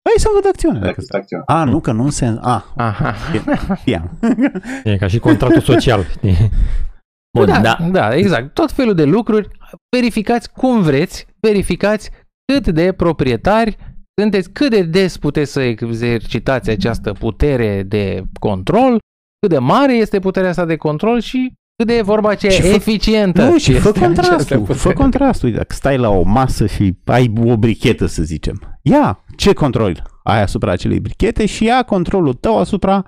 Hai 0.09 0.15
să 0.17 0.29
văd 0.35 0.47
acțiune. 0.47 0.79
Dacă 0.79 1.03
A, 1.47 1.65
nu, 1.65 1.81
că 1.81 1.93
nu 1.93 2.05
în 2.05 2.11
sens... 2.11 2.39
A, 2.41 2.73
Aha. 2.77 3.15
știam. 3.77 4.19
E 4.85 4.97
ca 4.97 5.07
și 5.07 5.19
contractul 5.19 5.61
social. 5.61 6.05
știi? 6.05 6.51
Bun, 7.39 7.47
da, 7.47 7.61
da. 7.61 7.79
da, 7.91 8.15
exact. 8.15 8.55
Tot 8.55 8.73
felul 8.73 8.95
de 8.95 9.05
lucruri. 9.05 9.49
Verificați 9.97 10.53
cum 10.53 10.83
vreți, 10.83 11.27
verificați 11.41 12.11
cât 12.53 12.69
de 12.69 12.93
proprietari 12.93 13.77
sunteți, 14.21 14.51
cât 14.51 14.71
de 14.71 14.83
des 14.83 15.17
puteți 15.17 15.53
să 15.53 15.61
exercitați 15.61 16.71
această 16.71 17.13
putere 17.13 17.83
de 17.83 18.23
control, 18.41 18.99
cât 19.41 19.51
de 19.51 19.59
mare 19.59 19.93
este 19.93 20.19
puterea 20.19 20.49
asta 20.49 20.65
de 20.65 20.77
control 20.77 21.21
și 21.21 21.53
cât 21.77 21.87
de 21.87 21.97
e 21.97 22.03
vorba 22.03 22.29
aceea 22.29 22.53
Și 22.53 22.61
fă- 22.63 22.75
eficientă. 22.75 23.45
Nu, 23.49 23.59
și 23.59 23.73
fă 23.73 23.89
este 23.89 24.01
contrastul. 24.01 24.35
această 24.35 24.55
Fă 24.59 24.61
putere. 24.73 24.95
contrastul. 24.95 25.53
Dacă 25.53 25.75
stai 25.75 25.99
la 25.99 26.09
o 26.09 26.23
masă 26.23 26.67
și 26.67 26.95
ai 27.05 27.33
o 27.45 27.57
brichetă, 27.57 28.07
să 28.07 28.23
zicem. 28.23 28.79
Ia, 28.83 29.25
ce 29.37 29.53
control 29.53 30.03
ai 30.23 30.43
asupra 30.43 30.73
acelei 30.73 31.01
brichete 31.01 31.47
și 31.47 31.65
ia 31.65 31.83
controlul 31.83 32.35
tău 32.35 32.59
asupra 32.59 33.05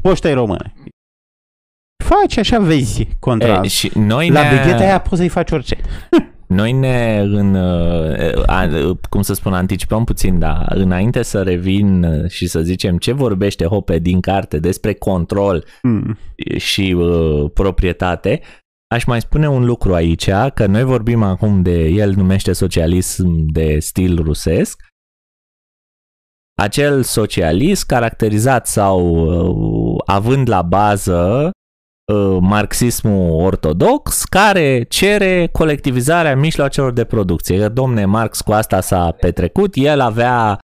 poștei 0.00 0.32
române. 0.32 0.72
Faci 2.04 2.36
așa, 2.36 2.58
vezi 2.58 3.00
E, 3.02 3.06
contrast. 3.20 3.70
și 3.70 3.90
noi 3.94 4.30
La 4.30 4.42
ne... 4.42 4.48
bricheta 4.48 4.82
aia 4.82 5.00
poți 5.00 5.16
să-i 5.16 5.28
faci 5.28 5.50
orice. 5.50 5.76
Noi 6.52 6.72
ne, 6.72 7.20
în, 7.20 7.54
uh, 7.54 8.42
a, 8.46 8.68
cum 9.08 9.22
să 9.22 9.34
spun, 9.34 9.52
anticipăm 9.52 10.04
puțin, 10.04 10.38
dar 10.38 10.66
înainte 10.74 11.22
să 11.22 11.42
revin 11.42 12.04
uh, 12.04 12.30
și 12.30 12.46
să 12.46 12.60
zicem 12.60 12.98
ce 12.98 13.12
vorbește 13.12 13.64
Hope 13.64 13.98
din 13.98 14.20
carte 14.20 14.58
despre 14.58 14.94
control 14.94 15.64
Hmm. 15.82 16.18
și 16.56 16.94
uh, 16.98 17.50
proprietate, 17.54 18.40
aș 18.94 19.04
mai 19.04 19.20
spune 19.20 19.48
un 19.48 19.64
lucru 19.64 19.94
aici, 19.94 20.30
că 20.54 20.66
noi 20.66 20.82
vorbim 20.82 21.22
acum 21.22 21.62
de, 21.62 21.84
el 21.88 22.14
numește 22.14 22.52
socialism 22.52 23.44
de 23.52 23.78
stil 23.78 24.22
rusesc, 24.22 24.80
acel 26.54 27.02
socialist 27.02 27.86
caracterizat 27.86 28.66
sau 28.66 29.00
uh, 29.08 30.02
având 30.06 30.48
la 30.48 30.62
bază 30.62 31.44
uh, 31.44 31.50
marxismul 32.40 33.44
ortodox 33.44 34.24
care 34.24 34.82
cere 34.82 35.48
colectivizarea 35.52 36.36
mijloacelor 36.36 36.92
de 36.92 37.04
producție. 37.04 37.58
Că, 37.58 37.68
Domne, 37.68 38.04
Marx 38.04 38.40
cu 38.40 38.52
asta 38.52 38.80
s-a 38.80 39.10
petrecut, 39.10 39.74
el 39.74 40.00
avea 40.00 40.58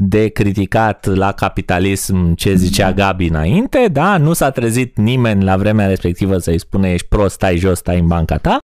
de 0.00 0.28
criticat 0.28 1.06
la 1.06 1.32
capitalism 1.32 2.34
ce 2.34 2.54
zicea 2.54 2.92
Gabi 2.92 3.28
înainte, 3.28 3.88
da, 3.92 4.16
nu 4.16 4.32
s-a 4.32 4.50
trezit 4.50 4.96
nimeni 4.96 5.44
la 5.44 5.56
vremea 5.56 5.86
respectivă 5.86 6.38
să-i 6.38 6.58
spune 6.58 6.92
ești 6.92 7.06
prost, 7.06 7.34
stai 7.34 7.56
jos, 7.56 7.78
stai 7.78 7.98
în 7.98 8.06
banca 8.06 8.36
ta 8.36 8.58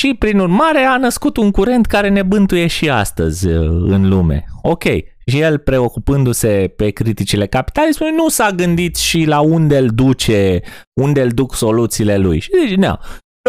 și 0.00 0.14
prin 0.18 0.38
urmare 0.38 0.78
a 0.78 0.96
născut 0.96 1.36
un 1.36 1.50
curent 1.50 1.86
care 1.86 2.08
ne 2.08 2.22
bântuie 2.22 2.66
și 2.66 2.90
astăzi 2.90 3.46
uh, 3.46 3.68
în 3.68 4.08
lume. 4.08 4.44
Ok, 4.62 4.84
și 5.26 5.40
el 5.40 5.58
preocupându-se 5.58 6.72
pe 6.76 6.90
criticile 6.90 7.46
capitalismului 7.46 8.14
nu 8.16 8.28
s-a 8.28 8.50
gândit 8.50 8.96
și 8.96 9.24
la 9.24 9.40
unde 9.40 9.78
îl 9.78 9.88
duce, 9.88 10.60
unde 11.00 11.22
îl 11.22 11.28
duc 11.28 11.54
soluțiile 11.54 12.16
lui. 12.16 12.40
Și 12.40 12.50
zice, 12.60 12.74
nu, 12.74 12.98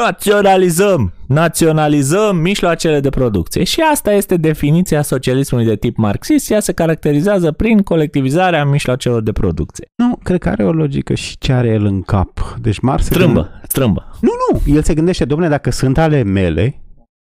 naționalizăm, 0.02 1.14
naționalizăm 1.32 2.38
mijloacele 2.38 3.00
de 3.00 3.10
producție. 3.10 3.64
Și 3.64 3.82
asta 3.92 4.12
este 4.12 4.38
definiția 4.38 5.02
socialismului 5.02 5.68
de 5.68 5.76
tip 5.76 5.98
marxist, 5.98 6.52
ea 6.52 6.60
se 6.60 6.74
caracterizează 6.74 7.52
prin 7.52 7.82
colectivizarea 7.82 8.66
mijloacelor 8.66 9.22
de 9.22 9.32
producție. 9.32 9.86
Nu, 9.96 10.20
cred 10.24 10.40
că 10.40 10.50
are 10.50 10.64
o 10.64 10.72
logică 10.72 11.14
și 11.14 11.38
ce 11.38 11.54
are 11.54 11.68
el 11.68 11.86
în 11.86 12.02
cap. 12.02 12.58
Deci 12.62 12.80
Marx... 12.80 13.04
se 13.04 13.14
Strâmbă, 13.14 13.62
strâmbă. 13.68 14.18
Nu, 14.22 14.32
nu, 14.52 14.74
el 14.76 14.82
se 14.84 14.94
gândește, 14.94 15.26
domne, 15.26 15.48
dacă 15.48 15.72
sunt 15.72 15.98
ale 15.98 16.24
mele, 16.24 16.82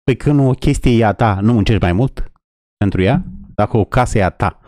pe 0.03 0.13
când 0.13 0.39
o 0.39 0.51
chestie 0.51 0.97
e 0.97 1.05
a 1.05 1.13
ta, 1.13 1.39
nu 1.41 1.53
muncești 1.53 1.81
mai 1.81 1.93
mult 1.93 2.31
pentru 2.77 3.01
ea? 3.01 3.23
Dacă 3.55 3.77
o 3.77 3.83
casă 3.83 4.17
e 4.17 4.23
a 4.23 4.29
ta. 4.29 4.59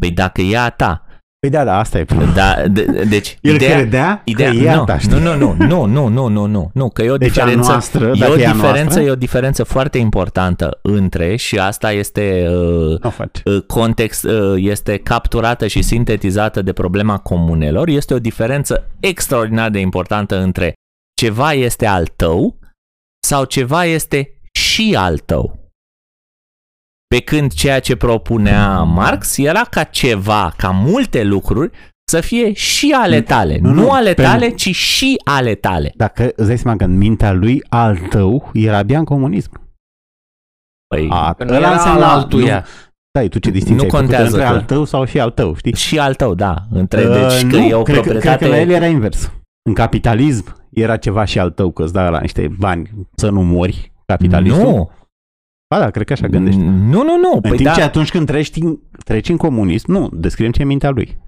Păi 0.00 0.10
dacă 0.10 0.40
e 0.40 0.58
a 0.58 0.70
ta, 0.70 1.06
Păi 1.46 1.50
da, 1.50 1.64
da, 1.64 1.78
asta 1.78 1.98
e 1.98 2.04
problema. 2.04 2.32
da, 2.32 2.62
de, 2.70 2.84
deci 3.08 3.38
El 3.40 3.54
ideea, 3.54 3.76
credea 3.76 4.22
Ideea, 4.24 4.50
că 4.50 4.56
e 4.56 4.70
a 4.70 4.74
nu, 4.76 4.84
ta, 4.84 4.98
știi? 4.98 5.18
nu, 5.18 5.36
nu, 5.36 5.54
nu, 5.58 5.84
nu, 5.84 6.06
nu, 6.06 6.28
nu, 6.28 6.46
nu, 6.46 6.70
nu, 6.74 6.88
că 6.90 7.02
e 7.02 7.10
o 7.10 7.16
Deci 7.16 7.28
a 7.28 7.32
diferență, 7.32 7.70
noastră, 7.70 8.10
e 8.14 8.18
dacă 8.18 8.32
o 8.32 8.36
e 8.38 8.46
a 8.46 8.52
diferență, 8.52 8.82
noastră? 8.82 9.02
e 9.02 9.10
o 9.10 9.14
diferență 9.14 9.62
foarte 9.64 9.98
importantă 9.98 10.78
între 10.82 11.36
și 11.36 11.58
asta 11.58 11.92
este 11.92 12.46
uh, 12.48 12.54
Nu 12.54 12.98
o 13.02 13.10
face. 13.10 13.42
uh, 13.44 13.62
context, 13.66 14.24
uh, 14.24 14.54
este 14.56 14.96
capturată 14.98 15.66
și 15.66 15.82
sintetizată 15.82 16.62
de 16.62 16.72
problema 16.72 17.18
comunelor, 17.18 17.88
este 17.88 18.14
o 18.14 18.18
diferență 18.18 18.90
extraordinar 19.00 19.70
de 19.70 19.78
importantă 19.78 20.40
între 20.40 20.72
ceva 21.14 21.52
este 21.52 21.86
al 21.86 22.06
tău 22.16 22.58
sau 23.26 23.44
ceva 23.44 23.84
este 23.84 24.32
și 24.52 24.94
al 24.98 25.18
tău. 25.18 25.61
Pe 27.12 27.20
când 27.20 27.52
ceea 27.52 27.80
ce 27.80 27.96
propunea 27.96 28.82
Marx 28.82 29.36
era 29.38 29.60
ca 29.70 29.82
ceva, 29.82 30.52
ca 30.56 30.70
multe 30.70 31.22
lucruri, 31.24 31.70
să 32.10 32.20
fie 32.20 32.52
și 32.52 32.94
ale 33.02 33.20
tale. 33.20 33.58
Nu, 33.60 33.70
Nu, 33.70 33.82
nu, 33.82 33.90
ale 33.90 34.14
pe- 34.14 34.22
tale, 34.22 34.48
ci 34.48 34.74
și 34.74 35.20
ale 35.24 35.54
tale. 35.54 35.92
Dacă 35.96 36.32
îți 36.36 36.46
dai 36.48 36.58
seama 36.58 36.76
că 36.76 36.84
în 36.84 36.96
mintea 36.96 37.32
lui 37.32 37.64
al 37.68 37.96
tău 37.98 38.50
era 38.54 38.76
abia 38.76 38.98
în 38.98 39.04
comunism. 39.04 39.50
Păi, 40.94 41.06
A, 41.10 41.32
Că 41.32 41.44
nu 41.44 41.54
era 41.54 41.76
al 41.84 42.02
altuia. 42.02 42.56
Nu, 42.58 42.64
stai, 43.08 43.28
tu 43.28 43.38
ce 43.38 43.50
distinție 43.50 43.76
Nu 43.76 43.82
ai 43.82 43.88
făcut 43.90 44.04
contează 44.04 44.36
între 44.36 44.42
că- 44.48 44.54
al 44.54 44.62
tău 44.62 44.84
sau 44.84 45.04
și 45.04 45.20
al 45.20 45.30
tău, 45.30 45.54
știi? 45.56 45.74
și 45.74 45.98
al 45.98 46.14
tăău, 46.14 46.34
da. 46.34 46.54
Între, 46.70 47.06
Uh, 47.08 47.12
deci 47.14 47.50
că 47.50 47.56
nu, 47.56 47.62
e 47.64 47.74
o 47.74 47.82
cred, 47.82 47.96
că- 47.96 48.02
proprietate... 48.02 48.36
Cred 48.36 48.48
că 48.50 48.54
la 48.56 48.60
el 48.60 48.70
era 48.70 48.86
invers. 48.86 49.32
În 49.68 49.74
capitalism 49.74 50.56
era 50.70 50.96
ceva 50.96 51.24
și 51.24 51.38
al 51.38 51.50
tău, 51.50 51.70
că 51.70 51.82
îți 51.82 51.92
dă 51.92 52.08
la 52.08 52.20
niște 52.20 52.48
bani 52.58 52.90
să 53.16 53.30
nu 53.30 53.42
mori 53.42 53.92
capitalistul. 54.06 54.62
Nu, 54.62 54.90
Ba 55.72 55.78
da, 55.78 55.90
cred 55.90 56.06
că 56.06 56.12
așa 56.12 56.26
gândește. 56.26 56.60
nu, 56.62 57.02
nu, 57.02 57.16
nu. 57.18 57.32
În 57.34 57.40
Păi, 57.40 57.50
timp 57.50 57.62
da, 57.68 57.72
ce 57.74 57.82
atunci 57.82 58.10
când 58.10 58.26
treci, 58.26 58.50
în- 58.56 58.78
treci 59.04 59.28
în 59.28 59.36
comunism, 59.36 59.90
nu, 59.92 60.08
descriem 60.12 60.50
ce 60.52 60.60
e 60.60 60.64
mintea 60.64 60.90
lui. 60.90 61.18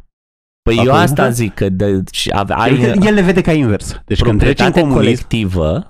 păi 0.62 0.76
eu 0.76 0.82
Acum, 0.82 0.94
asta 0.94 1.22
da. 1.22 1.30
zic, 1.30 1.54
că 1.54 1.68
de, 1.68 2.02
și 2.12 2.30
ave, 2.30 2.52
El, 2.52 2.58
ai 2.60 2.98
el 3.06 3.14
le 3.14 3.22
vede 3.22 3.40
ca 3.40 3.52
invers. 3.52 4.00
Deci 4.04 4.22
când 4.22 4.38
treci 4.38 4.58
în 4.60 4.64
proprietate 4.72 4.80
comunism, 4.80 5.04
colectivă, 5.04 5.86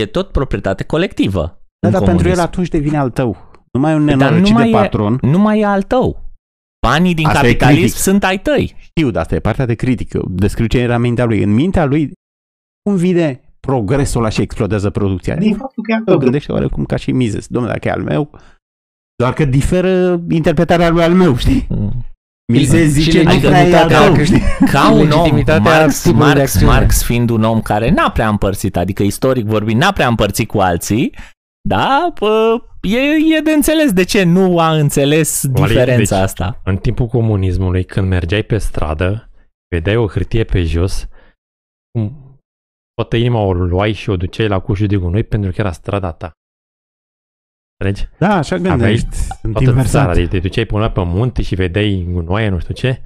e 0.00 0.06
tot 0.06 0.28
proprietate 0.28 0.84
colectivă. 0.84 1.40
da, 1.42 1.88
în 1.88 1.92
dar 1.92 2.02
pentru 2.02 2.08
el 2.10 2.16
comunism. 2.34 2.40
atunci 2.40 2.68
devine 2.68 2.96
al 2.98 3.10
tău. 3.10 3.50
Nu 3.72 3.80
mai 3.80 3.92
e 3.92 3.94
un 3.94 4.06
Dar 4.06 4.14
nu 4.16 4.22
nenorocit 4.24 4.54
mai 4.54 4.62
de 4.64 4.68
e- 4.68 4.80
patron. 4.80 5.18
Nu 5.22 5.38
mai 5.38 5.60
e 5.60 5.64
al 5.64 5.82
tău. 5.82 6.30
Banii 6.86 7.14
din 7.14 7.26
Asta 7.26 7.38
e 7.38 7.42
capitalism 7.42 7.78
critic. 7.80 7.96
sunt 7.96 8.24
ai 8.24 8.38
tăi. 8.38 8.74
Știu, 8.78 9.10
dar 9.10 9.22
asta 9.22 9.34
e 9.34 9.38
partea 9.40 9.66
de 9.66 9.74
critică. 9.74 10.22
Descriu 10.28 10.66
ce 10.66 10.78
era 10.78 10.94
în 10.94 11.00
mintea 11.00 11.24
lui. 11.24 11.42
În 11.42 11.50
mintea 11.54 11.84
lui, 11.84 12.12
cum 12.82 12.96
vine 12.96 13.40
progresul 13.66 14.20
ăla 14.20 14.28
și 14.28 14.40
explodează 14.40 14.90
producția? 14.90 15.36
Din 15.36 15.56
faptul 15.56 15.82
că 15.82 16.10
el 16.10 16.18
gândește 16.18 16.52
oarecum 16.52 16.84
ca 16.84 16.96
și 16.96 17.12
Mises. 17.12 17.46
Domnule, 17.46 17.72
dacă 17.74 17.88
e 17.88 17.90
al 17.90 18.02
meu, 18.02 18.30
doar 19.16 19.32
că 19.32 19.44
diferă 19.44 20.20
interpretarea 20.30 20.88
lui 20.90 21.02
al 21.02 21.12
meu, 21.12 21.36
știi? 21.36 21.66
Mises 22.52 22.80
Și 22.82 22.88
zice, 22.88 23.22
nu 23.22 23.30
Adică 23.30 23.46
prea 23.48 23.60
e 23.62 23.76
al 23.76 23.88
legitimitatea 23.88 24.06
tău, 24.06 24.14
că- 24.14 24.22
știi? 24.24 24.42
Ca 24.72 24.92
un 24.92 24.98
om, 25.00 25.06
Legitimitatea 25.06 25.70
Marx, 25.78 26.02
tipului 26.02 26.18
de 26.32 26.34
Marx, 26.34 26.52
acțiune. 26.54 26.72
Marx 26.72 27.02
fiind 27.02 27.30
un 27.30 27.42
om 27.42 27.60
care 27.60 27.90
n-a 27.90 28.10
prea 28.10 28.28
împărțit, 28.28 28.76
adică 28.76 29.02
istoric 29.02 29.46
vorbind, 29.46 29.80
n-a 29.80 29.92
prea 29.92 30.08
împărțit 30.08 30.48
cu 30.48 30.58
alții, 30.58 31.14
da, 31.68 32.10
pă, 32.14 32.62
e, 32.80 33.36
e 33.36 33.40
de 33.44 33.50
înțeles 33.50 33.92
de 33.92 34.02
ce 34.04 34.22
nu 34.22 34.58
a 34.58 34.72
înțeles 34.72 35.42
Oare, 35.54 35.72
diferența 35.72 36.14
deci- 36.14 36.24
asta. 36.24 36.60
În 36.64 36.76
timpul 36.76 37.06
comunismului, 37.06 37.84
când 37.84 38.08
mergeai 38.08 38.42
pe 38.42 38.58
stradă, 38.58 39.30
vedeai 39.74 39.96
o 39.96 40.08
hârtie 40.08 40.44
pe 40.44 40.62
jos, 40.62 41.06
cum 41.90 42.21
toată 42.94 43.16
inima 43.16 43.40
o 43.40 43.52
luai 43.52 43.92
și 43.92 44.10
o 44.10 44.16
duceai 44.16 44.48
la 44.48 44.58
cușul 44.58 44.86
de 44.86 44.96
gunoi 44.96 45.24
pentru 45.24 45.50
că 45.50 45.60
era 45.60 45.72
strada 45.72 46.12
ta. 46.12 46.30
Înțelegi? 47.84 48.08
Da, 48.18 48.34
așa 48.36 48.56
gândești. 48.56 49.16
Sunt 49.16 49.52
Toată 49.52 49.58
țara, 49.58 49.70
inversat. 49.70 50.14
deci 50.14 50.28
te 50.28 50.38
duceai 50.38 50.64
până 50.64 50.90
pe 50.90 51.02
munte 51.04 51.42
și 51.42 51.54
vedeai 51.54 52.06
gunoaie, 52.10 52.48
nu 52.48 52.58
știu 52.58 52.74
ce, 52.74 53.02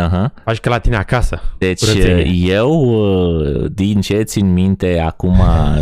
Aha. 0.00 0.32
faci 0.44 0.58
că 0.60 0.68
la 0.68 0.78
tine 0.78 0.96
acasă. 0.96 1.40
Deci 1.58 1.80
Curățenie. 1.80 2.54
eu, 2.54 2.70
uh, 2.70 3.70
din 3.72 4.00
ce 4.00 4.22
țin 4.22 4.52
minte, 4.52 4.98
acum 4.98 5.38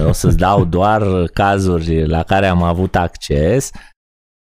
o 0.07 0.13
să-ți 0.13 0.37
dau 0.37 0.65
doar 0.77 1.27
cazuri 1.33 2.07
la 2.07 2.23
care 2.23 2.47
am 2.47 2.63
avut 2.63 2.97
acces, 2.97 3.71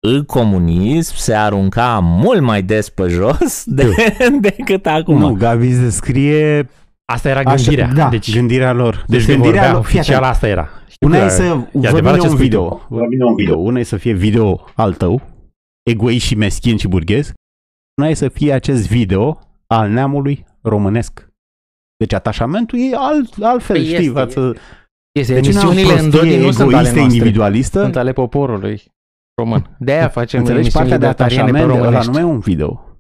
în 0.08 0.24
comunism 0.24 1.16
se 1.16 1.34
arunca 1.34 2.00
mult 2.00 2.42
mai 2.42 2.64
des 2.64 2.90
pe 2.90 3.08
jos 3.08 3.64
de, 3.78 3.90
decât 4.42 4.86
acum. 4.86 5.18
Nu, 5.20 5.34
Gabi 5.34 5.68
îți 5.68 5.82
descrie 5.82 6.70
Asta 7.06 7.30
era 7.30 7.40
așa, 7.40 7.56
gândirea. 7.56 7.88
da, 7.94 8.10
deci, 8.10 8.34
gândirea 8.34 8.72
lor. 8.74 8.96
deci 8.96 9.06
Deci 9.08 9.22
se 9.22 9.32
gândirea 9.34 9.62
vorbea 9.62 9.74
lor, 9.74 9.86
fii 9.86 9.98
oficial 10.00 10.18
atent. 10.18 10.34
asta 10.34 10.48
era. 10.48 10.70
Știu 10.88 11.08
Una 11.08 11.18
că 11.20 11.24
e 11.26 11.30
să 11.30 11.44
vă 11.74 11.88
adevărat 11.88 12.02
vine 12.02 12.18
ce 12.18 12.28
un 12.28 12.34
spui 12.34 12.44
video. 12.44 12.70
tu. 12.70 12.86
Vă 12.90 13.06
vine 13.10 13.24
un 13.26 13.36
video. 13.36 13.58
Una 13.58 13.80
e 13.80 13.84
să 13.84 13.98
fie 13.98 14.14
video 14.14 14.66
al 14.76 14.94
tău, 14.94 15.22
egoist 15.90 16.26
și 16.26 16.36
meschin 16.36 16.78
și 16.78 16.88
burghez. 16.88 17.32
Una 18.02 18.10
e 18.10 18.14
să 18.14 18.28
fie 18.30 18.54
acest 18.54 18.88
video 18.88 19.40
al 19.68 19.90
neamului 19.90 20.46
românesc. 20.62 21.28
Deci 21.98 22.14
atașamentul 22.14 22.80
e 22.80 22.96
alt, 22.96 23.34
altfel, 23.42 23.76
Păi 23.76 23.86
știi, 23.86 23.98
este, 23.98 24.10
față... 24.20 24.56
Este, 25.20 25.34
Deci 25.34 25.46
emisiunile 25.48 26.00
în 26.00 26.10
Dodi 26.10 26.36
nu 26.38 26.52
sunt 26.52 26.60
ale 26.60 26.70
egoistă, 26.70 26.96
noastre. 26.96 27.00
individualistă. 27.02 27.82
Sunt 27.82 27.96
ale 27.96 28.12
poporului 28.14 28.84
român. 29.42 29.76
De 29.80 29.92
aia 29.92 30.08
facem 30.08 30.40
Înțelegi 30.40 30.62
emisiuni 30.62 30.90
partea 30.90 31.00
de 31.00 31.06
libertariene 31.08 31.52
pe 31.52 31.58
atașament, 31.58 31.80
ăla 31.80 32.00
românești. 32.00 32.12
nu 32.12 32.20
e 32.20 32.34
un 32.34 32.40
video. 32.40 32.98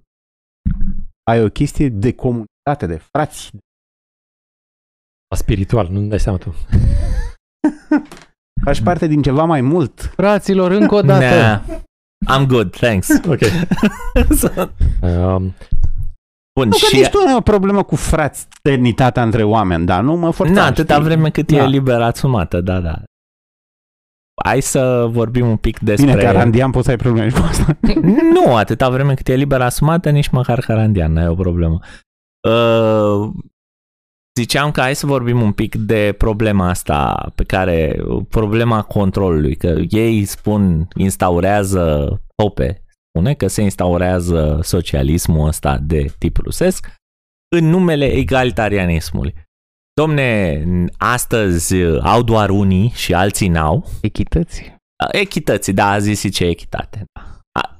Ai 1.23 1.43
o 1.43 1.49
chestie 1.49 1.89
de 1.89 2.13
comunitate, 2.13 2.85
de 2.87 3.01
frați. 3.11 3.49
Spiritual, 5.35 5.87
nu-mi 5.91 6.09
dai 6.09 6.19
seama 6.19 6.37
tu. 6.37 6.55
Faci 8.65 8.81
parte 8.81 9.07
din 9.07 9.21
ceva 9.21 9.43
mai 9.43 9.61
mult. 9.61 10.01
Fraților, 10.15 10.71
încă 10.71 10.95
o 10.95 11.01
dată. 11.01 11.35
Nah, 11.35 11.59
I'm 12.39 12.45
good, 12.47 12.71
thanks. 12.71 13.09
Ok. 13.27 13.39
um, 15.01 15.53
Bun, 16.59 16.67
Nu 16.67 16.69
că 16.69 16.77
și 16.77 16.95
nici 16.95 17.09
tu 17.09 17.17
nu 17.17 17.27
ai 17.27 17.33
o 17.35 17.41
problemă 17.41 17.83
cu 17.83 17.95
fraternitatea 17.95 19.23
între 19.23 19.43
oameni, 19.43 19.85
dar 19.85 20.01
nu 20.03 20.15
mă 20.15 20.31
forța. 20.31 20.53
nu, 20.53 20.59
atâta 20.61 20.93
știi? 20.93 21.05
vreme 21.05 21.29
cât 21.29 21.49
e 21.49 21.57
Da. 21.57 21.65
liber 21.65 22.01
asumată, 22.01 22.61
da, 22.61 22.79
da. 22.79 23.03
Hai 24.43 24.61
să 24.61 25.07
vorbim 25.09 25.47
un 25.49 25.57
pic 25.57 25.79
despre... 25.79 26.11
Bine, 26.11 26.23
Carandian 26.23 26.71
poți 26.71 26.85
să 26.85 26.91
ai 26.91 26.97
probleme 26.97 27.29
și 27.29 27.35
cu 27.35 27.41
asta. 27.41 27.77
Nu, 28.33 28.55
atâta 28.55 28.89
vreme 28.89 29.13
cât 29.13 29.27
e 29.27 29.35
liber 29.35 29.61
asumată, 29.61 30.09
nici 30.09 30.29
măcar 30.29 30.59
Carandian, 30.59 31.13
n-ai 31.13 31.27
o 31.27 31.35
problemă. 31.35 31.79
Uh, 32.49 33.29
ziceam 34.39 34.71
că 34.71 34.81
hai 34.81 34.95
să 34.95 35.05
vorbim 35.05 35.41
un 35.41 35.51
pic 35.51 35.75
de 35.75 36.15
problema 36.17 36.69
asta 36.69 37.31
pe 37.35 37.43
care, 37.43 37.95
problema 38.29 38.81
controlului, 38.81 39.55
că 39.55 39.81
ei 39.89 40.25
spun, 40.25 40.87
instaurează, 40.95 42.21
Hope 42.41 42.83
spune 43.09 43.33
că 43.33 43.47
se 43.47 43.61
instaurează 43.61 44.59
socialismul 44.63 45.47
ăsta 45.47 45.77
de 45.77 46.13
tip 46.17 46.37
rusesc 46.37 46.93
în 47.55 47.65
numele 47.65 48.05
egalitarianismului. 48.05 49.33
Domne, 49.93 50.63
astăzi 50.97 51.75
au 52.01 52.23
doar 52.23 52.49
unii 52.49 52.89
și 52.89 53.13
alții 53.13 53.47
n-au. 53.47 53.89
Echități. 54.01 54.75
Echității, 55.11 55.73
da, 55.73 55.89
a 55.89 55.99
zis 55.99 56.19
și 56.19 56.29
ce 56.29 56.45
echitate. 56.45 57.03
Da. 57.11 57.32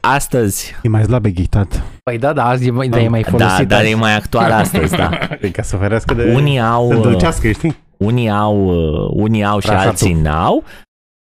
A- 0.08 0.14
Astăzi, 0.14 0.76
E 0.84 0.88
mai 0.89 1.04
slab 1.04 1.26
echitat. 1.26 1.84
Păi 2.04 2.18
da, 2.18 2.34
da, 2.34 2.45
azi 2.47 2.68
e 2.68 2.72
mai, 2.72 2.88
da, 2.88 2.99
e 2.99 3.08
mai 3.08 3.22
da, 3.22 3.30
folosit. 3.30 3.68
dar 3.68 3.80
azi. 3.80 3.89
e 3.89 3.95
mai 3.95 4.16
actual 4.16 4.51
astăzi, 4.51 4.95
da. 4.95 5.10
Ca 5.54 5.62
să 5.62 5.78
ferească 5.78 6.14
de... 6.14 6.32
Unii 6.34 6.60
au, 6.60 6.91
Să 6.91 6.97
dulcească, 6.97 7.51
știi? 7.51 7.76
unii 7.97 8.30
au, 8.30 8.66
uh, 8.66 9.10
unii 9.14 9.43
au 9.43 9.60
și 9.60 9.68
Rahatul. 9.68 9.89
alții 9.89 10.14
n-au. 10.14 10.64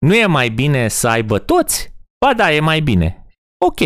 Nu 0.05 0.15
e 0.15 0.25
mai 0.25 0.49
bine 0.49 0.87
să 0.87 1.07
aibă 1.07 1.37
toți? 1.39 1.93
Ba 2.25 2.33
da, 2.33 2.51
e 2.53 2.59
mai 2.59 2.79
bine. 2.79 3.25
Ok. 3.65 3.79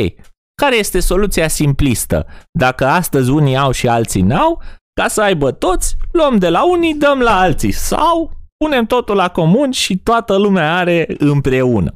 Care 0.62 0.76
este 0.76 1.00
soluția 1.00 1.48
simplistă? 1.48 2.26
Dacă 2.60 2.86
astăzi 2.88 3.30
unii 3.30 3.58
au 3.58 3.72
și 3.72 3.88
alții 3.88 4.22
n-au, 4.22 4.62
ca 5.02 5.08
să 5.08 5.22
aibă 5.22 5.52
toți, 5.52 5.96
luăm 6.12 6.38
de 6.38 6.50
la 6.50 6.70
unii, 6.70 6.93
dăm 6.96 7.20
la 7.20 7.39
alții. 7.39 7.72
Sau 7.72 8.32
punem 8.64 8.86
totul 8.86 9.16
la 9.16 9.30
comun 9.30 9.72
și 9.72 9.98
toată 9.98 10.36
lumea 10.38 10.76
are 10.76 11.06
împreună. 11.18 11.93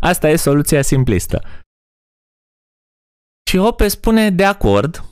Asta 0.00 0.28
e 0.28 0.36
soluția 0.36 0.82
simplistă. 0.82 1.42
Și 3.50 3.58
Hope 3.58 3.88
spune 3.88 4.30
de 4.30 4.44
acord, 4.44 5.04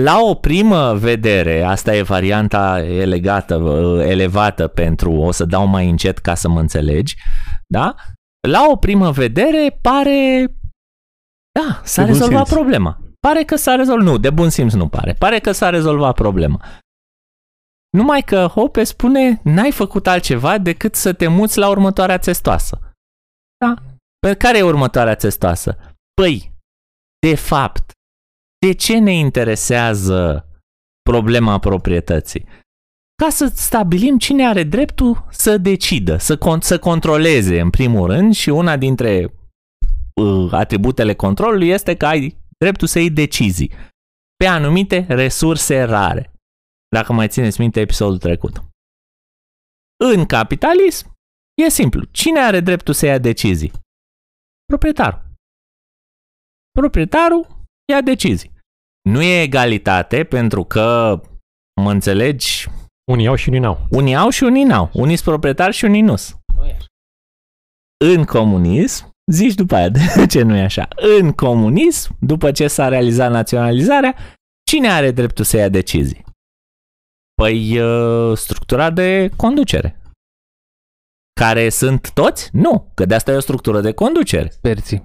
la 0.00 0.20
o 0.20 0.34
primă 0.34 0.94
vedere, 0.94 1.62
asta 1.62 1.94
e 1.94 2.02
varianta 2.02 2.82
elegată, 2.82 3.56
uh, 3.56 4.04
elevată 4.06 4.68
pentru, 4.68 5.12
o 5.12 5.30
să 5.30 5.44
dau 5.44 5.66
mai 5.66 5.88
încet 5.88 6.18
ca 6.18 6.34
să 6.34 6.48
mă 6.48 6.60
înțelegi, 6.60 7.16
da? 7.66 7.94
La 8.48 8.66
o 8.70 8.76
primă 8.76 9.10
vedere 9.10 9.78
pare, 9.82 10.46
da, 11.60 11.80
s-a 11.84 12.02
De 12.02 12.10
bun 12.10 12.18
rezolvat 12.18 12.46
simț. 12.46 12.58
problema. 12.58 13.00
Pare 13.20 13.44
că 13.44 13.56
s-a 13.56 13.74
rezolvat, 13.74 14.04
nu, 14.04 14.18
de 14.18 14.30
bun 14.30 14.50
simț 14.50 14.72
nu 14.72 14.88
pare, 14.88 15.12
pare 15.12 15.38
că 15.38 15.52
s-a 15.52 15.70
rezolvat 15.70 16.14
problema. 16.14 16.64
Numai 17.96 18.22
că 18.22 18.46
Hope 18.46 18.84
spune, 18.84 19.40
n-ai 19.44 19.70
făcut 19.70 20.06
altceva 20.06 20.58
decât 20.58 20.94
să 20.94 21.12
te 21.12 21.26
muți 21.26 21.58
la 21.58 21.68
următoarea 21.68 22.18
testoasă. 22.18 22.91
Da? 23.62 23.74
Pe 24.18 24.34
care 24.34 24.58
e 24.58 24.62
următoarea 24.62 25.14
testoasă? 25.14 25.78
Păi, 26.14 26.52
de 27.26 27.34
fapt, 27.34 27.92
de 28.66 28.72
ce 28.72 28.98
ne 28.98 29.12
interesează 29.12 30.48
problema 31.10 31.58
proprietății? 31.58 32.46
Ca 33.22 33.28
să 33.30 33.46
stabilim 33.54 34.18
cine 34.18 34.46
are 34.46 34.62
dreptul 34.62 35.26
să 35.30 35.58
decidă, 35.58 36.16
să, 36.16 36.38
con- 36.38 36.60
să 36.60 36.78
controleze 36.78 37.60
în 37.60 37.70
primul 37.70 38.06
rând 38.06 38.34
și 38.34 38.48
una 38.48 38.76
dintre 38.76 39.34
uh, 40.14 40.52
atributele 40.52 41.14
controlului 41.14 41.68
este 41.68 41.96
că 41.96 42.06
ai 42.06 42.36
dreptul 42.58 42.86
să 42.86 42.98
iei 42.98 43.10
decizii 43.10 43.72
pe 44.36 44.46
anumite 44.46 45.06
resurse 45.08 45.82
rare. 45.82 46.32
Dacă 46.88 47.12
mai 47.12 47.28
țineți 47.28 47.60
minte 47.60 47.80
episodul 47.80 48.18
trecut. 48.18 48.62
În 50.04 50.26
capitalism 50.26 51.12
e 51.54 51.68
simplu. 51.68 52.04
Cine 52.10 52.40
are 52.40 52.60
dreptul 52.60 52.94
să 52.94 53.06
ia 53.06 53.18
decizii? 53.18 53.72
Proprietarul. 54.64 55.22
Proprietarul 56.78 57.46
ia 57.92 58.00
decizii. 58.00 58.50
Nu 59.08 59.22
e 59.22 59.42
egalitate 59.42 60.24
pentru 60.24 60.64
că, 60.64 61.20
mă 61.82 61.90
înțelegi, 61.90 62.68
unii 63.12 63.26
au 63.26 63.34
și 63.34 63.48
unii 63.48 63.60
n-au. 63.60 63.86
unii 63.90 64.14
au 64.14 64.28
și 64.28 64.42
unii 64.42 64.64
n-au. 64.64 64.90
Unii 64.92 65.16
sunt 65.16 65.28
proprietari 65.28 65.74
și 65.74 65.84
unii 65.84 66.00
nu 66.00 66.16
sunt. 66.16 66.40
În 68.04 68.24
comunism, 68.24 69.10
zici 69.32 69.54
după 69.54 69.74
aia 69.74 69.88
de 69.88 70.00
ce 70.32 70.42
nu 70.42 70.56
e 70.56 70.62
așa. 70.62 70.88
În 71.18 71.32
comunism, 71.32 72.16
după 72.20 72.52
ce 72.52 72.68
s-a 72.68 72.88
realizat 72.88 73.30
naționalizarea, 73.30 74.16
cine 74.70 74.88
are 74.88 75.10
dreptul 75.10 75.44
să 75.44 75.56
ia 75.56 75.68
decizii? 75.68 76.24
Păi 77.34 77.78
uh, 77.80 78.36
structura 78.36 78.90
de 78.90 79.30
conducere. 79.36 80.01
Care 81.40 81.68
sunt 81.68 82.10
toți? 82.12 82.48
Nu, 82.52 82.90
că 82.94 83.04
de 83.04 83.14
asta 83.14 83.30
e 83.32 83.36
o 83.36 83.40
structură 83.40 83.80
de 83.80 83.92
conducere. 83.92 84.44
Experții. 84.44 85.04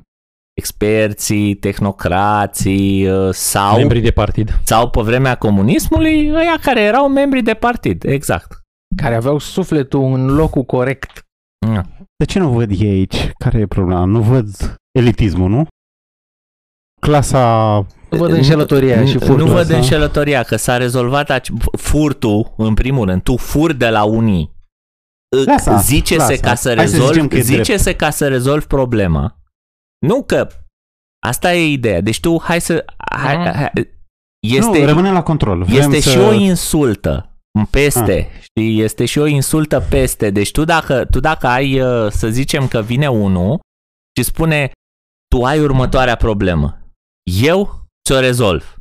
Experții, 0.54 1.56
tehnocrații 1.56 3.10
uh, 3.10 3.34
sau, 3.34 3.78
Membrii 3.78 4.02
de 4.02 4.12
partid. 4.12 4.60
sau 4.64 4.90
pe 4.90 5.02
vremea 5.02 5.36
comunismului, 5.36 6.30
ăia 6.34 6.58
care 6.62 6.82
erau 6.82 7.10
membri 7.10 7.42
de 7.42 7.54
partid, 7.54 8.04
exact. 8.04 8.62
Care 8.96 9.16
aveau 9.16 9.38
sufletul 9.40 10.04
în 10.04 10.26
locul 10.36 10.64
corect. 10.64 11.22
Mm. 11.68 12.08
De 12.18 12.26
ce 12.26 12.40
nu 12.40 12.50
văd 12.50 12.70
ei 12.82 12.90
aici? 12.90 13.32
Care 13.38 13.60
e 13.60 13.66
problema? 13.68 14.04
Nu 14.06 14.22
văd 14.22 14.76
elitismul, 15.00 15.50
nu? 15.50 15.68
Clasa... 17.02 17.76
Nu 18.10 18.18
văd 18.18 18.32
înșelătoria 18.32 19.06
și 19.06 19.14
Nu 19.14 19.20
furtul 19.20 19.48
văd 19.48 19.58
ăsta. 19.58 19.76
înșelătoria, 19.76 20.44
că 20.44 20.56
s-a 20.56 20.78
rezolvat 20.78 21.30
ace- 21.30 21.54
furtul, 21.78 22.54
în 22.58 22.74
primul 22.74 23.06
rând. 23.06 23.22
Tu 23.22 23.38
furi 23.38 23.76
de 23.78 23.90
la 23.90 24.04
unii. 24.04 24.56
Lasă, 25.46 25.78
zice-se 25.82 26.18
lasă. 26.20 26.36
ca 26.42 26.56
să 26.56 26.74
Hai 26.76 26.88
să 26.88 26.92
zicem 26.96 27.08
rezolvi, 27.08 27.28
că 27.28 27.36
e 27.38 27.42
zice-se 27.42 27.96
ca 27.96 28.10
să 28.10 28.28
rezolvi 28.28 28.66
problema. 28.66 29.40
Nu 30.08 30.24
că 30.24 30.48
asta 31.26 31.54
e 31.54 31.72
ideea. 31.72 32.02
Deci 32.02 32.20
tu 32.20 32.42
hai 32.42 32.62
să 32.62 32.86
hai, 33.12 33.38
Mhm. 33.38 33.54
hai, 33.54 33.72
este 34.48 34.80
nu, 34.80 34.86
rămâne 34.86 35.12
la 35.12 35.24
control. 35.24 35.64
Vrem 35.64 35.92
este 35.92 36.00
să... 36.10 36.10
și 36.10 36.18
o 36.18 36.32
insultă 36.32 37.40
peste, 37.70 38.30
știi? 38.42 38.82
Este 38.82 39.06
și 39.06 39.20
o 39.20 39.26
insultă 39.26 39.80
peste. 39.90 40.30
Deci 40.30 40.52
tu 40.52 40.64
dacă, 40.64 41.06
tu 41.06 41.20
dacă 41.20 41.48
ai, 41.48 41.80
uh, 41.82 42.12
să 42.12 42.30
zicem 42.30 42.68
că 42.68 42.82
vine 42.82 43.08
unul 43.10 43.60
și 44.18 44.24
spune 44.24 44.72
tu 45.36 45.44
ai 45.46 45.60
următoarea 45.60 46.16
problemă. 46.16 46.80
Eu 47.42 47.86
ți-o 48.08 48.20
rezolv. 48.20 48.77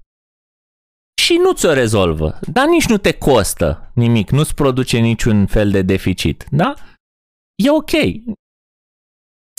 Și 1.26 1.36
nu 1.36 1.52
ți-o 1.52 1.72
rezolvă, 1.72 2.38
dar 2.52 2.66
nici 2.66 2.86
nu 2.86 2.96
te 2.96 3.18
costă 3.18 3.90
nimic, 3.94 4.30
nu-ți 4.30 4.54
produce 4.54 4.98
niciun 4.98 5.46
fel 5.46 5.70
de 5.70 5.82
deficit, 5.82 6.46
da? 6.50 6.74
E 7.64 7.70
ok. 7.70 7.92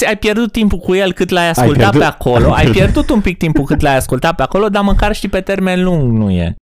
ai 0.07 0.17
pierdut 0.19 0.51
timpul 0.51 0.79
cu 0.79 0.93
el 0.93 1.13
cât 1.13 1.29
l-ai 1.29 1.49
ascultat 1.49 1.75
pierdut- 1.77 1.99
pe 1.99 2.05
acolo, 2.05 2.45
ai 2.53 2.53
ai 2.53 2.71
pierdut. 2.71 2.81
pierdut 2.81 3.09
un 3.09 3.21
pic 3.21 3.37
timpul 3.37 3.65
cât 3.65 3.81
l-ai 3.81 3.95
ascultat 3.95 4.35
pe 4.35 4.41
acolo, 4.41 4.69
dar 4.69 4.83
măcar 4.83 5.15
știi 5.15 5.29
pe 5.29 5.41
termen 5.41 5.83
lung 5.83 6.17
nu 6.17 6.31
e. 6.31 6.55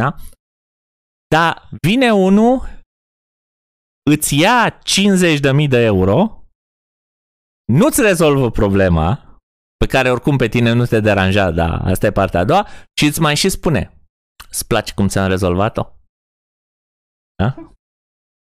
Da? 0.00 0.14
Dar 1.34 1.68
vine 1.82 2.12
unul, 2.12 2.68
îți 4.10 4.38
ia 4.38 4.78
50.000 4.78 5.68
de 5.68 5.78
euro, 5.84 6.44
nu-ți 7.72 8.00
rezolvă 8.00 8.50
problema, 8.50 9.38
pe 9.76 9.86
care 9.86 10.10
oricum 10.10 10.36
pe 10.36 10.48
tine 10.48 10.72
nu 10.72 10.86
te 10.86 11.00
deranja, 11.00 11.50
dar 11.50 11.80
asta 11.84 12.06
e 12.06 12.10
partea 12.10 12.40
a 12.40 12.44
doua, 12.44 12.68
și 13.00 13.06
îți 13.06 13.20
mai 13.20 13.36
și 13.36 13.48
spune, 13.48 13.90
îți 14.50 14.66
place 14.66 14.92
cum 14.94 15.08
ți-am 15.08 15.28
rezolvat-o? 15.28 15.86
Da? 17.42 17.54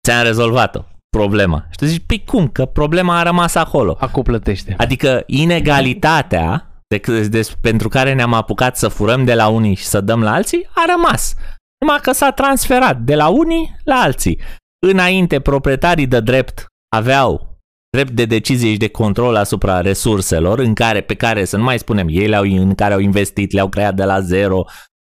Ți-am 0.07 0.23
rezolvat-o, 0.23 0.85
problema. 1.17 1.67
Și 1.71 1.77
tu 1.77 1.85
zici, 1.85 2.07
păi 2.07 2.25
cum, 2.25 2.49
că 2.49 2.67
problema 2.67 3.19
a 3.19 3.23
rămas 3.23 3.55
acolo. 3.55 3.97
Acum 4.01 4.23
plătește. 4.23 4.75
Adică 4.79 5.23
inegalitatea 5.27 6.67
de, 6.89 7.29
de, 7.29 7.49
pentru 7.61 7.89
care 7.89 8.13
ne-am 8.15 8.33
apucat 8.33 8.77
să 8.77 8.89
furăm 8.89 9.25
de 9.25 9.35
la 9.35 9.49
unii 9.49 9.75
și 9.75 9.85
să 9.85 10.01
dăm 10.01 10.23
la 10.23 10.33
alții 10.33 10.69
a 10.75 10.85
rămas. 10.87 11.35
Numai 11.81 11.99
că 12.03 12.13
s-a 12.13 12.31
transferat 12.31 12.99
de 12.99 13.15
la 13.15 13.29
unii 13.29 13.77
la 13.85 13.95
alții. 13.95 14.41
Înainte, 14.87 15.41
proprietarii 15.41 16.07
de 16.07 16.21
drept 16.21 16.67
aveau 16.97 17.53
drept 17.97 18.11
de 18.11 18.25
decizie 18.25 18.71
și 18.71 18.77
de 18.77 18.89
control 18.89 19.37
asupra 19.37 19.81
resurselor 19.81 20.59
în 20.59 20.75
care, 20.75 21.01
pe 21.01 21.15
care, 21.15 21.45
să 21.45 21.57
nu 21.57 21.63
mai 21.63 21.79
spunem, 21.79 22.07
ei 22.11 22.29
le-au, 22.29 22.43
în 22.43 22.75
care 22.75 22.95
au 22.95 23.01
investit, 23.01 23.53
le-au 23.53 23.69
creat 23.69 23.95
de 23.95 24.05
la 24.05 24.21
zero, 24.21 24.65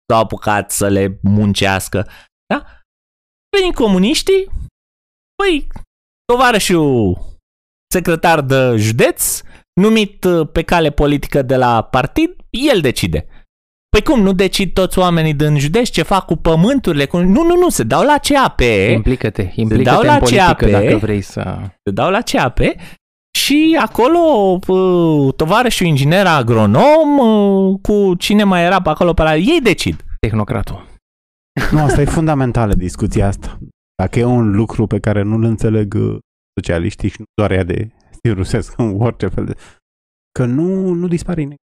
s-au 0.08 0.22
apucat 0.22 0.72
să 0.72 0.88
le 0.88 1.20
muncească. 1.22 2.08
Da? 2.54 2.66
Veni 3.58 3.74
comuniștii, 3.74 4.52
păi, 5.36 5.68
tovarășul 6.26 7.18
secretar 7.94 8.42
de 8.42 8.76
județ, 8.78 9.42
numit 9.82 10.24
uh, 10.24 10.48
pe 10.52 10.62
cale 10.62 10.90
politică 10.90 11.42
de 11.42 11.56
la 11.56 11.84
partid, 11.84 12.36
el 12.50 12.82
decide. 12.82 13.28
Păi 13.90 14.04
cum, 14.04 14.22
nu 14.22 14.34
decid 14.34 14.74
toți 14.74 15.00
oamenii 15.00 15.34
din 15.34 15.60
județ 15.60 15.90
ce 15.90 16.02
fac 16.02 16.26
cu 16.26 16.36
pământurile? 16.36 17.06
Cu... 17.06 17.18
Nu, 17.18 17.44
nu, 17.44 17.56
nu, 17.56 17.70
se 17.70 17.84
dau 17.84 18.04
la 18.04 18.18
CAP, 18.22 18.60
Implică-te, 18.94 19.42
dau 19.42 19.52
implică-te 19.56 20.06
la 20.06 20.14
în 20.14 20.20
politică 20.20 20.56
CAP. 20.56 20.70
dacă 20.70 20.98
vrei 20.98 21.22
să... 21.22 21.58
se 21.84 21.92
dau 21.92 22.10
la 22.10 22.22
CAP 22.22 22.60
și 23.46 23.78
acolo 23.82 24.20
uh, 24.68 25.34
tovarășul 25.34 25.86
inginer 25.86 26.26
agronom 26.26 27.18
uh, 27.18 27.80
cu 27.82 28.16
cine 28.16 28.44
mai 28.44 28.64
era 28.64 28.82
pe 28.82 28.90
acolo 28.90 29.14
pe 29.14 29.24
la 29.24 29.36
ei 29.36 29.60
decid. 29.64 30.04
Tehnocratul. 30.20 30.86
Nu, 31.72 31.80
asta 31.80 32.02
e 32.02 32.06
fundamentală 32.06 32.74
discuția 32.74 33.28
asta. 33.28 33.60
Dacă 33.96 34.20
e 34.20 34.24
un 34.24 34.52
lucru 34.52 34.88
pe 34.88 35.00
care 35.00 35.22
nu-l 35.22 35.44
înțeleg 35.44 35.94
uh, 35.94 36.18
socialiștii 36.60 37.10
și 37.10 37.16
nu 37.20 37.26
doar 37.34 37.52
ea 37.52 37.64
de 37.64 37.92
stil 38.12 38.34
rusesc 38.34 38.78
în 38.80 39.02
orice 39.02 39.28
fel 39.28 39.46
de... 39.46 39.54
Că 40.32 40.46
nu, 40.46 40.94
nu 40.94 41.08
dispare 41.08 41.42
inegalitatea. 41.42 41.64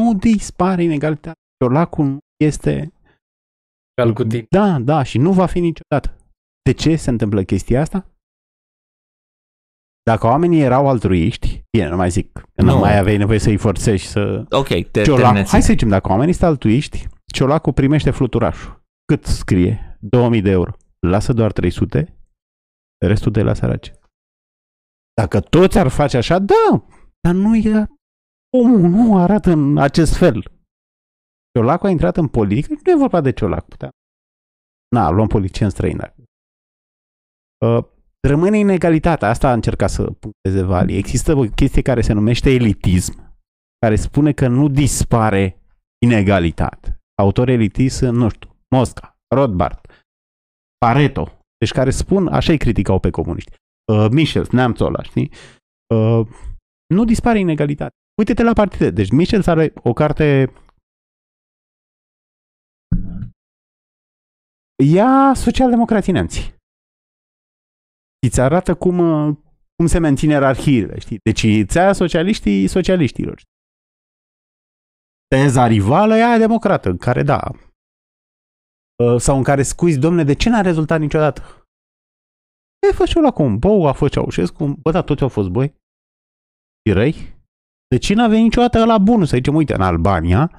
Nu 0.00 0.14
dispare 0.14 0.82
inegalitatea. 0.82 1.42
Ciolacul 1.62 2.04
nu 2.04 2.18
este... 2.44 2.92
Calcutin. 3.94 4.46
Da, 4.50 4.78
da, 4.78 5.02
și 5.02 5.18
nu 5.18 5.32
va 5.32 5.46
fi 5.46 5.60
niciodată. 5.60 6.16
De 6.62 6.72
ce 6.72 6.96
se 6.96 7.10
întâmplă 7.10 7.42
chestia 7.42 7.80
asta? 7.80 8.08
Dacă 10.10 10.26
oamenii 10.26 10.60
erau 10.60 10.88
altruiști, 10.88 11.62
bine, 11.76 11.88
nu 11.88 11.96
mai 11.96 12.10
zic, 12.10 12.32
că 12.32 12.62
nu 12.62 12.72
Nu. 12.72 12.78
mai 12.78 12.98
aveai 12.98 13.16
nevoie 13.16 13.38
să-i 13.38 13.56
forțești 13.56 14.06
să... 14.06 14.44
Ok, 14.50 14.66
te 14.66 15.02
Ciolacu, 15.02 15.22
terminați. 15.22 15.50
hai 15.50 15.60
să 15.62 15.72
zicem, 15.72 15.88
dacă 15.88 16.08
oamenii 16.08 16.32
sunt 16.34 16.48
altruiști, 16.50 17.06
Ciolacul 17.32 17.72
primește 17.72 18.10
fluturașul. 18.10 18.82
Cât 19.04 19.24
scrie? 19.24 19.96
2000 20.00 20.40
de 20.42 20.50
euro. 20.50 20.72
Lasă 21.06 21.32
doar 21.32 21.52
300, 21.52 22.16
restul 23.06 23.32
de 23.32 23.42
la 23.42 23.54
săraci. 23.54 23.92
Dacă 25.20 25.40
toți 25.40 25.78
ar 25.78 25.88
face 25.88 26.16
așa, 26.16 26.38
da, 26.38 26.84
dar 27.20 27.34
nu 27.34 27.56
e... 27.56 27.86
Omul 28.56 28.78
nu 28.80 29.16
arată 29.18 29.50
în 29.50 29.78
acest 29.78 30.16
fel. 30.16 30.52
Ciolacul 31.58 31.88
a 31.88 31.90
intrat 31.90 32.16
în 32.16 32.28
politică, 32.28 32.74
nu 32.84 32.90
e 32.90 32.96
vorba 32.96 33.20
de 33.20 33.32
Ciolac. 33.32 33.68
Putea. 33.68 33.88
Na, 34.96 35.10
luăm 35.10 35.26
politicieni 35.26 35.70
străini. 35.70 35.98
dacă- 35.98 36.14
Uh, 37.66 37.84
rămâne 38.28 38.58
inegalitatea. 38.58 39.28
Asta 39.28 39.48
a 39.48 39.52
încercat 39.52 39.90
să 39.90 40.02
puncteze 40.02 40.62
Vali. 40.62 40.96
Există 40.96 41.36
o 41.36 41.44
chestie 41.44 41.82
care 41.82 42.00
se 42.00 42.12
numește 42.12 42.50
elitism, 42.50 43.36
care 43.78 43.96
spune 43.96 44.32
că 44.32 44.48
nu 44.48 44.68
dispare 44.68 45.60
inegalitate. 46.06 47.00
Autori 47.14 47.52
elitiști 47.52 47.98
sunt, 47.98 48.16
nu 48.16 48.28
știu, 48.28 48.56
Mosca, 48.76 49.18
Rothbard, 49.34 49.80
Pareto, 50.78 51.38
deci 51.58 51.72
care 51.72 51.90
spun, 51.90 52.28
așa 52.28 52.52
îi 52.52 52.58
criticau 52.58 52.98
pe 52.98 53.10
comuniști. 53.10 53.56
Uh, 53.92 54.06
Michels, 54.10 54.48
neamțul 54.50 54.86
ăla, 54.86 55.02
știi? 55.02 55.30
Uh, 55.94 56.26
nu 56.94 57.04
dispare 57.04 57.38
inegalitatea. 57.38 57.96
Uite-te 58.18 58.42
la 58.42 58.52
partide. 58.52 58.90
Deci 58.90 59.10
Michels 59.10 59.46
are 59.46 59.72
o 59.82 59.92
carte 59.92 60.52
Ia 64.84 65.32
socialdemocrații 65.34 66.12
neamții. 66.12 66.54
Îți 68.26 68.40
arată 68.40 68.74
cum, 68.74 68.98
uh, 68.98 69.36
cum 69.76 69.86
se 69.86 69.98
menține 69.98 70.32
ierarhiile, 70.32 70.98
știi? 70.98 71.18
Deci 71.22 71.42
îți 71.42 71.76
ia 71.76 71.92
socialiștii 71.92 72.66
socialiștilor. 72.66 73.42
Teza 75.28 75.66
rivală 75.66 76.16
e 76.16 76.24
aia 76.24 76.38
democrată, 76.38 76.88
în 76.88 76.96
care 76.96 77.22
da. 77.22 77.50
Uh, 79.04 79.20
Sau 79.20 79.36
în 79.36 79.42
care 79.42 79.62
scuizi, 79.62 79.98
domne, 79.98 80.24
de 80.24 80.34
ce 80.34 80.48
n-a 80.48 80.60
rezultat 80.60 81.00
niciodată? 81.00 81.40
E, 82.88 82.92
fă 82.92 83.04
și 83.04 83.18
ăla 83.18 83.30
cu 83.30 83.42
un 83.42 83.58
bou, 83.58 83.86
a 83.86 83.92
fost 83.92 84.12
Ceaușescu, 84.12 84.66
bă, 84.66 84.90
da, 84.90 85.02
toți 85.02 85.22
au 85.22 85.28
fost 85.28 85.48
boi. 85.48 85.74
Și 86.84 86.92
răi. 86.92 87.14
De 87.88 87.98
ce 87.98 88.14
n-a 88.14 88.28
venit 88.28 88.44
niciodată 88.44 88.84
la 88.84 88.98
bun? 88.98 89.24
Să 89.24 89.36
zicem, 89.36 89.54
uite, 89.54 89.74
în 89.74 89.80
Albania 89.80 90.50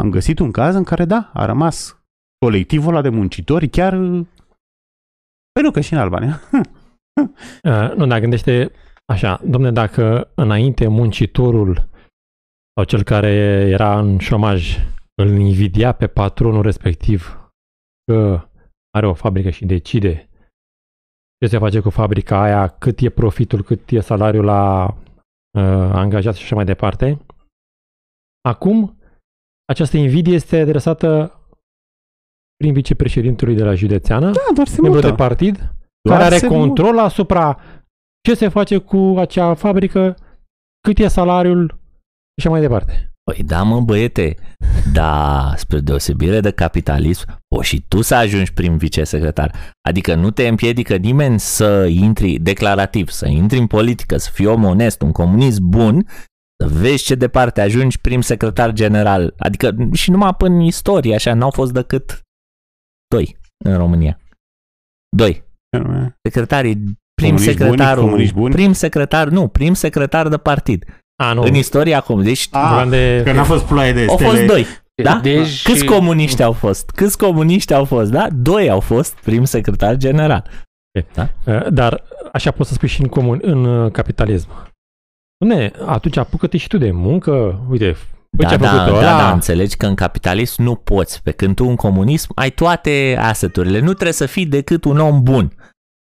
am 0.00 0.10
găsit 0.10 0.38
un 0.38 0.50
caz 0.50 0.74
în 0.74 0.84
care, 0.84 1.04
da, 1.04 1.30
a 1.34 1.44
rămas 1.44 2.04
colectivul 2.38 2.88
ăla 2.88 3.02
de 3.02 3.08
muncitori 3.08 3.68
chiar... 3.68 3.96
Păi 5.52 5.62
nu, 5.62 5.70
că 5.70 5.80
și 5.80 5.92
în 5.92 5.98
Albania. 5.98 6.40
Uh, 7.62 7.92
nu, 7.96 8.06
dar 8.06 8.20
gândește 8.20 8.70
așa, 9.12 9.40
domne, 9.44 9.72
dacă 9.72 10.30
înainte 10.34 10.86
muncitorul 10.86 11.88
sau 12.74 12.84
cel 12.84 13.02
care 13.02 13.30
era 13.68 13.98
în 13.98 14.18
șomaj 14.18 14.78
îl 15.14 15.28
invidia 15.28 15.92
pe 15.92 16.06
patronul 16.06 16.62
respectiv 16.62 17.50
că 18.04 18.48
are 18.90 19.06
o 19.06 19.14
fabrică 19.14 19.50
și 19.50 19.64
decide 19.66 20.28
ce 21.38 21.46
se 21.48 21.58
face 21.58 21.80
cu 21.80 21.90
fabrica 21.90 22.42
aia, 22.42 22.68
cât 22.68 22.98
e 22.98 23.10
profitul, 23.10 23.62
cât 23.62 23.90
e 23.90 24.00
salariul 24.00 24.44
la 24.44 24.84
uh, 25.58 25.90
angajat 25.92 26.34
și 26.34 26.42
așa 26.42 26.54
mai 26.54 26.64
departe. 26.64 27.18
Acum, 28.48 28.98
această 29.64 29.96
invidie 29.96 30.34
este 30.34 30.60
adresată 30.60 31.36
prin 32.56 32.72
vicepreședintului 32.72 33.54
de 33.54 33.64
la 33.64 33.74
județeană, 33.74 34.30
Da, 34.30 34.40
doar 34.54 34.66
se 34.66 34.80
membru 34.80 35.00
mută. 35.00 35.10
de 35.10 35.14
partid, 35.14 35.71
Doar 36.02 36.18
care 36.18 36.34
are 36.34 36.38
se 36.38 36.46
control 36.46 36.98
asupra 36.98 37.58
ce 38.28 38.34
se 38.34 38.48
face 38.48 38.78
cu 38.78 39.14
acea 39.18 39.54
fabrică, 39.54 40.16
cât 40.80 40.98
e 40.98 41.08
salariul 41.08 41.68
și 42.40 42.46
așa 42.46 42.50
mai 42.50 42.60
departe. 42.60 43.12
Păi 43.30 43.42
da, 43.44 43.62
mă, 43.62 43.80
băiete, 43.80 44.36
da, 44.92 45.52
spre 45.56 45.80
deosebire 45.80 46.40
de 46.40 46.50
capitalism, 46.50 47.38
poți 47.48 47.68
și 47.68 47.84
tu 47.88 48.00
să 48.00 48.14
ajungi 48.14 48.52
prim 48.52 48.76
vicesecretar. 48.76 49.54
Adică 49.88 50.14
nu 50.14 50.30
te 50.30 50.48
împiedică 50.48 50.96
nimeni 50.96 51.40
să 51.40 51.86
intri 51.86 52.38
declarativ, 52.38 53.08
să 53.08 53.28
intri 53.28 53.58
în 53.58 53.66
politică, 53.66 54.16
să 54.16 54.30
fii 54.30 54.46
om 54.46 54.64
onest, 54.64 55.02
un 55.02 55.12
comunist 55.12 55.60
bun, 55.60 56.06
să 56.62 56.68
vezi 56.68 57.04
ce 57.04 57.14
departe 57.14 57.60
ajungi 57.60 58.00
prim 58.00 58.20
secretar 58.20 58.72
general. 58.72 59.34
Adică 59.38 59.76
și 59.92 60.10
numai 60.10 60.34
până 60.34 60.54
în 60.54 60.60
istorie, 60.60 61.14
așa, 61.14 61.34
n-au 61.34 61.50
fost 61.50 61.72
decât 61.72 62.20
doi 63.14 63.36
în 63.64 63.76
România. 63.76 64.20
Doi. 65.16 65.50
Mută. 65.78 66.16
Secretarii, 66.22 66.72
prim 67.14 67.28
Comuniști 67.34 67.56
buni, 67.56 67.68
secretarul, 67.70 68.02
comuniști 68.04 68.34
buni? 68.34 68.54
prim 68.54 68.72
secretar, 68.72 69.28
nu, 69.28 69.48
prim 69.48 69.74
secretar 69.74 70.28
de 70.28 70.36
partid. 70.36 70.84
A, 71.22 71.32
nu, 71.32 71.42
În 71.42 71.54
istorie 71.54 71.94
acum, 71.94 72.22
deci 72.22 72.48
Ah, 72.50 72.64
vorbeam 72.68 72.88
de... 72.90 73.20
Că 73.24 73.32
n-a 73.32 73.44
fost 73.44 73.64
ploaie 73.64 73.92
de 73.92 74.06
au 74.08 74.14
stele. 74.14 74.30
fost 74.30 74.42
doi. 74.46 74.66
Da? 75.02 75.18
Deci, 75.22 75.62
Câți 75.62 75.84
comuniști 75.84 76.42
au 76.42 76.52
fost? 76.52 76.90
Câți 76.90 77.18
comuniști 77.18 77.74
au 77.74 77.84
fost, 77.84 78.10
da? 78.10 78.26
Doi 78.32 78.70
au 78.70 78.80
fost 78.80 79.14
prim 79.14 79.44
secretar 79.44 79.96
general. 79.96 80.44
Uh, 81.44 81.66
Dar 81.70 82.02
așa 82.32 82.50
poți 82.50 82.68
să 82.68 82.74
spui 82.74 82.88
și 82.88 83.00
în, 83.00 83.08
comun, 83.08 83.38
în 83.42 83.64
uh, 83.64 83.90
capitalism. 83.92 84.48
Dom'le, 85.44 85.70
atunci 85.86 86.16
apucă-te 86.16 86.56
și 86.56 86.68
tu 86.68 86.78
de 86.78 86.90
muncă, 86.90 87.60
uite, 87.70 87.96
Păi 88.36 88.44
Da, 88.44 88.48
ce 88.48 88.54
a 88.54 88.58
da, 88.58 88.68
făcut 88.68 88.92
da, 88.92 88.98
ăla? 88.98 89.18
da, 89.18 89.32
înțelegi 89.32 89.76
că 89.76 89.86
în 89.86 89.94
capitalism 89.94 90.62
nu 90.62 90.74
poți, 90.74 91.22
pe 91.22 91.30
când 91.30 91.54
tu 91.54 91.64
în 91.64 91.76
comunism 91.76 92.32
ai 92.34 92.50
toate 92.50 93.16
aseturile, 93.20 93.78
nu 93.78 93.92
trebuie 93.92 94.12
să 94.12 94.26
fii 94.26 94.46
decât 94.46 94.84
un 94.84 94.98
om 94.98 95.22
bun. 95.22 95.52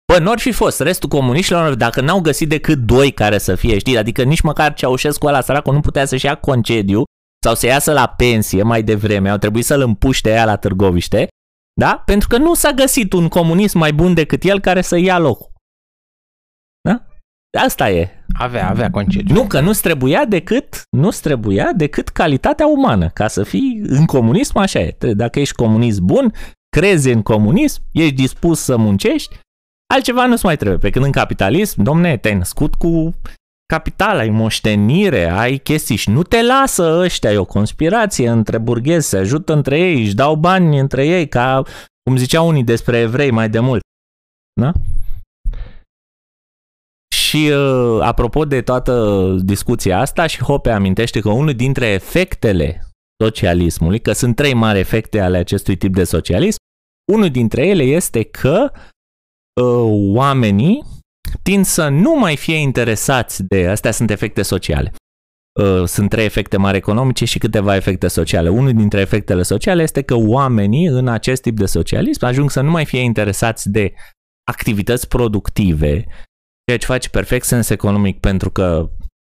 Bă, 0.10 0.20
nu 0.20 0.32
ar 0.32 0.40
fi 0.40 0.52
fost 0.52 0.80
restul 0.80 1.10
comuniștilor, 1.10 1.76
dacă 1.76 2.02
n-au 2.02 2.22
găsit 2.22 2.50
decât 2.50 2.78
doi 2.78 3.12
care 3.12 3.38
să 3.38 3.56
fie, 3.56 3.78
știi, 3.78 3.98
adică 3.98 4.24
nici 4.24 4.42
măcar 4.42 4.74
Ceaușescu 4.74 5.26
ăla 5.26 5.42
săracul 5.42 5.74
nu 5.74 5.80
putea 5.80 6.06
să-și 6.06 6.26
ia 6.26 6.36
concediu 6.36 7.04
sau 7.46 7.56
să 7.56 7.66
iasă 7.66 7.94
la 7.94 8.08
pensie 8.08 8.64
mai 8.64 8.84
devreme, 8.84 9.30
au 9.30 9.38
trebuit 9.38 9.66
să-l 9.66 9.82
împuște 9.82 10.30
ea 10.30 10.46
la 10.46 10.56
Târgoviște, 10.56 11.28
da? 11.80 12.02
Pentru 12.06 12.28
că 12.28 12.38
nu 12.38 12.54
s-a 12.54 12.72
găsit 12.72 13.14
un 13.14 13.28
comunist 13.28 13.74
mai 13.74 13.94
bun 13.94 14.14
decât 14.14 14.44
el 14.44 14.60
care 14.60 14.82
să 14.82 14.98
ia 14.98 15.20
locul. 15.20 15.52
Da? 16.82 17.06
Asta 17.64 17.90
e. 17.90 18.24
Avea, 18.34 18.70
avea 18.70 18.90
concediu. 18.90 19.36
Nu, 19.36 19.48
că 19.48 19.60
nu 19.60 19.72
trebuia 19.72 20.26
decât, 20.26 20.82
nu 20.90 21.10
trebuia 21.10 21.72
decât 21.76 22.10
calitatea 22.10 22.68
umană. 22.68 23.10
Ca 23.10 23.28
să 23.28 23.44
fii 23.44 23.82
în 23.84 24.06
comunism, 24.06 24.58
așa 24.58 24.80
e. 24.80 24.96
Dacă 25.00 25.40
ești 25.40 25.56
comunist 25.56 26.00
bun, 26.00 26.34
crezi 26.70 27.10
în 27.10 27.22
comunism, 27.22 27.82
ești 27.92 28.14
dispus 28.14 28.60
să 28.60 28.78
muncești, 28.78 29.40
altceva 29.94 30.26
nu-ți 30.26 30.46
mai 30.46 30.58
trebuie. 30.58 30.80
Pe 30.80 30.90
când 30.90 31.06
în 31.06 31.12
capitalism, 31.12 31.82
domne, 31.84 32.18
te-ai 32.18 32.36
născut 32.36 32.76
cu 32.76 33.16
capital, 33.74 34.18
ai 34.18 34.30
moștenire, 34.30 35.30
ai 35.30 35.58
chestii 35.58 35.96
și 35.96 36.10
nu 36.10 36.24
te 36.24 36.44
lasă 36.44 37.00
ăștia, 37.04 37.32
e 37.32 37.38
o 37.38 37.46
conspirație 37.46 38.30
între 38.30 38.58
burghezi, 38.58 39.08
se 39.08 39.18
ajută 39.18 39.54
între 39.54 39.80
ei, 39.80 40.04
își 40.04 40.16
dau 40.16 40.36
bani 40.36 40.80
între 40.80 41.06
ei, 41.06 41.28
ca 41.28 41.64
cum 42.04 42.18
ziceau 42.18 42.48
unii 42.48 42.64
despre 42.64 42.98
evrei 42.98 43.32
mai 43.32 43.50
de 43.50 43.60
mult. 43.60 43.82
Da? 44.62 44.72
Și 47.16 47.52
uh, 47.52 48.02
apropo 48.02 48.46
de 48.46 48.62
toată 48.62 49.36
discuția 49.40 50.00
asta, 50.00 50.28
și 50.28 50.44
Hope 50.44 50.70
amintește 50.70 51.20
că 51.20 51.30
unul 51.30 51.54
dintre 51.54 51.86
efectele 51.86 52.88
socialismului, 53.24 54.00
că 54.00 54.12
sunt 54.12 54.36
trei 54.36 54.54
mari 54.54 54.80
efecte 54.80 55.20
ale 55.20 55.38
acestui 55.38 55.76
tip 55.76 55.94
de 55.94 56.04
socialism, 56.04 56.58
unul 57.12 57.30
dintre 57.30 57.68
ele 57.68 57.84
este 57.84 58.24
că 58.24 58.72
uh, 58.74 58.80
oamenii 60.14 60.84
tind 61.44 61.66
să 61.66 61.88
nu 61.88 62.16
mai 62.20 62.36
fie 62.36 62.56
interesați 62.56 63.44
de, 63.44 63.68
astea 63.68 63.92
sunt 63.92 64.10
efecte 64.10 64.42
sociale. 64.42 64.94
Uh, 65.60 65.84
sunt 65.86 66.10
trei 66.10 66.26
efecte 66.26 66.58
mari 66.58 66.78
economice 66.78 67.26
și 67.26 67.38
câteva 67.40 67.76
efecte 67.76 68.08
sociale. 68.08 68.50
Unul 68.50 68.74
dintre 68.74 69.00
efectele 69.00 69.42
sociale 69.42 69.84
este 69.84 70.02
că 70.02 70.16
oamenii 70.16 70.86
în 70.86 71.08
acest 71.08 71.42
tip 71.42 71.58
de 71.58 71.66
socialism 71.66 72.26
ajung 72.26 72.52
să 72.52 72.62
nu 72.62 72.72
mai 72.72 72.86
fie 72.86 73.00
interesați 73.00 73.70
de 73.70 73.94
activități 74.52 75.08
productive, 75.08 76.06
ceea 76.66 76.78
ce 76.78 76.86
face 76.86 77.10
perfect 77.10 77.46
sens 77.46 77.70
economic 77.70 78.20
pentru 78.20 78.50
că 78.52 78.90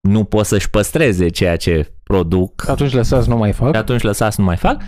nu 0.09 0.25
pot 0.25 0.47
să-și 0.47 0.70
păstreze 0.70 1.29
ceea 1.29 1.57
ce 1.57 1.95
produc. 2.03 2.68
Atunci 2.68 2.93
lăsați 2.93 3.29
nu 3.29 3.37
mai 3.37 3.53
fac. 3.53 3.70
Și 3.70 3.77
atunci 3.77 4.03
lăsați 4.03 4.41
nu 4.41 4.47
mai 4.47 4.57
fac. 4.57 4.83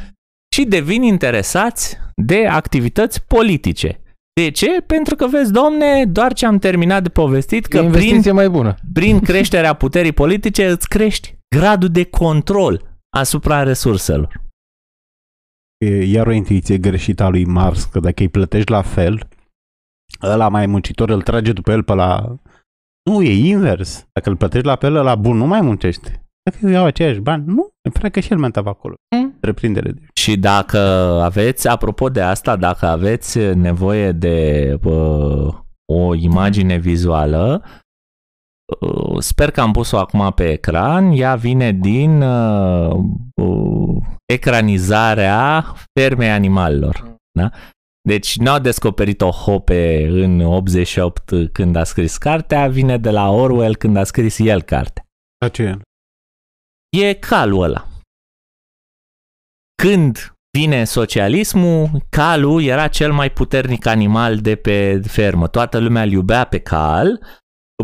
Și 0.54 0.64
devin 0.64 1.02
interesați 1.02 1.96
de 2.14 2.46
activități 2.46 3.24
politice. 3.24 4.00
De 4.40 4.50
ce? 4.50 4.80
Pentru 4.80 5.14
că 5.16 5.26
vezi, 5.26 5.52
domne, 5.52 6.04
doar 6.04 6.32
ce 6.32 6.46
am 6.46 6.58
terminat 6.58 7.02
de 7.02 7.08
povestit, 7.08 7.66
că 7.66 7.76
e 7.76 7.90
prin, 7.90 8.22
mai 8.32 8.48
bună. 8.48 8.74
prin 8.92 9.20
creșterea 9.28 9.74
puterii 9.74 10.12
politice 10.12 10.66
îți 10.66 10.88
crești 10.88 11.38
gradul 11.56 11.88
de 11.88 12.04
control 12.04 13.00
asupra 13.16 13.62
resurselor. 13.62 14.44
E 15.78 16.04
iar 16.04 16.26
o 16.26 16.32
intuiție 16.32 16.78
greșită 16.78 17.22
a 17.22 17.28
lui 17.28 17.44
Mars, 17.44 17.84
că 17.84 18.00
dacă 18.00 18.22
îi 18.22 18.28
plătești 18.28 18.70
la 18.70 18.82
fel, 18.82 19.28
ăla 20.22 20.48
mai 20.48 20.66
muncitor 20.66 21.10
îl 21.10 21.22
trage 21.22 21.52
după 21.52 21.72
el 21.72 21.82
pe 21.82 21.94
la... 21.94 22.36
Nu, 23.10 23.22
e 23.22 23.48
invers. 23.48 24.06
Dacă 24.12 24.30
îl 24.30 24.36
plătești 24.36 24.66
la 24.66 24.76
pe 24.76 24.86
ăla 24.86 25.14
bun, 25.14 25.36
nu 25.36 25.46
mai 25.46 25.60
muncește. 25.60 26.25
Dacă 26.50 26.66
eu 26.66 26.70
iau 26.70 26.84
aceiași 26.84 27.20
bani, 27.20 27.44
nu, 27.46 27.68
îmi 27.82 28.10
că 28.10 28.20
și 28.20 28.32
el 28.32 28.38
menta 28.38 28.62
acolo. 28.64 28.94
Mm. 29.16 29.22
Întreprindere. 29.22 29.94
Și 30.14 30.36
dacă 30.36 30.78
aveți, 31.22 31.68
apropo 31.68 32.08
de 32.08 32.20
asta, 32.20 32.56
dacă 32.56 32.86
aveți 32.86 33.38
nevoie 33.38 34.12
de 34.12 34.78
uh, 34.84 35.54
o 35.92 36.14
imagine 36.14 36.76
vizuală, 36.76 37.62
uh, 38.80 39.16
sper 39.18 39.50
că 39.50 39.60
am 39.60 39.72
pus-o 39.72 39.98
acum 39.98 40.32
pe 40.34 40.50
ecran, 40.50 41.10
ea 41.12 41.34
vine 41.34 41.72
din 41.72 42.22
uh, 42.22 42.96
uh, 43.42 44.02
ecranizarea 44.32 45.64
fermei 46.00 46.30
animalelor. 46.30 47.16
Da? 47.38 47.50
Deci 48.08 48.38
nu 48.38 48.50
a 48.50 48.58
descoperit-o 48.58 49.30
Hope 49.30 50.08
în 50.10 50.40
88 50.40 51.52
când 51.52 51.76
a 51.76 51.84
scris 51.84 52.16
cartea, 52.16 52.68
vine 52.68 52.98
de 52.98 53.10
la 53.10 53.30
Orwell 53.30 53.76
când 53.76 53.96
a 53.96 54.04
scris 54.04 54.38
el 54.38 54.62
cartea. 54.62 55.02
La 55.38 55.48
ce? 55.48 55.78
E 57.00 57.12
calul 57.12 57.62
ăla. 57.62 57.86
Când 59.82 60.34
vine 60.58 60.84
socialismul, 60.84 61.90
calul 62.08 62.62
era 62.62 62.88
cel 62.88 63.12
mai 63.12 63.30
puternic 63.30 63.86
animal 63.86 64.36
de 64.36 64.54
pe 64.54 65.00
fermă. 65.06 65.46
Toată 65.48 65.78
lumea 65.78 66.02
îl 66.02 66.10
iubea 66.10 66.44
pe 66.44 66.58
cal, 66.58 67.20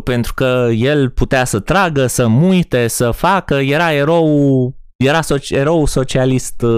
pentru 0.04 0.34
că 0.34 0.68
el 0.74 1.10
putea 1.10 1.44
să 1.44 1.60
tragă, 1.60 2.06
să 2.06 2.26
muite, 2.26 2.86
să 2.88 3.10
facă, 3.10 3.54
era 3.54 3.92
erou 3.92 4.74
era 5.04 5.20
soci- 5.20 5.50
erou 5.50 5.86
socialist 5.86 6.62
uh, 6.62 6.70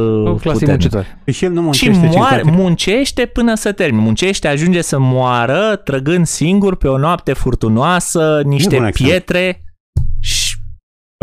muncitor. 0.75 1.19
Păi 1.25 1.33
și 1.33 1.45
el 1.45 1.53
nu 1.53 1.63
muncește. 1.63 1.93
Și 1.93 2.17
moare, 2.17 2.43
muncește 2.43 3.27
până 3.27 3.55
să 3.55 3.73
termine. 3.73 4.03
Muncește, 4.03 4.49
ajunge 4.49 4.81
să 4.83 4.99
moară 4.99 5.77
trăgând 5.85 6.27
singur 6.27 6.77
pe 6.77 6.89
o 6.89 6.99
noapte 6.99 7.33
furtunoasă, 7.33 8.43
niște 8.45 8.77
pietre. 8.93 9.65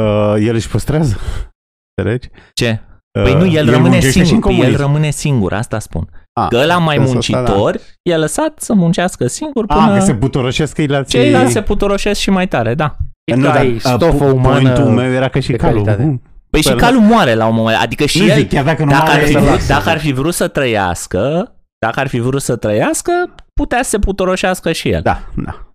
Și... 0.02 0.40
Uh, 0.40 0.48
el 0.48 0.56
își 0.56 0.70
păstrează. 0.70 1.18
Înțelegi? 1.96 2.28
Ce? 2.54 2.80
Păi 3.12 3.34
nu, 3.34 3.46
el, 3.46 3.68
el 3.68 3.70
rămâne 3.70 4.00
singur. 4.00 4.52
El 4.52 4.76
rămâne 4.76 5.10
singur, 5.10 5.54
asta 5.54 5.80
spun. 5.80 6.10
A, 6.34 6.48
că 6.48 6.58
ăla 6.58 6.78
mai 6.78 6.98
muncitor 6.98 7.72
da. 7.72 7.82
i-a 8.02 8.18
lăsat 8.18 8.60
să 8.60 8.74
muncească 8.74 9.28
singur 9.28 9.66
până... 9.66 9.82
A, 9.82 9.94
că 9.94 10.00
se 10.00 10.16
putoroșesc 10.16 10.76
ceilalți... 10.76 11.10
Ceilalți 11.10 11.52
se 11.52 11.62
putoroșesc 11.62 12.20
și 12.20 12.30
mai 12.30 12.48
tare, 12.48 12.74
da. 12.74 12.96
Nu, 13.36 13.42
dar, 13.42 13.68
stofă 13.78 14.24
umană... 14.24 14.90
meu 14.90 15.12
era 15.12 15.28
că 15.28 15.40
și 15.40 15.52
calul. 15.52 16.20
Păi 16.50 16.62
și 16.62 16.74
calul 16.74 17.02
moare 17.02 17.34
la 17.34 17.46
un 17.46 17.56
moment 17.56 17.78
Adică 17.82 18.06
și 18.06 18.30
el, 18.30 18.38
zic, 18.38 18.50
chiar 18.50 18.64
dacă, 18.64 18.84
nu 18.84 18.92
dacă, 18.92 19.12
ar 19.12 19.20
fi 19.20 19.38
vrut, 19.38 19.68
dacă 19.68 19.90
ar 19.90 20.00
fi 20.00 20.12
vrut 20.12 20.34
să 20.34 20.48
trăiască, 20.48 21.56
dacă 21.80 22.00
ar 22.00 22.08
fi 22.08 22.20
vrut 22.20 22.42
să 22.42 22.56
trăiască, 22.56 23.12
putea 23.54 23.84
să 23.84 23.90
se 23.90 24.00
putoroșească 24.00 24.72
și 24.72 24.90
el. 24.90 25.02
Da, 25.02 25.20
da. 25.36 25.71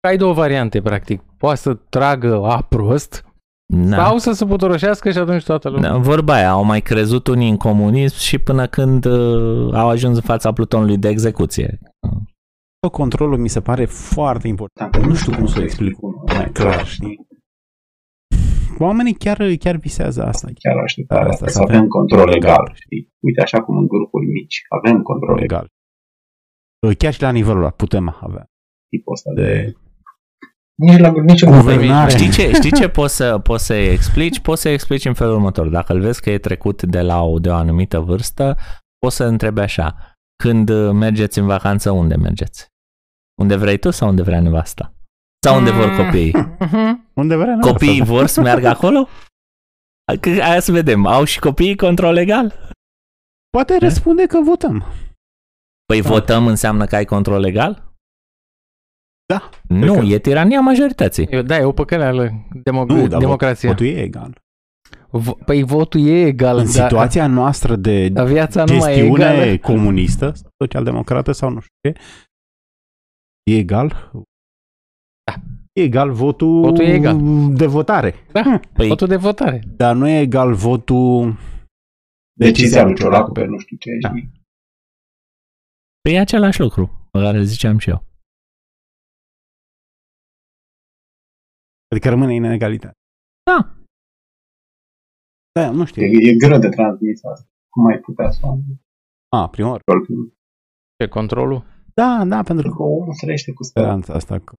Ai 0.00 0.16
două 0.16 0.32
variante, 0.32 0.82
practic. 0.82 1.22
Poate 1.36 1.56
să 1.56 1.74
tragă 1.74 2.44
a 2.44 2.62
prost, 2.62 3.26
da. 3.66 4.04
Sau 4.04 4.18
să 4.18 4.32
se 4.32 4.46
putoroșească 4.46 5.10
și 5.10 5.18
atunci 5.18 5.44
toată 5.44 5.68
lumea. 5.68 5.90
Da, 5.90 5.96
vorba 5.96 6.34
aia, 6.34 6.50
au 6.50 6.64
mai 6.64 6.80
crezut 6.80 7.26
unii 7.26 7.50
în 7.50 7.56
comunism 7.56 8.18
și 8.18 8.38
până 8.38 8.66
când 8.66 9.04
uh, 9.04 9.74
au 9.74 9.88
ajuns 9.88 10.16
în 10.16 10.22
fața 10.22 10.52
plutonului 10.52 10.98
de 10.98 11.08
execuție. 11.08 11.78
Controlul 12.92 13.38
mi 13.38 13.48
se 13.48 13.60
pare 13.60 13.84
foarte 13.84 14.48
important. 14.48 14.96
Nu 14.96 15.14
știu 15.14 15.32
cum 15.36 15.46
să 15.46 15.58
o 15.58 15.62
explic 15.62 15.96
mai 16.34 16.50
clar, 16.52 16.86
știi? 16.86 17.26
Oamenii 18.78 19.14
chiar, 19.14 19.38
chiar 19.58 19.76
visează 19.76 20.24
asta. 20.24 20.48
Chiar 20.58 20.76
așteptarea 20.76 21.28
asta, 21.28 21.46
să 21.46 21.60
avem 21.60 21.88
control 21.88 22.28
legal, 22.28 22.70
știi? 22.74 23.12
Uite, 23.24 23.40
așa 23.40 23.62
cum 23.62 23.76
în 23.76 23.86
grupuri 23.86 24.26
mici, 24.26 24.62
avem 24.68 25.02
control 25.02 25.36
legal. 25.36 25.66
Chiar 26.98 27.12
și 27.12 27.22
la 27.22 27.30
nivelul 27.30 27.60
ăla 27.60 27.70
putem 27.70 28.16
avea. 28.20 28.44
Tipul 28.88 29.12
ăsta 29.12 29.30
de 29.34 29.74
nici 30.76 30.98
la 30.98 31.10
nici 31.10 31.44
guvernare. 31.44 32.10
Știi 32.10 32.30
ce, 32.30 32.52
știi 32.52 32.72
ce 32.72 32.88
poți 32.98 33.16
să, 33.16 33.38
poți 33.38 33.64
să 33.64 33.74
explici? 33.74 34.40
Poți 34.40 34.60
să 34.60 34.68
explici 34.68 35.04
în 35.04 35.14
felul 35.14 35.34
următor. 35.34 35.68
Dacă 35.68 35.92
îl 35.92 36.00
vezi 36.00 36.20
că 36.20 36.30
e 36.30 36.38
trecut 36.38 36.82
de 36.82 37.00
la 37.00 37.22
o, 37.22 37.38
de 37.38 37.48
o 37.48 37.54
anumită 37.54 37.98
vârstă, 37.98 38.56
poți 38.98 39.16
să 39.16 39.24
întrebi 39.24 39.60
așa. 39.60 40.16
Când 40.42 40.90
mergeți 40.92 41.38
în 41.38 41.46
vacanță, 41.46 41.90
unde 41.90 42.16
mergeți? 42.16 42.66
Unde 43.40 43.56
vrei 43.56 43.78
tu 43.78 43.90
sau 43.90 44.08
unde 44.08 44.22
vrea 44.22 44.40
nevasta? 44.40 44.94
Sau 45.46 45.58
unde 45.58 45.70
vor 45.70 45.96
copiii? 45.96 46.32
unde 47.20 47.36
vrea 47.36 47.54
nevasta. 47.54 47.70
Copiii 47.70 48.02
vor 48.02 48.26
să 48.26 48.40
meargă 48.40 48.68
acolo? 48.68 49.08
Hai 50.40 50.62
să 50.62 50.72
vedem. 50.72 51.06
Au 51.06 51.24
și 51.24 51.38
copiii 51.38 51.76
control 51.76 52.12
legal? 52.12 52.54
Poate 53.50 53.78
răspunde 53.78 54.26
că 54.26 54.40
votăm. 54.40 54.84
Păi 55.86 56.02
da. 56.02 56.08
votăm 56.08 56.46
înseamnă 56.46 56.84
că 56.84 56.96
ai 56.96 57.04
control 57.04 57.40
legal? 57.40 57.85
Da. 59.26 59.50
Nu, 59.68 59.94
că... 59.94 60.04
e 60.04 60.18
tirania 60.18 60.60
majorității. 60.60 61.26
Eu, 61.30 61.42
da, 61.42 61.56
e 61.58 61.64
o 61.64 61.72
păcăleală. 61.72 62.46
Democ- 62.54 62.86
nu, 62.86 63.06
democrația. 63.06 63.68
Votul 63.68 63.86
e 63.86 64.00
egal. 64.02 64.40
V- 65.10 65.44
păi 65.44 65.62
votul 65.62 66.06
e 66.06 66.26
egal. 66.26 66.56
În 66.58 66.64
dar 66.64 66.72
situația 66.88 67.26
noastră 67.26 67.76
de 67.76 68.12
viața 68.26 68.60
nu 68.64 68.66
gestiune 68.66 69.24
mai 69.24 69.38
e 69.38 69.42
egală. 69.42 69.58
comunistă, 69.58 70.32
social-democrată 70.62 71.32
sau 71.32 71.50
nu 71.50 71.60
știu 71.60 71.74
ce, 71.90 72.00
e 73.50 73.56
egal. 73.56 74.10
Da. 75.24 75.34
E 75.72 75.82
egal 75.82 76.10
votul, 76.12 76.60
votul 76.60 76.84
e 76.84 76.92
egal. 76.92 77.20
de 77.54 77.66
votare. 77.66 78.14
Da, 78.32 78.60
păi, 78.72 78.88
votul 78.88 79.08
de 79.08 79.16
votare. 79.16 79.62
Dar 79.76 79.96
nu 79.96 80.08
e 80.08 80.20
egal 80.20 80.54
votul 80.54 81.36
decizia 82.38 82.84
lui 82.84 82.94
Ciolacu 82.94 83.32
pe 83.32 83.44
nu 83.44 83.58
știu 83.58 83.76
ce. 83.76 83.90
Da. 84.00 84.12
Păi 86.00 86.12
e 86.14 86.18
același 86.18 86.60
lucru, 86.60 87.08
pe 87.10 87.18
care 87.20 87.42
ziceam 87.42 87.78
și 87.78 87.90
eu. 87.90 88.04
Adică 91.90 92.08
rămâne 92.08 92.30
în 92.30 92.44
inegalitate. 92.44 92.98
Da. 93.50 93.74
Da, 95.52 95.70
nu 95.70 95.84
știu. 95.84 96.02
E, 96.02 96.30
e 96.30 96.36
greu 96.36 96.58
de 96.58 96.68
transmis 96.68 97.24
asta. 97.24 97.48
Cum 97.68 97.86
ai 97.86 97.98
putea 97.98 98.30
să 98.30 98.46
A, 99.36 99.48
prima 99.48 99.68
oară. 99.68 99.82
Ce, 101.02 101.08
controlul? 101.08 101.64
Da, 101.94 102.24
da, 102.24 102.42
pentru 102.42 102.70
că 102.70 102.82
omul 102.82 103.14
trăiește 103.20 103.52
cu 103.52 103.62
speranța 103.62 104.14
asta. 104.14 104.38
Că 104.38 104.54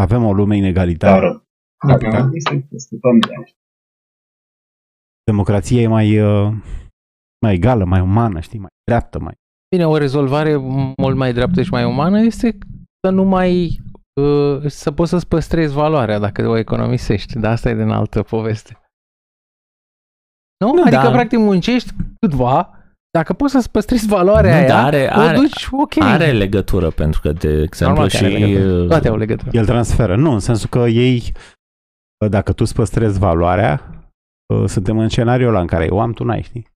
avem 0.00 0.24
o 0.24 0.32
lume 0.32 0.56
inegalitară. 0.56 1.42
Dar, 1.86 1.98
da, 1.98 2.28
este 2.32 2.98
Democrația 5.24 5.80
e 5.80 5.86
mai, 5.86 6.20
uh, 6.20 6.52
mai 7.44 7.54
egală, 7.54 7.84
mai 7.84 8.00
umană, 8.00 8.40
știi, 8.40 8.58
mai 8.58 8.70
dreaptă, 8.84 9.18
mai... 9.18 9.34
Bine, 9.70 9.86
o 9.86 9.96
rezolvare 9.96 10.56
mult 10.96 11.16
mai 11.16 11.32
dreaptă 11.32 11.62
și 11.62 11.70
mai 11.70 11.84
umană 11.84 12.20
este 12.20 12.58
să 13.04 13.10
nu 13.10 13.24
mai 13.24 13.64
uh, 13.66 13.87
să 14.66 14.92
poți 14.92 15.10
să-ți 15.10 15.28
păstrezi 15.28 15.74
valoarea 15.74 16.18
dacă 16.18 16.48
o 16.48 16.56
economisești. 16.56 17.38
Dar 17.38 17.52
asta 17.52 17.68
e 17.68 17.74
din 17.74 17.88
altă 17.90 18.22
poveste. 18.22 18.80
Nu? 20.64 20.72
Nu, 20.74 20.82
adică, 20.82 21.02
da. 21.02 21.10
practic, 21.10 21.38
muncești 21.38 21.90
câtva, 22.20 22.72
dacă 23.10 23.32
poți 23.32 23.52
să-ți 23.52 23.70
păstrezi 23.70 24.06
valoarea 24.06 24.50
Nu, 24.50 24.56
aia, 24.56 24.66
dar 24.68 24.84
are- 24.84 25.10
o 25.16 25.20
are- 25.20 25.36
duci 25.36 25.68
ok. 25.70 25.92
Are 26.00 26.32
legătură, 26.32 26.90
pentru 26.90 27.20
că, 27.20 27.32
de 27.32 27.62
exemplu, 27.62 27.96
Normal 27.96 28.08
că 28.08 28.16
și... 28.16 28.24
are 28.24 28.38
legătură. 28.38 28.82
uh, 28.82 28.88
Toate 28.88 29.08
au 29.08 29.16
legătură. 29.16 29.50
El 29.52 29.64
transferă. 29.66 30.16
Nu, 30.16 30.32
în 30.32 30.40
sensul 30.40 30.68
că 30.68 30.78
ei, 30.78 31.32
dacă 32.30 32.52
tu 32.52 32.62
îți 32.62 32.74
păstrezi 32.74 33.18
valoarea, 33.18 33.82
uh, 34.54 34.64
suntem 34.68 34.98
în 34.98 35.08
scenariul 35.08 35.48
ăla 35.48 35.60
în 35.60 35.66
care 35.66 35.84
eu 35.84 36.00
am, 36.00 36.12
tu 36.12 36.24
n-ai, 36.24 36.42
știi? 36.42 36.66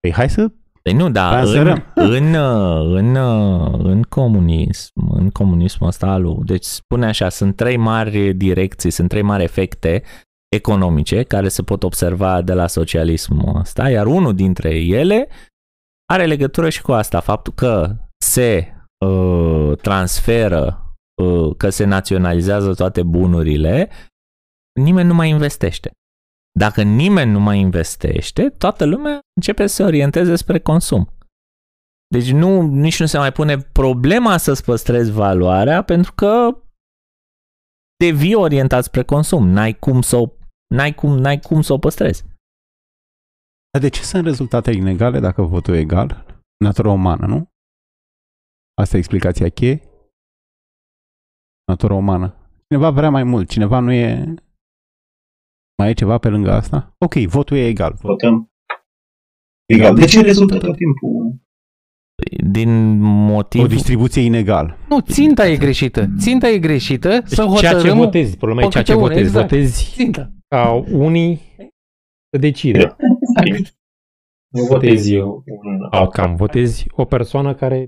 Păi 0.00 0.12
hai 0.12 0.30
să... 0.30 0.50
Păi 0.86 0.94
nu, 0.94 1.10
da, 1.10 1.28
în, 1.28 1.34
Transferăm. 1.34 1.84
în, 1.94 2.34
uh, 2.34 2.96
în, 2.98 3.14
uh, 3.14 3.80
în 3.82 4.02
comunism, 4.02 4.92
în 5.10 5.30
comunismul 5.30 5.88
ăsta 5.88 6.16
lui, 6.16 6.38
deci 6.44 6.64
spune 6.64 7.06
așa, 7.06 7.28
sunt 7.28 7.56
trei 7.56 7.76
mari 7.76 8.34
direcții, 8.34 8.90
sunt 8.90 9.08
trei 9.08 9.22
mari 9.22 9.42
efecte 9.42 10.02
economice 10.56 11.22
care 11.22 11.48
se 11.48 11.62
pot 11.62 11.82
observa 11.82 12.42
de 12.42 12.52
la 12.52 12.66
socialismul 12.66 13.56
ăsta, 13.56 13.90
iar 13.90 14.06
unul 14.06 14.34
dintre 14.34 14.74
ele 14.74 15.28
are 16.12 16.26
legătură 16.26 16.68
și 16.68 16.82
cu 16.82 16.92
asta, 16.92 17.20
faptul 17.20 17.52
că 17.52 17.96
se 18.24 18.74
uh, 19.06 19.72
transferă, 19.82 20.94
uh, 21.22 21.56
că 21.56 21.68
se 21.68 21.84
naționalizează 21.84 22.74
toate 22.74 23.02
bunurile, 23.02 23.90
nimeni 24.80 25.08
nu 25.08 25.14
mai 25.14 25.28
investește. 25.28 25.90
Dacă 26.58 26.82
nimeni 26.82 27.30
nu 27.30 27.40
mai 27.40 27.58
investește, 27.58 28.50
toată 28.50 28.84
lumea 28.84 29.20
începe 29.36 29.66
să 29.66 29.74
se 29.74 29.82
orienteze 29.82 30.36
spre 30.36 30.60
consum. 30.60 31.08
Deci 32.08 32.30
nu, 32.30 32.62
nici 32.62 33.00
nu 33.00 33.06
se 33.06 33.18
mai 33.18 33.32
pune 33.32 33.58
problema 33.58 34.36
să-ți 34.36 34.64
păstrezi 34.64 35.10
valoarea 35.10 35.82
pentru 35.82 36.12
că 36.12 36.62
devii 38.04 38.34
orientat 38.34 38.84
spre 38.84 39.02
consum. 39.02 39.48
N-ai 39.48 39.78
cum 39.78 40.00
să 40.02 40.16
o, 40.16 40.26
n-ai 40.74 40.94
cum, 40.94 41.10
n-ai 41.18 41.40
cum 41.40 41.60
să 41.62 41.72
o 41.72 41.78
păstrezi. 41.78 42.24
Dar 43.70 43.80
de 43.80 43.88
ce 43.88 44.02
sunt 44.02 44.24
rezultate 44.24 44.70
inegale 44.70 45.20
dacă 45.20 45.42
votul 45.42 45.74
e 45.74 45.78
egal? 45.78 46.26
Natura 46.64 46.90
umană, 46.90 47.26
nu? 47.26 47.48
Asta 48.80 48.96
e 48.96 48.98
explicația 48.98 49.48
cheie? 49.48 49.82
Natura 51.64 51.94
umană. 51.94 52.34
Cineva 52.68 52.90
vrea 52.90 53.10
mai 53.10 53.22
mult, 53.22 53.48
cineva 53.48 53.78
nu 53.78 53.92
e... 53.92 54.34
Mai 55.78 55.90
e 55.90 55.92
ceva 55.92 56.18
pe 56.18 56.28
lângă 56.28 56.52
asta? 56.52 56.94
Ok, 56.98 57.14
votul 57.14 57.56
e 57.56 57.66
egal. 57.66 57.96
Votăm. 58.00 58.50
Egal. 59.66 59.94
De 59.94 60.04
ce 60.04 60.20
rezultă 60.20 60.58
tot 60.58 60.76
timpul? 60.76 61.34
Din 62.50 62.68
O 63.02 63.06
motiv... 63.06 63.66
distribuție 63.66 64.22
inegală. 64.22 64.76
Nu, 64.88 65.00
ținta 65.00 65.48
e 65.48 65.56
greșită. 65.56 66.08
Ținta 66.18 66.48
e 66.48 66.58
greșită 66.58 67.20
să 67.24 67.44
Deci 67.44 67.58
ceea 67.58 67.70
ce 67.70 67.76
hotărâm 67.76 67.96
votezi, 67.98 68.36
problema 68.36 68.60
e 68.60 68.64
pe 68.64 68.70
ceea 68.70 68.84
ce 68.84 68.92
câte 68.92 69.04
une, 69.04 69.14
votezi. 69.14 69.28
exact. 69.28 69.50
Votezi 69.50 69.94
ținta. 69.94 70.32
ca 70.48 70.84
unii 70.90 71.40
să 72.30 72.38
decide. 72.40 72.96
Nu 74.52 74.62
votezi 74.62 75.16
un 75.16 75.44
Outcome. 75.90 76.34
Votezi 76.34 76.86
o 76.90 77.04
persoană 77.04 77.54
care 77.54 77.86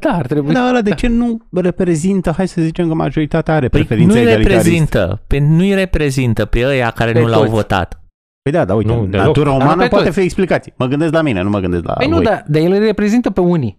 Da, 0.00 0.10
ar 0.12 0.26
trebui 0.26 0.52
Dar 0.52 0.68
ăla 0.68 0.80
de 0.80 0.88
da. 0.90 0.94
ce 0.96 1.06
nu 1.06 1.40
reprezintă, 1.52 2.30
hai 2.36 2.48
să 2.48 2.62
zicem 2.62 2.88
că 2.88 2.94
majoritatea 2.94 3.54
are 3.54 3.68
Păi 3.68 3.80
preferințe 3.80 4.12
nu-i 4.14 4.22
egalitariste? 4.22 4.58
reprezintă, 4.58 5.22
pe, 5.26 5.38
nu-i 5.38 5.74
reprezintă 5.74 6.44
pe 6.44 6.66
ăia 6.66 6.90
care 6.90 7.12
Pe 7.12 7.20
nu 7.20 7.26
l-au 7.26 7.40
toți. 7.40 7.50
votat. 7.52 8.00
Păi 8.42 8.52
da, 8.52 8.64
da, 8.64 8.74
uite, 8.74 8.92
Nu, 8.92 9.06
deloc. 9.06 9.26
natura 9.26 9.50
Dar 9.50 9.60
umană 9.60 9.82
pe 9.82 9.88
poate 9.88 10.04
toți. 10.04 10.18
fi 10.18 10.24
explicație. 10.24 10.72
Mă 10.76 10.86
gândesc 10.86 11.12
la 11.12 11.22
mine, 11.22 11.42
nu 11.42 11.50
mă 11.50 11.58
gândesc 11.58 11.84
la 11.84 11.92
Păi 11.92 12.06
nu, 12.08 12.14
voi. 12.14 12.24
dar, 12.24 12.44
dar 12.48 12.62
el 12.62 12.72
îi 12.72 12.78
reprezintă 12.78 13.30
pe 13.30 13.40
unii. 13.40 13.78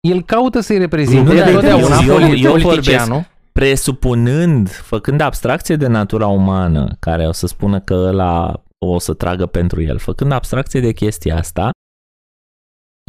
El 0.00 0.22
caută 0.22 0.60
să-i 0.60 0.78
reprezinte 0.78 1.32
Nu, 1.32 1.38
dar 1.38 1.50
totdeauna 1.52 1.98
eu- 2.06 2.12
eu- 2.12 2.14
poli- 2.28 2.42
eu 2.42 2.52
politicianul. 2.52 3.24
Presupunând, 3.52 4.68
făcând 4.70 5.20
abstracție 5.20 5.76
de 5.76 5.86
natura 5.86 6.26
umană, 6.26 6.96
care 7.00 7.26
o 7.26 7.32
să 7.32 7.46
spună 7.46 7.80
că 7.80 7.94
ăla 7.94 8.62
o 8.78 8.98
să 8.98 9.12
tragă 9.14 9.46
pentru 9.46 9.82
el, 9.82 9.98
făcând 9.98 10.32
abstracție 10.32 10.80
de 10.80 10.92
chestia 10.92 11.36
asta, 11.36 11.70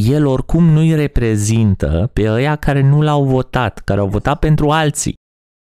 el 0.03 0.25
oricum 0.25 0.63
nu-i 0.69 0.95
reprezintă 0.95 2.09
pe 2.13 2.29
ăia 2.31 2.55
care 2.55 2.81
nu 2.81 3.01
l-au 3.01 3.23
votat, 3.25 3.79
care 3.79 3.99
au 3.99 4.07
votat 4.07 4.39
pentru 4.39 4.69
alții. 4.69 5.13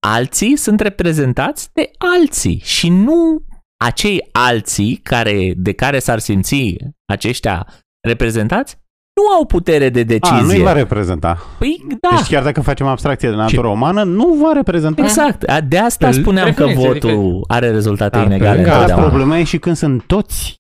Alții 0.07 0.57
sunt 0.57 0.81
reprezentați 0.81 1.69
de 1.73 1.91
alții 2.21 2.61
și 2.65 2.89
nu 2.89 3.45
acei 3.85 4.29
alții 4.33 4.97
care, 4.97 5.53
de 5.57 5.73
care 5.73 5.99
s-ar 5.99 6.19
simți 6.19 6.77
aceștia 7.13 7.67
reprezentați 8.09 8.77
nu 9.21 9.35
au 9.37 9.47
putere 9.47 9.89
de 9.89 10.01
A, 10.01 10.05
decizie. 10.05 10.43
nu-i 10.43 10.63
va 10.63 10.73
reprezenta. 10.73 11.39
Păi 11.59 11.85
da, 12.01 12.17
Deci 12.17 12.27
chiar 12.29 12.43
dacă 12.43 12.61
facem 12.61 12.87
abstracție 12.87 13.29
de 13.29 13.35
natura 13.35 13.69
umană, 13.69 14.03
nu 14.03 14.33
va 14.35 14.53
reprezenta. 14.53 15.03
exact. 15.03 15.43
A, 15.43 15.61
De 15.61 15.79
asta 15.79 16.07
Pe- 16.07 16.13
spuneam 16.13 16.53
că 16.53 16.65
preferințe 16.65 16.87
votul 17.09 17.45
are 17.49 17.71
rezultate 17.71 18.17
Dar 18.17 18.27
pe 18.27 18.33
inegale 18.35 18.55
lângă 18.55 18.69
Dar 18.69 18.75
întotdeauna. 18.81 19.09
problema 19.09 19.39
e 19.39 19.45
și 19.45 19.59
când 19.59 19.77
sunt 19.77 20.07
toți, 20.07 20.57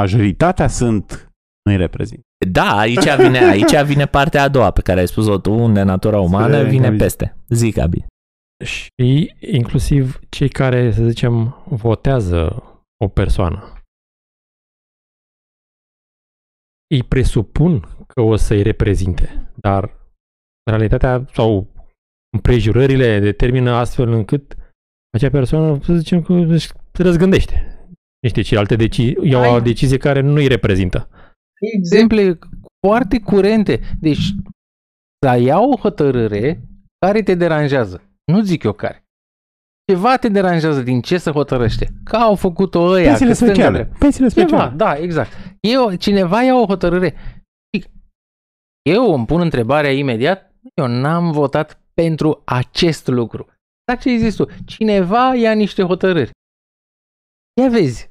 majoritatea 0.00 0.68
sunt, 0.68 1.32
nu-i 1.64 1.76
reprezintă. 1.76 2.25
Da, 2.50 2.78
aici 2.78 3.14
vine, 3.16 3.38
aici 3.38 3.82
vine 3.84 4.06
partea 4.06 4.42
a 4.42 4.48
doua 4.48 4.70
pe 4.70 4.80
care 4.80 5.00
ai 5.00 5.08
spus-o 5.08 5.38
tu, 5.38 5.52
unde 5.52 5.82
natura 5.82 6.20
umană 6.20 6.56
Spre 6.56 6.68
vine 6.68 6.86
egalitatea. 6.86 7.04
peste. 7.06 7.36
Zic, 7.48 7.74
Gabi. 7.74 8.04
și 8.64 9.34
inclusiv 9.40 10.20
cei 10.28 10.48
care, 10.48 10.92
să 10.92 11.02
zicem, 11.04 11.64
votează 11.68 12.62
o 13.04 13.08
persoană. 13.08 13.72
Îi 16.94 17.02
presupun 17.02 17.80
că 18.06 18.20
o 18.20 18.36
să-i 18.36 18.62
reprezinte, 18.62 19.52
dar 19.54 19.96
realitatea 20.70 21.24
sau 21.32 21.66
împrejurările 22.36 23.18
determină 23.18 23.70
astfel 23.70 24.08
încât 24.08 24.56
acea 25.16 25.30
persoană, 25.30 25.80
să 25.82 25.94
zicem 25.94 26.22
că 26.22 26.32
își 26.32 26.72
răzgândește 26.92 27.70
niște 28.22 28.40
ce 28.42 28.58
alte 28.58 28.76
decizii, 28.76 29.16
iau 29.22 29.50
o 29.50 29.54
Ai- 29.54 29.62
decizie 29.62 29.96
care 29.98 30.20
nu 30.20 30.34
îi 30.34 30.46
reprezintă. 30.46 31.08
Exemple 31.60 32.38
foarte 32.86 33.20
curente. 33.20 33.80
Deci, 34.00 34.34
să 35.24 35.36
iau 35.38 35.70
o 35.70 35.76
hotărâre 35.76 36.62
care 37.06 37.22
te 37.22 37.34
deranjează. 37.34 38.02
Nu 38.32 38.40
zic 38.40 38.62
eu 38.62 38.72
care. 38.72 39.04
Ceva 39.92 40.16
te 40.16 40.28
deranjează 40.28 40.82
din 40.82 41.00
ce 41.00 41.18
se 41.18 41.30
hotărăște. 41.30 41.92
Că 42.04 42.16
au 42.16 42.34
făcut-o 42.34 42.80
ăia. 42.80 43.06
Pensiile 43.06 43.30
că 43.30 43.36
stânga 43.36 43.52
speciale. 43.52 43.76
dreapta. 43.78 43.98
Pensiile 43.98 44.28
Ceva, 44.28 44.46
speciale. 44.46 44.76
da, 44.76 44.96
exact. 44.96 45.30
Eu, 45.60 45.94
cineva 45.94 46.42
ia 46.42 46.54
o 46.54 46.66
hotărâre. 46.66 47.14
Eu 48.82 49.14
îmi 49.14 49.26
pun 49.26 49.40
întrebarea 49.40 49.92
imediat. 49.92 50.54
Eu 50.74 50.86
n-am 50.86 51.30
votat 51.32 51.80
pentru 51.94 52.42
acest 52.44 53.06
lucru. 53.06 53.46
Exact 53.84 54.02
ce 54.02 54.08
ai 54.08 54.18
zis 54.18 54.34
tu. 54.36 54.46
Cineva 54.66 55.34
ia 55.34 55.52
niște 55.52 55.82
hotărâri. 55.82 56.30
Ia 57.60 57.68
vezi. 57.68 58.08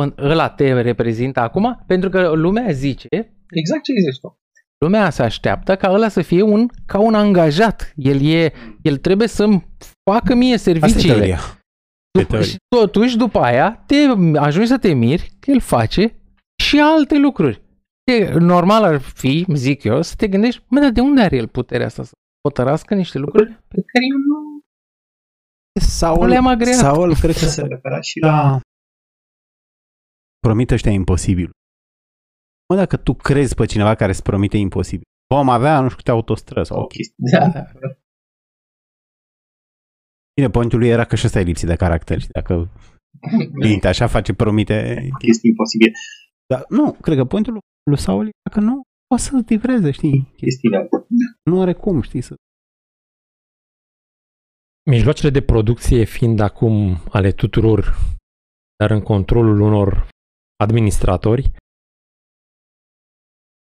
Con- 0.00 0.14
Ăla 0.18 0.48
te 0.50 0.80
reprezintă 0.80 1.40
acum? 1.40 1.82
Pentru 1.86 2.08
că 2.08 2.28
lumea 2.30 2.70
zice, 2.70 3.06
Exact 3.50 3.82
ce 3.82 3.92
ai 3.92 4.10
zis 4.10 4.18
tu. 4.20 4.38
lumea 4.84 5.10
se 5.10 5.22
așteaptă 5.22 5.76
ca 5.76 5.90
ăla 5.92 6.08
să 6.08 6.22
fie 6.22 6.42
un, 6.42 6.66
ca 6.86 6.98
un 6.98 7.14
angajat. 7.14 7.92
El, 7.96 8.20
e, 8.26 8.52
el 8.82 8.96
trebuie 8.96 9.28
să-mi 9.28 9.66
facă 10.10 10.34
mie 10.34 10.54
Asta 10.54 10.70
e 10.70 10.72
serviciile. 10.72 11.14
teoria. 11.14 11.38
După, 12.18 12.26
teorie. 12.30 12.48
și 12.48 12.56
totuși, 12.76 13.16
după 13.16 13.38
aia, 13.38 13.82
te 13.86 13.94
ajungi 14.38 14.68
să 14.68 14.78
te 14.78 14.92
miri 14.92 15.32
că 15.40 15.50
el 15.50 15.60
face 15.60 16.16
și 16.62 16.80
alte 16.80 17.18
lucruri. 17.18 17.62
Te, 18.04 18.32
normal 18.38 18.82
ar 18.84 18.98
fi, 19.00 19.44
zic 19.54 19.82
eu, 19.84 20.02
să 20.02 20.14
te 20.16 20.28
gândești, 20.28 20.62
mă, 20.68 20.80
dar 20.80 20.90
de 20.90 21.00
unde 21.00 21.20
are 21.20 21.36
el 21.36 21.48
puterea 21.48 21.86
asta 21.86 22.02
să 22.02 22.10
hotărască 22.48 22.94
niște 22.94 23.18
lucruri 23.18 23.46
pe 23.68 23.74
care 23.92 24.04
eu 24.10 24.16
nu, 24.28 24.60
Saul, 25.80 26.18
nu 26.22 26.26
le-am 26.26 26.46
agreat. 26.46 26.74
Saul 26.74 27.14
cred 27.14 27.32
că 27.32 27.38
Se 27.38 27.46
se 27.46 27.62
refera 27.62 28.00
și 28.00 28.18
la... 28.20 28.60
da. 30.42 30.48
Promite 30.48 30.74
ăștia 30.74 30.92
imposibil. 30.92 31.50
Mă, 32.68 32.76
dacă 32.76 32.96
tu 32.96 33.14
crezi 33.14 33.54
pe 33.54 33.66
cineva 33.66 33.94
care 33.94 34.10
îți 34.10 34.22
promite 34.22 34.56
imposibil, 34.56 35.06
vom 35.34 35.48
avea, 35.48 35.80
nu 35.80 35.86
știu 35.86 35.96
câte 35.96 36.10
autostrăzi 36.10 36.68
sau 36.68 36.80
o 36.82 36.86
chestie. 36.86 37.14
Da, 37.16 37.48
da. 37.48 37.64
Bine, 40.34 40.50
pointul 40.50 40.78
lui 40.78 40.88
era 40.88 41.04
că 41.04 41.16
și 41.16 41.26
ăsta 41.26 41.40
e 41.40 41.42
lipsit 41.42 41.68
de 41.68 41.76
caracter. 41.76 42.20
și 42.20 42.28
Dacă 42.28 42.72
minte 43.52 43.88
așa, 43.88 44.06
face, 44.06 44.34
promite... 44.34 45.08
Chestii 45.18 45.50
imposibile. 45.50 45.90
Dar 46.46 46.64
nu, 46.68 46.92
cred 46.92 47.16
că 47.16 47.24
pointul 47.24 47.58
lui 47.90 47.98
Saul 47.98 48.26
e 48.26 48.50
că 48.50 48.60
nu 48.60 48.82
poate 49.06 49.22
să 49.22 49.44
livreze, 49.48 49.90
știi? 49.90 50.32
Chestiile 50.36 50.76
alea. 50.76 50.88
Nu 51.50 51.60
are 51.60 51.72
cum, 51.74 52.00
știi, 52.00 52.20
să... 52.20 52.34
Mijloacele 54.90 55.30
de 55.30 55.42
producție 55.42 56.04
fiind 56.04 56.40
acum 56.40 56.96
ale 57.10 57.32
tuturor, 57.32 57.94
dar 58.76 58.90
în 58.90 59.02
controlul 59.02 59.60
unor 59.60 60.08
administratori, 60.62 61.42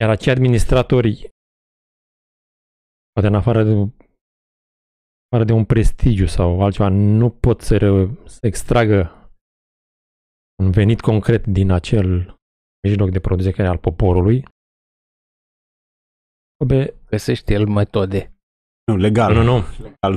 iar 0.01 0.11
acei 0.11 0.33
administratori, 0.33 1.29
poate 3.13 3.29
în 3.29 3.35
afară 3.35 3.63
de, 3.63 3.75
afară 5.27 5.45
de 5.45 5.53
un 5.53 5.65
prestigiu 5.65 6.27
sau 6.27 6.63
altceva, 6.63 6.89
nu 6.89 7.31
pot 7.31 7.61
să, 7.61 7.77
re, 7.77 7.91
să 8.27 8.39
extragă 8.47 8.99
un 10.63 10.71
venit 10.71 11.01
concret 11.01 11.47
din 11.47 11.71
acel 11.71 12.35
mijloc 12.87 13.11
de 13.11 13.21
producție 13.21 13.53
care 13.53 13.69
e 13.69 13.71
al 13.71 13.79
poporului, 13.79 14.45
Bă, 16.67 16.95
găsește 17.07 17.53
el 17.53 17.67
metode. 17.67 18.33
Nu, 18.85 18.97
legal. 18.97 19.35
Nu, 19.35 19.43
nu, 19.43 19.57
nu. 19.57 19.65
Legal. 19.83 20.17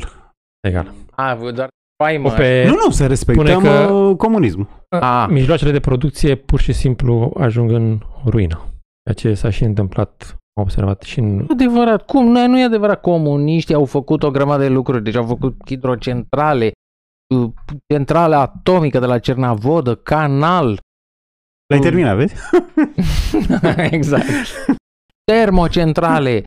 Egal. 0.67 0.93
A, 1.11 1.35
vă 1.35 1.51
doar 1.51 1.69
faimă. 2.03 2.29
Pe 2.31 2.63
Nu, 2.67 2.75
nu, 2.85 2.89
să 2.91 3.07
respectăm 3.07 3.45
Spune 3.45 3.69
că- 3.69 3.91
uh, 3.93 4.15
comunismul. 4.17 4.67
A, 4.89 5.25
mijloacele 5.25 5.71
de 5.71 5.79
producție 5.79 6.35
pur 6.35 6.59
și 6.59 6.73
simplu 6.73 7.33
ajung 7.37 7.71
în 7.71 7.99
ruină. 8.25 8.61
Ceea 9.03 9.33
ce 9.33 9.39
s-a 9.41 9.49
și 9.49 9.63
întâmplat, 9.63 10.35
am 10.57 10.63
observat 10.63 11.01
și 11.01 11.19
în... 11.19 11.45
adevărat, 11.49 12.05
cum? 12.05 12.25
Nu, 12.27 12.47
nu 12.47 12.59
e 12.59 12.63
adevărat. 12.63 13.01
Comuniștii 13.01 13.75
au 13.75 13.85
făcut 13.85 14.23
o 14.23 14.31
grămadă 14.31 14.61
de 14.63 14.69
lucruri. 14.69 15.03
Deci 15.03 15.15
au 15.15 15.25
făcut 15.25 15.55
hidrocentrale, 15.65 16.71
uh, 17.35 17.49
centrală 17.93 18.35
atomică 18.35 18.99
de 18.99 19.05
la 19.05 19.19
Cernavodă, 19.19 19.95
canal. 19.95 20.79
L-ai 21.67 21.79
terminat, 21.79 22.15
vezi? 22.15 22.35
exact. 23.97 24.25
Termocentrale. 25.31 26.43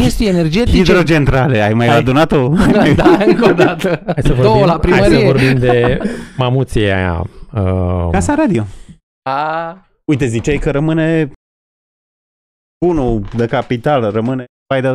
Chestii 0.00 0.26
energetice. 0.26 0.76
Hidrocentrale, 0.76 1.60
ai 1.60 1.74
mai 1.74 1.86
Hai. 1.86 1.96
adunat-o? 1.96 2.48
da, 2.96 3.24
încă 3.24 3.48
o 3.48 3.52
dată. 3.52 4.02
Hai 4.06 4.22
să 4.22 4.32
Două 4.34 4.42
vorbim, 4.58 4.64
la 4.66 4.70
hai 4.70 4.78
primărie. 4.80 5.18
să 5.18 5.24
vorbim 5.24 5.58
de 5.58 5.98
mamuție 6.36 6.92
aia. 6.92 7.20
Uh, 7.54 8.08
Casa 8.10 8.34
radio. 8.34 8.64
A, 9.30 9.88
Uite, 10.04 10.26
ziceai 10.26 10.58
că 10.58 10.70
rămâne 10.70 11.30
unul 12.86 13.20
de 13.36 13.46
capital, 13.46 14.10
rămâne 14.10 14.44
mai 14.68 14.80
de... 14.80 14.88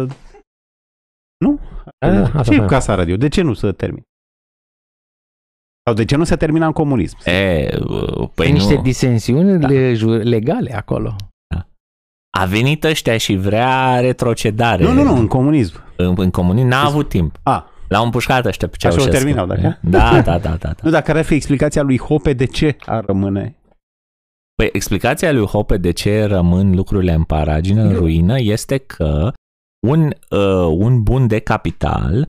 Nu? 1.46 1.60
Da, 2.00 2.12
da, 2.12 2.22
asta 2.24 2.32
ce 2.34 2.40
e 2.40 2.44
spuneam. 2.44 2.68
casa 2.68 2.96
radio? 2.96 3.16
De 3.18 3.28
ce 3.28 3.42
nu 3.42 3.54
se 3.54 3.72
termină? 3.72 4.04
Sau 5.86 5.94
de 5.94 6.06
ce 6.06 6.16
nu 6.16 6.24
se 6.24 6.36
termina 6.36 6.66
în 6.66 6.72
comunism? 6.72 7.18
E, 7.30 7.70
uh, 7.90 8.30
păi 8.36 8.52
niște 8.52 8.74
nu. 8.76 8.82
disensiuni 8.82 9.60
le- 9.68 9.94
ju- 9.94 10.10
legale 10.10 10.76
acolo. 10.76 11.16
A 12.40 12.46
venit 12.46 12.84
ăștia 12.84 13.18
și 13.18 13.36
vrea 13.36 14.00
retrocedare. 14.00 14.84
Nu, 14.84 14.94
nu, 14.94 15.04
nu, 15.04 15.16
în 15.18 15.28
comunism. 15.28 15.84
În, 15.96 16.14
în 16.18 16.30
comunism 16.30 16.68
n-a 16.68 16.86
avut 16.86 17.10
timp. 17.10 17.40
A, 17.44 17.70
L-au 17.88 18.04
împușcat 18.04 18.46
ăștia 18.46 18.68
pe 18.68 18.76
Așa 18.78 18.88
o 18.88 18.92
Ceaușescu. 18.92 19.18
terminau, 19.18 19.46
dacă? 19.46 19.80
Da, 19.82 20.22
da, 20.22 20.22
da, 20.22 20.38
da. 20.38 20.56
da. 20.56 20.74
nu, 20.84 20.90
dar 20.90 21.02
care 21.02 21.20
ar 21.20 21.26
fi 21.26 21.34
explicația 21.34 21.82
lui 21.82 21.98
Hope 21.98 22.34
de 22.34 22.46
ce 22.46 22.76
ar 22.86 23.06
rămâne? 23.06 23.56
Păi 24.56 24.70
explicația 24.72 25.32
lui 25.32 25.46
Hope 25.46 25.78
de 25.78 25.92
ce 25.92 26.24
rămân 26.24 26.76
lucrurile 26.76 27.14
în 27.14 27.24
paragină, 27.24 27.82
în 27.82 27.94
ruină, 27.94 28.40
este 28.40 28.78
că 28.78 29.32
un, 29.88 30.06
uh, 30.30 30.76
un 30.78 31.04
bun 31.04 31.28
de 31.28 31.40
capital, 31.40 32.26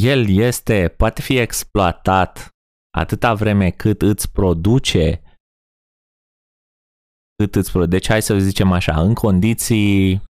el 0.00 0.28
este, 0.28 0.94
poate 0.96 1.20
fi 1.20 1.38
exploatat 1.38 2.48
atâta 2.90 3.34
vreme 3.34 3.70
cât 3.70 4.02
îți 4.02 4.32
produce 4.32 5.22
cât 7.40 7.54
îți 7.54 7.70
produce. 7.70 7.90
Deci 7.90 8.08
hai 8.08 8.22
să 8.22 8.38
zicem 8.38 8.72
așa, 8.72 9.00
în 9.00 9.14
condiții 9.14 10.22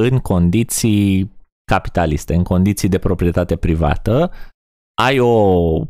în 0.00 0.18
condiții 0.18 1.32
capitaliste, 1.72 2.34
în 2.34 2.44
condiții 2.44 2.88
de 2.88 2.98
proprietate 2.98 3.56
privată, 3.56 4.32
ai 5.02 5.18
o 5.18 5.86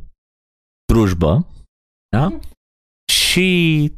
drujbă, 0.93 1.47
da? 2.09 2.39
și 3.12 3.93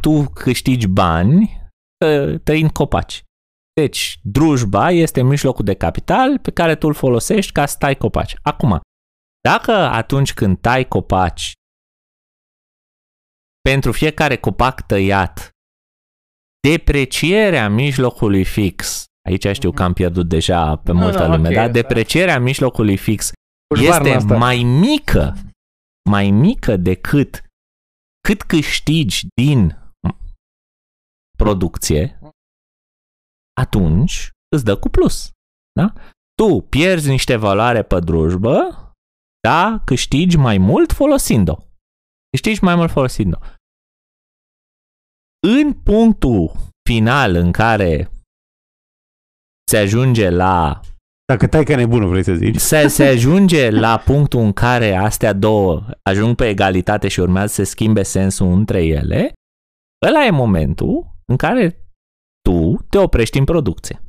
tu 0.00 0.30
câștigi 0.34 0.86
bani 0.86 1.60
tă- 2.04 2.38
tăind 2.44 2.70
copaci. 2.70 3.22
Deci, 3.80 4.18
drujba 4.22 4.90
este 4.90 5.22
mijlocul 5.22 5.64
de 5.64 5.74
capital 5.74 6.38
pe 6.38 6.50
care 6.50 6.76
tu 6.76 6.86
îl 6.86 6.94
folosești 6.94 7.52
ca 7.52 7.66
să 7.66 7.76
tai 7.78 7.96
copaci. 7.96 8.36
Acum, 8.42 8.80
dacă 9.48 9.72
atunci 9.72 10.34
când 10.34 10.60
tai 10.60 10.88
copaci, 10.88 11.52
pentru 13.60 13.92
fiecare 13.92 14.36
copac 14.36 14.80
tăiat, 14.86 15.50
deprecierea 16.68 17.68
mijlocului 17.68 18.44
fix, 18.44 19.04
aici 19.28 19.46
știu 19.52 19.72
că 19.72 19.82
am 19.82 19.92
pierdut 19.92 20.28
deja 20.28 20.76
pe 20.76 20.92
Nu, 20.92 20.98
multă 20.98 21.26
nu, 21.26 21.34
lume, 21.34 21.48
ok, 21.48 21.54
da? 21.54 21.66
da. 21.66 21.72
deprecierea 21.72 22.38
mijlocului 22.38 22.96
fix 22.96 23.30
Pușvarna 23.74 24.08
este 24.08 24.16
asta. 24.16 24.36
mai 24.36 24.62
mică, 24.62 25.34
mai 26.10 26.30
mică 26.30 26.76
decât 26.76 27.42
cât 28.20 28.42
câștigi 28.42 29.26
din 29.34 29.78
producție, 31.36 32.18
atunci 33.60 34.30
îți 34.56 34.64
dă 34.64 34.76
cu 34.76 34.88
plus. 34.88 35.30
Da? 35.72 35.92
Tu 36.34 36.60
pierzi 36.60 37.08
niște 37.08 37.36
valoare 37.36 37.82
pe 37.82 37.98
drujbă, 37.98 38.54
da, 39.40 39.82
câștigi 39.84 40.36
mai 40.36 40.58
mult 40.58 40.92
folosind-o. 40.92 41.56
Câștigi 42.30 42.64
mai 42.64 42.74
mult 42.74 42.90
folosind-o. 42.90 43.38
În 45.46 45.72
punctul 45.72 46.52
final 46.88 47.34
în 47.34 47.52
care 47.52 48.10
se 49.70 49.78
ajunge 49.78 50.30
la 50.30 50.80
Dacă 51.32 51.46
tai 51.46 51.64
că 51.64 51.74
nebunul, 51.74 52.08
vrei 52.08 52.22
să 52.22 52.34
zici. 52.34 52.56
se, 52.56 52.88
se 52.88 53.04
ajunge 53.04 53.70
la 53.70 53.98
punctul 53.98 54.40
în 54.40 54.52
care 54.52 54.94
astea 54.94 55.32
două 55.32 55.86
ajung 56.02 56.36
pe 56.36 56.48
egalitate 56.48 57.08
și 57.08 57.20
urmează 57.20 57.46
să 57.46 57.54
se 57.54 57.70
schimbe 57.70 58.02
sensul 58.02 58.46
între 58.46 58.84
ele, 58.86 59.32
ăla 60.06 60.24
e 60.24 60.30
momentul 60.30 61.06
în 61.24 61.36
care 61.36 61.88
tu 62.40 62.76
te 62.90 62.98
oprești 62.98 63.38
în 63.38 63.44
producție. 63.44 64.02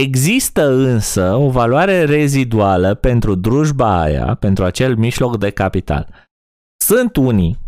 Există 0.00 0.66
însă 0.66 1.34
o 1.34 1.50
valoare 1.50 2.04
reziduală 2.04 2.94
pentru 2.94 3.34
drujba 3.34 4.00
aia, 4.00 4.34
pentru 4.34 4.64
acel 4.64 4.96
mijloc 4.96 5.38
de 5.38 5.50
capital. 5.50 6.28
Sunt 6.94 7.16
unii 7.16 7.58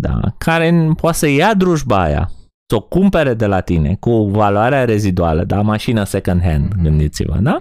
da, 0.00 0.20
care 0.38 0.90
poate 1.00 1.16
să 1.16 1.26
ia 1.26 1.54
drujba 1.54 2.02
aia, 2.02 2.30
să 2.70 2.76
o 2.76 2.80
cumpere 2.80 3.34
de 3.34 3.46
la 3.46 3.60
tine 3.60 3.96
cu 3.96 4.24
valoarea 4.24 4.84
reziduală, 4.84 5.44
da, 5.44 5.62
mașină 5.62 6.04
second 6.04 6.42
hand, 6.42 6.72
Mhm. 6.74 6.82
gândiți-vă, 6.82 7.38
da? 7.38 7.58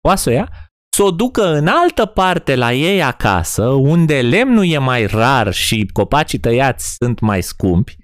Poate 0.00 0.20
să 0.20 0.30
o 0.30 0.32
ia, 0.32 0.48
să 0.96 1.02
o 1.02 1.10
ducă 1.10 1.54
în 1.56 1.66
altă 1.66 2.06
parte 2.06 2.56
la 2.56 2.72
ei 2.72 3.02
acasă, 3.02 3.68
unde 3.68 4.20
lemnul 4.22 4.64
e 4.66 4.78
mai 4.78 5.06
rar 5.06 5.52
și 5.52 5.90
copacii 5.92 6.38
tăiați 6.38 6.94
sunt 6.94 7.20
mai 7.20 7.42
scumpi, 7.42 7.96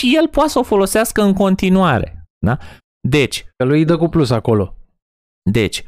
și 0.00 0.16
el 0.16 0.28
poate 0.28 0.50
să 0.50 0.58
o 0.58 0.62
folosească 0.62 1.22
în 1.22 1.32
continuare. 1.32 2.24
Da? 2.46 2.58
Deci, 3.08 3.44
Că 3.56 3.64
lui 3.64 3.78
îi 3.78 3.84
dă 3.84 3.96
cu 3.96 4.08
plus 4.08 4.30
acolo. 4.30 4.76
deci, 5.50 5.84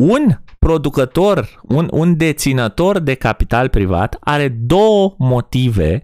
un 0.00 0.42
producător, 0.58 1.60
un, 1.62 1.88
un 1.92 2.16
deținător 2.16 2.98
de 2.98 3.14
capital 3.14 3.68
privat 3.68 4.16
are 4.20 4.48
două 4.48 5.14
motive 5.18 6.02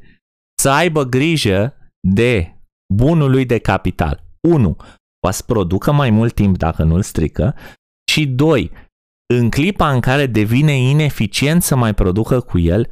să 0.63 0.71
aibă 0.71 1.05
grijă 1.05 1.75
de 2.09 2.57
bunul 2.95 3.31
lui 3.31 3.47
de 3.47 3.59
capital. 3.59 4.25
Unu, 4.49 4.77
poate 5.19 5.37
să 5.37 5.43
producă 5.47 5.93
mai 5.93 6.11
mult 6.11 6.35
timp 6.35 6.57
dacă 6.57 6.83
nu-l 6.83 7.03
strică 7.03 7.55
și 8.13 8.27
doi, 8.27 8.71
în 9.35 9.51
clipa 9.51 9.93
în 9.93 10.01
care 10.01 10.27
devine 10.27 10.73
ineficient 10.73 11.63
să 11.63 11.77
mai 11.77 11.95
producă 11.95 12.41
cu 12.41 12.59
el, 12.59 12.87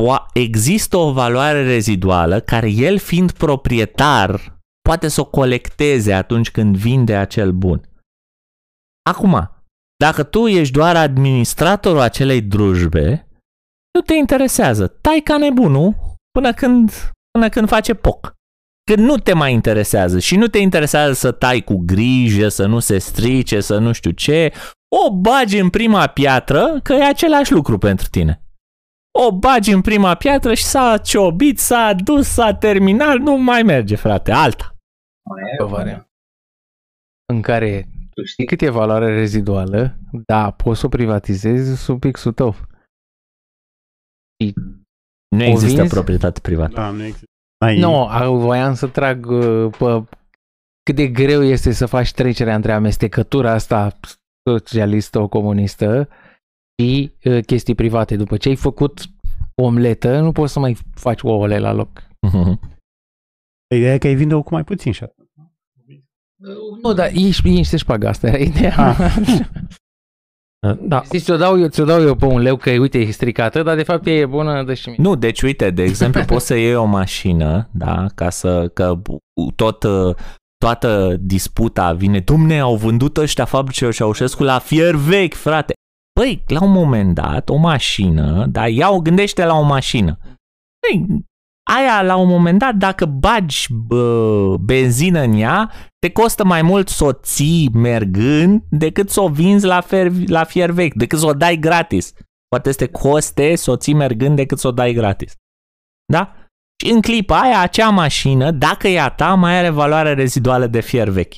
po- 0.00 0.32
există 0.34 0.96
o 0.96 1.12
valoare 1.12 1.64
reziduală 1.64 2.40
care 2.40 2.70
el 2.70 2.98
fiind 2.98 3.32
proprietar 3.32 4.60
poate 4.80 5.08
să 5.08 5.20
o 5.20 5.24
colecteze 5.24 6.12
atunci 6.12 6.50
când 6.50 6.76
vinde 6.76 7.16
acel 7.16 7.52
bun. 7.52 7.88
Acum, 9.10 9.51
dacă 10.02 10.22
tu 10.22 10.46
ești 10.46 10.72
doar 10.72 10.96
administratorul 10.96 12.00
acelei 12.00 12.40
drujbe, 12.40 13.26
nu 13.94 14.00
te 14.00 14.14
interesează. 14.14 14.86
Tai 14.86 15.20
ca 15.24 15.36
nebunul 15.36 15.94
până 16.30 16.52
când, 16.52 17.10
până 17.30 17.48
când 17.48 17.68
face 17.68 17.94
poc. 17.94 18.34
Când 18.90 19.06
nu 19.08 19.16
te 19.16 19.32
mai 19.32 19.52
interesează 19.52 20.18
și 20.18 20.36
nu 20.36 20.46
te 20.46 20.58
interesează 20.58 21.12
să 21.12 21.32
tai 21.32 21.60
cu 21.60 21.76
grijă, 21.84 22.48
să 22.48 22.66
nu 22.66 22.78
se 22.78 22.98
strice, 22.98 23.60
să 23.60 23.78
nu 23.78 23.92
știu 23.92 24.10
ce, 24.10 24.52
o 25.06 25.10
bagi 25.12 25.58
în 25.58 25.70
prima 25.70 26.06
piatră 26.06 26.80
că 26.82 26.92
e 26.92 27.04
același 27.04 27.52
lucru 27.52 27.78
pentru 27.78 28.08
tine. 28.08 28.42
O 29.18 29.32
bagi 29.32 29.72
în 29.72 29.80
prima 29.80 30.14
piatră 30.14 30.54
și 30.54 30.64
s-a 30.64 30.98
ciobit, 30.98 31.58
s-a 31.58 31.92
dus, 32.04 32.28
s-a 32.28 32.54
terminat, 32.54 33.16
nu 33.16 33.36
mai 33.36 33.62
merge, 33.62 33.96
frate, 33.96 34.32
alta. 34.32 34.76
Mai 35.30 35.42
ai 35.42 35.56
O 35.58 35.64
o 35.64 35.68
variantă. 35.68 36.10
În 37.32 37.40
care 37.40 37.91
Tu 38.14 38.24
știi 38.24 38.46
cât 38.46 38.60
e 38.60 38.68
valoare 38.70 39.14
reziduală, 39.14 39.98
da, 40.26 40.50
poți 40.50 40.80
să 40.80 40.86
o 40.86 40.88
privatizezi 40.88 41.82
sub 41.82 42.00
pixul 42.00 42.32
tău. 42.32 42.54
Nu 45.36 45.44
O 45.44 45.48
există 45.48 45.76
vinzi? 45.80 45.94
proprietate 45.94 46.40
privată. 46.40 46.72
Da, 46.74 46.90
nu 46.90 47.02
există. 47.04 47.26
Ai, 47.64 47.78
Nu, 47.78 47.94
a- 48.06 48.28
voiam 48.30 48.74
să 48.74 48.88
trag 48.88 49.26
uh, 49.26 49.70
pe 49.78 50.04
cât 50.82 50.94
de 50.94 51.08
greu 51.08 51.42
este 51.42 51.72
să 51.72 51.86
faci 51.86 52.12
trecerea 52.12 52.54
între 52.54 52.72
amestecătura 52.72 53.52
asta 53.52 53.98
socialistă, 54.50 55.26
comunistă 55.26 56.08
și 56.82 57.12
uh, 57.24 57.44
chestii 57.44 57.74
private. 57.74 58.16
După 58.16 58.36
ce 58.36 58.48
ai 58.48 58.56
făcut 58.56 59.00
omletă, 59.62 60.20
nu 60.20 60.32
poți 60.32 60.52
să 60.52 60.58
mai 60.58 60.76
faci 60.94 61.22
ouăle 61.22 61.58
la 61.58 61.72
loc. 61.72 62.02
Ideea 63.76 63.94
e 63.94 63.98
că 63.98 64.06
ai 64.06 64.14
vinde-o 64.14 64.42
cu 64.42 64.50
mai 64.52 64.64
puțin 64.64 64.92
și 64.92 65.02
atunci. 65.02 65.21
Nu, 66.82 66.92
dar 66.92 67.10
ești, 67.14 67.58
ești 67.58 67.76
șpaga, 67.76 68.08
asta 68.08 68.26
era 68.26 68.36
ideea. 68.36 68.74
Ah. 68.76 69.16
Da, 70.80 71.02
Zici, 71.10 71.22
ți-o 71.22 71.36
dau, 71.36 71.60
eu, 71.60 71.68
ți-o 71.68 71.84
dau 71.84 72.00
eu 72.00 72.14
pe 72.14 72.24
un 72.24 72.40
leu 72.40 72.56
că, 72.56 72.70
uite, 72.70 72.98
e 72.98 73.10
stricată, 73.10 73.62
dar 73.62 73.76
de 73.76 73.82
fapt 73.82 74.06
ea 74.06 74.14
e 74.14 74.26
bună, 74.26 74.62
dă 74.64 74.74
și 74.74 74.88
mie. 74.88 74.96
Nu, 75.00 75.14
deci 75.14 75.42
uite, 75.42 75.70
de 75.70 75.82
exemplu, 75.82 76.24
poți 76.24 76.46
să 76.46 76.54
iei 76.54 76.74
o 76.74 76.84
mașină, 76.84 77.68
da, 77.72 78.06
ca 78.14 78.30
să, 78.30 78.70
că 78.74 79.00
tot, 79.56 79.82
uh, 79.82 80.14
toată 80.56 81.16
disputa 81.20 81.92
vine, 81.92 82.20
dumne, 82.20 82.58
au 82.58 82.76
vândut 82.76 83.16
ăștia 83.16 83.44
fabricile 83.44 83.90
Ceaușescu 83.90 84.42
la 84.42 84.58
fier 84.58 84.94
vechi, 84.94 85.34
frate. 85.34 85.72
Păi, 86.20 86.42
la 86.46 86.62
un 86.62 86.72
moment 86.72 87.14
dat, 87.14 87.48
o 87.48 87.56
mașină, 87.56 88.46
dar 88.46 88.68
iau, 88.68 89.00
gândește 89.00 89.44
la 89.44 89.54
o 89.54 89.62
mașină. 89.62 90.18
Păi, 90.80 91.24
aia, 91.62 92.02
la 92.02 92.16
un 92.16 92.28
moment 92.28 92.58
dat, 92.58 92.74
dacă 92.74 93.04
bagi 93.04 93.66
bă, 93.70 94.56
benzină 94.56 95.20
în 95.20 95.32
ea, 95.32 95.70
te 95.98 96.10
costă 96.10 96.44
mai 96.44 96.62
mult 96.62 96.88
să 96.88 97.04
o 97.04 97.12
ții 97.12 97.70
mergând 97.72 98.62
decât 98.70 99.10
să 99.10 99.20
o 99.20 99.28
vinzi 99.28 99.66
la, 99.66 99.80
fer, 99.80 100.12
la 100.26 100.44
fier 100.44 100.70
vechi, 100.70 100.94
decât 100.94 101.18
să 101.18 101.26
o 101.26 101.32
dai 101.32 101.56
gratis. 101.56 102.12
Poate 102.48 102.68
este 102.68 102.86
coste 102.86 103.54
să 103.54 103.70
o 103.70 103.76
ții 103.76 103.94
mergând 103.94 104.36
decât 104.36 104.58
să 104.58 104.68
o 104.68 104.70
dai 104.72 104.92
gratis. 104.92 105.34
Da? 106.12 106.34
Și 106.84 106.90
în 106.92 107.00
clipa 107.00 107.40
aia, 107.40 107.60
acea 107.60 107.88
mașină, 107.88 108.50
dacă 108.50 108.88
e 108.88 109.00
a 109.00 109.10
ta, 109.10 109.34
mai 109.34 109.58
are 109.58 109.70
valoare 109.70 110.14
reziduală 110.14 110.66
de 110.66 110.80
fier 110.80 111.08
vechi. 111.08 111.34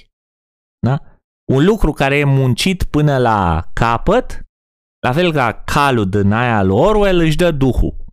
Da? 0.87 1.01
Un 1.53 1.65
lucru 1.65 1.93
care 1.93 2.17
e 2.17 2.25
muncit 2.25 2.83
până 2.83 3.19
la 3.19 3.65
capăt, 3.73 4.41
la 5.07 5.13
fel 5.13 5.33
ca 5.33 5.63
calul 5.65 6.09
din 6.09 6.33
aia 6.33 6.63
lui 6.63 6.77
Orwell, 6.77 7.19
își 7.19 7.37
dă 7.37 7.51
duhul. 7.51 8.04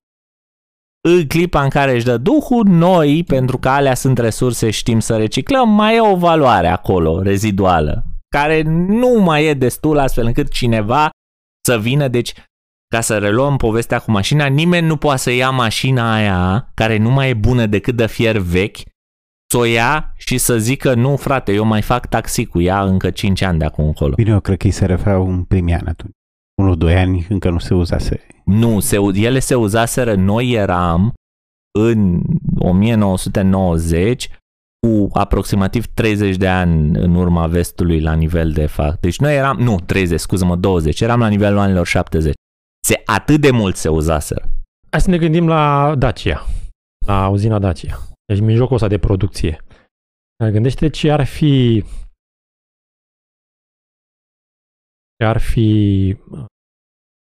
În 1.03 1.27
clipa 1.27 1.63
în 1.63 1.69
care 1.69 1.95
își 1.95 2.05
dă 2.05 2.17
duhul, 2.17 2.65
noi, 2.67 3.23
pentru 3.23 3.57
că 3.57 3.69
alea 3.69 3.93
sunt 3.93 4.17
resurse 4.17 4.69
știm 4.69 4.99
să 4.99 5.17
reciclăm, 5.17 5.69
mai 5.69 5.95
e 5.95 6.01
o 6.01 6.15
valoare 6.15 6.67
acolo, 6.67 7.21
reziduală, 7.21 8.05
care 8.27 8.61
nu 8.87 9.21
mai 9.21 9.45
e 9.45 9.53
destul 9.53 9.97
astfel 9.97 10.25
încât 10.25 10.51
cineva 10.51 11.09
să 11.67 11.79
vină, 11.79 12.07
deci 12.07 12.33
ca 12.87 13.01
să 13.01 13.17
reluăm 13.17 13.57
povestea 13.57 13.99
cu 13.99 14.11
mașina, 14.11 14.45
nimeni 14.45 14.87
nu 14.87 14.97
poate 14.97 15.19
să 15.19 15.31
ia 15.31 15.49
mașina 15.49 16.13
aia, 16.13 16.71
care 16.73 16.97
nu 16.97 17.09
mai 17.09 17.29
e 17.29 17.33
bună 17.33 17.65
decât 17.65 17.95
de 17.95 18.07
fier 18.07 18.37
vechi, 18.37 18.77
să 19.51 19.57
o 19.57 19.63
ia 19.63 20.13
și 20.17 20.37
să 20.37 20.57
zică, 20.57 20.93
nu 20.93 21.15
frate, 21.15 21.53
eu 21.53 21.65
mai 21.65 21.81
fac 21.81 22.07
taxi 22.07 22.45
cu 22.45 22.61
ea 22.61 22.81
încă 22.83 23.09
5 23.09 23.41
ani 23.41 23.59
de 23.59 23.65
acum 23.65 23.85
încolo. 23.85 24.13
Bine, 24.15 24.29
eu 24.29 24.39
cred 24.39 24.57
că 24.57 24.65
îi 24.65 24.71
se 24.71 24.85
referau 24.85 25.29
în 25.29 25.43
primii 25.43 25.73
ani 25.73 25.87
atunci. 25.87 26.13
1-2 26.91 26.97
ani 26.97 27.25
încă 27.29 27.49
nu 27.49 27.59
se 27.59 27.73
uzase. 27.73 28.27
Nu, 28.45 28.79
se, 28.79 28.97
ele 29.13 29.39
se 29.39 29.55
uzaseră, 29.55 30.15
noi 30.15 30.51
eram 30.51 31.13
în 31.79 32.21
1990 32.59 34.29
cu 34.87 35.09
aproximativ 35.13 35.85
30 35.85 36.35
de 36.35 36.47
ani 36.47 36.97
în 36.97 37.15
urma 37.15 37.47
vestului 37.47 37.99
la 37.99 38.13
nivel 38.13 38.51
de 38.51 38.65
fapt. 38.65 39.01
Deci 39.01 39.19
noi 39.19 39.35
eram, 39.35 39.57
nu, 39.57 39.79
30, 39.79 40.19
scuză-mă, 40.19 40.55
20, 40.55 41.01
eram 41.01 41.19
la 41.19 41.27
nivelul 41.27 41.59
anilor 41.59 41.85
70. 41.87 42.33
Se, 42.87 43.01
atât 43.05 43.41
de 43.41 43.51
mult 43.51 43.75
se 43.75 43.89
uzaseră. 43.89 44.49
Hai 44.89 45.01
să 45.01 45.09
ne 45.09 45.17
gândim 45.17 45.47
la 45.47 45.95
Dacia, 45.95 46.45
la 47.05 47.27
uzina 47.27 47.59
Dacia. 47.59 47.99
Deci 48.25 48.39
mijlocul 48.39 48.75
ăsta 48.75 48.87
de 48.87 48.97
producție. 48.97 49.63
Gândește 50.51 50.89
ce 50.89 51.11
ar 51.11 51.25
fi 51.25 51.83
ce 55.17 55.25
ar 55.25 55.37
fi 55.37 56.17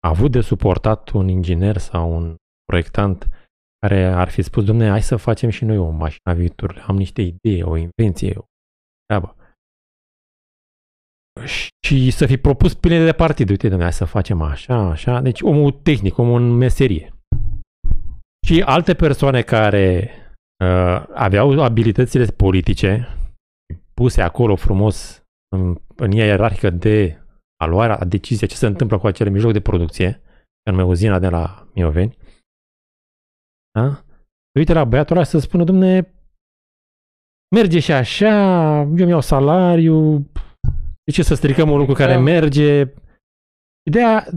avut 0.09 0.31
de 0.31 0.41
suportat 0.41 1.11
un 1.11 1.29
inginer 1.29 1.77
sau 1.77 2.17
un 2.17 2.37
proiectant 2.65 3.29
care 3.79 4.05
ar 4.05 4.29
fi 4.29 4.43
spus, 4.43 4.65
domne, 4.65 4.89
hai 4.89 5.03
să 5.03 5.17
facem 5.17 5.51
și 5.51 5.65
noi 5.65 5.77
o 5.77 5.91
mașină 5.91 6.31
a 6.31 6.33
viitorului, 6.33 6.83
am 6.87 6.97
niște 6.97 7.23
idei, 7.23 7.63
o 7.63 7.77
invenție, 7.77 8.35
o 8.37 8.43
treabă. 9.07 9.37
Și 11.87 12.11
să 12.11 12.27
fi 12.27 12.37
propus 12.37 12.75
pline 12.75 13.05
de 13.05 13.13
partid, 13.13 13.49
uite, 13.49 13.69
domne, 13.69 13.83
hai 13.83 13.93
să 13.93 14.05
facem 14.05 14.43
așa, 14.43 14.75
așa, 14.75 15.21
deci 15.21 15.41
omul 15.41 15.73
tehnic, 15.73 16.19
omul 16.19 16.43
în 16.43 16.51
meserie. 16.51 17.13
Și 18.47 18.63
alte 18.63 18.95
persoane 18.95 19.43
care 19.43 20.11
uh, 20.65 21.05
aveau 21.15 21.63
abilitățile 21.63 22.25
politice 22.25 23.09
puse 23.95 24.23
acolo 24.23 24.57
frumos 24.57 25.23
în, 25.57 25.77
în 25.97 26.11
ierarhică 26.11 26.71
de 26.71 27.18
a 27.61 27.67
lua 27.67 27.97
a 27.97 28.05
decizia 28.05 28.47
ce 28.47 28.57
se 28.57 28.67
întâmplă 28.67 28.99
cu 28.99 29.07
acele 29.07 29.31
mijloc 29.31 29.53
de 29.53 29.61
producție, 29.61 30.23
anume 30.69 30.85
uzina 30.85 31.19
de 31.19 31.29
la 31.29 31.69
Mioveni, 31.75 32.17
da? 33.79 34.05
uite 34.59 34.73
la 34.73 34.85
băiatul 34.85 35.17
ăla 35.17 35.25
să 35.25 35.39
spună, 35.39 35.65
domne, 35.65 36.15
merge 37.57 37.79
și 37.81 37.93
așa, 37.93 38.35
eu 38.81 39.05
mi 39.05 39.09
iau 39.09 39.21
salariu, 39.21 40.19
de 41.05 41.13
ce 41.13 41.23
să 41.23 41.35
stricăm 41.35 41.71
un 41.71 41.79
lucru 41.79 41.95
care 41.95 42.13
da. 42.13 42.19
merge? 42.19 42.93
Ideea, 43.91 44.29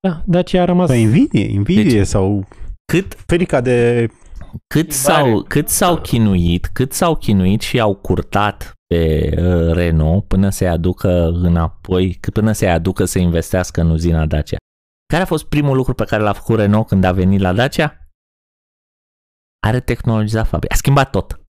da, 0.00 0.22
de 0.26 0.38
aceea 0.38 0.62
a 0.62 0.64
rămas... 0.64 0.88
Păi 0.88 1.00
invidie, 1.00 1.44
invidie 1.44 1.98
deci, 1.98 2.06
sau 2.06 2.48
cât, 2.92 3.14
ferica 3.26 3.60
de... 3.60 4.08
Cât 4.66 4.92
s-au, 4.92 5.42
cât 5.42 5.68
s-au 5.68 6.00
chinuit, 6.00 6.66
cât 6.66 6.92
s-au 6.92 7.16
chinuit 7.16 7.60
și 7.60 7.80
au 7.80 7.94
curtat 7.94 8.72
pe 8.86 9.34
uh, 9.38 9.72
Renault 9.72 10.28
până 10.28 10.50
să-i 10.50 10.68
aducă 10.68 11.26
înapoi, 11.26 12.20
până 12.32 12.52
să-i 12.52 12.70
aducă 12.70 13.04
să 13.04 13.18
investească 13.18 13.80
în 13.80 13.90
uzina 13.90 14.26
Dacia. 14.26 14.56
Care 15.06 15.22
a 15.22 15.26
fost 15.26 15.44
primul 15.44 15.76
lucru 15.76 15.94
pe 15.94 16.04
care 16.04 16.22
l-a 16.22 16.32
făcut 16.32 16.56
Renault 16.56 16.86
când 16.86 17.04
a 17.04 17.12
venit 17.12 17.40
la 17.40 17.52
Dacia? 17.52 17.98
A 19.66 19.70
retehnologizat 19.70 20.46
fabrica. 20.46 20.74
A 20.74 20.76
schimbat 20.76 21.10
tot. 21.10 21.40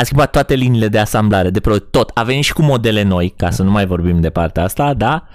A 0.00 0.04
schimbat 0.04 0.30
toate 0.30 0.54
liniile 0.54 0.88
de 0.88 0.98
asamblare, 0.98 1.50
de 1.50 1.60
produs, 1.60 1.88
tot. 1.90 2.10
A 2.14 2.22
venit 2.22 2.44
și 2.44 2.52
cu 2.52 2.62
modele 2.62 3.02
noi, 3.02 3.30
ca 3.30 3.50
să 3.50 3.62
nu 3.62 3.70
mai 3.70 3.86
vorbim 3.86 4.20
de 4.20 4.30
partea 4.30 4.62
asta, 4.62 4.94
da? 4.94 5.28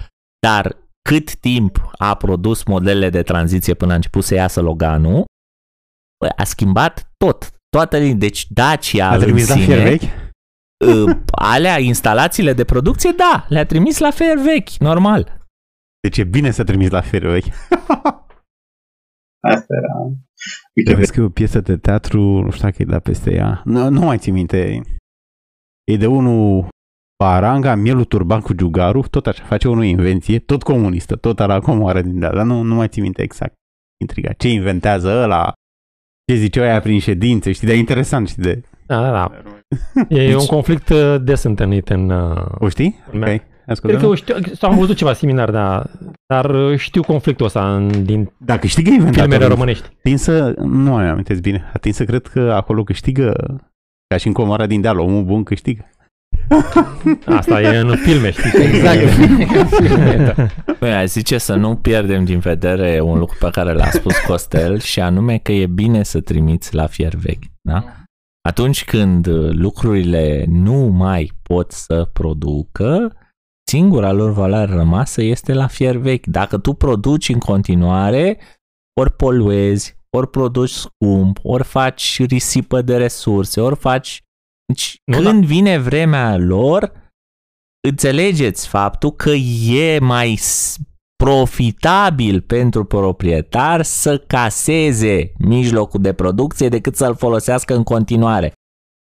Dar 0.46 0.76
cât 1.08 1.34
timp 1.34 1.90
a 1.98 2.14
produs 2.14 2.64
modelele 2.64 3.10
de 3.10 3.22
tranziție 3.22 3.74
până 3.74 3.92
a 3.92 3.94
început 3.94 4.24
să 4.24 4.34
iasă 4.34 4.60
Loganul, 4.60 5.24
a 6.36 6.44
schimbat 6.44 7.12
tot. 7.16 7.50
Toate 7.68 7.98
linii. 7.98 8.14
Deci 8.14 8.46
Dacia 8.50 9.08
a 9.08 9.16
trimis 9.16 9.48
în 9.48 9.60
sine, 9.60 9.76
la 9.76 9.82
vechi? 9.82 10.02
Uh, 10.84 11.16
alea, 11.30 11.78
instalațiile 11.78 12.52
de 12.52 12.64
producție, 12.64 13.10
da, 13.16 13.46
le-a 13.48 13.66
trimis 13.66 13.98
la 13.98 14.10
fer 14.10 14.38
vechi, 14.38 14.68
normal. 14.78 15.46
Deci 16.00 16.18
e 16.18 16.24
bine 16.24 16.50
să 16.50 16.64
trimis 16.64 16.90
la 16.90 17.00
fer 17.00 17.26
vechi. 17.26 17.46
Asta 19.52 19.74
era. 19.82 19.94
Uite, 20.74 20.94
vezi 20.94 21.12
că 21.12 21.20
e 21.20 21.24
o 21.24 21.28
piesă 21.28 21.60
de 21.60 21.76
teatru, 21.76 22.20
nu 22.20 22.50
știu 22.50 22.68
dacă 22.68 22.82
e 22.82 22.84
dat 22.84 23.02
peste 23.02 23.32
ea. 23.32 23.62
Nu, 23.64 23.88
nu 23.88 24.00
mai 24.00 24.18
țin 24.18 24.32
minte. 24.32 24.80
E 25.84 25.96
de 25.96 26.06
unul 26.06 26.68
Paranga, 27.16 27.74
mielul 27.74 28.04
turban 28.04 28.40
cu 28.40 28.52
giugaru, 28.52 29.00
tot 29.00 29.26
așa, 29.26 29.44
face 29.44 29.68
o 29.68 29.82
invenție, 29.82 30.38
tot 30.38 30.62
comunistă, 30.62 31.16
tot 31.16 31.40
ara 31.40 31.60
comoară 31.60 32.02
din 32.02 32.18
dar 32.18 32.34
nu, 32.34 32.62
nu 32.62 32.74
mai 32.74 32.88
țin 32.88 33.02
minte 33.02 33.22
exact. 33.22 33.54
Intriga. 34.00 34.32
Ce 34.32 34.48
inventează 34.48 35.08
ăla? 35.08 35.52
Ce 36.26 36.34
zice 36.34 36.60
aia 36.60 36.80
prin 36.80 36.98
ședințe, 36.98 37.52
știi, 37.52 37.66
de 37.66 37.74
interesant, 37.74 38.28
știi, 38.28 38.42
de... 38.42 38.60
Da, 38.86 39.00
da, 39.00 39.10
da. 39.10 39.32
E 40.08 40.26
deci... 40.26 40.34
un 40.34 40.46
conflict 40.46 40.88
uh, 40.88 41.16
des 41.22 41.42
întâlnit 41.42 41.88
în... 41.88 42.10
Uh, 42.10 42.44
o 42.58 42.68
știi? 42.68 42.98
În 43.12 43.22
ok. 43.22 43.40
Cred 43.80 44.00
că 44.00 44.14
știu, 44.14 44.34
sau 44.54 44.70
am 44.70 44.78
văzut 44.78 44.96
ceva 44.96 45.12
similar, 45.12 45.50
da, 45.50 45.84
dar 46.26 46.50
uh, 46.50 46.78
știu 46.78 47.02
conflictul 47.02 47.46
ăsta 47.46 47.74
în, 47.74 48.04
din 48.04 48.32
Dacă 48.36 48.60
câștigă 48.60 48.90
inventatorul, 48.90 49.30
filmele 49.30 49.52
românești. 49.52 49.88
Tin 50.02 50.16
să, 50.16 50.54
nu 50.58 50.90
mai 50.90 51.08
amintesc 51.08 51.40
bine, 51.40 51.70
atin 51.72 51.92
să 51.92 52.04
cred 52.04 52.26
că 52.26 52.40
acolo 52.40 52.82
câștigă, 52.82 53.32
ca 54.06 54.16
și 54.16 54.26
în 54.26 54.32
comara 54.32 54.66
din 54.66 54.80
deal, 54.80 54.98
omul 54.98 55.24
bun 55.24 55.42
câștigă. 55.42 55.90
Asta 57.26 57.60
e 57.60 57.76
în 57.76 57.96
filme, 57.96 58.30
știi? 58.30 58.62
Exact. 58.62 59.00
Păi, 60.78 61.06
zice 61.06 61.38
să 61.38 61.54
nu 61.54 61.76
pierdem 61.76 62.24
din 62.24 62.38
vedere 62.38 63.00
un 63.00 63.18
lucru 63.18 63.36
pe 63.40 63.48
care 63.50 63.72
l-a 63.72 63.90
spus 63.90 64.18
Costel 64.18 64.80
și 64.80 65.00
anume 65.00 65.38
că 65.38 65.52
e 65.52 65.66
bine 65.66 66.02
să 66.02 66.20
trimiți 66.20 66.74
la 66.74 66.86
fier 66.86 67.14
vechi. 67.14 67.44
Da? 67.60 67.84
Atunci 68.48 68.84
când 68.84 69.28
lucrurile 69.50 70.44
nu 70.48 70.74
mai 70.74 71.32
pot 71.42 71.72
să 71.72 72.08
producă, 72.12 73.16
singura 73.70 74.12
lor 74.12 74.32
valoare 74.32 74.74
rămasă 74.74 75.22
este 75.22 75.52
la 75.52 75.66
fier 75.66 75.96
vechi. 75.96 76.26
Dacă 76.26 76.58
tu 76.58 76.72
produci 76.72 77.28
în 77.28 77.38
continuare, 77.38 78.38
ori 79.00 79.12
poluezi, 79.12 79.96
ori 80.16 80.30
produci 80.30 80.70
scump, 80.70 81.38
ori 81.42 81.64
faci 81.64 82.22
risipă 82.26 82.82
de 82.82 82.96
resurse, 82.96 83.60
ori 83.60 83.76
faci... 83.76 84.20
Deci, 84.66 85.00
nu, 85.04 85.16
când 85.16 85.40
da. 85.40 85.46
vine 85.46 85.78
vremea 85.78 86.36
lor, 86.36 86.92
înțelegeți 87.88 88.68
faptul 88.68 89.12
că 89.12 89.30
e 89.70 89.98
mai 89.98 90.38
profitabil 91.16 92.40
pentru 92.40 92.84
proprietar 92.84 93.82
să 93.82 94.18
caseze 94.18 95.32
mijlocul 95.38 96.00
de 96.00 96.12
producție 96.12 96.68
decât 96.68 96.96
să-l 96.96 97.16
folosească 97.16 97.74
în 97.74 97.82
continuare. 97.82 98.52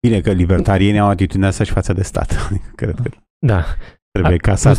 Bine 0.07 0.21
că 0.21 0.33
libertarienii 0.33 1.01
au 1.01 1.09
atitudinea 1.09 1.51
să-și 1.51 1.73
față 1.73 1.93
de 1.93 2.03
stat. 2.03 2.51
Cred 2.77 2.95
că 2.95 3.11
da. 3.47 3.65
trebuie 4.11 4.37
casat. 4.37 4.79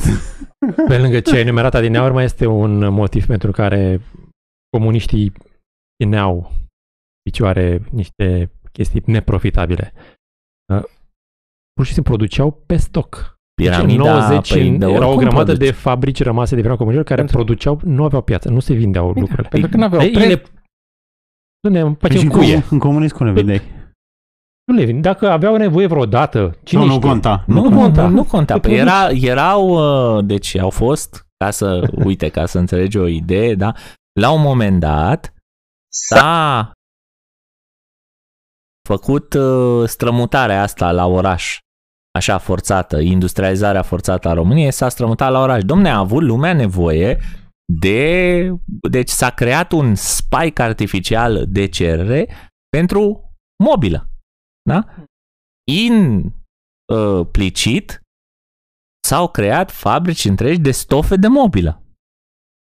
Pe 0.87 0.97
lângă 0.97 1.19
ce 1.19 1.35
ai 1.35 1.41
enumerat 1.41 1.73
adineauri, 1.73 2.13
mai 2.13 2.23
este 2.23 2.45
un 2.45 2.93
motiv 2.93 3.25
pentru 3.25 3.51
care 3.51 4.01
comuniștii 4.69 5.33
țineau 6.03 6.51
picioare 7.21 7.81
niște 7.91 8.51
chestii 8.71 9.03
neprofitabile. 9.05 9.93
Pur 11.73 11.85
și 11.85 11.93
simplu 11.93 12.13
produceau 12.13 12.51
pe 12.65 12.75
stoc. 12.75 13.37
Piramida, 13.61 14.03
90 14.27 14.51
păi, 14.53 14.69
de 14.77 14.85
era 14.85 15.07
o 15.07 15.15
grămadă 15.15 15.43
produci. 15.43 15.67
de 15.67 15.71
fabrici 15.71 16.23
rămase 16.23 16.53
de 16.55 16.59
vremea 16.61 16.77
comunistă 16.77 17.05
care 17.05 17.19
Pentru- 17.21 17.35
produceau, 17.37 17.79
nu 17.83 18.03
aveau 18.03 18.21
piață, 18.21 18.49
nu 18.49 18.59
se 18.59 18.73
vindeau 18.73 19.07
lucrurile. 19.07 19.47
Pentru 19.49 19.69
că 19.69 19.77
nu 19.77 19.83
aveau 19.83 20.01
Ei, 20.01 20.11
preț. 20.11 20.27
le, 20.27 20.43
nu 21.59 21.69
ne 21.69 21.81
Păi 21.83 21.95
facem 21.99 22.17
și 22.17 22.23
în, 22.25 22.31
cuie. 22.31 22.53
comun- 22.53 22.67
în 22.69 22.79
comunism 22.79 23.15
cum 23.15 23.25
le 23.25 23.31
vindeai? 23.31 23.61
Levin, 24.75 25.01
dacă 25.01 25.29
aveau 25.29 25.55
nevoie 25.55 25.87
vreodată, 25.87 26.57
cine 26.63 26.81
nu, 26.81 26.87
nu 26.87 26.93
știe? 26.93 27.09
conta. 27.09 27.43
Nu, 27.47 27.61
Nu 27.63 27.69
nu, 27.69 27.79
conta. 27.79 28.07
nu, 28.07 28.13
nu 28.15 28.23
conta. 28.23 28.53
Pe 28.53 28.67
Păi 28.67 28.77
era, 28.77 29.09
erau, 29.09 29.67
uh, 30.17 30.25
deci 30.25 30.57
au 30.57 30.69
fost, 30.69 31.27
ca 31.37 31.51
să, 31.51 31.89
uite, 32.03 32.29
ca 32.29 32.45
să 32.45 32.57
înțelegi 32.59 32.97
o 32.97 33.07
idee, 33.07 33.55
da? 33.55 33.73
La 34.19 34.31
un 34.31 34.41
moment 34.41 34.79
dat 34.79 35.33
s-a 35.93 36.71
făcut 38.87 39.33
uh, 39.33 39.87
strămutarea 39.87 40.61
asta 40.61 40.91
la 40.91 41.05
oraș, 41.05 41.57
așa 42.17 42.37
forțată, 42.37 42.99
industrializarea 42.99 43.81
forțată 43.81 44.27
a 44.27 44.33
României, 44.33 44.71
s-a 44.71 44.89
strămutat 44.89 45.31
la 45.31 45.39
oraș. 45.39 45.63
Domne, 45.63 45.89
a 45.89 45.97
avut 45.97 46.21
lumea 46.21 46.53
nevoie 46.53 47.19
de... 47.73 48.49
Deci 48.89 49.09
s-a 49.09 49.29
creat 49.29 49.71
un 49.71 49.95
spike 49.95 50.61
artificial 50.61 51.45
de 51.47 51.65
cerere 51.65 52.51
pentru 52.69 53.31
mobilă. 53.63 54.09
Da? 54.69 54.85
Implicit 56.87 58.01
s-au 59.07 59.27
creat 59.27 59.71
fabrici 59.71 60.25
întregi 60.25 60.59
de 60.59 60.71
stofe 60.71 61.15
de 61.15 61.27
mobilă. 61.27 61.82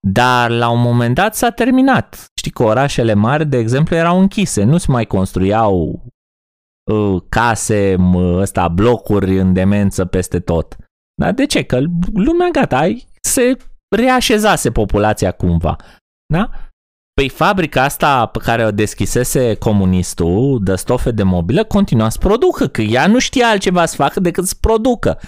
Dar 0.08 0.50
la 0.50 0.68
un 0.68 0.80
moment 0.80 1.14
dat 1.14 1.34
s-a 1.34 1.50
terminat. 1.50 2.26
Știi 2.38 2.50
că 2.50 2.62
orașele 2.62 3.14
mari, 3.14 3.46
de 3.46 3.56
exemplu, 3.56 3.96
erau 3.96 4.20
închise, 4.20 4.64
nu 4.64 4.78
se 4.78 4.90
mai 4.90 5.04
construiau 5.04 6.02
uh, 6.92 7.22
case, 7.28 7.96
m- 7.96 8.34
ăsta, 8.40 8.68
blocuri 8.68 9.38
în 9.38 9.52
demență 9.52 10.04
peste 10.04 10.40
tot. 10.40 10.76
Dar 11.22 11.32
de 11.32 11.46
ce? 11.46 11.62
Că 11.62 11.80
lumea 12.14 12.48
gata, 12.48 12.78
ai, 12.78 13.06
se 13.20 13.56
reașezase 13.96 14.70
populația 14.70 15.30
cumva. 15.32 15.76
Da? 16.32 16.50
Păi 17.14 17.28
fabrica 17.28 17.82
asta 17.82 18.26
pe 18.26 18.38
care 18.38 18.64
o 18.64 18.70
deschisese 18.70 19.54
comunistul 19.54 20.60
de 20.62 20.74
stofe 20.74 21.10
de 21.10 21.22
mobilă 21.22 21.64
continua 21.64 22.08
să 22.08 22.18
producă, 22.18 22.66
că 22.66 22.82
ea 22.82 23.06
nu 23.06 23.18
știa 23.18 23.48
altceva 23.48 23.86
să 23.86 23.94
facă 23.96 24.20
decât 24.20 24.46
să 24.46 24.54
producă. 24.60 25.20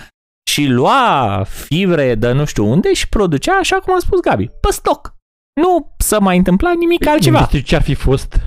Și 0.50 0.66
lua 0.66 1.42
fibre 1.44 2.14
de 2.14 2.32
nu 2.32 2.44
știu 2.44 2.64
unde 2.64 2.92
și 2.92 3.08
producea, 3.08 3.54
așa 3.54 3.80
cum 3.80 3.94
a 3.94 3.98
spus 3.98 4.20
Gabi, 4.20 4.46
pe 4.46 4.70
stoc. 4.70 5.14
Nu 5.60 5.94
să 5.98 6.20
mai 6.20 6.36
întâmpla 6.36 6.72
nimic 6.74 7.06
altceva. 7.06 7.38
Nu 7.38 7.46
știu 7.46 7.60
ce 7.60 7.76
ar 7.76 7.82
fi 7.82 7.94
fost 7.94 8.40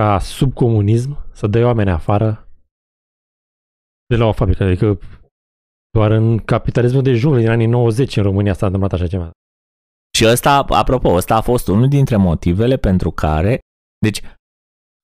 ca 0.00 0.18
sub 0.18 0.54
comunism 0.54 1.26
să 1.32 1.46
dai 1.46 1.64
oameni 1.64 1.90
afară 1.90 2.48
de 4.06 4.16
la 4.16 4.24
o 4.26 4.32
fabrică. 4.32 4.64
Adică 4.64 4.98
doar 5.90 6.10
în 6.10 6.38
capitalismul 6.38 7.02
de 7.02 7.14
junglă 7.14 7.38
din 7.38 7.48
anii 7.48 7.66
90 7.66 8.16
în 8.16 8.22
România 8.22 8.52
s-a 8.52 8.66
întâmplat 8.66 8.92
așa 8.92 9.06
ceva. 9.06 9.30
Și 10.18 10.26
ăsta, 10.26 10.58
apropo, 10.58 11.08
ăsta 11.08 11.34
a 11.34 11.40
fost 11.40 11.68
unul 11.68 11.88
dintre 11.88 12.16
motivele 12.16 12.76
pentru 12.76 13.10
care, 13.10 13.58
deci, 13.98 14.20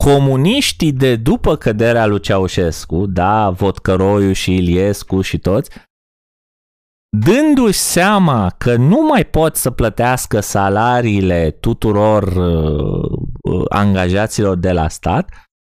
comuniștii 0.04 0.92
de 0.92 1.16
după 1.16 1.56
căderea 1.56 2.06
lui 2.06 2.20
Ceaușescu, 2.20 3.06
da, 3.06 3.50
Vodcăroiu 3.50 4.32
și 4.32 4.54
Iliescu 4.54 5.20
și 5.20 5.38
toți, 5.38 5.70
dându-și 7.16 7.78
seama 7.78 8.54
că 8.58 8.76
nu 8.76 9.06
mai 9.06 9.24
pot 9.24 9.56
să 9.56 9.70
plătească 9.70 10.40
salariile 10.40 11.50
tuturor 11.50 12.22
uh, 12.22 13.18
uh, 13.42 13.64
angajaților 13.68 14.56
de 14.56 14.72
la 14.72 14.88
stat, 14.88 15.30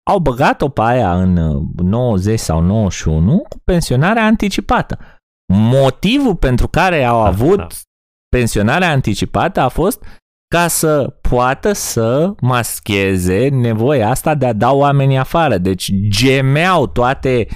au 0.09 0.19
băgat-o 0.19 0.69
pe 0.69 0.81
aia 0.81 1.21
în 1.21 1.37
uh, 1.37 1.63
90 1.83 2.39
sau 2.39 2.61
91 2.61 3.37
cu 3.49 3.59
pensionarea 3.63 4.25
anticipată. 4.25 4.99
Motivul 5.53 6.35
pentru 6.35 6.67
care 6.67 7.03
au 7.03 7.21
avut 7.21 7.57
da. 7.57 7.67
pensionarea 8.35 8.91
anticipată 8.91 9.59
a 9.59 9.67
fost 9.67 10.03
ca 10.55 10.67
să 10.67 11.17
poată 11.29 11.71
să 11.73 12.33
mascheze 12.41 13.47
nevoia 13.47 14.09
asta 14.09 14.35
de 14.35 14.45
a 14.45 14.53
da 14.53 14.71
oamenii 14.71 15.17
afară. 15.17 15.57
Deci 15.57 15.91
gemeau 16.07 16.87
toate 16.87 17.47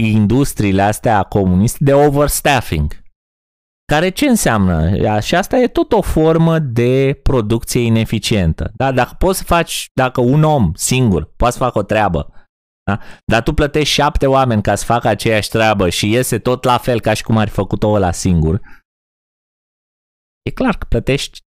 industriile 0.00 0.82
astea 0.82 1.22
comuniste 1.22 1.78
de 1.80 1.92
overstaffing. 1.92 3.01
Care 3.92 4.08
ce 4.08 4.26
înseamnă? 4.26 5.20
Și 5.20 5.34
asta 5.34 5.56
e 5.56 5.68
tot 5.68 5.92
o 5.92 6.00
formă 6.00 6.58
de 6.58 7.20
producție 7.22 7.80
ineficientă. 7.80 8.72
Da? 8.74 8.92
Dacă 8.92 9.14
poți 9.18 9.38
să 9.38 9.44
faci, 9.44 9.90
dacă 9.94 10.20
un 10.20 10.42
om 10.42 10.70
singur 10.74 11.32
poate 11.36 11.56
să 11.56 11.62
facă 11.62 11.78
o 11.78 11.82
treabă, 11.82 12.32
da? 12.82 12.98
dar 13.24 13.42
tu 13.42 13.52
plătești 13.52 13.94
șapte 13.94 14.26
oameni 14.26 14.62
ca 14.62 14.74
să 14.74 14.84
facă 14.84 15.08
aceeași 15.08 15.48
treabă 15.48 15.88
și 15.88 16.10
iese 16.10 16.38
tot 16.38 16.64
la 16.64 16.78
fel 16.78 17.00
ca 17.00 17.14
și 17.14 17.22
cum 17.22 17.36
ar 17.36 17.48
fi 17.48 17.54
făcut-o 17.54 17.88
ăla 17.88 18.10
singur, 18.10 18.60
e 20.42 20.50
clar 20.50 20.76
că 20.76 20.86
plătești 20.88 21.40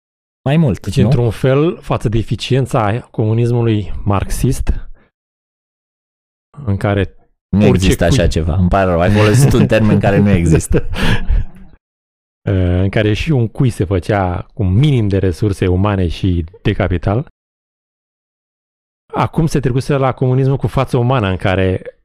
mai 0.43 0.57
mult. 0.57 0.79
Deci, 0.79 0.97
nu? 0.97 1.03
într-un 1.03 1.29
fel, 1.29 1.81
față 1.81 2.09
de 2.09 2.17
eficiența 2.17 2.99
comunismului 2.99 3.93
marxist, 4.03 4.73
în 6.65 6.77
care 6.77 7.15
Nu 7.49 7.67
orice 7.67 7.73
există 7.73 8.07
cui- 8.07 8.19
așa 8.19 8.27
ceva. 8.27 8.55
Îmi 8.55 8.69
pare 8.69 8.89
rău. 8.89 8.99
Ai 8.99 9.11
folosit 9.11 9.53
un 9.53 9.67
termen 9.67 9.99
care 9.99 10.17
nu 10.17 10.29
există. 10.29 10.89
în 12.49 12.89
care 12.89 13.13
și 13.13 13.31
un 13.31 13.47
cui 13.47 13.69
se 13.69 13.85
făcea 13.85 14.41
cu 14.53 14.63
minim 14.63 15.07
de 15.07 15.17
resurse 15.17 15.67
umane 15.67 16.07
și 16.07 16.45
de 16.61 16.73
capital, 16.73 17.27
acum 19.13 19.45
se 19.45 19.59
trecuse 19.59 19.97
la 19.97 20.13
comunismul 20.13 20.57
cu 20.57 20.67
față 20.67 20.97
umană, 20.97 21.27
în 21.27 21.37
care 21.37 21.97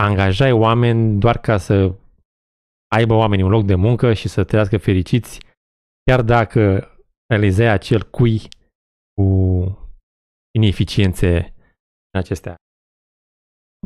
angajai 0.00 0.52
oameni 0.52 1.18
doar 1.18 1.38
ca 1.38 1.58
să 1.58 1.94
aibă 2.94 3.14
oamenii 3.14 3.44
un 3.44 3.50
loc 3.50 3.64
de 3.64 3.74
muncă 3.74 4.12
și 4.12 4.28
să 4.28 4.44
trăiască 4.44 4.76
fericiți, 4.76 5.40
chiar 6.04 6.22
dacă 6.22 6.88
realizai 7.26 7.66
acel 7.66 8.02
cui 8.02 8.48
cu 9.14 9.78
ineficiențe 10.58 11.54
în 12.10 12.20
acestea. 12.20 12.54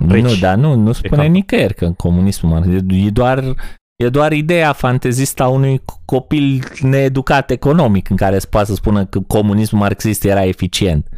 Reci. 0.08 0.22
Nu, 0.22 0.34
dar 0.34 0.56
nu, 0.56 0.74
nu 0.74 0.92
spune 0.92 1.22
camp. 1.22 1.34
nicăieri 1.34 1.74
că 1.74 1.84
în 1.84 1.94
comunismul 1.94 2.52
marxist 2.52 2.84
e 2.88 3.10
doar, 3.10 3.42
e 3.96 4.08
doar 4.08 4.32
ideea 4.32 4.72
fantezistă 4.72 5.42
a 5.42 5.48
unui 5.48 5.80
copil 6.04 6.62
needucat 6.80 7.50
economic 7.50 8.10
în 8.10 8.16
care 8.16 8.38
se 8.38 8.46
poate 8.46 8.66
să 8.66 8.74
spună 8.74 9.06
că 9.06 9.20
comunismul 9.20 9.80
marxist 9.80 10.24
era 10.24 10.44
eficient. 10.44 11.08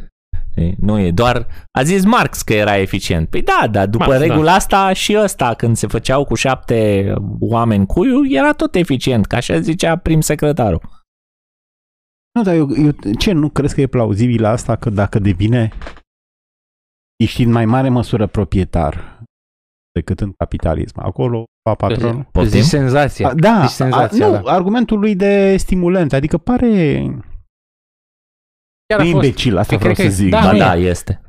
E, 0.55 0.73
Nu 0.77 0.99
e 0.99 1.11
doar, 1.11 1.47
a 1.71 1.83
zis 1.83 2.05
Marx 2.05 2.41
că 2.41 2.53
era 2.53 2.77
eficient. 2.77 3.29
Păi 3.29 3.41
da, 3.41 3.67
dar 3.71 3.87
după 3.87 4.05
Marx, 4.05 4.19
da. 4.19 4.25
regula 4.25 4.53
asta 4.53 4.93
și 4.93 5.17
ăsta, 5.17 5.53
când 5.53 5.77
se 5.77 5.87
făceau 5.87 6.25
cu 6.25 6.35
șapte 6.35 7.13
oameni 7.39 7.85
cuiu, 7.85 8.25
era 8.29 8.53
tot 8.53 8.75
eficient, 8.75 9.25
ca 9.25 9.37
așa 9.37 9.59
zicea 9.59 9.97
prim 9.97 10.21
secretarul. 10.21 10.81
Nu, 12.33 12.43
dar 12.43 12.55
eu, 12.55 12.69
eu, 12.77 12.91
ce, 13.17 13.31
nu 13.31 13.49
crezi 13.49 13.75
că 13.75 13.81
e 13.81 13.87
plauzibil 13.87 14.45
asta 14.45 14.75
că 14.75 14.89
dacă 14.89 15.19
devine, 15.19 15.71
ești 17.15 17.43
în 17.43 17.51
mai 17.51 17.65
mare 17.65 17.89
măsură 17.89 18.27
proprietar 18.27 19.19
decât 19.99 20.19
în 20.19 20.31
capitalism, 20.37 20.99
acolo, 20.99 21.43
pa 21.61 21.73
patronul? 21.75 22.27
Poftim? 22.31 22.59
Zici 22.59 22.69
senzația. 22.69 23.27
A, 23.29 23.33
da, 23.33 23.59
Zici 23.61 23.69
senzația, 23.75 24.25
a, 24.25 24.29
nu, 24.29 24.41
da. 24.43 24.51
argumentul 24.51 24.99
lui 24.99 25.15
de 25.15 25.55
stimulant, 25.57 26.13
adică 26.13 26.37
pare 26.37 26.69
Chiar 28.85 28.99
a 28.99 29.03
fost. 29.03 29.13
imbecil, 29.13 29.57
asta 29.57 29.77
Cred 29.77 29.79
vreau 29.79 29.95
că 29.95 30.01
să 30.01 30.07
e- 30.07 30.23
zic. 30.23 30.29
da, 30.31 30.39
Ba 30.39 30.51
nu 30.51 30.57
da, 30.57 30.77
e. 30.77 30.79
este. 30.89 31.21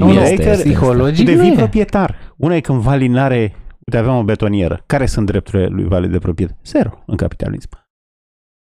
Nu, 0.00 0.06
nu, 0.06 0.12
este, 0.12 0.32
e 0.32 0.36
că 0.36 0.42
este, 0.42 0.50
este. 0.52 0.64
psihologic 0.68 1.24
devii 1.26 1.46
nu 1.48 1.52
e. 1.52 1.56
proprietar. 1.56 2.34
Una 2.36 2.54
e 2.54 2.60
când 2.60 2.80
Valin 2.80 3.16
are, 3.16 3.54
uite, 3.86 3.96
aveam 3.98 4.16
o 4.16 4.22
betonieră. 4.22 4.82
Care 4.86 5.06
sunt 5.06 5.26
drepturile 5.26 5.66
lui 5.66 5.84
Vali 5.84 6.08
de 6.08 6.18
proprietate? 6.18 6.58
Zero 6.64 7.02
în 7.06 7.16
capitalism. 7.16 7.68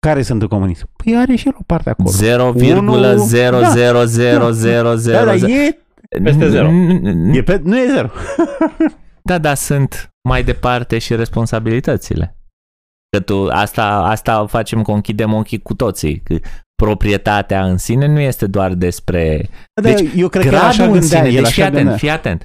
Care 0.06 0.22
sunt 0.22 0.42
în 0.42 0.48
comunism? 0.48 0.88
Păi 1.04 1.16
are 1.16 1.34
și 1.34 1.46
el 1.46 1.54
o 1.58 1.62
parte 1.66 1.90
acolo. 1.90 2.08
0,0000000. 2.10 2.18
Da, 5.04 5.24
dar 5.24 5.34
e, 5.34 5.78
Peste 6.22 6.48
zero. 6.48 6.68
e 7.32 7.42
pe, 7.42 7.60
nu 7.64 7.78
e 7.78 7.86
zero. 7.92 8.10
Da, 9.26 9.38
dar 9.38 9.54
sunt 9.54 10.10
mai 10.28 10.44
departe 10.44 10.98
și 10.98 11.14
responsabilitățile. 11.14 12.36
Că 13.10 13.20
tu, 13.22 13.46
asta, 13.50 13.86
asta 13.86 14.46
facem 14.46 14.82
că 14.82 14.90
închidem 14.90 15.34
ochii 15.34 15.62
cu 15.62 15.74
toții. 15.74 16.20
Că 16.20 16.36
proprietatea 16.82 17.64
în 17.64 17.78
sine 17.78 18.06
nu 18.06 18.20
este 18.20 18.46
doar 18.46 18.74
despre 18.74 19.48
Deci, 19.82 20.00
Deci, 20.00 20.10
eu 20.16 20.28
cred 20.28 20.42
că 20.42 20.48
el 20.48 20.54
așa 20.54 20.76
gradul 20.76 20.94
în 20.94 21.00
gândea, 21.00 21.24
sine. 21.24 21.36
el 21.36 21.42
Deci 21.42 21.52
fii 21.52 21.62
așa 21.62 21.70
atent, 21.70 21.76
gândea. 21.82 21.96
fii 21.96 22.10
atent. 22.10 22.42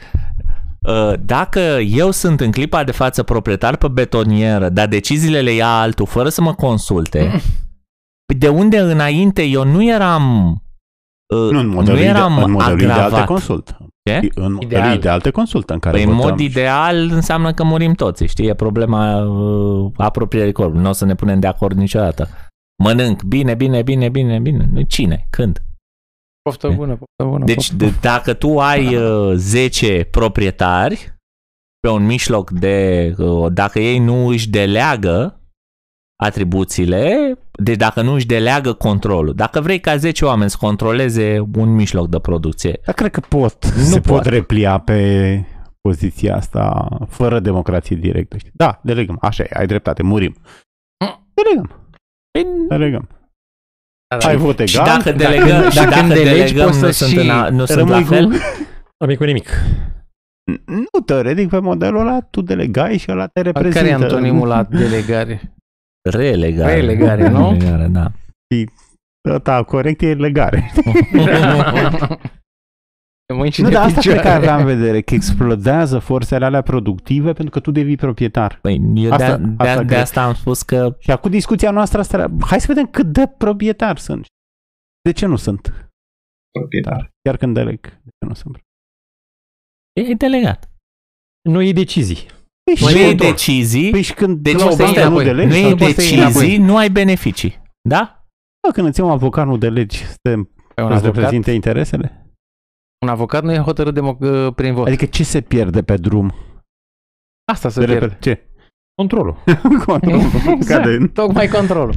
Uh, 0.79 1.13
Dacă 1.19 1.59
eu 1.87 2.11
sunt 2.11 2.41
în 2.41 2.51
clipa 2.51 2.83
de 2.83 2.91
față 2.91 3.23
proprietar 3.23 3.75
pe 3.75 3.87
betonieră, 3.87 4.69
dar 4.69 4.87
deciziile 4.87 5.41
le 5.41 5.51
ia 5.51 5.79
altul 5.79 6.05
fără 6.05 6.29
să 6.29 6.41
mă 6.41 6.53
consulte, 6.53 7.31
păi 8.25 8.35
de 8.37 8.47
unde 8.47 8.79
înainte 8.79 9.43
eu 9.43 9.63
nu 9.65 9.83
eram 9.89 10.51
uh, 10.51 10.57
Nu, 11.35 11.59
în 11.59 11.65
nu 11.65 11.73
modelul, 11.73 11.99
eram 11.99 12.31
ide- 12.33 12.43
în 12.43 12.51
modelul 12.51 12.79
ideal 12.79 12.95
te 12.97 13.01
agravat. 13.03 13.25
consult. 13.25 13.77
Ce? 14.03 14.13
În 14.35 14.51
modelul 14.53 14.61
Ideal. 14.61 14.95
ideal 14.95 15.21
te 15.21 15.29
consultă 15.29 15.73
în 15.73 15.79
care 15.79 15.95
Păi 15.95 16.05
în 16.05 16.13
votăm 16.15 16.29
mod 16.29 16.39
și- 16.39 16.45
ideal 16.45 16.97
înseamnă 17.11 17.53
că 17.53 17.63
murim 17.63 17.93
toți, 17.93 18.23
știi? 18.25 18.47
E 18.47 18.53
problema 18.53 19.17
uh, 19.21 19.91
apropierii 19.97 20.51
corpului. 20.51 20.81
Nu 20.81 20.89
o 20.89 20.91
să 20.91 21.05
ne 21.05 21.15
punem 21.15 21.39
de 21.39 21.47
acord 21.47 21.77
niciodată. 21.77 22.27
Mănânc, 22.83 23.23
bine, 23.23 23.55
bine, 23.55 23.81
bine, 23.81 24.09
bine, 24.09 24.39
bine. 24.39 24.83
Cine? 24.87 25.27
Când? 25.29 25.61
Poftă 26.41 26.69
bună, 26.69 26.89
poftă 26.95 27.23
bună. 27.31 27.45
Deci 27.45 27.55
poftă 27.55 27.75
de, 27.85 27.93
dacă 28.01 28.33
tu 28.33 28.59
ai 28.59 28.95
uh, 28.95 29.33
10 29.35 30.07
proprietari 30.11 31.13
pe 31.79 31.89
un 31.89 32.05
mijloc 32.05 32.49
de... 32.49 33.13
Uh, 33.17 33.51
dacă 33.53 33.79
ei 33.79 33.99
nu 33.99 34.27
își 34.27 34.49
deleagă 34.49 35.39
atribuțiile, 36.23 37.33
deci 37.63 37.75
dacă 37.77 38.01
nu 38.01 38.13
își 38.13 38.25
deleagă 38.25 38.73
controlul, 38.73 39.33
dacă 39.35 39.61
vrei 39.61 39.79
ca 39.79 39.95
10 39.97 40.25
oameni 40.25 40.49
să 40.49 40.57
controleze 40.59 41.39
un 41.57 41.69
mijloc 41.75 42.07
de 42.09 42.19
producție, 42.19 42.79
Dar 42.85 42.95
cred 42.95 43.11
că 43.11 43.19
pot. 43.19 43.65
Nu 43.65 43.83
se 43.83 43.99
pot 43.99 44.03
poate. 44.11 44.29
replia 44.29 44.77
pe 44.77 45.43
poziția 45.81 46.35
asta 46.35 46.88
fără 47.09 47.39
democrație 47.39 47.95
directă. 47.95 48.38
știi? 48.38 48.51
Da, 48.53 48.79
delegăm. 48.83 49.17
Așa 49.21 49.43
e, 49.43 49.49
ai 49.53 49.65
dreptate, 49.65 50.03
murim. 50.03 50.35
Delegăm. 51.33 51.71
Delegăm. 52.67 53.09
Ai 54.25 54.35
vot 54.35 54.59
Și 54.59 54.77
egal. 54.79 54.97
dacă 54.97 55.11
delegăm, 55.17 55.69
și 55.69 55.75
dacă 55.75 55.89
dacă 55.89 56.01
îndelegi, 56.01 56.53
delegăm 56.53 56.65
poți 56.65 56.81
nu 56.81 56.85
să 56.91 56.91
sunt, 57.05 57.09
și 57.09 57.17
în 57.25 57.29
a, 57.29 57.49
nu 57.49 57.65
sunt 57.65 57.77
la 57.79 57.83
rămâi 57.99 58.03
cu- 58.07 58.13
fel? 58.13 58.31
Nimic 58.99 59.17
cu 59.17 59.23
nimic. 59.23 59.49
Nu, 60.65 60.99
teoretic, 61.05 61.49
pe 61.49 61.59
modelul 61.59 61.99
ăla, 61.99 62.19
tu 62.21 62.41
delegai 62.41 62.97
și 62.97 63.11
ăla 63.11 63.27
te 63.27 63.41
reprezintă. 63.41 63.77
Care 63.77 63.89
e 63.89 63.93
antonimul 63.93 64.47
la 64.47 64.63
delegare? 64.63 65.53
Relegare. 66.09 66.73
Relegare, 66.75 67.29
nu? 67.29 67.51
Relegare, 67.51 67.87
da. 67.87 68.11
Da, 69.43 69.63
corect 69.63 70.01
e 70.01 70.13
legare. 70.13 70.71
Mâini 73.33 73.51
și 73.51 73.61
Nu, 73.61 73.67
de 73.67 73.73
dar 73.73 73.85
asta 73.85 73.99
picioare. 73.99 74.19
cred 74.19 74.31
că 74.31 74.37
avea 74.37 74.57
în 74.57 74.65
vedere, 74.65 75.01
că 75.01 75.13
explodează 75.13 75.99
forțele 75.99 76.45
alea 76.45 76.61
productive 76.61 77.33
pentru 77.33 77.49
că 77.53 77.59
tu 77.59 77.71
devii 77.71 77.95
proprietar. 77.95 78.59
Păi, 78.61 78.81
eu 78.95 79.11
Asta- 79.11 79.37
de, 79.37 79.43
de, 79.45 79.63
asta 79.63 79.79
de 79.81 79.85
cred. 79.85 79.99
asta 79.99 80.23
am 80.23 80.33
spus 80.33 80.61
că 80.61 80.95
Și 80.99 81.11
acum 81.11 81.31
discuția 81.31 81.71
noastră 81.71 81.99
asta 81.99 82.17
era, 82.17 82.29
hai 82.45 82.59
să 82.59 82.65
vedem 82.67 82.87
cât 82.87 83.05
de 83.05 83.27
proprietar 83.37 83.97
sunt. 83.97 84.25
De 85.01 85.11
ce 85.11 85.25
nu 85.25 85.35
sunt? 85.35 85.89
proprietar. 86.59 87.09
Chiar 87.21 87.37
când 87.37 87.53
deleg. 87.53 87.79
De 87.81 88.09
ce 88.19 88.25
nu 88.27 88.33
sunt? 88.33 88.59
e 90.01 90.13
delegat. 90.13 90.69
Nu 91.49 91.61
e 91.61 91.71
decizii. 91.73 92.17
Păi 92.80 92.93
Nu 92.93 92.98
și, 92.98 92.99
e 93.03 93.06
control. 93.07 93.30
decizii, 93.30 93.89
păi 93.91 94.02
și 94.02 94.14
când 94.14 94.38
Deci 94.38 94.53
la 94.57 94.65
o 94.65 94.68
asta 94.68 94.81
e 94.81 94.85
bancă 94.85 94.99
nu 94.99 95.06
înapoi. 95.06 95.23
delegi, 95.26 95.48
nu 95.48 95.53
sau 95.53 95.65
e 95.68 95.69
nu 95.69 95.76
poți 95.76 95.93
să 95.93 96.02
iei 96.02 96.23
decizii, 96.26 96.57
nu 96.57 96.77
ai 96.77 96.89
beneficii. 96.89 97.61
Da? 97.89 98.26
Bă, 98.68 98.73
când 98.73 98.88
îți 98.88 98.99
iei 98.99 99.07
un 99.07 99.14
avocat, 99.14 99.45
nu 99.48 99.57
delegi, 99.57 99.98
să 100.06 100.15
te 100.22 100.30
Păi 100.34 100.39
un 100.85 100.91
îți 100.91 100.93
avocat, 100.93 101.03
reprezinte 101.03 101.52
interesele? 101.52 102.15
un 103.06 103.10
avocat 103.10 103.43
nu 103.43 103.52
e 103.53 103.57
hotărât 103.57 103.93
democ- 103.93 104.56
prin 104.56 104.73
vot. 104.73 104.88
Adică 104.88 105.06
ce 105.06 105.23
se 105.23 105.41
pierde 105.41 105.81
pe 105.84 105.95
drum? 105.98 106.34
Asta 107.52 107.69
se 107.69 107.80
De 107.80 107.85
pierde. 107.85 108.06
repede, 108.06 108.19
ce? 108.22 108.45
Controlul. 108.95 109.35
Controlul. 109.85 110.22
Cade. 110.68 110.91
Exact, 110.91 111.14
tocmai 111.14 111.48
controlul. 111.48 111.93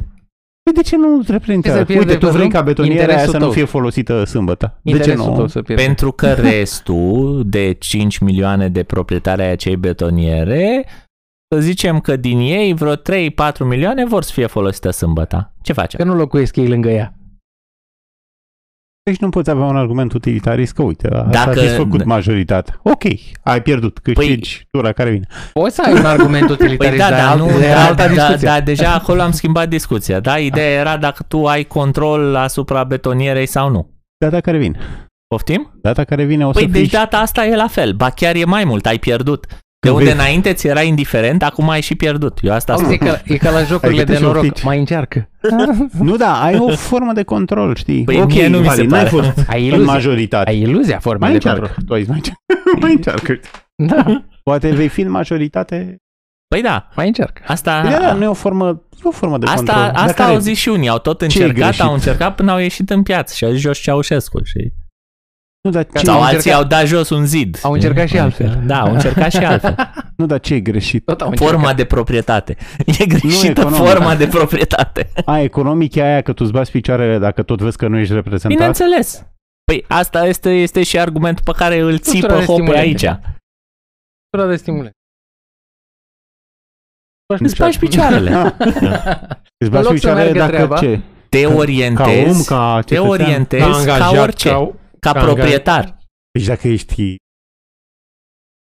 Păi 0.65 0.73
de 0.73 0.81
ce 0.81 0.97
nu 0.97 1.17
îți 1.17 1.31
reprezintă? 1.31 1.67
Ce 1.67 1.73
se 1.73 1.83
pierde 1.83 2.03
Uite, 2.05 2.13
tu 2.17 2.25
pe 2.25 2.31
vrei 2.31 2.47
drum? 2.47 2.59
ca 2.59 2.61
betonierea 2.61 2.97
aia 3.01 3.11
Interesul 3.11 3.31
să 3.33 3.37
nu 3.37 3.43
tău. 3.43 3.53
fie 3.53 3.65
folosită 3.65 4.23
sâmbătă. 4.23 4.79
De 4.81 4.91
ce 4.91 4.95
Interesul 4.97 5.29
nu? 5.31 5.35
tău 5.37 5.47
se 5.47 5.61
pierde. 5.61 5.83
Pentru 5.83 6.11
că 6.11 6.33
restul 6.33 7.43
de 7.45 7.71
5 7.73 8.17
milioane 8.17 8.69
de 8.69 8.83
proprietari 8.83 9.41
ai 9.41 9.51
acei 9.51 9.75
betoniere, 9.75 10.85
să 11.55 11.59
zicem 11.59 11.99
că 11.99 12.15
din 12.15 12.39
ei 12.39 12.73
vreo 12.73 12.95
3-4 12.95 12.99
milioane 13.59 14.05
vor 14.05 14.23
să 14.23 14.31
fie 14.33 14.45
folosite 14.45 14.91
sâmbătă. 14.91 15.53
Ce 15.61 15.73
Că 15.73 15.79
facem? 15.79 16.07
nu 16.07 16.15
locuiesc 16.15 16.55
ei 16.55 16.67
lângă 16.67 16.89
ea. 16.89 17.13
Deci 19.09 19.19
nu 19.19 19.29
poți 19.29 19.49
avea 19.49 19.65
un 19.65 19.75
argument 19.77 20.13
utilitarist 20.13 20.73
că 20.73 20.81
uite, 20.83 21.07
asta 21.07 21.27
Dacă- 21.31 21.45
Dacă... 21.53 21.59
fi 21.59 21.75
făcut 21.75 22.03
majoritatea. 22.03 22.79
Ok, 22.83 23.03
ai 23.43 23.61
pierdut, 23.61 23.99
câștigi 23.99 24.57
păi... 24.57 24.67
tura 24.71 24.91
care 24.91 25.09
vine. 25.09 25.27
Poți 25.53 25.75
să 25.75 25.81
ai 25.85 25.93
un 25.93 26.05
argument 26.05 26.45
Păi 26.47 26.55
utilitarist, 26.55 26.97
da, 26.97 27.09
dar 27.09 27.19
dar 27.19 27.37
nu, 27.37 27.49
e 27.49 27.69
da, 27.69 27.85
alta 27.85 28.07
da, 28.07 28.13
discuție. 28.13 28.47
da, 28.47 28.59
deja 28.61 28.93
acolo 28.93 29.21
am 29.21 29.31
schimbat 29.31 29.69
discuția, 29.69 30.19
da? 30.19 30.37
Ideea 30.37 30.79
era 30.79 30.97
dacă 30.97 31.23
tu 31.27 31.45
ai 31.45 31.63
control 31.63 32.35
asupra 32.35 32.83
betonierei 32.83 33.45
sau 33.45 33.69
nu. 33.69 33.89
Data 34.17 34.39
care 34.39 34.57
vine. 34.57 34.77
Poftim? 35.27 35.71
Data 35.81 36.03
care 36.03 36.23
vine 36.23 36.45
o 36.45 36.49
Păi 36.49 36.61
să 36.61 36.67
deci 36.67 36.81
fii... 36.89 36.97
data 36.97 37.17
asta 37.17 37.45
e 37.45 37.55
la 37.55 37.67
fel, 37.67 37.93
ba 37.93 38.09
chiar 38.09 38.35
e 38.35 38.45
mai 38.45 38.63
mult, 38.63 38.85
ai 38.85 38.99
pierdut. 38.99 39.45
De 39.85 39.91
Că 39.91 39.97
unde 39.97 40.09
vei- 40.11 40.13
înainte 40.21 40.53
ți 40.53 40.67
era 40.67 40.81
indiferent, 40.81 41.43
acum 41.43 41.69
ai 41.69 41.81
și 41.81 41.95
pierdut. 41.95 42.39
Eu 42.41 42.53
asta 42.53 42.73
Auzi, 42.73 42.83
spun. 42.83 42.93
e, 43.07 43.09
ca, 43.11 43.21
e 43.25 43.37
ca 43.37 43.49
la 43.49 43.63
jocurile 43.63 44.01
Adică 44.01 44.13
te 44.13 44.19
de 44.19 44.25
noroc. 44.25 44.43
șoptici. 44.43 44.63
Mai 44.63 44.79
încearcă. 44.79 45.29
Nu, 45.99 46.15
da, 46.15 46.41
ai 46.43 46.57
o 46.59 46.69
formă 46.75 47.13
de 47.13 47.23
control, 47.23 47.75
știi? 47.75 48.03
Păi 48.03 48.21
ok, 48.21 48.27
mie 48.31 48.47
nu 48.47 48.57
mi 48.59 48.63
se 48.67 48.69
Vali, 48.75 48.85
n-ai 48.87 49.03
pare. 49.03 49.09
fost 49.09 49.47
Ai 49.49 49.59
în 49.67 49.73
iluzia. 49.73 49.91
majoritate. 49.91 50.49
Ai 50.49 50.59
iluzia 50.61 50.99
formei 50.99 51.29
mai 51.29 51.29
de 51.29 51.35
încearcă. 51.35 51.59
control. 51.75 51.85
Tu 51.87 51.93
ai 51.93 51.99
zis, 51.99 52.09
mai 52.09 52.17
încearcă. 52.17 52.41
mai 52.81 52.91
încearcă. 52.93 53.39
Da, 53.75 54.23
Poate 54.43 54.69
vei 54.69 54.87
fi 54.87 55.01
în 55.01 55.09
majoritate. 55.11 55.95
Păi 56.47 56.61
da, 56.61 56.87
mai 56.95 57.07
încearcă. 57.07 57.41
asta... 57.47 57.79
Păi 57.81 57.91
da, 57.91 57.99
da, 57.99 58.13
nu 58.13 58.23
e 58.23 58.27
o 58.27 58.33
formă, 58.33 58.81
e 58.91 58.99
o 59.03 59.11
formă 59.11 59.37
de 59.37 59.45
control. 59.45 59.67
Asta, 59.67 59.81
Dar 59.91 60.03
asta 60.03 60.13
care- 60.23 60.33
au 60.35 60.39
zis 60.39 60.57
și 60.57 60.69
unii, 60.69 60.89
au 60.89 60.97
tot 60.99 61.21
e 61.21 61.23
încercat, 61.23 61.55
greșit? 61.55 61.81
au 61.81 61.93
încercat 61.93 62.35
până 62.35 62.51
au 62.51 62.57
ieșit 62.59 62.89
în 62.89 63.03
piață 63.03 63.33
și 63.37 63.43
a 63.45 63.49
zis 63.51 63.59
jos 63.59 63.77
Ceaușescu. 63.79 64.39
Și... 64.43 64.71
Nu, 65.65 65.71
dar 65.71 65.85
ce, 65.85 66.05
Sau 66.05 66.15
au 66.15 66.21
alții 66.21 66.35
încercat- 66.37 66.61
au 66.61 66.67
dat 66.67 66.85
jos 66.85 67.09
un 67.09 67.25
zid. 67.25 67.59
Au 67.61 67.71
încercat 67.71 68.07
și 68.07 68.19
altfel. 68.19 68.63
Da, 68.65 68.79
au 68.81 68.93
încercat 68.93 69.31
și 69.31 69.37
altfel. 69.37 69.75
nu, 70.17 70.25
dar 70.25 70.39
ce 70.39 70.53
e 70.53 70.59
greșit? 70.59 71.05
Tot 71.05 71.21
au 71.21 71.29
încercat. 71.29 71.53
Forma 71.53 71.73
de 71.73 71.85
proprietate. 71.85 72.57
E 72.99 73.05
greșită 73.05 73.59
economic. 73.61 73.87
forma 73.89 74.15
de 74.15 74.27
proprietate. 74.27 75.09
A, 75.25 75.39
economic 75.39 75.95
e 75.95 76.01
aia 76.01 76.21
că 76.21 76.33
tu 76.33 76.43
îți 76.43 76.51
bați 76.53 76.71
picioarele 76.71 77.17
dacă 77.17 77.43
tot 77.43 77.61
vezi 77.61 77.77
că 77.77 77.87
nu 77.87 77.97
ești 77.97 78.13
reprezentat? 78.13 78.57
Bineînțeles. 78.57 79.25
Păi 79.63 79.85
asta 79.87 80.25
este, 80.25 80.49
este 80.49 80.83
și 80.83 80.99
argumentul 80.99 81.43
pe 81.45 81.51
care 81.57 81.79
îl 81.79 81.97
țipă 81.99 82.17
Structura 82.17 82.39
de 82.39 82.45
Hope 82.45 82.61
stimulente. 82.61 82.87
aici. 82.87 83.19
Structura 84.27 84.51
de 84.51 84.55
stimule. 84.55 84.91
Îți 87.39 87.55
faci 87.55 87.77
picioarele. 87.77 88.31
Îți 89.57 89.69
În 89.69 89.69
bați 89.69 89.83
loc 89.83 89.83
să 89.83 89.93
picioarele 89.93 90.31
meargă 90.31 90.39
dacă 90.39 90.51
treaba, 90.51 90.77
ce? 90.79 90.99
Te 91.29 91.41
Ca 91.41 91.47
om, 91.49 91.55
orientezi, 91.55 92.47
ca 92.47 92.79
te 92.85 92.93
cetățean? 92.95 93.07
orientezi 93.09 93.63
Ca 93.63 93.69
ca, 93.69 93.77
angajat, 93.93 94.21
orice, 94.23 94.49
ca, 94.49 94.71
ca, 95.11 95.19
ca 95.19 95.25
proprietar. 95.25 95.97
Deci 96.31 96.45
dacă 96.45 96.67
ești 96.67 97.15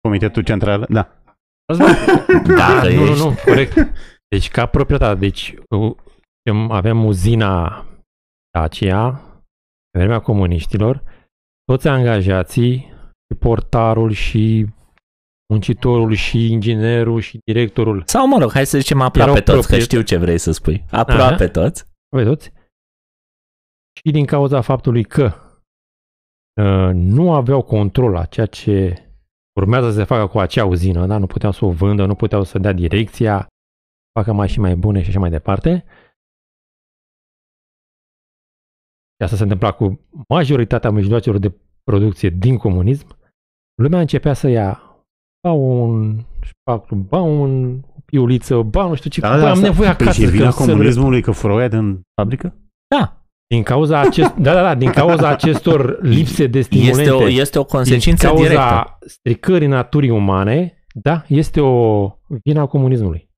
Comitetul 0.00 0.42
Central, 0.42 0.86
da. 0.88 1.16
Dacă 2.58 2.88
nu, 2.88 3.04
nu, 3.04 3.10
ești. 3.10 3.24
nu, 3.24 3.34
corect. 3.44 3.74
Deci 4.28 4.50
ca 4.50 4.66
proprietar, 4.66 5.16
deci 5.16 5.54
uh, 5.68 5.94
eu 6.42 6.70
aveam 6.70 7.04
uzina 7.04 7.86
Dacia, 8.58 9.10
pe 9.90 9.98
vremea 9.98 10.20
comuniștilor, 10.20 11.02
toți 11.64 11.88
angajații, 11.88 12.76
și 13.32 13.38
portarul 13.38 14.10
și 14.10 14.66
muncitorul 15.52 16.12
și 16.12 16.50
inginerul 16.50 17.20
și 17.20 17.38
directorul, 17.44 18.02
Sau 18.06 18.28
mă 18.28 18.38
rog, 18.38 18.52
hai 18.52 18.66
să 18.66 18.78
zicem 18.78 19.00
aproape 19.00 19.30
Erau 19.30 19.34
toți, 19.42 19.46
că 19.46 19.52
proprietari. 19.52 19.82
știu 19.82 20.00
ce 20.02 20.16
vrei 20.16 20.38
să 20.38 20.52
spui. 20.52 20.84
Aproape 20.90 21.42
Aha. 21.42 21.52
toți. 21.52 21.84
voi 22.16 22.24
toți, 22.24 22.52
și 23.92 24.12
din 24.12 24.24
cauza 24.26 24.60
faptului 24.60 25.04
că 25.04 25.24
uh, 25.24 25.41
nu 26.92 27.32
aveau 27.32 27.62
control 27.62 28.10
la 28.10 28.24
ceea 28.24 28.46
ce 28.46 29.06
urmează 29.60 29.90
să 29.90 29.96
se 29.96 30.04
facă 30.04 30.26
cu 30.26 30.38
acea 30.38 30.64
uzină, 30.64 31.06
da? 31.06 31.18
nu 31.18 31.26
puteau 31.26 31.52
să 31.52 31.64
o 31.64 31.70
vândă, 31.70 32.06
nu 32.06 32.14
puteau 32.14 32.42
să 32.42 32.58
dea 32.58 32.72
direcția, 32.72 33.46
facă 34.18 34.32
mai 34.32 34.48
și 34.48 34.60
mai 34.60 34.76
bune 34.76 35.02
și 35.02 35.08
așa 35.08 35.18
mai 35.18 35.30
departe. 35.30 35.84
Și 39.16 39.22
asta 39.24 39.36
se 39.36 39.42
întâmpla 39.42 39.72
cu 39.72 40.00
majoritatea 40.28 40.90
mijloacelor 40.90 41.38
de 41.38 41.52
producție 41.84 42.28
din 42.30 42.56
comunism. 42.56 43.16
Lumea 43.82 44.00
începea 44.00 44.32
să 44.34 44.48
ia 44.48 44.82
ba 45.46 45.52
un 45.52 46.18
șpaclu, 46.42 46.96
ba 46.96 47.20
un 47.20 47.80
piuliță, 48.04 48.62
ba 48.62 48.86
nu 48.86 48.94
știu 48.94 49.10
ce, 49.10 49.20
da, 49.20 49.50
am 49.50 49.58
nevoie 49.58 49.88
acasă. 49.88 50.04
Păi 50.04 50.12
și 50.12 50.22
e 50.22 50.24
că 50.24 50.30
vina 50.30 50.50
să- 50.50 50.64
comunismului 50.64 51.22
că 51.22 51.30
furau 51.30 51.68
din 51.68 52.00
fabrică? 52.20 52.54
Da. 52.96 53.21
Din 53.46 53.62
cauza 53.62 54.00
acest, 54.00 54.34
da, 54.46 54.52
da, 54.54 54.62
da, 54.62 54.74
din 54.74 54.90
cauza 54.90 55.28
acestor 55.28 55.98
lipse 56.02 56.46
de 56.46 56.60
stimulente, 56.60 57.00
Este 57.00 57.10
o, 57.12 57.28
este 57.28 57.58
o 57.58 57.64
consecință 57.64 58.26
din 58.26 58.34
cauza 58.34 58.48
directă. 58.48 58.98
stricării 59.06 59.68
naturii 59.68 60.10
umane, 60.10 60.84
da, 60.94 61.24
este 61.28 61.60
o 61.60 62.10
vina 62.44 62.60
a 62.60 62.66
comunismului. 62.66 63.30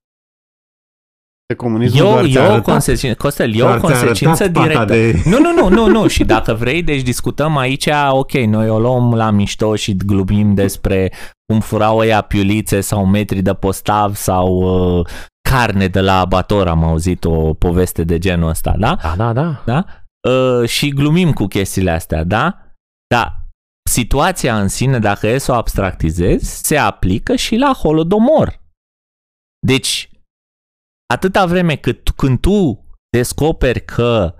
De 1.46 1.54
comunismul 1.54 2.04
Eu, 2.06 2.12
doar 2.12 2.24
ți-a 2.24 2.40
eu 2.42 2.48
o 2.48 2.52
arătat- 2.52 2.62
consecință, 2.72 3.14
Costel, 3.16 3.54
e 3.54 3.58
doar 3.58 3.76
o 3.76 3.78
ți-a 3.78 3.88
consecință 3.88 4.42
arătat 4.42 4.62
pata 4.62 4.84
directă. 4.84 5.20
De... 5.20 5.30
Nu, 5.30 5.38
nu, 5.38 5.52
nu, 5.52 5.68
nu, 5.68 5.86
nu. 6.00 6.06
Și 6.08 6.24
dacă 6.24 6.52
vrei, 6.54 6.82
deci 6.82 7.02
discutăm 7.02 7.56
aici, 7.56 7.88
ok, 8.10 8.32
noi 8.32 8.68
o 8.68 8.78
luăm 8.78 9.14
la 9.14 9.30
mișto 9.30 9.74
și 9.76 9.96
glumim 9.96 10.54
despre 10.54 11.12
cum 11.46 11.60
furau 11.60 11.98
ăia 11.98 12.20
piulițe 12.20 12.80
sau 12.80 13.06
metri 13.06 13.42
de 13.42 13.54
postav 13.54 14.14
sau 14.14 14.48
uh, 14.98 15.06
carne 15.50 15.88
de 15.88 16.00
la 16.00 16.18
abator, 16.18 16.68
am 16.68 16.84
auzit 16.84 17.24
o 17.24 17.54
poveste 17.54 18.04
de 18.04 18.18
genul 18.18 18.48
ăsta, 18.48 18.74
da? 18.78 18.98
Da, 19.02 19.14
da, 19.16 19.32
da. 19.32 19.62
da? 19.64 19.84
Uh, 20.30 20.68
și 20.68 20.88
glumim 20.88 21.32
cu 21.32 21.46
chestiile 21.46 21.90
astea, 21.90 22.24
da? 22.24 22.58
Dar 23.14 23.44
situația 23.90 24.60
în 24.60 24.68
sine, 24.68 24.98
dacă 24.98 25.26
e 25.26 25.38
să 25.38 25.52
o 25.52 25.54
abstractizezi, 25.54 26.60
se 26.64 26.76
aplică 26.76 27.36
și 27.36 27.56
la 27.56 27.72
holodomor. 27.72 28.60
Deci, 29.66 30.10
atâta 31.14 31.46
vreme 31.46 31.76
cât 31.76 32.10
când 32.10 32.40
tu 32.40 32.84
descoperi 33.16 33.84
că 33.84 34.34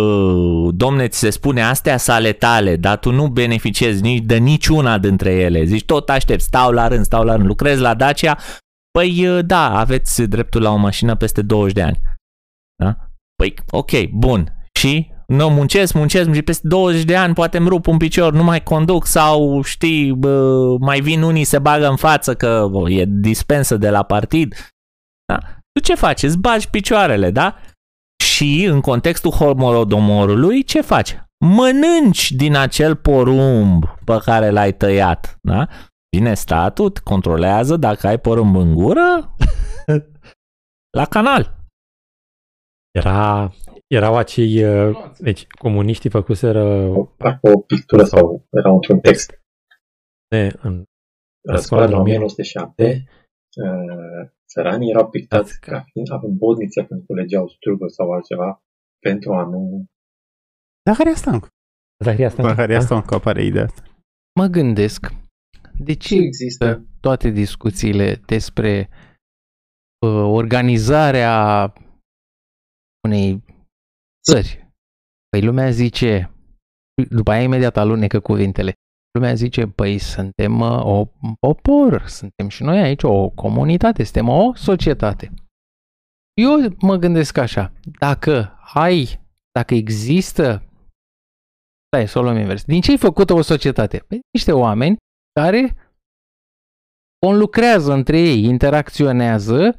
uh, 0.00 0.74
domne, 0.74 1.08
ți 1.08 1.18
se 1.18 1.30
spune 1.30 1.62
astea 1.62 1.96
sale 1.96 2.32
tale, 2.32 2.76
dar 2.76 2.98
tu 2.98 3.10
nu 3.10 3.28
beneficiezi 3.28 4.02
nici 4.02 4.24
de 4.24 4.36
niciuna 4.36 4.98
dintre 4.98 5.32
ele, 5.34 5.64
zici 5.64 5.84
tot 5.84 6.10
aștept, 6.10 6.40
stau 6.40 6.70
la 6.72 6.88
rând, 6.88 7.04
stau 7.04 7.24
la 7.24 7.34
rând, 7.34 7.46
lucrezi 7.46 7.80
la 7.80 7.94
Dacia, 7.94 8.38
păi 8.98 9.28
uh, 9.28 9.44
da, 9.44 9.78
aveți 9.78 10.22
dreptul 10.22 10.62
la 10.62 10.70
o 10.70 10.76
mașină 10.76 11.16
peste 11.16 11.42
20 11.42 11.72
de 11.72 11.82
ani. 11.82 12.00
Da? 12.82 12.96
Păi, 13.36 13.54
ok, 13.70 14.10
bun. 14.10 14.56
Și 14.78 15.10
nu 15.26 15.48
muncesc, 15.48 15.94
muncesc, 15.94 16.24
muncesc, 16.24 16.44
peste 16.44 16.68
20 16.68 17.04
de 17.04 17.16
ani 17.16 17.34
poate 17.34 17.56
îmi 17.56 17.68
rup 17.68 17.86
un 17.86 17.96
picior, 17.96 18.32
nu 18.32 18.44
mai 18.44 18.62
conduc 18.62 19.06
sau 19.06 19.62
știi, 19.62 20.12
bă, 20.12 20.76
mai 20.80 21.00
vin 21.00 21.22
unii 21.22 21.44
se 21.44 21.58
bagă 21.58 21.88
în 21.88 21.96
față 21.96 22.34
că 22.34 22.68
bă, 22.70 22.90
e 22.90 23.04
dispensă 23.08 23.76
de 23.76 23.90
la 23.90 24.02
partid. 24.02 24.54
Da? 25.26 25.38
Tu 25.72 25.80
ce 25.80 25.94
faci? 25.94 26.22
Îți 26.22 26.38
bagi 26.38 26.70
picioarele, 26.70 27.30
da? 27.30 27.56
Și 28.24 28.64
în 28.64 28.80
contextul 28.80 29.30
holodomorului, 29.30 30.62
ce 30.62 30.80
faci? 30.80 31.16
Mănânci 31.44 32.32
din 32.32 32.56
acel 32.56 32.96
porumb 32.96 33.84
pe 34.04 34.18
care 34.24 34.50
l-ai 34.50 34.72
tăiat, 34.74 35.36
da? 35.40 35.68
Vine 36.16 36.34
statul, 36.34 36.90
te 36.90 37.00
controlează 37.00 37.76
dacă 37.76 38.06
ai 38.06 38.18
porumb 38.20 38.56
în 38.56 38.74
gură 38.74 39.34
la 40.98 41.06
canal. 41.06 41.60
Era, 42.90 43.52
erau 43.86 44.16
acei, 44.16 44.64
uh, 44.64 45.12
deci 45.18 45.46
comuniștii 45.46 46.10
făcuseră 46.10 46.92
Parcă 47.16 47.50
o 47.50 47.60
pictură 47.60 48.04
sau 48.04 48.46
era 48.50 48.70
într-un 48.70 49.00
text. 49.00 49.40
de, 50.28 50.58
în 50.62 50.84
Răscoala 51.48 51.86
din 51.86 51.94
Răscoala 51.94 52.00
1907, 52.00 53.04
uh, 53.64 54.30
țăranii 54.52 54.90
erau 54.90 55.08
pictați 55.08 55.60
ca 55.60 55.80
fiind 55.80 56.12
având 56.12 56.38
bodnițe 56.38 56.86
când 56.86 57.06
culegeau 57.06 57.48
strugă 57.48 57.86
sau 57.86 58.12
altceva 58.12 58.62
pentru 58.98 59.32
a 59.32 59.42
nu... 59.44 59.84
Zaharia 60.88 61.14
Stancu. 61.14 61.46
Zaharia 62.04 62.26
asta. 62.26 62.42
Zaharia 62.42 62.80
Stancu 62.80 63.14
apare 63.14 63.44
ideea 63.44 63.64
asta. 63.64 63.82
Mă 64.40 64.46
gândesc, 64.46 65.12
de 65.78 65.92
ce 65.92 66.14
există 66.14 66.86
toate 67.00 67.28
discuțiile 67.30 68.14
despre 68.26 68.88
uh, 70.06 70.24
organizarea 70.24 71.72
unei 73.08 73.44
țări? 74.30 74.70
Păi 75.28 75.42
lumea 75.42 75.70
zice, 75.70 76.30
după 77.08 77.30
aia 77.30 77.42
imediat 77.42 77.76
alunecă 77.76 78.20
cuvintele, 78.20 78.72
lumea 79.18 79.34
zice, 79.34 79.66
păi 79.66 79.98
suntem 79.98 80.60
uh, 80.60 80.84
o, 80.84 81.08
un 81.22 81.34
popor, 81.40 82.06
suntem 82.06 82.48
și 82.48 82.62
noi 82.62 82.78
aici 82.78 83.02
o 83.02 83.28
comunitate, 83.28 84.02
suntem 84.02 84.28
o 84.28 84.54
societate. 84.54 85.32
Eu 86.34 86.76
mă 86.80 86.96
gândesc 86.96 87.36
așa, 87.36 87.72
dacă 87.98 88.58
ai, 88.74 89.20
dacă 89.52 89.74
există, 89.74 90.62
stai 91.86 92.08
să 92.08 92.18
o 92.18 92.22
luăm 92.22 92.36
invers, 92.36 92.64
din 92.64 92.80
ce 92.80 92.92
e 92.92 92.96
făcută 92.96 93.32
o 93.32 93.42
societate? 93.42 93.98
Păi 93.98 94.20
niște 94.32 94.52
oameni 94.52 94.96
care 95.40 95.76
conlucrează 97.26 97.92
între 97.92 98.18
ei, 98.18 98.44
interacționează 98.44 99.78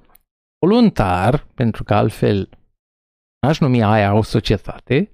voluntar, 0.66 1.48
pentru 1.54 1.84
că 1.84 1.94
altfel 1.94 2.50
aș 3.48 3.60
numi 3.60 3.84
aia 3.84 4.14
o 4.14 4.22
societate, 4.22 5.12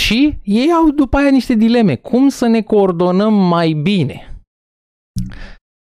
și 0.00 0.38
ei 0.42 0.72
au 0.72 0.90
după 0.90 1.16
aia 1.16 1.30
niște 1.30 1.54
dileme. 1.54 1.96
Cum 1.96 2.28
să 2.28 2.46
ne 2.46 2.62
coordonăm 2.62 3.34
mai 3.34 3.72
bine? 3.72 4.42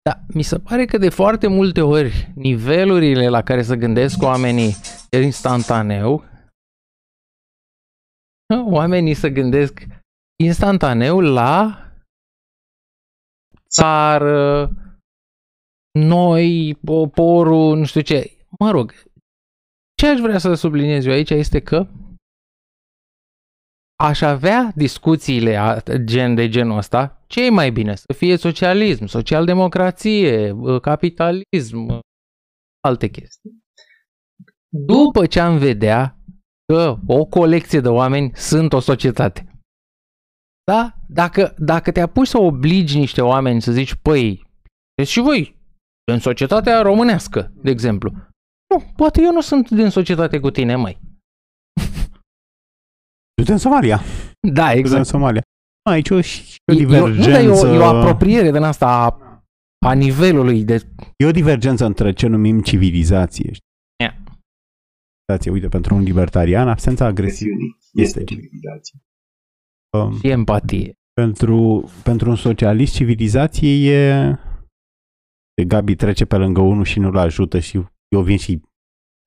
Da, 0.09 0.19
mi 0.33 0.41
se 0.41 0.59
pare 0.59 0.85
că 0.85 0.97
de 0.97 1.09
foarte 1.09 1.47
multe 1.47 1.81
ori 1.81 2.31
nivelurile 2.35 3.29
la 3.29 3.41
care 3.41 3.63
să 3.63 3.75
gândesc 3.75 4.21
oamenii 4.21 4.75
instantaneu, 5.23 6.23
oamenii 8.65 9.13
să 9.13 9.27
gândesc 9.27 9.85
instantaneu 10.43 11.19
la 11.19 11.82
țară, 13.73 14.69
noi, 15.99 16.75
poporul, 16.85 17.77
nu 17.77 17.85
știu 17.85 18.01
ce. 18.01 18.37
Mă 18.59 18.71
rog, 18.71 18.93
ce 20.01 20.07
aș 20.07 20.19
vrea 20.19 20.37
să 20.37 20.53
subliniez 20.53 21.05
eu 21.05 21.11
aici 21.11 21.29
este 21.29 21.59
că 21.61 21.87
aș 24.03 24.21
avea 24.21 24.71
discuțiile 24.75 25.55
a- 25.55 25.81
gen 26.03 26.35
de 26.35 26.49
genul 26.49 26.77
ăsta, 26.77 27.23
ce 27.27 27.45
e 27.45 27.49
mai 27.49 27.71
bine? 27.71 27.95
Să 27.95 28.13
fie 28.17 28.35
socialism, 28.37 29.05
socialdemocrație, 29.05 30.53
capitalism, 30.81 31.99
alte 32.87 33.07
chestii. 33.09 33.51
După 34.69 35.25
ce 35.25 35.39
am 35.39 35.57
vedea 35.57 36.17
că 36.73 36.95
o 37.07 37.25
colecție 37.25 37.79
de 37.79 37.87
oameni 37.89 38.31
sunt 38.35 38.73
o 38.73 38.79
societate. 38.79 39.52
Da? 40.71 40.93
Dacă, 41.07 41.53
dacă 41.57 41.91
te 41.91 41.99
apuci 42.01 42.27
să 42.27 42.37
obligi 42.37 42.97
niște 42.97 43.21
oameni 43.21 43.61
să 43.61 43.71
zici, 43.71 43.95
păi, 43.95 44.45
veți 44.95 45.11
și 45.11 45.19
voi 45.19 45.55
în 46.11 46.19
societatea 46.19 46.81
românească, 46.81 47.51
de 47.55 47.69
exemplu. 47.69 48.11
Nu, 48.73 48.91
poate 48.95 49.21
eu 49.21 49.31
nu 49.31 49.41
sunt 49.41 49.69
din 49.69 49.89
societate 49.89 50.39
cu 50.39 50.49
tine, 50.49 50.75
mai. 50.75 50.99
Du-te 53.35 53.51
în 53.51 53.57
Somalia. 53.57 53.97
Da, 54.53 54.61
Du-te 54.63 54.71
în 54.73 54.77
exact. 54.79 55.05
Somalia. 55.05 55.41
Aici 55.89 56.09
o, 56.09 56.21
și 56.21 56.55
o 56.71 56.73
E, 56.73 56.81
e, 56.81 56.99
o- 56.99 57.07
nu, 57.07 57.15
dar 57.15 57.15
e, 57.15 57.15
divergență. 57.15 57.67
o, 57.67 57.73
e 57.73 57.77
o 57.77 57.85
apropiere 57.85 58.51
din 58.51 58.61
asta 58.63 58.87
a, 58.87 59.19
a 59.85 59.93
nivelului 59.93 60.63
de... 60.63 60.87
E 61.17 61.25
o 61.25 61.31
divergență 61.31 61.85
între 61.85 62.13
ce 62.13 62.27
numim 62.27 62.61
civilizație. 62.61 63.51
știi? 63.53 63.67
Ia. 64.03 64.17
Civilizație, 65.19 65.51
Uite, 65.51 65.67
pentru 65.67 65.95
un 65.95 66.01
libertarian, 66.01 66.67
absența 66.67 67.05
agresiunii 67.05 67.53
Agresiunii 67.53 67.77
este 68.07 68.19
este 68.19 68.33
civilizație. 68.33 68.99
Civilizație. 69.93 69.99
Um, 69.99 70.17
și 70.19 70.27
empatie. 70.27 70.93
pentru, 71.13 71.89
pentru 72.03 72.29
un 72.29 72.35
socialist, 72.35 72.93
civilizație 72.93 73.91
e... 73.93 74.35
De 75.55 75.65
Gabi 75.67 75.95
trece 75.95 76.25
pe 76.25 76.35
lângă 76.37 76.61
unul 76.61 76.83
și 76.83 76.99
nu-l 76.99 77.17
ajută 77.17 77.59
și 77.59 77.83
eu 78.07 78.21
vin 78.21 78.37
și 78.37 78.61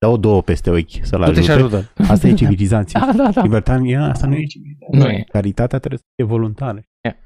dau 0.00 0.16
două 0.16 0.42
peste 0.42 0.70
ochi 0.70 0.90
să-l 1.02 1.24
Du-te 1.24 1.42
și 1.42 1.50
ajute. 1.50 1.76
ajută. 1.76 1.92
Asta 2.12 2.26
e 2.28 2.34
civilizație. 2.42 3.00
Da, 3.00 3.12
da, 3.12 3.30
da. 3.30 3.42
Libertarian, 3.42 4.10
asta 4.10 4.26
nu 4.26 4.34
e 4.34 4.44
civilizație. 4.44 4.98
Nu 4.98 5.08
e. 5.08 5.24
Caritatea 5.28 5.78
trebuie 5.78 5.98
să 5.98 6.04
fie 6.14 6.24
voluntară. 6.24 6.82
Ia. 7.04 7.16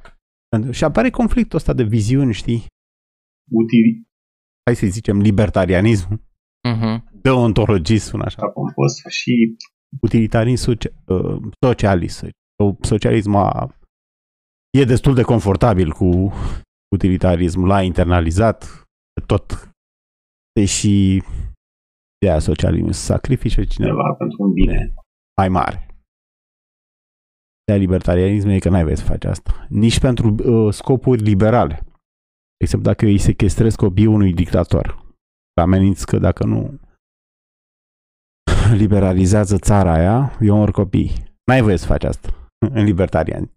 Pentru- 0.49 0.71
Și 0.73 0.85
apare 0.85 1.11
conflictul 1.11 1.59
ăsta 1.59 1.73
de 1.73 1.83
viziuni, 1.83 2.33
știi? 2.33 2.67
Utili, 3.51 4.09
Hai 4.65 4.75
să 4.77 4.87
zicem 4.87 5.21
libertarianism, 5.21 6.23
Mhm. 6.69 7.11
deontologism, 7.23 8.09
sună 8.09 8.25
așa. 8.25 8.37
așa 8.43 8.51
pompos 8.53 8.93
și 9.09 9.57
Utilitarism 10.03 10.63
socia- 10.73 10.95
uh, 11.07 11.37
socialist. 11.67 12.25
Să 12.61 12.67
zicem. 12.67 12.77
Socialismul 12.81 13.41
a, 13.41 13.69
e 14.79 14.85
destul 14.85 15.15
de 15.15 15.23
confortabil 15.23 15.93
cu 15.93 16.33
utilitarism, 16.95 17.65
l-a 17.65 17.83
internalizat 17.83 18.85
tot. 19.27 19.71
Deși 20.53 21.23
ideea 22.19 22.39
socialism 22.39 22.91
să 22.91 23.03
sacrifice 23.03 23.65
cineva 23.65 23.93
cineva 23.93 24.15
pentru 24.15 24.43
un 24.43 24.53
bine. 24.53 24.95
mai 25.37 25.49
mare. 25.49 25.87
Ideea 27.63 27.79
libertarianismului 27.79 28.57
e 28.57 28.59
că 28.59 28.69
n-ai 28.69 28.83
voie 28.83 28.97
să 28.97 29.05
faci 29.05 29.25
asta. 29.25 29.67
Nici 29.69 30.01
pentru 30.01 30.35
uh, 30.35 30.73
scopuri 30.73 31.23
liberale. 31.23 31.85
Except 32.57 32.83
dacă 32.83 33.05
îi 33.05 33.19
sequestrezi 33.19 33.77
copiii 33.77 34.07
unui 34.07 34.33
dictator. 34.35 35.09
Ameninți 35.61 36.07
că 36.07 36.19
dacă 36.19 36.45
nu 36.45 36.81
liberalizează 38.83 39.59
țara 39.59 39.93
aia, 39.93 40.39
eu 40.41 40.55
omor 40.55 40.71
copii. 40.71 41.13
N-ai 41.45 41.63
voie 41.63 41.77
să 41.77 41.87
faci 41.87 42.05
asta 42.05 42.40
în 42.69 42.85
libertarian. 42.85 43.51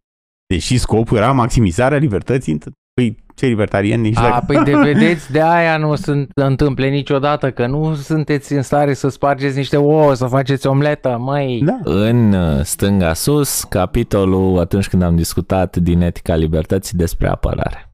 Deși 0.47 0.77
scopul 0.77 1.17
era 1.17 1.31
maximizarea 1.31 1.97
libertății, 1.97 2.57
păi 2.93 3.23
ce 3.35 3.45
libertarian 3.45 4.01
nici 4.01 4.17
A, 4.17 4.21
dacă... 4.21 4.45
păi 4.47 4.63
de 4.63 4.75
vedeți, 4.91 5.31
de 5.31 5.41
aia 5.41 5.77
nu 5.77 5.95
se 5.95 6.27
întâmple 6.33 6.89
niciodată, 6.89 7.51
că 7.51 7.67
nu 7.67 7.95
sunteți 7.95 8.53
în 8.53 8.61
stare 8.61 8.93
să 8.93 9.09
spargeți 9.09 9.57
niște 9.57 9.77
ouă, 9.77 10.13
să 10.13 10.25
faceți 10.25 10.67
omletă, 10.67 11.17
măi. 11.17 11.61
Da. 11.65 11.79
În 11.83 12.33
uh, 12.33 12.63
stânga 12.63 13.13
sus, 13.13 13.63
capitolul 13.63 14.59
atunci 14.59 14.89
când 14.89 15.01
am 15.01 15.15
discutat 15.15 15.77
din 15.77 16.01
etica 16.01 16.35
libertății 16.35 16.97
despre 16.97 17.27
apărare. 17.27 17.91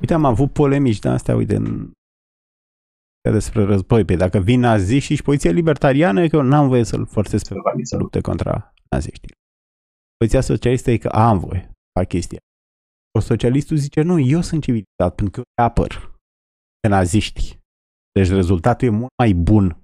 Uite, 0.00 0.14
am 0.14 0.24
avut 0.24 0.52
polemici 0.52 0.98
de 0.98 1.08
astea, 1.08 1.36
uite, 1.36 1.56
în 1.56 1.90
despre 3.30 3.64
război. 3.64 4.04
Pe 4.04 4.14
dacă 4.14 4.38
vin 4.38 4.60
naziști 4.60 5.14
și 5.14 5.22
poliția 5.22 5.50
libertariană, 5.50 6.22
e 6.22 6.28
că 6.28 6.36
eu 6.36 6.42
n-am 6.42 6.68
voie 6.68 6.84
să-l 6.84 7.06
forțez 7.06 7.42
pe 7.42 7.54
Vali 7.64 7.86
să 7.86 7.96
lupte 7.96 8.20
contra 8.20 8.72
naziștilor. 8.90 9.38
Poliția 10.24 10.40
socialistă 10.40 10.90
e 10.90 10.96
că 10.96 11.08
am 11.08 11.38
voie, 11.38 11.70
fac 11.98 12.08
chestia. 12.08 12.38
O 13.18 13.20
socialistul 13.20 13.76
zice, 13.76 14.02
nu, 14.02 14.18
eu 14.18 14.40
sunt 14.40 14.62
civilizat 14.62 15.14
pentru 15.14 15.30
că 15.30 15.36
eu 15.38 15.44
îi 15.56 15.64
apăr 15.64 16.18
pe 16.80 16.88
naziști. 16.88 17.58
Deci 18.12 18.28
rezultatul 18.28 18.88
e 18.88 18.90
mult 18.90 19.10
mai 19.22 19.32
bun 19.32 19.76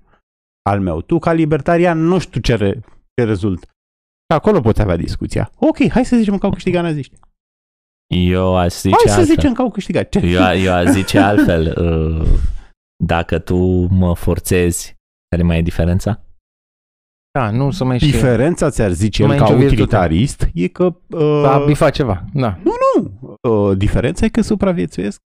al 0.62 0.80
meu. 0.80 1.00
Tu, 1.02 1.18
ca 1.18 1.32
libertarian, 1.32 1.98
nu 1.98 2.18
știu 2.18 2.40
ce, 2.40 2.54
re, 2.54 2.80
ce 3.14 3.24
rezult. 3.24 3.62
Și 3.62 4.34
acolo 4.34 4.60
poți 4.60 4.80
avea 4.80 4.96
discuția. 4.96 5.50
Ok, 5.56 5.88
hai 5.88 6.04
să 6.04 6.16
zicem 6.16 6.38
că 6.38 6.46
au 6.46 6.52
câștigat 6.52 6.82
naziști. 6.82 7.16
Eu 8.14 8.56
aș 8.56 8.72
zice 8.72 8.94
Hai 8.94 9.04
să 9.06 9.18
altfel. 9.18 9.34
zicem 9.34 9.52
că 9.52 9.62
au 9.62 9.70
câștigat. 9.70 10.08
Ce? 10.08 10.18
Eu, 10.18 10.42
eu 10.64 10.72
aș 10.72 10.86
zice 10.90 11.18
altfel. 11.18 11.62
uh, 12.20 12.28
Dacă 13.04 13.38
tu 13.38 13.56
mă 13.86 14.14
forțezi, 14.14 14.94
care 15.28 15.42
mai 15.42 15.58
e 15.58 15.62
diferența? 15.62 16.20
Da, 17.36 17.50
nu 17.50 17.70
să 17.70 17.84
mai 17.84 17.98
știe. 17.98 18.10
Diferența, 18.10 18.70
ți-ar 18.70 18.90
zice 18.90 19.24
Nu 19.24 19.32
el, 19.32 19.38
mai 19.38 19.44
e 19.46 19.48
ca 19.50 19.54
nicio 19.54 19.66
virtute. 19.68 19.82
utilitarist, 19.96 20.48
e 20.54 20.68
că... 20.68 20.94
A 21.44 21.56
Uh, 21.58 21.64
bifat 21.66 21.92
ceva, 21.92 22.24
da. 22.32 22.58
nu, 22.64 22.72
nu. 22.94 23.28
Uh, 23.50 23.76
diferența 23.76 24.24
e 24.24 24.28
că 24.28 24.40
supraviețuiesc. 24.40 25.20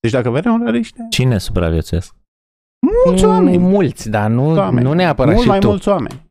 Deci 0.00 0.12
dacă 0.12 0.30
veneau 0.30 0.56
la 0.58 0.72
ăștia, 0.78 1.04
Cine 1.10 1.38
supraviețuiesc? 1.38 2.14
mulți 3.06 3.24
oameni. 3.24 3.58
Mulți, 3.58 4.10
dar 4.10 4.30
nu, 4.30 4.42
mulți 4.42 4.58
oameni. 4.58 4.86
nu 4.86 4.92
neapărat 4.92 5.30
Mult 5.32 5.42
și 5.44 5.48
mai 5.50 5.58
tu. 5.58 5.66
mulți 5.66 5.88
oameni. 5.88 6.22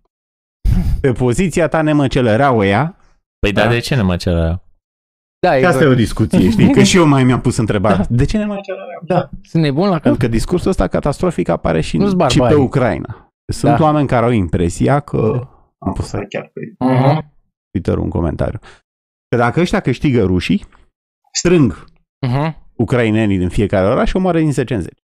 Pe 1.01 1.11
poziția 1.11 1.67
ta 1.67 1.81
nemăcelăreau 1.81 2.63
ea. 2.63 2.97
Păi 3.39 3.51
Da. 3.51 3.61
dar 3.61 3.71
de 3.71 3.79
ce 3.79 3.95
ne 3.95 4.01
mă 4.01 4.15
cer 4.15 4.33
Da, 4.33 5.49
Și 5.51 5.55
exact. 5.57 5.73
asta 5.73 5.83
e 5.83 5.87
o 5.87 5.93
discuție, 5.95 6.49
știi? 6.49 6.71
Că 6.71 6.83
și 6.83 6.97
eu 6.97 7.07
mai 7.07 7.23
mi-am 7.23 7.41
pus 7.41 7.57
întrebarea. 7.57 7.97
Da. 7.97 8.03
De 8.09 8.25
ce 8.25 8.37
nemăcelăreau? 8.37 9.01
Da, 9.05 9.29
sunt 9.43 9.63
nebun 9.63 9.83
la 9.87 9.93
cap. 9.93 10.01
Pentru 10.01 10.19
că 10.21 10.27
discursul 10.27 10.69
ăsta 10.69 10.87
catastrofic 10.87 11.49
apare 11.49 11.81
și, 11.81 11.97
Nu-s 11.97 12.09
și 12.09 12.15
barbari. 12.15 12.53
pe 12.53 12.59
Ucraina. 12.59 13.32
Sunt 13.51 13.77
Da. 13.77 13.83
oameni 13.83 14.07
care 14.07 14.25
au 14.25 14.31
impresia 14.31 14.99
că... 14.99 15.47
Am 15.77 15.93
pus 15.93 16.03
Asta 16.05 16.25
chiar 16.29 16.47
pe 16.53 16.61
Mhm. 16.79 17.33
Twitter 17.71 17.97
un 17.97 18.09
comentariu. 18.09 18.59
Că 19.27 19.37
dacă 19.37 19.59
ăștia 19.59 19.79
câștigă 19.81 20.23
rușii, 20.23 20.65
strâng 21.33 21.85
Mhm. 22.27 22.69
ucrainenii 22.75 23.37
din 23.37 23.49
fiecare 23.49 23.87
oraș 23.87 24.09
și 24.09 24.15
omoară 24.15 24.39
din 24.39 24.51
10 24.51 24.73
în 24.73 24.81
10. 24.81 25.01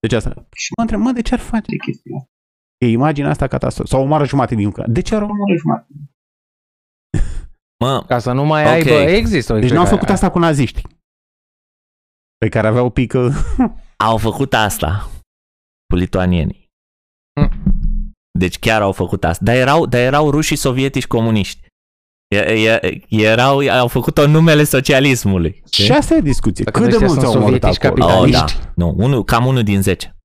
Deci 0.00 0.12
asta. 0.12 0.30
Și 0.54 0.72
mă 0.76 0.82
întreb, 0.82 1.00
mă, 1.00 1.12
de 1.12 1.22
ce 1.22 1.34
ar 1.34 1.40
face 1.40 1.76
chestia 1.76 2.16
asta? 2.16 2.30
E 2.78 2.86
imaginea 2.86 3.30
asta 3.30 3.46
catastrofă. 3.46 3.88
Sau 3.88 4.02
omoară 4.02 4.24
jumate 4.24 4.54
din 4.54 4.66
Ucraina. 4.66 4.92
De 4.92 5.00
ce 5.00 5.14
ar 5.14 5.22
omoară 5.22 5.56
jumate? 5.58 5.86
Mă, 7.84 8.04
Ca 8.06 8.18
să 8.18 8.32
nu 8.32 8.44
mai 8.44 8.62
Ok. 8.64 8.70
aibă, 8.70 8.90
există 8.90 9.52
o 9.52 9.58
Deci 9.58 9.70
n-au 9.70 9.80
explicare. 9.80 9.88
făcut 9.96 10.08
asta 10.08 10.30
cu 10.30 10.38
naziștii. 10.38 10.86
Pe 12.36 12.48
care 12.48 12.66
aveau 12.66 12.90
pică... 12.90 13.30
au 14.10 14.16
făcut 14.16 14.54
asta 14.54 15.10
cu 15.88 15.94
lituanienii. 15.96 16.59
Mm. 18.40 18.46
Deci 18.48 18.58
chiar 18.58 18.82
au 18.82 18.92
făcut 18.92 19.24
asta. 19.24 19.44
Dar 19.44 19.54
erau, 19.54 19.86
dar 19.86 20.00
erau 20.00 20.30
rușii 20.30 20.56
sovietici 20.56 21.06
comuniști. 21.06 21.68
E- 22.28 22.38
e- 22.38 23.00
Erau, 23.08 23.58
au 23.58 23.88
făcut-o 23.88 24.22
în 24.22 24.30
numele 24.30 24.64
socialismului. 24.64 25.62
Și 25.70 25.92
asta 25.92 26.14
e 26.14 26.20
discuție. 26.20 26.64
Dacă 26.64 26.78
Cât 26.80 26.88
de 26.88 26.94
ăștia 26.94 27.06
mulți 27.06 27.22
sunt 27.22 27.34
au 27.34 27.40
omorât 27.40 27.62
sovietici 27.62 27.84
acolo? 27.84 28.04
Oh, 28.04 28.10
capitaliști. 28.10 28.58
da. 28.58 28.72
Nu, 28.76 28.94
unul, 28.96 29.24
cam 29.24 29.46
unul 29.46 29.62
din 29.62 29.82
10. 29.82 30.16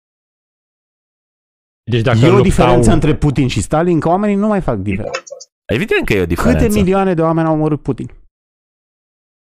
Deci 1.92 2.02
dacă 2.02 2.18
E 2.18 2.22
o 2.22 2.26
luptau... 2.26 2.44
diferență 2.44 2.92
între 2.92 3.16
Putin 3.16 3.48
și 3.48 3.62
Stalin, 3.62 4.00
că 4.00 4.08
oamenii 4.08 4.36
nu 4.36 4.48
mai 4.48 4.62
fac 4.62 4.78
diferență. 4.78 5.10
Diferența 5.12 5.36
asta. 5.38 5.52
Evident 5.74 6.06
că 6.06 6.14
e 6.14 6.22
o 6.22 6.26
diferență. 6.26 6.64
Câte 6.66 6.74
milioane 6.80 7.14
de 7.14 7.22
oameni 7.22 7.48
au 7.48 7.54
omorât 7.54 7.82
Putin? 7.82 8.12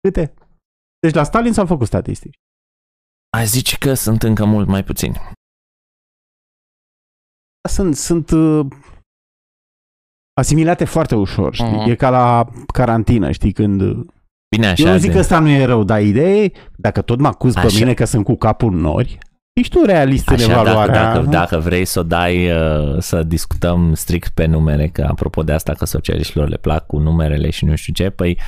Câte? 0.01 0.33
Deci 0.99 1.13
la 1.13 1.23
Stalin 1.23 1.53
s-au 1.53 1.65
făcut 1.65 1.87
statistici. 1.87 2.35
Aș 3.37 3.45
zice 3.45 3.77
că 3.77 3.93
sunt 3.93 4.23
încă 4.23 4.45
mult 4.45 4.67
mai 4.67 4.83
puțini. 4.83 5.21
Sunt, 7.67 7.95
sunt 7.95 8.31
uh, 8.31 8.65
asimilate 10.33 10.85
foarte 10.85 11.15
ușor, 11.15 11.53
știi? 11.53 11.67
Mhm. 11.71 11.89
E 11.89 11.95
ca 11.95 12.09
la 12.09 12.47
carantină, 12.73 13.31
știi, 13.31 13.51
când... 13.51 13.81
Bine 14.55 14.67
așa. 14.67 14.83
Eu 14.87 14.91
nu 14.91 14.97
zic 14.97 15.07
de- 15.07 15.13
că 15.13 15.19
ăsta 15.19 15.39
nu 15.39 15.49
e 15.49 15.65
rău, 15.65 15.83
dar 15.83 16.01
ideea 16.01 16.29
e, 16.43 16.51
dacă 16.75 17.01
tot 17.01 17.19
mă 17.19 17.27
acuz 17.27 17.53
pe 17.53 17.59
Așa. 17.59 17.77
mine 17.79 17.93
că 17.93 18.05
sunt 18.05 18.23
cu 18.23 18.35
capul 18.35 18.71
în 18.73 18.79
nori, 18.79 19.17
ești 19.53 19.77
tu 19.77 19.85
realist 19.85 20.27
în 20.27 20.33
Așa, 20.35 20.47
dacă, 20.47 20.59
evaluarea. 20.69 21.13
dacă, 21.13 21.25
dacă 21.25 21.57
vrei 21.57 21.85
să 21.85 21.99
o 21.99 22.03
dai, 22.03 22.51
uh, 22.51 22.95
să 23.01 23.23
discutăm 23.23 23.93
strict 23.93 24.29
pe 24.33 24.45
numere, 24.45 24.87
că 24.87 25.01
apropo 25.09 25.43
de 25.43 25.51
asta 25.51 25.73
că 25.73 25.85
socialiștilor 25.85 26.47
le 26.47 26.57
plac 26.57 26.85
cu 26.85 26.97
numerele 26.97 27.49
și 27.49 27.65
nu 27.65 27.75
știu 27.75 27.93
ce, 27.93 28.09
păi 28.09 28.39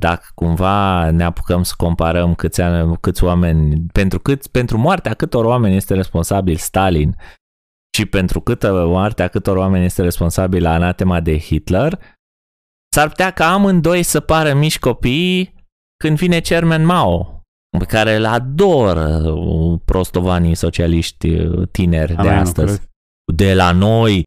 dacă 0.00 0.26
cumva 0.34 1.10
ne 1.10 1.24
apucăm 1.24 1.62
să 1.62 1.74
comparăm 1.76 2.34
câți, 2.34 2.60
ani- 2.60 3.00
câți 3.00 3.24
oameni, 3.24 3.86
pentru, 3.92 4.18
cât, 4.18 4.46
pentru 4.46 4.78
moartea 4.78 5.14
câtor 5.14 5.44
oameni 5.44 5.76
este 5.76 5.94
responsabil 5.94 6.56
Stalin 6.56 7.16
și 7.96 8.06
pentru 8.06 8.40
câtă 8.40 8.86
moartea 8.86 9.28
câtor 9.28 9.56
oameni 9.56 9.84
este 9.84 10.02
responsabil 10.02 10.66
anatema 10.66 11.20
de 11.20 11.38
Hitler, 11.38 11.98
s-ar 12.94 13.08
putea 13.08 13.30
ca 13.30 13.52
amândoi 13.52 14.02
să 14.02 14.20
pară 14.20 14.54
mici 14.54 14.78
copii 14.78 15.54
când 16.04 16.16
vine 16.16 16.38
Cermen 16.38 16.84
Mao, 16.84 17.42
pe 17.78 17.84
care 17.84 18.16
îl 18.16 18.24
adoră 18.24 19.30
uh, 19.30 19.80
prostovanii 19.84 20.54
socialiști 20.54 21.30
uh, 21.30 21.68
tineri 21.68 22.14
A, 22.16 22.22
de 22.22 22.28
nu, 22.28 22.34
nu 22.34 22.40
astăzi. 22.40 22.76
cred. 22.76 22.90
De 23.34 23.54
la 23.54 23.72
noi, 23.72 24.22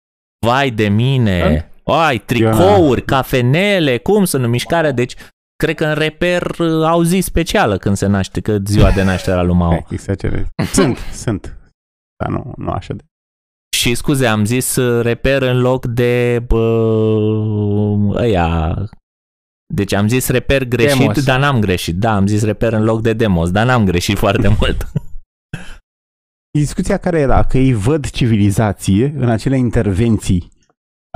vai 0.45 0.71
de 0.71 0.87
mine, 0.87 1.69
ai, 1.83 2.17
tricouri, 2.17 3.05
cafenele, 3.05 3.97
cum 3.97 4.23
sunt 4.25 4.43
în 4.43 4.49
mișcare, 4.49 4.91
deci 4.91 5.15
cred 5.55 5.75
că 5.75 5.85
în 5.85 5.93
reper 5.93 6.55
uh, 6.59 6.85
au 6.85 7.01
zi 7.01 7.19
specială 7.19 7.77
când 7.77 7.95
se 7.95 8.05
naște, 8.05 8.41
că 8.41 8.57
ziua 8.65 8.91
de 8.91 9.03
naștere 9.03 9.37
a 9.37 9.41
lui 9.41 9.55
Mao. 9.55 9.69
Hai, 9.69 9.85
exagerez. 9.89 10.45
Sunt, 10.73 10.97
sunt. 10.97 11.57
Dar 12.17 12.29
nu, 12.29 12.53
nu 12.57 12.69
așa 12.69 12.93
de... 12.93 13.03
Și 13.79 13.95
scuze, 13.95 14.25
am 14.27 14.45
zis 14.45 14.75
uh, 14.75 15.01
reper 15.03 15.41
în 15.41 15.61
loc 15.61 15.85
de 15.85 16.43
bă, 16.47 16.59
ăia. 18.15 18.75
Deci 19.73 19.93
am 19.93 20.07
zis 20.07 20.29
reper 20.29 20.63
greșit, 20.63 20.97
Demos. 20.97 21.23
dar 21.23 21.39
n-am 21.39 21.59
greșit. 21.59 21.95
Da, 21.95 22.15
am 22.15 22.27
zis 22.27 22.43
reper 22.43 22.73
în 22.73 22.83
loc 22.83 23.01
de 23.01 23.13
demos, 23.13 23.51
dar 23.51 23.65
n-am 23.65 23.85
greșit 23.85 24.17
foarte 24.17 24.47
mult. 24.59 24.91
Discuția 26.59 26.97
care 26.97 27.19
era 27.19 27.43
că 27.43 27.57
ei 27.57 27.73
văd 27.73 28.09
civilizație 28.09 29.05
în 29.17 29.29
acele 29.29 29.57
intervenții 29.57 30.51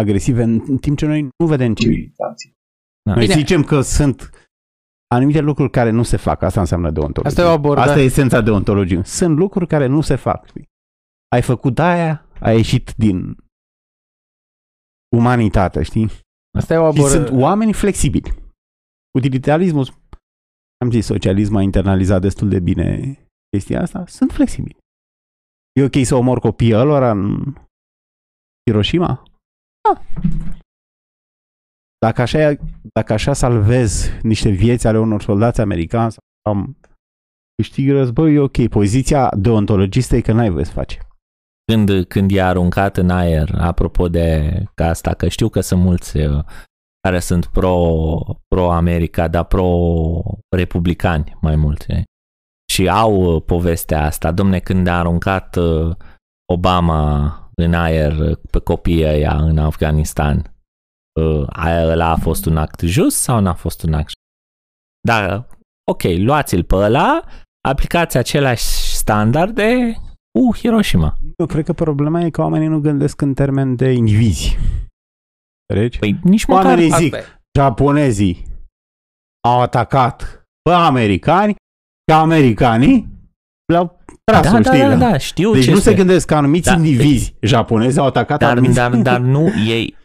agresive, 0.01 0.43
în 0.43 0.63
în 0.67 0.77
timp 0.77 0.97
ce 0.97 1.05
noi 1.05 1.21
nu 1.37 1.47
vedem 1.47 1.73
civilizație. 1.73 2.13
Civilizații. 2.15 2.51
Da. 3.03 3.13
Noi 3.15 3.25
Bine. 3.25 3.39
zicem 3.39 3.63
că 3.63 3.81
sunt 3.81 4.29
anumite 5.07 5.39
lucruri 5.39 5.71
care 5.71 5.89
nu 5.89 6.03
se 6.03 6.17
fac. 6.17 6.41
Asta 6.41 6.59
înseamnă 6.59 6.91
deontologie. 6.91 7.29
Asta 7.29 7.41
e 7.41 7.45
o 7.45 7.57
abordare. 7.57 7.89
Asta 7.89 8.01
e 8.01 8.03
esența 8.03 8.41
deontologiei. 8.41 9.05
Sunt 9.05 9.37
lucruri 9.37 9.67
care 9.67 9.85
nu 9.85 10.01
se 10.01 10.15
fac. 10.15 10.47
știi? 10.47 10.71
Ai 11.31 11.41
făcut 11.41 11.79
aia, 11.79 12.22
ai 12.43 12.55
ieșit 12.55 12.93
din 12.97 13.35
umanitate, 15.15 15.83
știi? 15.83 16.07
Asta 16.57 16.73
e 16.73 16.77
o 16.77 16.91
Și 16.91 16.97
sunt 17.01 17.13
abordare. 17.13 17.41
oameni 17.43 17.73
flexibili. 17.73 18.33
Utilitarismul, 19.17 19.85
am 20.83 20.91
zis, 20.91 21.05
socialismul 21.05 21.59
a 21.59 21.61
internalizat 21.61 22.21
destul 22.21 22.49
de 22.49 22.59
bine 22.59 23.17
chestia 23.49 23.81
asta, 23.81 24.05
sunt 24.07 24.31
flexibili. 24.31 24.77
E 25.79 25.83
ok 25.83 26.05
să 26.05 26.15
omor 26.15 26.39
copiii 26.39 26.73
ălora 26.75 27.11
în 27.11 27.53
Hiroshima? 28.69 29.23
Da. 29.83 30.01
Dacă 32.05 32.21
așa, 32.21 32.37
e- 32.51 32.59
dacă 32.93 33.13
așa 33.13 33.33
salvezi 33.33 34.09
niște 34.23 34.49
vieți 34.49 34.87
ale 34.87 34.99
unor 34.99 35.21
soldați 35.21 35.61
americani 35.61 36.11
sau 36.11 36.23
am 36.49 36.77
câștigi 37.55 37.91
război, 37.91 38.33
e 38.33 38.39
ok. 38.39 38.67
Poziția 38.69 39.29
deontologistă 39.37 40.15
e 40.15 40.21
că 40.21 40.31
n-ai 40.31 40.49
voie 40.49 40.65
să 40.65 40.71
faci. 40.71 40.97
Când, 41.73 42.05
când 42.05 42.31
e 42.31 42.41
aruncat 42.41 42.97
în 42.97 43.09
aer, 43.09 43.55
apropo 43.57 44.09
de 44.09 44.53
ca 44.73 44.87
asta, 44.87 45.13
că 45.13 45.27
știu 45.27 45.49
că 45.49 45.61
sunt 45.61 45.81
mulți 45.81 46.17
uh, 46.17 46.43
care 47.01 47.19
sunt 47.19 47.45
pro, 47.45 48.19
pro-America, 48.47 49.27
dar 49.27 49.43
pro-republicani 49.43 51.37
mai 51.41 51.55
mulți. 51.55 51.91
eh? 51.91 52.03
Și 52.71 52.89
au 52.89 53.35
uh, 53.35 53.43
povestea 53.45 54.05
asta. 54.05 54.31
Domne, 54.31 54.59
când 54.59 54.87
a 54.87 54.99
aruncat 54.99 55.55
uh, 55.55 55.95
Obama 56.53 57.49
în 57.55 57.73
aer 57.73 58.17
uh, 58.17 58.37
pe 58.51 58.59
copiii 58.59 59.05
ăia 59.05 59.35
în 59.35 59.57
Afganistan, 59.57 60.55
uh, 61.21 61.45
aia 61.49 61.87
ăla 61.87 62.09
a 62.09 62.15
fost 62.15 62.45
un 62.45 62.57
act 62.57 62.79
just 62.79 63.17
sau 63.17 63.39
n-a 63.39 63.53
fost 63.53 63.83
un 63.83 63.93
act 63.93 64.07
just? 64.07 64.21
Da, 65.07 65.47
ok, 65.91 66.01
luați-l 66.03 66.63
pe 66.63 66.75
ăla, 66.75 67.23
aplicați 67.67 68.17
aceleași 68.17 68.95
standarde 68.95 69.97
cu 70.39 70.55
Hiroshima. 70.55 71.17
Eu 71.37 71.45
cred 71.45 71.65
că 71.65 71.73
problema 71.73 72.21
e 72.21 72.29
că 72.29 72.41
oamenii 72.41 72.67
nu 72.67 72.79
gândesc 72.79 73.21
în 73.21 73.33
termen 73.33 73.75
de 73.75 73.91
indivizi. 73.91 74.57
Înțelegi? 75.69 75.99
Păi 75.99 76.19
nici 76.23 76.45
măcar... 76.45 76.65
Oamenii 76.65 76.91
Asta 76.91 77.03
zic, 77.03 77.13
e. 77.13 77.23
japonezii 77.59 78.45
au 79.47 79.61
atacat 79.61 80.45
pe 80.61 80.71
americani 80.75 81.55
și 82.11 82.15
americanii 82.17 83.07
le-au 83.73 83.99
tras 84.23 84.51
Da, 84.51 84.59
da, 84.59 84.71
știi? 84.73 84.79
da, 84.87 84.95
da, 84.95 85.17
știu 85.17 85.53
Deci 85.53 85.63
ce 85.63 85.69
nu 85.71 85.77
este. 85.77 85.89
se 85.89 85.95
gândesc 85.95 86.27
că 86.27 86.35
anumiți 86.35 86.67
Da. 86.69 86.73
indivizi 86.75 87.35
japonezi 87.41 87.99
au 87.99 88.05
atacat 88.05 88.39
dar, 88.39 88.51
anumiți... 88.51 88.73
dar, 88.75 88.95
dar 88.95 89.19
nu, 89.35 89.47
ei... 89.67 89.95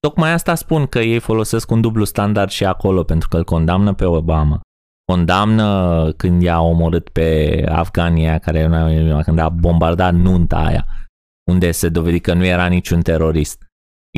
Tocmai 0.00 0.32
asta 0.32 0.54
spun 0.54 0.86
că 0.86 0.98
ei 0.98 1.18
folosesc 1.18 1.70
un 1.70 1.80
dublu 1.80 2.04
standard 2.04 2.50
și 2.50 2.64
acolo, 2.64 3.04
pentru 3.04 3.28
că 3.28 3.36
îl 3.36 3.44
condamnă 3.44 3.94
pe 3.94 4.04
Obama. 4.04 4.60
Condamnă 5.12 6.12
când 6.16 6.42
i-a 6.42 6.60
omorât 6.60 7.08
pe 7.08 7.62
afganii 7.68 8.26
aia 8.26 8.38
care 8.38 8.68
când 9.24 9.38
a 9.38 9.48
bombardat 9.48 10.14
nunta 10.14 10.56
aia, 10.56 10.86
unde 11.50 11.70
se 11.70 11.88
dovedi 11.88 12.20
că 12.20 12.34
nu 12.34 12.44
era 12.44 12.66
niciun 12.66 13.00
terorist. 13.00 13.62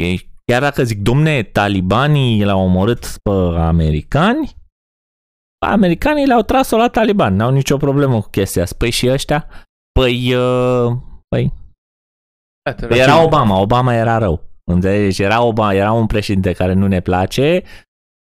Ei, 0.01 0.31
chiar 0.45 0.61
dacă 0.61 0.83
zic, 0.83 0.99
domne, 1.03 1.43
talibanii 1.43 2.45
l-au 2.45 2.61
omorât 2.61 3.19
pe 3.23 3.59
americani, 3.59 4.57
americanii 5.67 6.27
le-au 6.27 6.43
tras-o 6.43 6.77
la 6.77 6.89
taliban, 6.89 7.35
n-au 7.35 7.51
nicio 7.51 7.77
problemă 7.77 8.21
cu 8.21 8.29
chestia 8.29 8.63
asta. 8.63 8.75
Păi 8.79 8.91
și 8.91 9.11
ăștia? 9.11 9.49
Păi, 10.01 10.35
uh, 10.35 10.93
păi, 11.29 11.53
Păi 12.89 12.99
era 12.99 13.23
Obama, 13.23 13.61
Obama 13.61 13.95
era 13.95 14.19
rău. 14.19 14.47
Înțelegi? 14.71 15.23
Era, 15.23 15.43
Obama, 15.43 15.73
era 15.73 15.93
un 15.93 16.07
președinte 16.07 16.53
care 16.53 16.73
nu 16.73 16.87
ne 16.87 17.01
place 17.01 17.63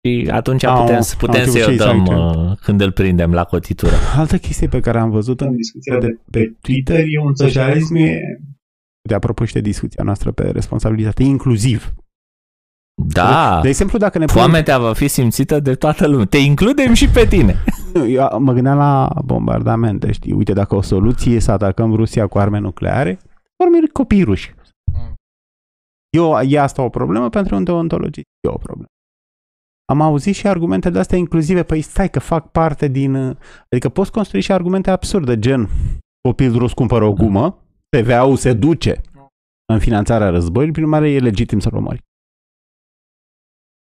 și 0.04 0.28
atunci 0.30 0.64
Au- 0.64 0.80
putem, 0.80 0.96
au 0.96 1.04
putem 1.18 1.40
început 1.40 1.54
să-i 1.54 1.62
și 1.62 1.68
o 1.68 1.70
ei 1.70 1.78
să 1.78 1.84
dăm 1.84 2.06
uh, 2.06 2.56
când 2.60 2.80
îl 2.80 2.92
prindem 2.92 3.32
la 3.32 3.44
cotitură. 3.44 3.92
Altă 4.16 4.38
chestie 4.38 4.68
pe 4.68 4.80
care 4.80 4.98
am 4.98 5.10
văzut 5.10 5.40
în 5.40 5.46
În 5.46 5.56
discuția 5.56 5.98
de 5.98 6.06
de 6.24 6.38
pe 6.38 6.54
Twitter 6.60 6.98
e 6.98 7.20
un 7.24 7.34
socialism 7.34 7.94
e... 7.94 8.20
De 9.08 9.14
apropo 9.14 9.44
și 9.44 9.52
de 9.52 9.60
discuția 9.60 10.04
noastră 10.04 10.32
pe 10.32 10.50
responsabilitate, 10.50 11.22
inclusiv. 11.22 11.94
Da, 13.02 13.60
De 13.62 13.68
exemplu, 13.68 13.98
dacă 13.98 14.18
ne 14.18 14.24
punem... 14.24 14.42
foametea 14.42 14.78
va 14.78 14.92
fi 14.92 15.08
simțită 15.08 15.60
de 15.60 15.74
toată 15.74 16.06
lumea. 16.06 16.24
Te 16.24 16.38
includem 16.38 16.92
și 16.92 17.08
pe 17.08 17.26
tine. 17.26 17.56
Nu, 17.94 18.08
Eu 18.08 18.40
mă 18.40 18.52
gândeam 18.52 18.76
la 18.76 19.12
bombardamente, 19.24 20.12
știi? 20.12 20.32
Uite, 20.32 20.52
dacă 20.52 20.74
o 20.74 20.80
soluție 20.80 21.34
e 21.34 21.38
să 21.38 21.50
atacăm 21.50 21.94
Rusia 21.94 22.26
cu 22.26 22.38
arme 22.38 22.58
nucleare, 22.58 23.18
vor 23.56 23.68
muri 23.72 23.88
copiii 23.88 24.22
ruși. 24.22 24.54
Mm. 24.92 25.14
Eu, 26.16 26.40
e 26.40 26.58
asta 26.58 26.82
o 26.82 26.88
problemă 26.88 27.28
pentru 27.28 27.56
un 27.56 27.64
deontologist. 27.64 28.26
E 28.46 28.48
o 28.48 28.58
problemă. 28.58 28.88
Am 29.92 30.00
auzit 30.00 30.34
și 30.34 30.46
argumente 30.46 30.90
de 30.90 30.98
astea 30.98 31.18
inclusive, 31.18 31.62
păi 31.62 31.80
stai 31.80 32.10
că 32.10 32.18
fac 32.18 32.50
parte 32.50 32.88
din... 32.88 33.14
uh, 33.14 33.36
Adică 33.70 33.88
poți 33.88 34.12
construi 34.12 34.40
și 34.40 34.52
argumente 34.52 34.90
absurde, 34.90 35.38
gen 35.38 35.68
copil 36.28 36.58
rus 36.58 36.72
cumpără 36.72 37.04
o 37.04 37.12
gumă, 37.12 37.58
TVA-ul 37.88 38.36
se 38.36 38.52
duce 38.52 39.00
în 39.72 39.78
finanțarea 39.78 40.28
războiului, 40.30 40.72
prin 40.72 40.84
urmare 40.84 41.10
e 41.10 41.18
legitim 41.18 41.58
să-l 41.58 41.74
omori. 41.76 42.02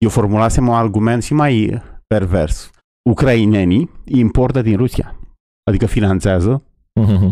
Eu 0.04 0.10
formulasem 0.10 0.68
un 0.68 0.74
argument 0.74 1.22
și 1.22 1.34
mai 1.34 1.82
pervers. 2.06 2.70
ucrainenii 3.10 3.90
importă 4.04 4.62
din 4.62 4.76
Rusia. 4.76 5.18
Adică 5.70 5.86
finanțează 5.86 6.64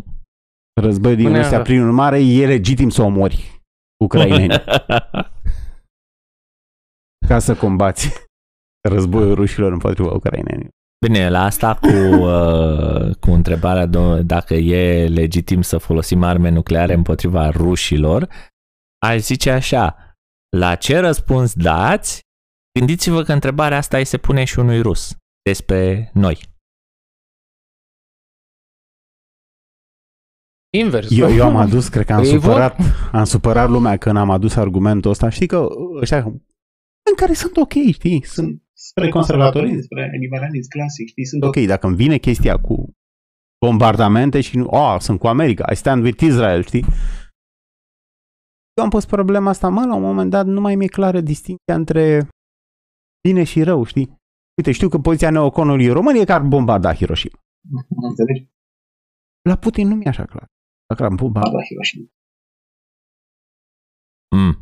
războiul 0.82 1.16
din 1.16 1.27
Până- 1.27 1.40
Rusia. 1.43 1.62
Prin 1.62 1.82
urmare, 1.82 2.20
e 2.24 2.47
legitim 2.47 2.89
să 2.89 3.03
omori 3.03 3.61
ucraineni 4.05 4.49
ca 7.28 7.39
să 7.39 7.55
combați 7.57 8.27
războiul 8.89 9.35
rușilor 9.35 9.73
împotriva 9.73 10.10
ucrainenilor. 10.12 10.70
Bine, 11.06 11.28
la 11.31 11.43
asta 11.43 11.74
cu, 11.74 11.86
uh, 12.27 13.16
cu 13.20 13.31
întrebarea 13.31 13.86
do- 13.86 14.23
dacă 14.24 14.55
e 14.55 15.09
legitim 15.09 15.62
să 15.62 15.78
folosim 15.78 16.23
arme 16.23 16.48
nucleare 16.48 16.93
împotriva 16.93 17.48
rușilor, 17.51 18.28
aș 19.06 19.19
zice 19.19 19.51
așa, 19.51 20.15
la 20.56 20.74
ce 20.74 20.98
răspuns 20.98 21.55
dați, 21.55 22.20
gândiți-vă 22.78 23.23
că 23.23 23.32
întrebarea 23.32 23.77
asta 23.78 23.97
îi 23.98 24.05
se 24.05 24.19
pune 24.19 24.44
și 24.44 24.59
unui 24.59 24.81
rus 24.81 25.16
despre 25.43 26.10
noi. 26.15 26.40
Invers. 30.77 31.09
Eu, 31.10 31.32
eu 31.32 31.47
am 31.47 31.56
adus, 31.66 31.89
cred 31.89 32.05
că 32.06 32.12
am 32.12 32.23
Ei 32.23 32.31
vor- 32.39 32.40
supărat, 32.40 32.77
am 33.12 33.24
supărat 33.24 33.69
lumea 33.69 33.97
când 33.97 34.16
am 34.16 34.31
adus 34.31 34.56
argumentul 34.56 35.10
ăsta. 35.10 35.28
Știi 35.28 35.47
că 35.47 35.66
ăștia 36.01 36.19
în 37.10 37.15
care 37.16 37.32
sunt 37.32 37.56
ok, 37.56 37.73
știi? 37.93 38.24
Sunt 38.24 38.62
spre 38.79 39.09
conservatorism, 39.09 39.81
spre 39.81 40.11
liberalism 40.21 40.69
clasic, 40.69 41.07
știi, 41.09 41.27
sunt 41.27 41.43
ok. 41.43 41.57
Dacă 41.57 41.87
îmi 41.87 41.97
vine 41.97 42.19
chestia 42.19 42.57
cu 42.61 42.93
bombardamente 43.67 44.41
și 44.41 44.57
nu, 44.57 44.67
oh, 44.67 44.97
sunt 45.01 45.19
cu 45.19 45.27
America, 45.27 45.73
I 45.73 45.75
stand 45.75 46.03
with 46.03 46.21
Israel, 46.23 46.63
știi? 46.63 46.85
Eu 48.77 48.85
am 48.85 48.91
pus 48.91 49.05
problema 49.07 49.51
asta, 49.51 49.69
mă, 49.69 49.85
la 49.85 49.95
un 49.95 50.03
moment 50.03 50.31
dat 50.31 50.47
nu 50.47 50.61
mai 50.61 50.75
mi-e 50.75 50.87
clară 50.89 51.21
distinția 51.21 51.75
între 51.75 52.29
bine 53.29 53.45
și 53.45 53.63
rău, 53.63 53.85
știi? 53.85 54.17
Uite, 54.57 54.73
știu 54.73 54.89
că 54.89 54.99
poziția 54.99 55.31
neoconului 55.31 55.89
României 55.89 56.23
e 56.23 56.27
că 56.27 56.33
ar 56.33 56.43
bombarda 56.43 56.95
Hiroshima. 56.95 57.39
Înțelegi? 58.09 58.49
La 59.49 59.57
Putin 59.57 59.89
nu 59.89 59.95
mi-e 59.95 60.09
așa 60.09 60.25
clar. 60.25 60.47
Dacă 60.87 61.05
am 61.05 61.15
bombardat, 61.15 61.53
Ba, 61.53 61.59
da, 61.59 61.65
Hiroshima. 61.65 62.07
Mm. 64.37 64.55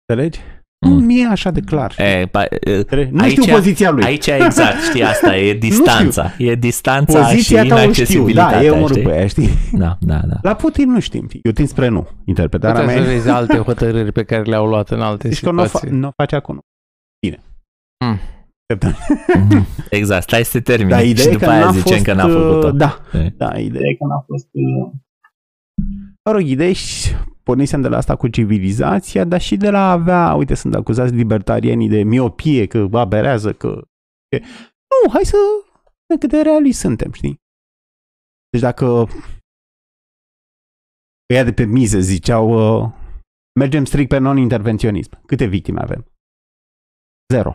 înțelegi? 0.00 0.40
Mm. 0.86 0.92
Nu 0.92 1.00
mi-e 1.00 1.26
așa 1.26 1.50
de 1.50 1.60
clar. 1.60 1.90
știi? 1.92 2.04
E, 2.04 2.26
pa, 2.26 2.42
e, 2.44 2.76
Înțelegi? 2.76 3.12
Nu 3.12 3.22
aici- 3.22 3.30
știu 3.30 3.52
poziția 3.54 3.90
lui. 3.90 4.04
aici 4.04 4.26
exact, 4.26 4.82
știi 4.82 5.02
asta, 5.02 5.36
e 5.36 5.52
distanța. 5.68 6.30
E 6.38 6.54
distanța 6.54 7.20
Poziția 7.20 7.62
și 7.62 7.68
ta 7.68 7.74
o 7.74 7.78
știu, 7.78 7.84
inaccesibilitatea. 7.84 8.58
da, 8.58 8.64
e 8.64 8.70
omorât 8.70 8.96
știi? 8.96 9.08
pe 9.08 9.16
aia, 9.16 9.26
știi? 9.26 9.48
Da, 9.72 9.96
da, 10.00 10.20
da. 10.26 10.36
La 10.42 10.54
Putin 10.54 10.90
nu 10.90 11.00
știm, 11.00 11.28
știi? 11.28 11.40
eu 11.42 11.52
tind 11.52 11.68
spre 11.68 11.88
nu. 11.88 12.08
Interpretarea 12.24 12.80
Puteți 12.80 12.94
mea 12.98 13.04
să 13.06 13.10
e 13.10 13.14
vezi 13.14 13.28
alte 13.28 13.56
hotărâri 13.56 14.12
pe 14.12 14.24
care 14.24 14.42
le-au 14.42 14.66
luat 14.66 14.90
în 14.90 15.00
alte 15.00 15.28
Deci 15.28 15.40
că 15.40 15.50
nu 15.50 15.60
o, 15.60 15.64
fa- 15.64 15.66
situații. 15.66 15.90
nu 15.96 16.06
o 16.08 16.10
face 16.16 16.36
acum. 16.36 16.58
Bine. 17.26 17.42
Mm. 18.04 18.18
Mhm. 19.38 19.66
Exact, 19.90 20.22
stai 20.22 20.44
să 20.44 20.50
te 20.52 20.60
termini 20.60 20.90
Dar 20.90 21.00
și 21.00 21.08
ideea 21.08 21.26
e 21.28 21.32
după 21.32 21.44
că 21.44 21.50
aia 21.50 21.64
n-a 21.64 21.70
zicem 21.70 21.92
fost... 21.92 22.04
că 22.04 22.12
n-a 22.14 22.28
făcut-o. 22.28 22.66
uh, 22.66 22.74
Da, 22.74 22.98
E. 23.12 23.18
da, 23.36 23.46
ideea 23.46 23.58
Ideea 23.64 23.90
e 23.90 23.94
că 23.94 24.04
n-a 24.08 24.24
fost... 24.26 24.46
uh, 24.52 24.90
Mă 26.24 26.32
rog, 26.32 26.40
ideea 26.40 26.72
și 26.72 27.08
pornisem 27.48 27.80
de 27.80 27.88
la 27.88 27.96
asta 27.96 28.16
cu 28.16 28.28
civilizația, 28.28 29.24
dar 29.24 29.40
și 29.40 29.56
de 29.56 29.70
la 29.70 29.78
a 29.78 29.92
avea, 29.92 30.34
uite, 30.34 30.54
sunt 30.54 30.74
acuzați 30.74 31.14
libertarienii 31.14 31.88
de 31.88 32.02
miopie, 32.02 32.66
că 32.66 32.88
aberează, 32.92 33.52
că... 33.52 33.70
că- 34.28 34.44
Nu, 34.92 35.10
hai 35.12 35.24
să... 35.24 35.36
cât 36.20 36.30
de 36.30 36.40
realiști 36.42 36.80
suntem, 36.80 37.12
știi? 37.12 37.36
Deci 38.50 38.60
dacă 38.60 38.86
ăia 41.32 41.44
de 41.44 41.52
pe 41.52 41.64
mize 41.64 42.00
ziceau 42.00 42.46
uh, 42.58 42.92
mergem 43.60 43.84
strict 43.84 44.08
pe 44.08 44.18
non-intervenționism, 44.18 45.26
câte 45.26 45.46
victime 45.46 45.80
avem? 45.80 46.06
Zero. 47.34 47.52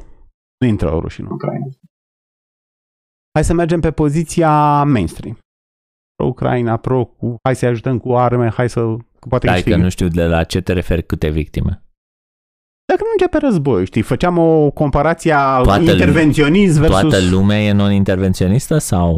Nu 0.59 0.67
intră 0.67 0.89
rușii, 0.89 1.23
nu. 1.23 1.29
Ucraina. 1.33 1.65
Hai 3.33 3.43
să 3.43 3.53
mergem 3.53 3.79
pe 3.79 3.91
poziția 3.91 4.83
mainstream. 4.83 5.37
Pro-Ucraina, 6.15 6.77
pro, 6.77 7.05
cu, 7.05 7.35
hai 7.43 7.55
să-i 7.55 7.67
ajutăm 7.67 7.99
cu 7.99 8.15
arme, 8.15 8.49
hai 8.49 8.69
să... 8.69 8.97
Că 9.23 9.29
poate 9.29 9.45
Stai 9.47 9.55
câștigă. 9.57 9.75
că 9.77 9.83
nu 9.83 9.89
știu 9.89 10.07
de 10.07 10.25
la 10.25 10.43
ce 10.43 10.61
te 10.61 10.73
referi 10.73 11.03
câte 11.05 11.29
victime. 11.29 11.83
Dacă 12.85 13.01
nu 13.03 13.09
începe 13.17 13.37
război, 13.37 13.85
știi, 13.85 14.01
făceam 14.01 14.37
o 14.37 14.71
comparație 14.71 15.31
a 15.31 15.61
Toată 15.61 15.81
intervenționism 15.91 16.79
versus... 16.79 16.99
Toată 16.99 17.19
lumea 17.29 17.61
e 17.63 17.71
non-intervenționistă 17.71 18.77
sau... 18.77 19.11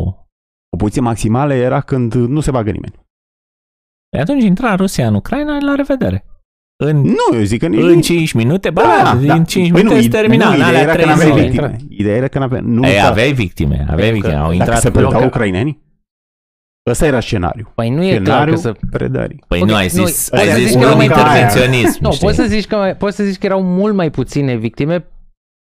O 0.69 0.77
poziție 0.77 1.01
maximală 1.01 1.53
era 1.53 1.81
când 1.81 2.13
nu 2.13 2.39
se 2.39 2.51
bagă 2.51 2.71
nimeni. 2.71 2.93
Păi 4.09 4.19
atunci 4.19 4.43
intra 4.43 4.75
Rusia 4.75 5.07
în 5.07 5.15
Ucraina, 5.15 5.57
la 5.59 5.75
revedere. 5.75 6.25
În, 6.83 7.01
Nu, 7.01 7.37
eu 7.37 7.41
zic 7.43 7.59
că 7.59 7.67
nici... 7.67 7.81
în 7.81 8.01
5 8.01 8.31
minute, 8.31 8.69
bă, 8.69 8.81
Da, 8.81 9.11
în 9.11 9.25
da. 9.25 9.43
5 9.43 9.51
Păi 9.53 9.61
minute 9.81 9.95
nu, 9.95 9.99
se 10.01 10.05
ide- 10.07 10.17
termina, 10.17 10.45
nu, 10.45 10.51
în 10.51 10.55
ideea 10.57 10.67
alea 10.69 10.81
era 10.81 10.91
că 10.91 10.97
3 10.97 11.07
n-aveai 11.09 11.31
zile. 11.31 11.41
victime. 11.47 11.77
Ideea 11.89 12.15
era 12.15 12.27
că 12.27 12.39
n-aveai... 12.39 12.61
Nu 12.63 12.87
Ei, 12.87 12.93
uita- 12.93 13.07
aveai 13.07 13.31
victime, 13.33 13.85
aveai 13.89 13.95
Pentru 13.95 14.05
că 14.07 14.13
victime, 14.13 14.35
au 14.35 14.41
Dacă 14.43 14.53
intrat 14.55 14.79
se 14.79 14.89
pe 14.89 14.99
plăteau 14.99 15.19
că- 15.19 15.25
ucrainenii? 15.25 15.83
Ăsta 16.89 17.05
era 17.05 17.19
scenariu. 17.19 17.71
Păi 17.75 17.89
nu 17.89 18.03
e 18.03 18.09
clar 18.09 18.21
Scenariu 18.23 18.53
că 18.53 18.59
să... 18.59 18.75
predării. 18.89 19.43
Păi 19.47 19.61
Ok, 19.61 19.67
nu, 19.67 19.75
ai 19.75 19.89
nu, 19.93 20.05
zis, 20.05 20.29
poți 20.29 20.41
ai 20.41 20.47
să 20.49 20.57
zis 20.57 20.67
zici 20.69 20.81
că 20.81 20.87
un 20.89 20.95
mai 20.95 21.05
intervenționism, 21.05 21.97
Nu, 22.03 22.11
știi? 22.11 22.25
poți 22.25 22.37
să, 22.37 22.43
zici 22.43 22.67
că, 22.67 22.95
poți 22.97 23.15
să 23.15 23.23
zici 23.23 23.37
că 23.37 23.45
erau 23.45 23.63
mult 23.63 23.93
mai 23.95 24.09
puține 24.09 24.55
victime, 24.55 25.07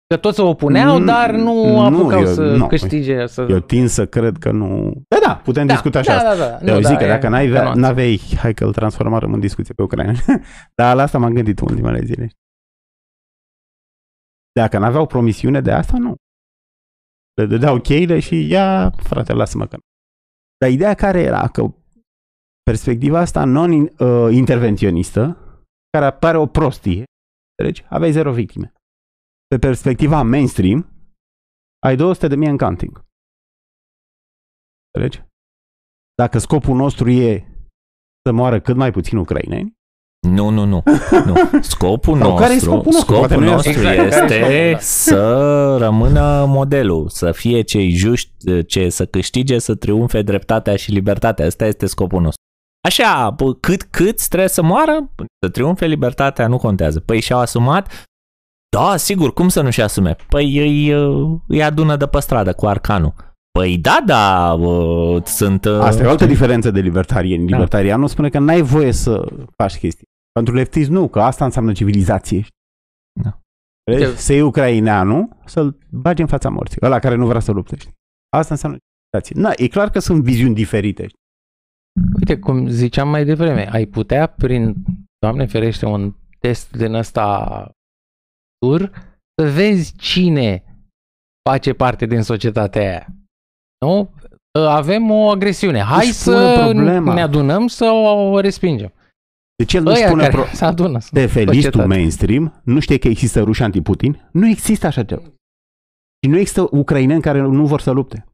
că 0.08 0.18
toți 0.18 0.36
se 0.36 0.42
opuneau, 0.42 1.00
Mm, 1.00 1.06
dar 1.06 1.32
nu, 1.32 1.66
nu, 1.66 1.82
apucau 1.82 2.20
eu- 2.20 2.26
să 2.34 2.42
nu. 2.42 2.68
câștige. 2.68 3.26
Să... 3.26 3.46
Eu 3.50 3.60
tind 3.60 3.88
să 3.88 4.06
cred 4.06 4.38
că 4.38 4.52
nu... 4.52 4.92
Da, 5.08 5.18
da, 5.26 5.36
putem 5.36 5.66
da, 5.68 5.74
discuta 5.74 6.02
și 6.02 6.08
da, 6.08 6.16
asta. 6.16 6.36
Da, 6.36 6.46
da, 6.66 6.72
Eu 6.72 6.80
nu, 6.80 6.82
zic 6.88 6.92
da, 6.92 6.98
că 6.98 7.04
e 7.04 7.08
dacă 7.08 7.30
n-ai, 7.30 7.48
nuanță. 7.48 7.80
n-aveai, 7.80 8.22
hai 8.38 8.54
că 8.54 8.66
îl 8.66 8.74
transformăm 8.74 9.34
în 9.34 9.40
discuție 9.40 9.74
pe 9.74 9.82
Ucraina. 9.82 10.14
Dar 10.76 10.96
la 10.96 11.02
asta 11.04 11.18
m-am 11.18 11.34
gândit 11.34 11.60
în 11.60 11.68
ultimele 11.70 12.02
zile. 12.04 12.30
Dacă 14.60 14.78
n-aveau 14.78 15.06
promisiune 15.06 15.62
de 15.62 15.72
asta, 15.72 15.98
nu. 15.98 16.16
Le 17.34 17.46
dădeau 17.46 17.80
cheile 17.80 18.20
și 18.20 18.48
ia, 18.50 18.92
frate, 18.98 19.34
lasă-mă 19.34 19.66
că 19.68 19.76
nu. 19.76 19.82
Dar 20.62 20.70
ideea 20.70 20.94
care 20.94 21.20
era? 21.22 21.48
Că 21.48 21.74
perspectiva 22.64 23.20
asta 23.20 23.46
non-intervenționistă, 23.46 25.22
care 25.90 26.06
apare 26.06 26.38
o 26.38 26.48
prostie, 26.48 27.04
înțelegi? 27.52 27.86
Aveai 27.90 28.12
zero 28.12 28.34
victime. 28.34 28.74
Pe 29.48 29.58
perspectiva 29.60 30.22
mainstream, 30.22 30.80
ai 31.86 31.96
200 31.96 32.28
de 32.28 32.36
mii 32.36 32.50
în 32.50 32.58
counting. 32.58 33.06
Înțelegi? 34.94 35.30
Dacă 36.16 36.38
scopul 36.38 36.76
nostru 36.76 37.10
e 37.10 37.46
să 38.26 38.32
moară 38.34 38.62
cât 38.62 38.76
mai 38.76 38.92
puțin 38.92 39.18
ucraineni, 39.18 39.74
Nu, 40.28 40.50
nu, 40.50 40.66
nu. 40.66 40.84
nu. 41.26 41.34
Scopul 41.62 42.18
Sau 42.18 42.28
nostru, 42.28 42.44
care 42.44 42.54
e 42.54 42.60
scopul 42.60 42.92
nostru? 42.94 43.14
Poate 43.14 43.34
scopul 43.34 43.44
nu 43.44 43.50
e 43.50 43.54
nostru 43.54 43.72
asta. 43.72 43.94
Exact, 43.94 44.28
care 44.28 44.54
e 44.54 44.70
este 44.70 44.86
scopul, 44.86 45.18
da. 45.18 45.20
să 45.20 45.78
rămână 45.80 46.46
modelul, 46.48 47.10
să 47.10 47.32
fie 47.32 47.62
cei 47.62 47.90
juști, 47.90 48.66
ce 48.66 48.90
să 48.90 49.06
câștige, 49.06 49.60
să 49.60 49.76
triumfe 49.76 50.22
dreptatea 50.22 50.76
și 50.76 50.92
libertatea. 50.92 51.46
Asta 51.46 51.66
este 51.66 51.86
scopul 51.86 52.22
nostru. 52.22 52.42
Așa, 52.88 53.30
bă, 53.30 53.54
cât 53.54 53.84
cât 53.84 54.28
trebuie 54.28 54.50
să 54.50 54.62
moară, 54.62 55.12
să 55.46 55.50
triumfe 55.52 55.86
libertatea, 55.86 56.48
nu 56.48 56.58
contează. 56.58 57.00
Păi 57.00 57.20
și-au 57.20 57.40
asumat 57.40 58.08
da, 58.78 58.98
sigur, 58.98 59.34
cum 59.34 59.50
să 59.50 59.62
nu-și 59.62 59.82
asume? 59.82 60.16
Păi 60.30 60.58
îi, 60.58 60.94
uh, 60.94 61.40
îi 61.48 61.64
adună 61.64 61.96
de 61.96 62.06
pe 62.06 62.20
stradă 62.20 62.54
cu 62.54 62.66
arcanul. 62.66 63.14
Păi 63.52 63.78
da, 63.78 64.04
da, 64.06 64.54
uh, 64.54 65.24
sunt... 65.24 65.66
uh, 65.66 65.80
asta 65.80 66.04
e 66.04 66.06
o 66.06 66.10
altă 66.10 66.26
diferență 66.26 66.72
de 66.72 66.80
libertarieni. 66.80 67.48
Da. 67.48 67.56
Libertarianul 67.56 68.08
spune 68.08 68.30
că 68.30 68.40
n-ai 68.40 68.62
voie 68.62 68.92
să 68.92 69.26
faci 69.56 69.78
chestii. 69.78 70.08
Pentru 70.32 70.54
leftist 70.54 70.90
nu, 70.90 71.08
că 71.10 71.22
asta 71.22 71.46
înseamnă 71.46 71.72
civilizație. 71.74 72.46
Da. 73.24 73.40
Vezi? 73.92 74.04
Uite- 74.06 74.16
Să 74.18 74.34
iei 74.34 74.42
ucraineanul, 74.42 75.38
să-l 75.46 75.78
bagi 75.90 76.22
în 76.22 76.28
fața 76.28 76.50
morții. 76.50 76.78
Ăla 76.82 77.00
care 77.00 77.16
nu 77.16 77.28
vrea 77.28 77.40
să 77.40 77.52
lupte. 77.52 77.76
Știi? 77.78 77.94
Asta 78.38 78.54
înseamnă 78.54 78.78
civilizație. 78.78 79.42
Na, 79.42 79.66
e 79.66 79.68
clar 79.68 79.90
că 79.90 80.00
sunt 80.00 80.24
viziuni 80.24 80.54
diferite. 80.56 81.04
știi? 81.08 81.20
Uite, 82.20 82.40
cum 82.40 82.68
ziceam 82.68 83.10
mai 83.10 83.26
devreme, 83.26 83.70
ai 83.72 83.86
putea 83.86 84.28
prin, 84.28 84.76
Doamne 85.20 85.46
ferește, 85.46 85.86
un 85.86 86.14
test 86.40 86.72
din 86.72 86.94
ăsta 86.94 87.72
tur, 88.66 88.92
să 89.42 89.50
vezi 89.52 89.96
cine 89.96 90.64
face 91.50 91.74
parte 91.74 92.06
din 92.06 92.22
societatea 92.22 92.82
aia. 92.82 93.08
Nu? 93.86 94.14
Avem 94.60 95.12
o 95.12 95.30
agresiune. 95.30 95.80
Hai 95.82 96.08
Își 96.08 96.24
pune 96.24 96.36
să 96.36 96.62
problema. 96.64 97.14
ne 97.14 97.22
adunăm 97.22 97.68
să 97.68 97.86
o 97.86 98.40
respingem. 98.40 98.94
Deci 99.62 99.74
el 99.74 99.84
nu 99.84 99.90
Ăia 99.90 100.08
spune 100.08 100.22
care 100.24 100.36
pro- 100.36 100.46
se 100.54 100.66
adună. 100.66 101.00
sunt 101.00 101.26
TFL-istul 101.26 101.54
societate. 101.54 101.86
mainstream 101.88 102.62
nu 102.64 102.80
știe 102.80 102.98
că 102.98 103.08
există 103.08 103.42
ruși 103.44 103.64
anti-Putin. 103.64 104.30
Nu 104.32 104.48
există 104.48 104.88
așa 104.88 105.04
ceva. 105.04 105.22
Și 106.24 106.30
nu 106.30 106.38
există 106.38 106.68
ucraineni 106.72 107.22
care 107.22 107.42
nu 107.42 107.66
vor 107.66 107.80
să 107.82 107.92
lupte. 107.92 108.26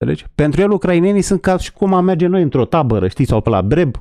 Înțelegi? 0.00 0.32
Pentru 0.34 0.60
el 0.60 0.70
ucrainenii 0.70 1.22
sunt 1.22 1.40
ca 1.40 1.56
și 1.56 1.72
cum 1.72 1.94
am 1.94 2.04
merge 2.04 2.26
noi 2.26 2.42
într-o 2.42 2.64
tabără, 2.64 3.08
știi, 3.08 3.24
sau 3.26 3.40
pe 3.40 3.48
la 3.48 3.62
Breb. 3.62 3.94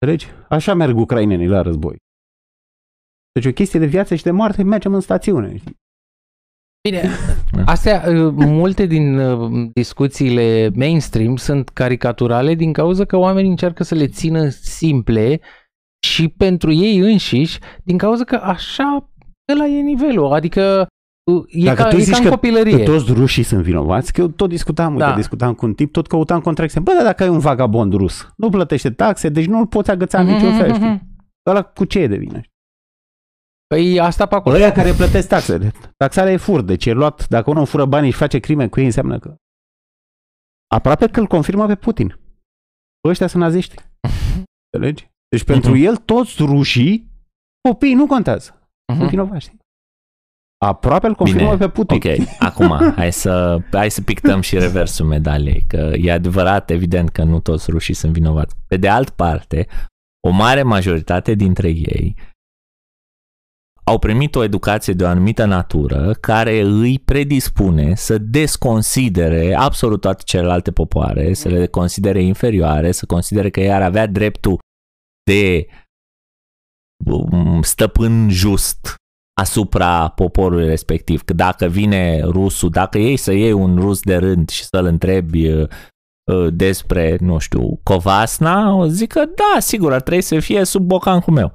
Înțelegi? 0.00 0.26
Așa 0.48 0.74
merg 0.74 0.96
ucrainenii 0.98 1.46
la 1.46 1.60
război. 1.62 1.96
Deci 3.32 3.46
o 3.46 3.52
chestie 3.52 3.80
de 3.80 3.86
viață 3.86 4.14
și 4.14 4.22
de 4.22 4.30
moarte, 4.30 4.62
mergem 4.62 4.94
în 4.94 5.00
stațiune. 5.00 5.56
Știi? 5.56 5.76
Bine, 6.90 7.10
astea, 7.64 8.04
uh, 8.08 8.32
multe 8.36 8.86
din 8.86 9.18
uh, 9.18 9.68
discuțiile 9.74 10.70
mainstream 10.74 11.36
sunt 11.36 11.68
caricaturale 11.68 12.54
din 12.54 12.72
cauza 12.72 13.04
că 13.04 13.16
oamenii 13.16 13.50
încearcă 13.50 13.82
să 13.84 13.94
le 13.94 14.06
țină 14.06 14.48
simple 14.48 15.40
și 16.06 16.28
pentru 16.28 16.72
ei 16.72 16.98
înșiși, 16.98 17.58
din 17.84 17.98
cauza 17.98 18.24
că 18.24 18.34
așa 18.34 19.10
ăla 19.52 19.66
e 19.66 19.80
nivelul. 19.80 20.32
Adică 20.32 20.86
E 21.48 21.64
Dacă 21.64 21.82
ca, 21.82 21.88
tu 21.88 21.96
e 21.96 21.98
zici 21.98 22.12
ca 22.12 22.18
în 22.18 22.24
că- 22.24 22.30
copilărie. 22.30 22.76
Că 22.76 22.82
toți 22.90 23.12
rușii 23.12 23.42
sunt 23.42 23.62
vinovați, 23.62 24.12
că 24.12 24.20
eu 24.20 24.28
tot 24.28 24.48
discutam, 24.48 24.92
uite, 24.92 25.04
Da. 25.04 25.14
discutam 25.14 25.54
cu 25.54 25.66
un 25.66 25.72
tip, 25.74 25.92
tot 25.92 26.06
căutam 26.06 26.40
contracte. 26.40 26.80
Bă, 26.80 26.92
dar 26.96 27.04
dacă 27.04 27.22
ai 27.22 27.28
un 27.28 27.38
vagabond 27.38 27.92
rus, 27.94 28.28
nu 28.36 28.48
plătește 28.48 28.90
taxe, 28.90 29.28
deci 29.28 29.46
nu-l 29.46 29.66
poți 29.66 29.90
agăța 29.90 30.20
în 30.20 30.26
niciun 30.26 30.52
fel, 30.54 30.72
știi? 30.74 30.86
Mhm. 30.86 31.06
Ăla 31.50 31.62
cu 31.62 31.84
ce 31.84 31.98
e 31.98 32.06
de 32.06 32.16
vină? 32.16 32.40
Știi? 33.74 33.94
Păi 33.94 34.00
asta 34.00 34.26
pe 34.26 34.34
acolo. 34.34 34.54
Ăia 34.56 34.72
care 34.72 34.92
plătesc 34.92 35.28
taxele. 35.28 35.72
Taxarea 35.96 36.32
e 36.32 36.36
fur, 36.36 36.60
deci 36.60 36.86
e 36.86 36.92
luat, 36.92 37.28
dacă 37.28 37.50
unul 37.50 37.66
fură 37.66 37.84
banii 37.84 38.10
și 38.10 38.16
face 38.16 38.38
crime 38.38 38.68
cu 38.68 38.80
ei, 38.80 38.86
înseamnă 38.86 39.18
că... 39.18 39.34
Aproape 40.74 41.06
că 41.06 41.20
îl 41.20 41.26
confirmă 41.26 41.66
pe 41.66 41.74
Putin. 41.74 42.18
Bă, 43.02 43.08
ăștia 43.10 43.26
sunt 43.26 43.42
naziști. 43.42 43.74
Înțelegi? 44.72 45.10
Deci 45.28 45.44
pentru 45.44 45.70
Mhm. 45.70 45.82
el 45.84 45.96
toți 45.96 46.42
rușii, 46.42 47.10
copiii 47.68 47.94
nu 47.94 48.06
contează. 48.06 48.68
Sunt 48.92 48.98
Mhm. 49.00 49.08
vinovați. 49.08 49.44
știi? 49.44 49.58
Aproape 50.64 51.06
îl 51.06 51.14
confirmă 51.14 51.54
Bine, 51.54 51.56
pe 51.66 51.68
Putin. 51.68 51.96
Ok, 51.96 52.28
acum, 52.38 52.92
hai 52.94 53.12
să, 53.12 53.58
hai 53.72 53.90
să 53.90 54.02
pictăm 54.02 54.40
și 54.40 54.58
reversul 54.58 55.06
medaliei, 55.06 55.64
că 55.66 55.92
e 55.98 56.12
adevărat, 56.12 56.70
evident 56.70 57.08
că 57.08 57.22
nu 57.24 57.40
toți 57.40 57.70
rușii 57.70 57.94
sunt 57.94 58.12
vinovați. 58.12 58.54
Pe 58.66 58.76
de 58.76 58.88
altă 58.88 59.12
parte, 59.16 59.66
o 60.28 60.30
mare 60.30 60.62
majoritate 60.62 61.34
dintre 61.34 61.68
ei 61.68 62.16
au 63.88 63.98
primit 63.98 64.34
o 64.34 64.42
educație 64.42 64.92
de 64.92 65.04
o 65.04 65.06
anumită 65.06 65.44
natură 65.44 66.12
care 66.20 66.60
îi 66.60 66.98
predispune 66.98 67.94
să 67.94 68.18
desconsidere 68.18 69.54
absolut 69.54 70.00
toate 70.00 70.22
celelalte 70.24 70.72
popoare, 70.72 71.32
să 71.32 71.48
le 71.48 71.66
considere 71.66 72.22
inferioare, 72.22 72.92
să 72.92 73.06
considere 73.06 73.50
că 73.50 73.60
ei 73.60 73.72
ar 73.72 73.82
avea 73.82 74.06
dreptul 74.06 74.58
de 75.30 75.66
um, 77.04 77.62
stăpân 77.62 78.28
just 78.30 78.94
asupra 79.40 80.08
poporului 80.08 80.66
respectiv. 80.66 81.22
Că 81.22 81.32
dacă 81.32 81.66
vine 81.66 82.20
rusul, 82.20 82.70
dacă 82.70 82.98
ei 82.98 83.16
să 83.16 83.32
iei 83.32 83.52
un 83.52 83.78
rus 83.78 84.02
de 84.02 84.16
rând 84.16 84.48
și 84.48 84.64
să-l 84.64 84.84
întrebi 84.84 85.48
uh, 85.48 85.68
uh, 86.32 86.52
despre, 86.52 87.16
nu 87.20 87.38
știu, 87.38 87.80
Covasna, 87.82 88.74
o 88.74 88.86
zic 88.86 89.12
că 89.12 89.24
da, 89.24 89.60
sigur, 89.60 89.92
ar 89.92 90.00
trebui 90.00 90.22
să 90.22 90.40
fie 90.40 90.64
sub 90.64 90.82
bocancul 90.82 91.32
meu. 91.32 91.52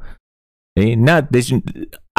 Știi? 0.80 0.96
Na, 0.96 1.22
Deci 1.22 1.50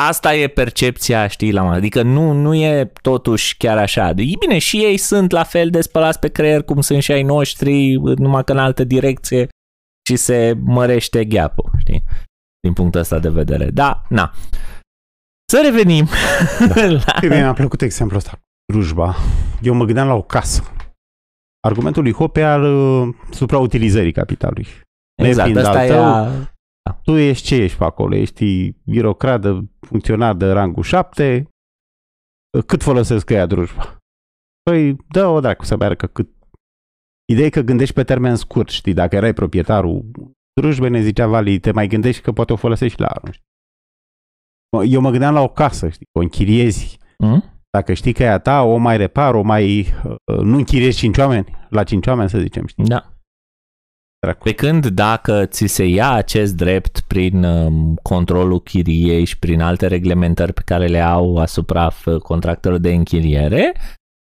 asta 0.00 0.34
e 0.34 0.48
percepția, 0.48 1.26
știi, 1.26 1.52
la 1.52 1.62
mare. 1.62 1.76
Adică 1.76 2.02
nu, 2.02 2.32
nu 2.32 2.54
e 2.54 2.92
totuși 3.02 3.56
chiar 3.56 3.78
așa. 3.78 4.08
E 4.08 4.36
bine, 4.38 4.58
și 4.58 4.76
ei 4.76 4.96
sunt 4.96 5.30
la 5.30 5.42
fel 5.42 5.70
de 5.70 5.80
spălați 5.80 6.18
pe 6.18 6.28
creier 6.28 6.62
cum 6.62 6.80
sunt 6.80 7.02
și 7.02 7.12
ai 7.12 7.22
noștri, 7.22 7.94
numai 7.94 8.44
că 8.44 8.52
în 8.52 8.58
altă 8.58 8.84
direcție 8.84 9.48
și 10.08 10.16
se 10.16 10.56
mărește 10.60 11.24
gheapul, 11.24 11.70
știi? 11.78 12.04
Din 12.60 12.72
punctul 12.72 13.00
ăsta 13.00 13.18
de 13.18 13.28
vedere. 13.28 13.70
Da, 13.70 14.02
na. 14.08 14.32
Să 15.52 15.60
revenim 15.64 16.08
la... 17.06 17.16
Bine, 17.20 17.36
mi-a 17.36 17.52
plăcut 17.52 17.82
exemplul 17.82 18.18
ăsta 18.18 18.30
cu 18.30 18.72
drujba. 18.72 19.16
Eu 19.62 19.74
mă 19.74 19.84
gândeam 19.84 20.06
la 20.06 20.14
o 20.14 20.22
casă. 20.22 20.62
Argumentul 21.60 22.02
lui 22.02 22.12
Hope 22.12 22.40
e 22.40 22.44
al 22.44 22.62
uh, 22.62 23.14
suprautilizării 23.30 24.12
capitalului. 24.12 24.66
Exact, 25.22 25.48
nefiind 25.48 25.66
asta 25.66 25.78
al 25.78 25.86
e 25.86 25.88
tău, 25.88 26.48
a... 26.90 26.92
Tu 27.02 27.10
ești 27.16 27.46
ce 27.46 27.54
ești 27.54 27.78
pe 27.78 27.84
acolo? 27.84 28.14
Ești 28.14 28.70
birocrat 28.84 29.40
de 29.40 29.48
funcționar 29.80 30.34
de 30.34 30.50
rangul 30.52 30.82
7? 30.82 31.48
Cât 32.66 32.82
folosesc 32.82 33.30
ăia 33.30 33.46
drujba? 33.46 33.96
Păi, 34.62 34.96
dă 35.08 35.26
o 35.26 35.40
dracu 35.40 35.64
să 35.64 35.76
meargă 35.76 36.06
cât... 36.06 36.28
Ideea 37.32 37.46
e 37.46 37.50
că 37.50 37.60
gândești 37.60 37.94
pe 37.94 38.04
termen 38.04 38.36
scurt, 38.36 38.68
știi? 38.68 38.92
Dacă 38.94 39.16
erai 39.16 39.32
proprietarul 39.32 40.04
drujbei, 40.60 40.90
ne 40.90 41.00
zicea 41.00 41.26
Vali, 41.26 41.58
te 41.58 41.70
mai 41.72 41.86
gândești 41.86 42.22
că 42.22 42.32
poate 42.32 42.52
o 42.52 42.56
folosești 42.56 43.00
la 43.00 43.06
anul. 43.06 43.32
știi? 43.32 43.46
Eu 44.94 45.00
mă 45.00 45.10
gândeam 45.10 45.34
la 45.34 45.40
o 45.40 45.48
casă, 45.48 45.88
știi? 45.88 46.06
O 46.18 46.20
închiriezi. 46.20 46.98
Hmm? 47.16 47.44
Dacă 47.70 47.92
știi 47.92 48.12
că 48.12 48.22
e 48.22 48.28
a 48.30 48.38
ta, 48.38 48.62
o 48.62 48.76
mai 48.76 48.96
repar, 48.96 49.34
o 49.34 49.42
mai... 49.42 49.80
uh, 50.04 50.38
Nu 50.42 50.56
închiriezi 50.56 50.98
cinci 50.98 51.18
oameni? 51.18 51.66
La 51.70 51.84
cinci 51.84 52.06
oameni, 52.06 52.28
să 52.28 52.38
zicem, 52.38 52.66
știi? 52.66 52.84
Da. 52.84 53.13
Dracu. 54.24 54.42
Pe 54.42 54.52
când 54.52 54.86
dacă 54.86 55.46
ți 55.46 55.66
se 55.66 55.84
ia 55.84 56.10
acest 56.12 56.56
drept 56.56 57.00
prin 57.00 57.44
um, 57.44 57.94
controlul 58.02 58.60
chiriei 58.60 59.24
și 59.24 59.38
prin 59.38 59.60
alte 59.60 59.86
reglementări 59.86 60.52
pe 60.52 60.62
care 60.64 60.86
le 60.86 61.00
au 61.00 61.36
asupra 61.36 61.92
f- 61.92 62.18
contractelor 62.22 62.78
de 62.78 62.92
închiriere, 62.92 63.74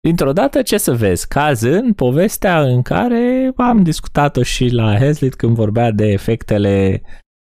dintr-o 0.07 0.33
dată 0.33 0.61
ce 0.61 0.77
să 0.77 0.93
vezi? 0.93 1.27
Caz 1.27 1.61
în 1.61 1.93
povestea 1.93 2.61
în 2.61 2.81
care 2.81 3.51
am 3.55 3.83
discutat-o 3.83 4.43
și 4.43 4.67
la 4.67 4.97
Heslit 4.97 5.35
când 5.35 5.55
vorbea 5.55 5.91
de 5.91 6.05
efectele 6.05 7.01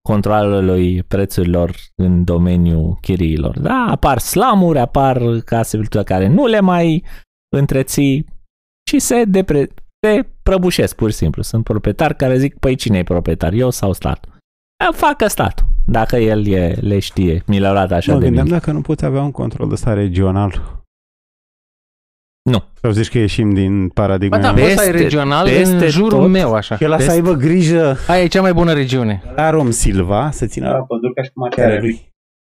controlului 0.08 1.04
prețurilor 1.04 1.76
în 1.96 2.24
domeniul 2.24 2.98
chiriilor. 3.02 3.60
Da, 3.60 3.88
apar 3.90 4.18
slamuri, 4.18 4.80
apar 4.80 5.40
case 5.46 5.78
pe 5.78 6.04
care 6.04 6.28
nu 6.28 6.46
le 6.46 6.60
mai 6.60 7.04
întreții 7.56 8.26
și 8.90 9.00
se, 9.00 9.24
depre- 9.24 9.70
se 10.06 10.26
prăbușesc 10.50 10.96
pur 10.96 11.10
și 11.12 11.16
simplu. 11.16 11.42
Sunt 11.42 11.64
proprietari 11.64 12.16
care 12.16 12.38
zic, 12.38 12.58
păi 12.60 12.76
cine 12.76 12.98
e 12.98 13.04
proprietar, 13.04 13.54
eu 13.54 13.70
sau 13.70 13.94
statul? 13.94 14.32
A, 14.86 14.92
Facă 14.94 15.28
statul, 15.28 15.66
dacă 15.86 16.16
el 16.16 16.48
e, 16.48 16.76
le 16.82 17.00
știe. 17.00 17.44
Mi 17.48 17.60
le-au 17.60 17.74
luat 17.74 17.92
așa 17.92 18.14
Mă 18.14 18.18
de 18.20 18.24
gândeam 18.26 18.46
mic. 18.46 18.54
dacă 18.54 18.72
nu 18.72 18.82
poți 18.82 19.06
avea 19.06 19.22
un 19.22 19.32
control 19.32 19.68
de 19.68 19.74
ăsta 19.74 19.94
regional. 19.94 20.78
Nu. 22.50 22.64
Sau 22.82 22.92
zici 22.92 23.10
că 23.10 23.18
ieșim 23.18 23.54
din 23.54 23.90
paradigma 23.90 24.36
Ba 24.38 24.42
da, 24.44 24.48
aia? 24.54 24.56
bă, 24.56 24.70
ăsta 24.70 24.84
e 24.84 24.86
Peste- 24.92 25.02
regional 25.04 25.46
peste 25.48 25.74
în 25.86 25.88
jurul 25.90 26.20
tot. 26.20 26.30
meu, 26.30 26.54
așa. 26.54 26.76
Și 26.76 26.84
ăla 26.86 26.98
să 26.98 27.04
Peste- 27.04 27.16
aibă 27.20 27.34
grijă 27.34 27.98
Aia 28.08 28.24
e 28.24 28.28
cea 28.28 28.42
mai 28.42 28.54
bună 28.54 28.74
regiune. 28.74 29.22
la 29.36 29.50
Rom 29.50 29.72
Silva 29.72 30.32
să 30.32 30.46
țină 30.46 30.68
La 30.70 30.78
la 30.78 30.84
păduri 30.84 31.14
ca 31.14 31.24
și 31.24 31.30
cum 31.34 31.44
ar 31.44 31.50
fi 31.54 31.56
care 31.60 31.72
ale 31.72 31.80
lui. 31.80 32.08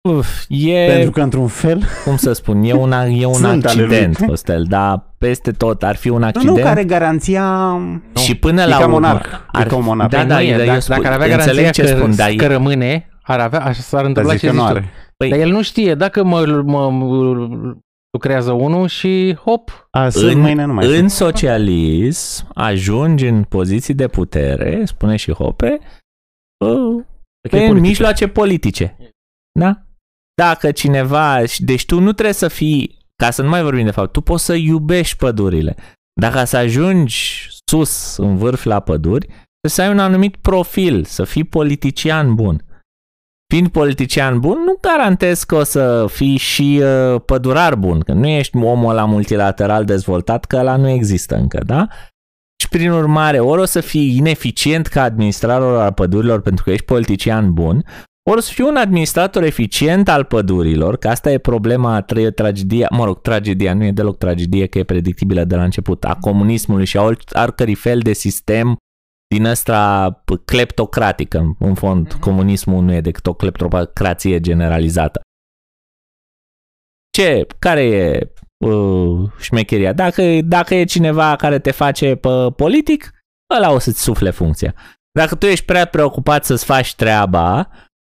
Lui. 0.03 0.17
Uf, 0.17 0.45
e, 0.49 0.87
Pentru 0.87 1.11
că 1.11 1.21
într-un 1.21 1.47
fel, 1.47 1.83
cum 2.05 2.17
să 2.17 2.33
spun, 2.33 2.63
e 2.63 2.73
un, 2.73 2.93
e 2.93 3.25
un 3.25 3.33
Sunt 3.33 3.45
ale 3.47 3.83
lui. 3.85 3.97
accident, 3.97 4.27
Costel, 4.27 4.65
dar 4.69 5.15
peste 5.19 5.51
tot 5.51 5.83
ar 5.83 5.97
fi 5.97 6.09
un 6.09 6.19
nu, 6.19 6.25
accident. 6.27 6.57
nu 6.57 6.63
care 6.63 6.85
garanția 6.85 7.77
și 8.17 8.35
până 8.35 8.63
e 8.63 8.67
la 8.67 8.77
ca 8.77 8.83
urmă, 8.83 8.93
monarh. 8.93 9.29
ar 9.53 9.67
e 9.67 9.69
ca 9.69 9.77
un 9.77 9.85
monarh. 9.85 10.11
Da, 10.11 10.19
Păi 10.19 10.27
da, 10.27 10.35
nu 10.35 10.41
e, 10.43 10.51
dar 10.51 10.61
eu 10.61 10.67
dacă, 10.67 10.81
spun- 10.81 10.97
dacă 10.97 11.07
ar 11.07 11.13
avea 11.21 11.35
înțeleg 11.35 11.55
garanția 11.57 11.85
ce 11.85 11.91
că, 11.93 11.97
spun, 11.99 12.15
dar 12.17 12.31
că 12.31 12.45
e- 12.45 12.47
rămâne, 12.47 13.09
ar 13.23 13.41
avea, 13.41 13.61
așa 13.65 13.81
s-ar 13.81 14.01
Dar 14.01 14.09
întâmpla 14.09 14.33
zici 14.33 14.41
ce 14.41 14.47
că 14.47 14.53
zici 14.53 14.61
nu 14.63 14.67
tu. 14.69 14.73
are. 14.77 14.91
Păi- 15.25 15.29
Dar 15.31 15.39
el 15.39 15.51
nu 15.51 15.63
știe, 15.63 15.95
dacă 15.95 16.25
mă, 16.25 16.63
mă, 16.67 16.91
mă 16.91 17.35
lucrează 18.11 18.53
unul 18.53 18.87
și 18.89 19.37
hop, 19.45 19.89
Azi, 19.91 20.25
în, 20.25 20.39
mâine 20.41 20.65
nu 20.65 20.73
mai 20.73 20.87
în 20.87 20.93
sunt. 20.97 21.11
socialism 21.11 22.47
ajungi 22.55 23.27
în 23.27 23.43
poziții 23.43 23.95
de 23.95 24.09
putere, 24.09 24.83
spune 24.85 25.17
și 25.17 25.33
Hope, 25.33 25.79
uh, 26.65 27.03
Că 27.49 27.57
e 27.57 27.59
pe 27.59 27.67
politică. 27.67 27.81
mijloace 27.81 28.29
politice. 28.29 28.97
Da? 29.59 29.83
Dacă 30.35 30.71
cineva, 30.71 31.47
și- 31.47 31.65
deci 31.65 31.87
tu 31.87 32.01
nu 32.01 32.13
trebuie 32.13 32.35
să 32.35 32.49
fii, 32.49 32.99
ca 33.17 33.31
să 33.31 33.43
nu 33.43 33.49
mai 33.49 33.63
vorbim 33.63 33.85
de 33.85 33.91
fapt, 33.91 34.13
tu 34.13 34.21
poți 34.21 34.45
să 34.45 34.55
iubești 34.55 35.17
pădurile. 35.17 35.77
Dacă 36.21 36.45
să 36.45 36.57
ajungi 36.57 37.49
sus, 37.65 38.17
în 38.17 38.37
vârf 38.37 38.65
la 38.65 38.81
păduri, 38.81 39.27
trebuie 39.27 39.71
să 39.71 39.83
ai 39.83 39.91
un 39.91 39.99
anumit 39.99 40.37
profil, 40.37 41.05
să 41.05 41.25
fii 41.25 41.45
politician 41.45 42.35
bun. 42.35 42.65
Fiind 43.53 43.69
politician 43.69 44.41
bun, 44.41 44.59
nu 44.65 44.79
garantez 44.81 45.43
că 45.45 45.55
o 45.55 45.63
să 45.63 46.07
fii 46.09 46.37
și 46.37 46.81
uh, 46.83 47.21
pădurar 47.25 47.75
bun, 47.75 48.01
că 48.01 48.13
nu 48.13 48.27
ești 48.27 48.57
omul 48.57 48.95
la 48.95 49.05
multilateral 49.05 49.85
dezvoltat, 49.85 50.45
că 50.45 50.57
ăla 50.57 50.77
nu 50.77 50.89
există 50.89 51.37
încă, 51.37 51.63
da? 51.67 51.87
Și 52.63 52.69
prin 52.69 52.91
urmare, 52.91 53.39
ori 53.41 53.61
o 53.61 53.65
să 53.65 53.81
fii 53.81 54.17
ineficient 54.17 54.87
ca 54.87 55.03
administrator 55.03 55.81
al 55.81 55.93
pădurilor 55.93 56.41
pentru 56.41 56.65
că 56.65 56.71
ești 56.71 56.85
politician 56.85 57.53
bun, 57.53 57.85
ori 58.23 58.39
o 58.39 58.41
să 58.41 58.53
fii 58.53 58.65
un 58.65 58.77
administrator 58.77 59.43
eficient 59.43 60.09
al 60.09 60.25
pădurilor, 60.25 60.97
că 60.97 61.09
asta 61.09 61.31
e 61.31 61.39
problema, 61.39 62.05
tra- 62.05 62.35
tragedia, 62.35 62.89
mă 62.91 63.05
rog, 63.05 63.21
tragedia, 63.21 63.75
nu 63.75 63.85
e 63.85 63.93
deloc 63.93 64.19
tragedie, 64.19 64.67
că 64.67 64.79
e 64.79 64.85
predictibilă 64.85 65.45
de 65.45 65.57
la 65.57 65.65
început, 65.65 66.05
a 66.05 66.17
comunismului 66.21 66.85
și 66.85 66.97
a 66.97 67.13
ori- 67.13 67.43
oricărui 67.43 67.75
fel 67.75 67.99
de 67.99 68.13
sistem 68.13 68.77
din 69.35 69.45
ăsta 69.45 70.11
p- 70.21 70.45
cleptocratic, 70.45 71.35
în, 71.35 71.55
în 71.59 71.75
fond, 71.75 72.13
comunismul 72.13 72.85
nu 72.85 72.93
e 72.93 73.01
decât 73.01 73.27
o 73.27 73.35
cleptocrație 73.35 74.41
generalizată. 74.41 75.21
Ce, 77.11 77.47
care 77.59 77.83
e 77.83 78.33
uh, 78.67 79.31
șmecheria? 79.41 79.93
Dacă, 79.93 80.23
dacă 80.45 80.75
e 80.75 80.85
cineva 80.85 81.37
care 81.37 81.59
te 81.59 81.71
face 81.71 82.15
pe 82.15 82.29
politic, 82.57 83.11
ăla 83.57 83.73
o 83.73 83.79
să-ți 83.79 84.03
sufle 84.03 84.31
funcția. 84.31 84.75
Dacă 85.19 85.35
tu 85.35 85.47
ești 85.47 85.65
prea 85.65 85.85
preocupat 85.85 86.45
să-ți 86.45 86.65
faci 86.65 86.95
treaba, 86.95 87.71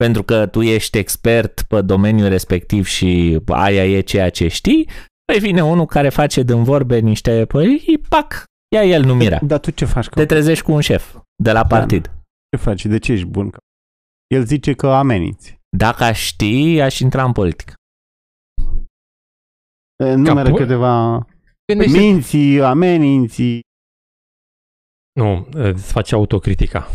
pentru 0.05 0.23
că 0.23 0.47
tu 0.47 0.62
ești 0.62 0.99
expert 0.99 1.62
pe 1.62 1.81
domeniul 1.81 2.29
respectiv 2.29 2.87
și 2.87 3.41
aia 3.47 3.87
e 3.87 4.01
ceea 4.01 4.31
ce 4.31 4.49
știi, 4.49 4.89
păi 5.24 5.39
vine 5.39 5.65
unul 5.65 5.87
care 5.87 6.09
face 6.09 6.43
din 6.43 6.62
vorbe 6.62 6.99
niște 6.99 7.45
păi, 7.47 8.01
pac, 8.09 8.45
ia 8.74 8.85
el 8.85 9.05
numirea. 9.05 9.41
Dar 9.43 9.59
tu 9.59 9.70
ce 9.70 9.85
faci? 9.85 10.09
Că 10.09 10.15
Te 10.15 10.27
trezești 10.27 10.65
cu 10.65 10.73
un 10.73 10.81
șef 10.81 11.16
de 11.43 11.53
la 11.53 11.65
partid. 11.65 12.11
Ce 12.51 12.62
faci? 12.62 12.87
De 12.87 12.99
ce 12.99 13.12
ești 13.12 13.27
bun? 13.27 13.51
Că 13.51 13.59
El 14.27 14.45
zice 14.45 14.73
că 14.73 14.87
ameninți. 14.87 15.59
Dacă 15.77 16.05
aș 16.05 16.20
ști, 16.20 16.81
aș 16.81 16.99
intra 16.99 17.24
în 17.24 17.33
politică. 17.33 17.73
Numere 20.16 20.51
pu- 20.51 20.57
câteva 20.57 21.27
gândește 21.73 21.99
minți, 21.99 22.37
ameninți. 22.61 23.61
Nu, 25.12 25.49
îți 25.51 25.93
faci 25.93 26.12
autocritica. 26.12 26.89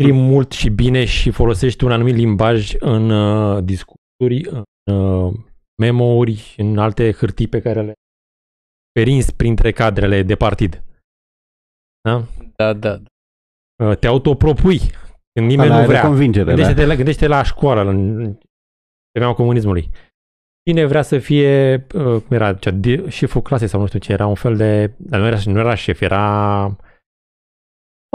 Scrii 0.00 0.14
mult 0.14 0.52
și 0.52 0.68
bine 0.70 1.04
și 1.04 1.30
folosești 1.30 1.84
un 1.84 1.92
anumit 1.92 2.14
limbaj 2.14 2.74
în 2.78 3.10
uh, 3.10 3.64
discursuri, 3.64 4.48
în 4.50 4.94
uh, 4.94 5.34
memo-uri 5.82 6.34
și 6.34 6.60
în 6.60 6.78
alte 6.78 7.12
hârtii 7.12 7.48
pe 7.48 7.60
care 7.60 7.82
le 7.82 7.92
perins 8.92 9.30
printre 9.30 9.72
cadrele 9.72 10.22
de 10.22 10.34
partid. 10.34 10.82
Da? 12.00 12.24
Da, 12.56 12.72
da. 12.72 13.00
Uh, 13.84 13.96
Te 13.96 14.06
autopropui 14.06 14.78
când 15.32 15.46
nimeni 15.46 15.68
Ăla 15.68 15.74
nu 15.74 15.78
are 15.78 15.86
vrea. 15.86 16.02
convingere. 16.02 16.44
Da. 16.44 16.50
Gândește-te 16.54 16.86
la, 16.86 16.94
gândește 16.94 17.26
la 17.26 17.42
școală, 17.42 17.80
în 17.80 18.20
în 18.20 18.38
perioada 19.10 19.36
comunismului. 19.36 19.90
Cine 20.68 20.84
vrea 20.84 21.02
să 21.02 21.18
fie, 21.18 21.74
uh, 21.94 22.22
cum 22.22 22.28
era, 22.28 22.54
cea, 22.54 22.70
de, 22.70 23.08
șeful 23.08 23.42
clasei 23.42 23.68
sau 23.68 23.80
nu 23.80 23.86
știu 23.86 23.98
ce, 23.98 24.12
era 24.12 24.26
un 24.26 24.34
fel 24.34 24.56
de, 24.56 24.94
dar 24.96 25.20
nu 25.20 25.26
era, 25.26 25.38
nu 25.44 25.58
era 25.58 25.74
șef, 25.74 26.00
era, 26.00 26.76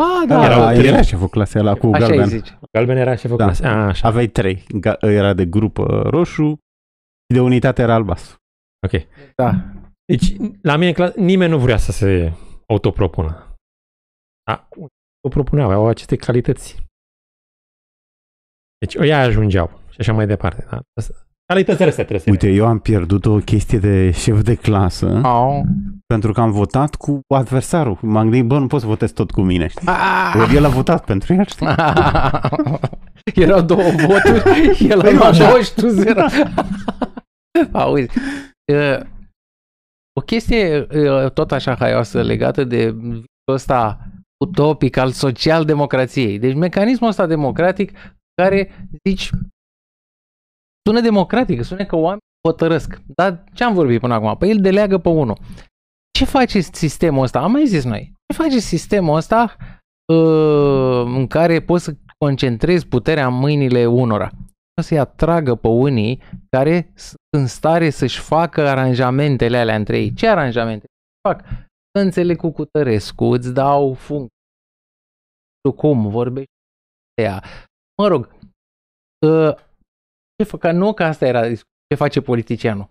Ba, 0.01 0.25
Da, 0.27 0.35
da, 0.35 0.45
Erau 0.45 0.59
era, 0.61 0.71
trei. 0.73 0.87
era 0.87 1.01
șeful 1.01 1.27
clasei 1.27 1.61
ăla 1.61 1.75
cu 1.75 1.87
așa 1.93 2.05
îi 2.05 2.09
galben. 2.09 2.27
zice. 2.27 2.59
galben 2.77 2.97
era 2.97 3.15
șeful 3.15 3.37
Da. 3.37 3.43
clasei. 3.43 3.65
A, 3.65 3.85
așa, 3.87 4.07
Aveai 4.07 4.27
trei. 4.27 4.63
Ga- 4.79 4.97
Era 4.99 5.33
de 5.33 5.45
grup 5.45 5.77
uh, 5.77 5.85
roșu 6.03 6.47
și 7.29 7.33
de 7.33 7.39
unitate 7.41 7.81
era 7.81 7.93
albastru. 7.93 8.37
ok. 8.87 9.01
Da. 9.35 9.51
Deci, 10.05 10.35
la 10.61 10.73
mine, 10.75 10.87
în 10.87 10.93
clasă, 10.93 11.19
nimeni 11.19 11.51
nu 11.51 11.59
vrea 11.59 11.77
să 11.77 11.91
se 11.91 12.33
autopropună. 12.67 13.55
Da, 14.43 14.67
o 15.27 15.29
propuneau, 15.29 15.71
au 15.71 15.87
aceste 15.87 16.15
calități. 16.15 16.83
Deci, 18.77 18.95
ăia 18.95 19.19
ajungeau 19.19 19.79
și 19.89 19.99
așa 19.99 20.13
mai 20.13 20.27
departe. 20.27 20.65
Da? 20.69 20.79
Asta- 21.47 21.53
Calitățile 21.53 21.87
astea 21.89 22.05
trebuie 22.05 22.19
să 22.19 22.29
Uite, 22.29 22.57
eu 22.57 22.65
am 22.67 22.79
pierdut 22.79 23.25
o 23.25 23.35
chestie 23.37 23.77
de 23.79 24.11
șef 24.11 24.41
de 24.41 24.55
clasă 24.55 25.19
Au. 25.23 25.65
pentru 26.05 26.31
că 26.31 26.41
am 26.41 26.51
votat 26.51 26.95
cu 26.95 27.19
adversarul. 27.35 27.97
M-am 28.01 28.29
gândit, 28.29 28.45
bă, 28.47 28.59
nu 28.59 28.67
pot 28.67 28.79
să 28.81 28.87
votez 28.87 29.11
tot 29.11 29.31
cu 29.31 29.41
mine. 29.41 29.67
Știi? 29.67 29.87
Ah! 29.87 30.35
Ori 30.41 30.55
el 30.55 30.65
a 30.65 30.69
votat 30.69 31.05
pentru 31.05 31.33
el, 31.33 31.45
știi? 31.45 31.67
Erau 33.43 33.61
două 33.61 33.81
voturi, 33.89 34.77
el 34.89 35.01
Păi 35.01 35.13
nu, 35.13 35.21
a 35.21 35.27
așa. 35.27 35.47
două 35.47 35.61
și 35.61 35.73
tu 35.73 35.87
zero. 36.03 36.21
Auzi, 37.71 38.09
uh, 38.73 38.99
o 40.19 40.21
chestie 40.25 40.87
uh, 40.95 41.31
tot 41.31 41.51
așa 41.51 41.75
haioasă 41.75 42.21
legată 42.21 42.63
de 42.63 42.91
visul 42.91 43.25
ăsta 43.51 43.99
utopic 44.45 44.97
al 44.97 45.11
social-democrației. 45.11 46.39
Deci 46.39 46.55
mecanismul 46.55 47.09
ăsta 47.09 47.25
democratic 47.25 47.91
care, 48.41 48.87
zici, 49.07 49.29
sună 50.85 51.01
democratic, 51.01 51.63
sună 51.63 51.85
că 51.85 51.95
oamenii 51.95 52.23
hotărăsc. 52.47 53.01
Dar 53.15 53.43
ce 53.53 53.63
am 53.63 53.73
vorbit 53.73 53.99
până 53.99 54.13
acum? 54.13 54.37
Păi 54.37 54.49
el 54.49 54.61
deleagă 54.61 54.97
pe 54.97 55.09
unul. 55.09 55.37
Ce 56.17 56.25
face 56.25 56.59
sistemul 56.59 57.23
ăsta? 57.23 57.39
Am 57.39 57.51
mai 57.51 57.65
zis 57.65 57.83
noi. 57.83 58.13
Ce 58.27 58.41
face 58.41 58.59
sistemul 58.59 59.15
ăsta 59.15 59.55
uh, 60.13 61.03
în 61.05 61.27
care 61.27 61.61
poți 61.61 61.83
să 61.83 61.95
concentrezi 62.17 62.87
puterea 62.87 63.27
în 63.27 63.33
mâinile 63.33 63.85
unora? 63.85 64.31
Să-i 64.81 64.99
atragă 64.99 65.55
pe 65.55 65.67
unii 65.67 66.21
care 66.49 66.91
sunt 66.95 67.19
în 67.37 67.47
stare 67.47 67.89
să-și 67.89 68.19
facă 68.19 68.67
aranjamentele 68.67 69.57
alea 69.57 69.75
între 69.75 69.97
ei. 69.97 70.13
Ce 70.13 70.27
aranjamente? 70.27 70.85
Fac. 71.27 71.43
Să 71.97 72.03
înțeleg 72.03 72.37
cu 72.37 72.51
Cutărescu, 72.51 73.25
îți 73.25 73.53
dau 73.53 73.93
funcție. 73.93 74.37
Tu 75.61 75.71
cum 75.71 76.09
vorbești? 76.09 76.51
cu 77.13 77.21
Ea. 77.21 77.43
Mă 78.01 78.07
rog, 78.07 78.35
uh, 79.27 79.55
ce 80.37 80.43
fă, 80.43 80.57
că 80.57 80.71
nu 80.71 80.93
că 80.93 81.03
asta 81.03 81.25
era 81.25 81.41
discuția. 81.41 81.73
ce 81.87 81.95
face 81.95 82.21
politicianul. 82.21 82.89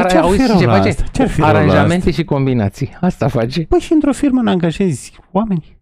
Dar 0.00 0.10
ce-ar 0.10 0.22
fi 0.22 0.28
auzi 0.28 0.46
rău 0.46 0.58
ce 0.58 0.66
la 0.66 0.72
face? 0.72 0.88
asta? 0.88 1.04
Ce-ar 1.12 1.28
fi 1.28 1.40
rău 1.40 1.50
la 1.50 1.56
Aranjamente 1.58 2.10
și 2.10 2.24
combinații. 2.24 2.96
Asta 3.00 3.28
face. 3.28 3.62
Păi 3.62 3.78
și 3.80 3.92
într-o 3.92 4.12
firmă 4.12 4.42
ne 4.42 4.50
angajezi 4.50 5.18
oameni. 5.32 5.78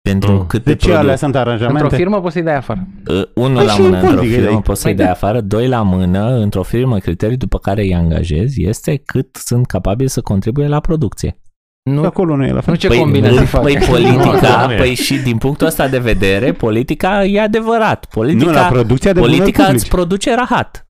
Pentru 0.00 0.30
Mm. 0.32 0.46
câte 0.46 0.64
De 0.70 0.76
ce 0.76 0.86
alea 0.88 1.00
produs? 1.00 1.18
sunt 1.18 1.34
Într-o 1.34 1.50
aranjamente? 1.50 1.96
firmă 1.96 2.20
poți 2.20 2.32
să-i 2.32 2.42
dai 2.42 2.54
afară. 2.56 2.86
Uh, 3.08 3.22
Unul 3.34 3.56
Păi 3.56 3.64
la 3.66 3.72
și 3.72 3.80
mână 3.80 3.96
într-o 3.96 4.14
politică 4.14 4.34
de 4.34 4.40
firmă 4.40 4.54
aici. 4.56 4.64
poți 4.64 4.80
să-i 4.80 4.90
Păi 4.94 4.98
dai 5.04 5.06
da. 5.06 5.12
afară, 5.12 5.40
doi 5.40 5.68
la 5.68 5.82
mână 5.82 6.28
într-o 6.28 6.62
firmă, 6.62 6.98
criteriul 6.98 7.38
după 7.38 7.58
care 7.58 7.82
îi 7.82 7.94
angajezi 7.94 8.62
este 8.62 8.96
cât 8.96 9.36
sunt 9.36 9.66
capabili 9.66 10.08
să 10.08 10.20
contribuie 10.20 10.66
la 10.66 10.80
producție. 10.80 11.40
Nu, 11.82 12.04
Acolo 12.04 12.36
nu 12.36 12.44
e 12.44 12.52
la 12.52 12.60
fel. 12.60 12.72
nu 12.72 12.78
ce 12.78 12.88
păi, 12.88 12.98
combinații 12.98 13.38
nu, 13.38 13.44
face. 13.44 13.62
păi 13.64 13.74
Nu, 13.80 13.86
politica, 13.86 14.66
nu 14.66 14.72
e. 14.72 14.76
păi 14.76 14.94
și 14.94 15.18
din 15.18 15.38
punctul 15.38 15.66
ăsta 15.66 15.88
de 15.88 15.98
vedere, 15.98 16.52
politica 16.52 17.24
e 17.24 17.40
adevărat. 17.40 18.14
Nu, 18.14 18.22
la 18.22 18.28
Politica, 18.28 18.68
producția 18.68 19.12
de 19.12 19.20
bunuri 19.20 19.38
politica 19.38 19.62
îți 19.62 19.70
publice. 19.72 19.88
produce 19.94 20.34
rahat. 20.34 20.82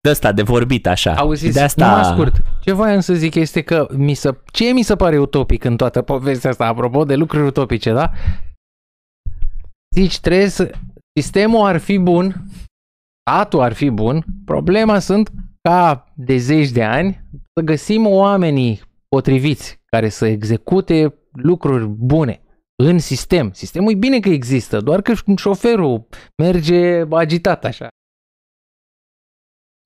De 0.00 0.10
asta, 0.10 0.32
de 0.32 0.42
vorbit 0.42 0.86
așa. 0.86 1.14
Auziți, 1.14 1.54
de 1.54 1.60
asta... 1.60 1.86
numai 1.86 2.04
scurt, 2.04 2.42
ce 2.60 2.72
voiam 2.72 3.00
să 3.00 3.14
zic 3.14 3.34
este 3.34 3.60
că 3.62 3.86
mi 3.96 4.14
se, 4.14 4.40
ce 4.52 4.64
mi 4.72 4.82
se 4.82 4.96
pare 4.96 5.18
utopic 5.18 5.64
în 5.64 5.76
toată 5.76 6.02
povestea 6.02 6.50
asta, 6.50 6.66
apropo 6.66 7.04
de 7.04 7.14
lucruri 7.14 7.46
utopice, 7.46 7.92
da? 7.92 8.12
Zici, 9.96 10.20
trebuie 10.20 10.48
să, 10.48 10.70
sistemul 11.20 11.66
ar 11.66 11.78
fi 11.78 11.98
bun, 11.98 12.34
statul 13.30 13.60
ar 13.60 13.72
fi 13.72 13.90
bun, 13.90 14.24
problema 14.44 14.98
sunt 14.98 15.30
ca 15.68 16.04
de 16.14 16.36
zeci 16.36 16.68
de 16.70 16.84
ani 16.84 17.24
să 17.54 17.64
găsim 17.64 18.06
oamenii 18.06 18.80
potriviți 19.08 19.77
care 19.90 20.08
să 20.08 20.26
execute 20.26 21.14
lucruri 21.32 21.86
bune 21.86 22.42
în 22.82 22.98
sistem. 22.98 23.52
Sistemul 23.52 23.92
e 23.92 23.94
bine 23.94 24.20
că 24.20 24.28
există, 24.28 24.80
doar 24.80 25.02
că 25.02 25.12
șoferul 25.36 26.08
merge 26.42 27.04
agitat 27.10 27.64
așa. 27.64 27.88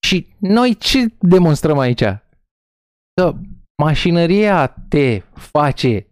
Și 0.07 0.35
noi 0.39 0.75
ce 0.75 1.07
demonstrăm 1.21 1.79
aici? 1.79 2.05
Că 3.15 3.35
mașinăria 3.83 4.67
te 4.89 5.19
face 5.35 6.07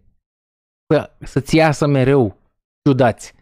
să, 0.93 1.11
să-ți 1.19 1.55
iasă 1.55 1.87
mereu 1.87 2.37
ciudați. 2.83 3.33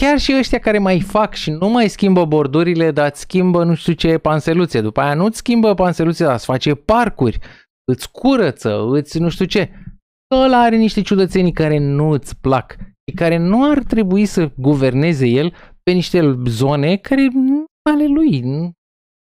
Chiar 0.00 0.18
și 0.18 0.34
ăștia 0.38 0.58
care 0.58 0.78
mai 0.78 1.00
fac 1.00 1.34
și 1.34 1.50
nu 1.50 1.68
mai 1.68 1.88
schimbă 1.88 2.24
bordurile, 2.24 2.90
dar 2.90 3.10
îți 3.10 3.20
schimbă 3.20 3.64
nu 3.64 3.74
știu 3.74 3.92
ce 3.92 4.18
panseluțe. 4.18 4.80
După 4.80 5.00
aia 5.00 5.14
nu-ți 5.14 5.36
schimbă 5.36 5.74
panseluțe, 5.74 6.24
dar 6.24 6.34
îți 6.34 6.44
face 6.44 6.74
parcuri, 6.74 7.38
îți 7.92 8.10
curăță, 8.10 8.86
îți 8.90 9.18
nu 9.18 9.28
știu 9.28 9.44
ce. 9.44 9.70
Ăla 10.34 10.58
are 10.62 10.76
niște 10.76 11.02
ciudățenii 11.02 11.52
care 11.52 11.78
nu 11.78 12.08
îți 12.10 12.36
plac 12.40 12.76
și 13.10 13.14
care 13.14 13.36
nu 13.36 13.70
ar 13.70 13.82
trebui 13.82 14.26
să 14.26 14.50
guverneze 14.56 15.26
el 15.26 15.54
pe 15.82 15.90
niște 15.92 16.38
zone 16.46 16.96
care 16.96 17.28
nu 17.32 17.64
ale 17.90 18.06
lui. 18.06 18.40
Nu- 18.40 18.72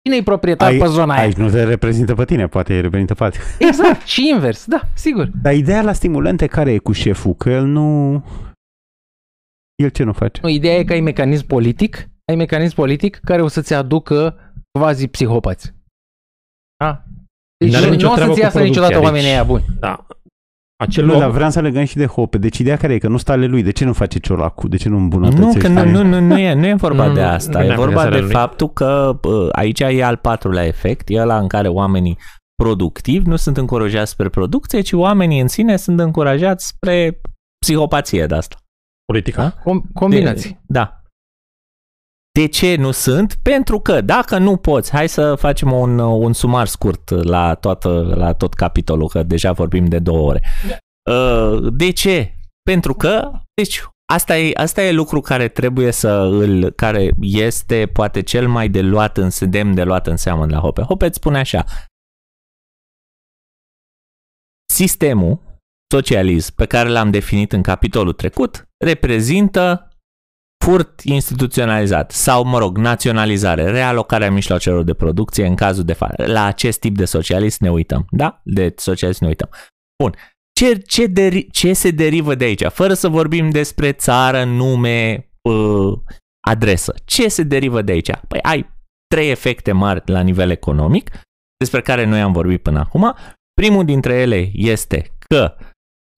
Cine 0.04 0.16
e 0.18 0.22
proprietar 0.22 0.68
Ai- 0.70 0.78
pe 0.78 0.86
zona 0.86 1.14
aia? 1.14 1.22
Aici 1.22 1.36
nu 1.36 1.50
te 1.50 1.64
reprezintă 1.64 2.14
pe 2.14 2.24
tine, 2.24 2.46
poate 2.48 2.74
îi 2.74 2.80
reprezintă 2.80 3.14
pe 3.14 3.24
alții. 3.24 3.40
Exact, 3.68 4.06
și 4.06 4.28
invers, 4.28 4.66
da, 4.66 4.80
sigur. 4.94 5.30
Dar 5.42 5.54
ideea 5.54 5.82
la 5.82 5.92
stimulente 5.92 6.46
care 6.46 6.72
e 6.72 6.78
cu 6.78 6.92
șeful? 6.92 7.34
Că 7.34 7.50
el 7.50 7.64
nu... 7.64 8.12
El 9.82 9.88
ce 9.90 10.02
nu 10.02 10.12
face? 10.12 10.40
Nu, 10.42 10.48
ideea 10.48 10.76
e 10.78 10.84
că 10.84 10.92
ai 10.92 11.00
mecanism 11.00 11.46
politic, 11.46 12.08
ai 12.24 12.36
mecanism 12.36 12.74
politic 12.74 13.16
care 13.24 13.42
o 13.42 13.48
să-ți 13.48 13.74
aducă 13.74 14.38
quasi 14.78 15.08
psihopați. 15.08 15.74
Da? 16.84 17.04
Deci 17.64 17.72
N-are 17.72 17.84
nu, 17.86 17.90
nicio 17.92 18.06
nu 18.06 18.12
o 18.12 18.14
treabă 18.14 18.32
să-ți 18.34 18.40
cu 18.40 18.44
iasă 18.46 18.58
producția, 18.58 18.62
niciodată 18.82 18.94
deci- 18.94 19.04
oamenii 19.04 19.28
aia 19.28 19.44
buni. 19.44 19.64
Da. 19.80 20.06
Acel 20.82 21.04
Nu, 21.04 21.12
om, 21.12 21.18
dar 21.18 21.30
vreau 21.30 21.50
să 21.50 21.60
legăm 21.60 21.84
și 21.84 21.96
de 21.96 22.06
Hope. 22.06 22.38
Deci 22.38 22.58
ideea 22.58 22.76
care 22.76 22.94
e? 22.94 22.98
Că 22.98 23.08
nu 23.08 23.16
sta 23.16 23.32
ale 23.32 23.46
lui. 23.46 23.62
De 23.62 23.70
ce 23.70 23.84
nu 23.84 23.92
face 23.92 24.18
ciolacul? 24.18 24.68
De 24.68 24.76
ce 24.76 24.88
nu 24.88 24.96
îmbunătățește? 24.96 25.68
Nu, 25.68 25.74
că 25.74 25.82
nu, 25.82 26.02
nu, 26.02 26.08
nu, 26.08 26.20
nu, 26.20 26.38
e, 26.38 26.52
nu 26.54 26.66
e 26.66 26.74
vorba 26.74 27.06
Nu, 27.06 27.14
de 27.14 27.20
nu, 27.20 27.26
asta. 27.26 27.58
nu 27.58 27.64
e 27.64 27.66
ne-am 27.66 27.78
vorba 27.78 28.02
gândit 28.02 28.12
de 28.12 28.20
să 28.20 28.26
le- 28.26 28.38
faptul 28.38 28.72
că 28.72 29.18
bă, 29.20 29.48
aici 29.52 29.80
e 29.80 30.04
al 30.04 30.16
patrulea 30.16 30.64
efect, 30.64 31.04
e 31.08 31.20
ăla 31.20 31.38
în 31.38 31.46
care 31.48 31.68
oamenii 31.68 32.18
productivi 32.62 33.28
nu 33.28 33.36
sunt 33.36 33.56
încurajați 33.56 34.10
spre 34.10 34.28
producție, 34.28 34.80
ci 34.80 34.92
oamenii 34.92 35.40
în 35.40 35.48
sine 35.48 35.76
sunt 35.76 36.00
încurajați 36.00 36.66
spre 36.66 37.20
psihopație 37.64 38.26
de 38.26 38.34
asta. 38.34 38.56
politica. 39.12 39.52
Com- 39.60 39.92
combinații. 39.94 40.50
De, 40.50 40.56
da. 40.66 40.95
De 42.36 42.46
ce 42.46 42.76
nu 42.76 42.90
sunt? 42.90 43.34
Pentru 43.42 43.80
că 43.80 44.00
dacă 44.00 44.38
nu 44.38 44.56
poți, 44.56 44.90
hai 44.90 45.08
să 45.08 45.34
facem 45.34 45.72
un, 45.72 45.98
un 45.98 46.32
sumar 46.32 46.66
scurt 46.66 47.10
la, 47.10 47.54
toată, 47.54 48.14
la 48.16 48.32
tot 48.32 48.54
capitolul, 48.54 49.08
că 49.08 49.22
deja 49.22 49.52
vorbim 49.52 49.86
de 49.86 49.98
două 49.98 50.28
ore. 50.28 50.42
Uh, 51.10 51.72
De 51.72 51.90
ce? 51.90 52.34
Pentru 52.62 52.94
că, 52.94 53.30
deci, 53.54 53.82
asta 54.12 54.38
e, 54.38 54.50
asta 54.54 54.82
e 54.82 54.92
lucru 54.92 55.20
care 55.20 55.48
trebuie 55.48 55.90
să 55.90 56.08
îl, 56.08 56.70
care 56.70 57.10
este 57.20 57.86
poate 57.92 58.22
cel 58.22 58.48
mai 58.48 58.68
de 58.68 58.80
luat 58.80 59.16
în 59.16 59.28
demn 59.48 59.74
de 59.74 59.82
luat 59.82 60.06
în 60.06 60.16
seamă 60.16 60.46
la 60.46 60.58
Hope. 60.58 60.82
Hope 60.82 61.06
îți 61.06 61.16
spune 61.16 61.38
așa, 61.38 61.64
sistemul 64.72 65.40
socialism 65.92 66.54
pe 66.54 66.66
care 66.66 66.88
l-am 66.88 67.10
definit 67.10 67.52
în 67.52 67.62
capitolul 67.62 68.12
trecut 68.12 68.68
reprezintă 68.84 69.85
furt 70.66 71.00
instituționalizat 71.00 72.10
sau, 72.10 72.44
mă 72.44 72.58
rog, 72.58 72.78
naționalizare, 72.78 73.70
realocarea 73.70 74.30
mijloacelor 74.30 74.82
de 74.82 74.94
producție 74.94 75.46
în 75.46 75.54
cazul 75.54 75.84
de 75.84 75.92
față. 75.92 76.26
La 76.26 76.44
acest 76.44 76.80
tip 76.80 76.96
de 76.96 77.04
socialism 77.04 77.64
ne 77.64 77.70
uităm, 77.70 78.06
da? 78.10 78.40
De 78.44 78.72
socialism 78.76 79.18
ne 79.22 79.28
uităm. 79.28 79.48
Bun. 80.02 80.14
Ce, 80.52 80.74
ce, 80.74 81.06
deri- 81.06 81.50
ce 81.50 81.72
se 81.72 81.90
derivă 81.90 82.34
de 82.34 82.44
aici? 82.44 82.64
Fără 82.64 82.94
să 82.94 83.08
vorbim 83.08 83.50
despre 83.50 83.92
țară, 83.92 84.44
nume, 84.44 85.30
uh, 85.48 85.98
adresă. 86.48 86.94
Ce 87.04 87.28
se 87.28 87.42
derivă 87.42 87.82
de 87.82 87.92
aici? 87.92 88.10
Păi 88.28 88.40
ai 88.42 88.70
trei 89.14 89.30
efecte 89.30 89.72
mari 89.72 90.02
la 90.10 90.20
nivel 90.20 90.50
economic, 90.50 91.10
despre 91.58 91.80
care 91.80 92.04
noi 92.04 92.20
am 92.20 92.32
vorbit 92.32 92.62
până 92.62 92.78
acum. 92.78 93.14
Primul 93.60 93.84
dintre 93.84 94.14
ele 94.14 94.50
este 94.52 95.16
că 95.28 95.56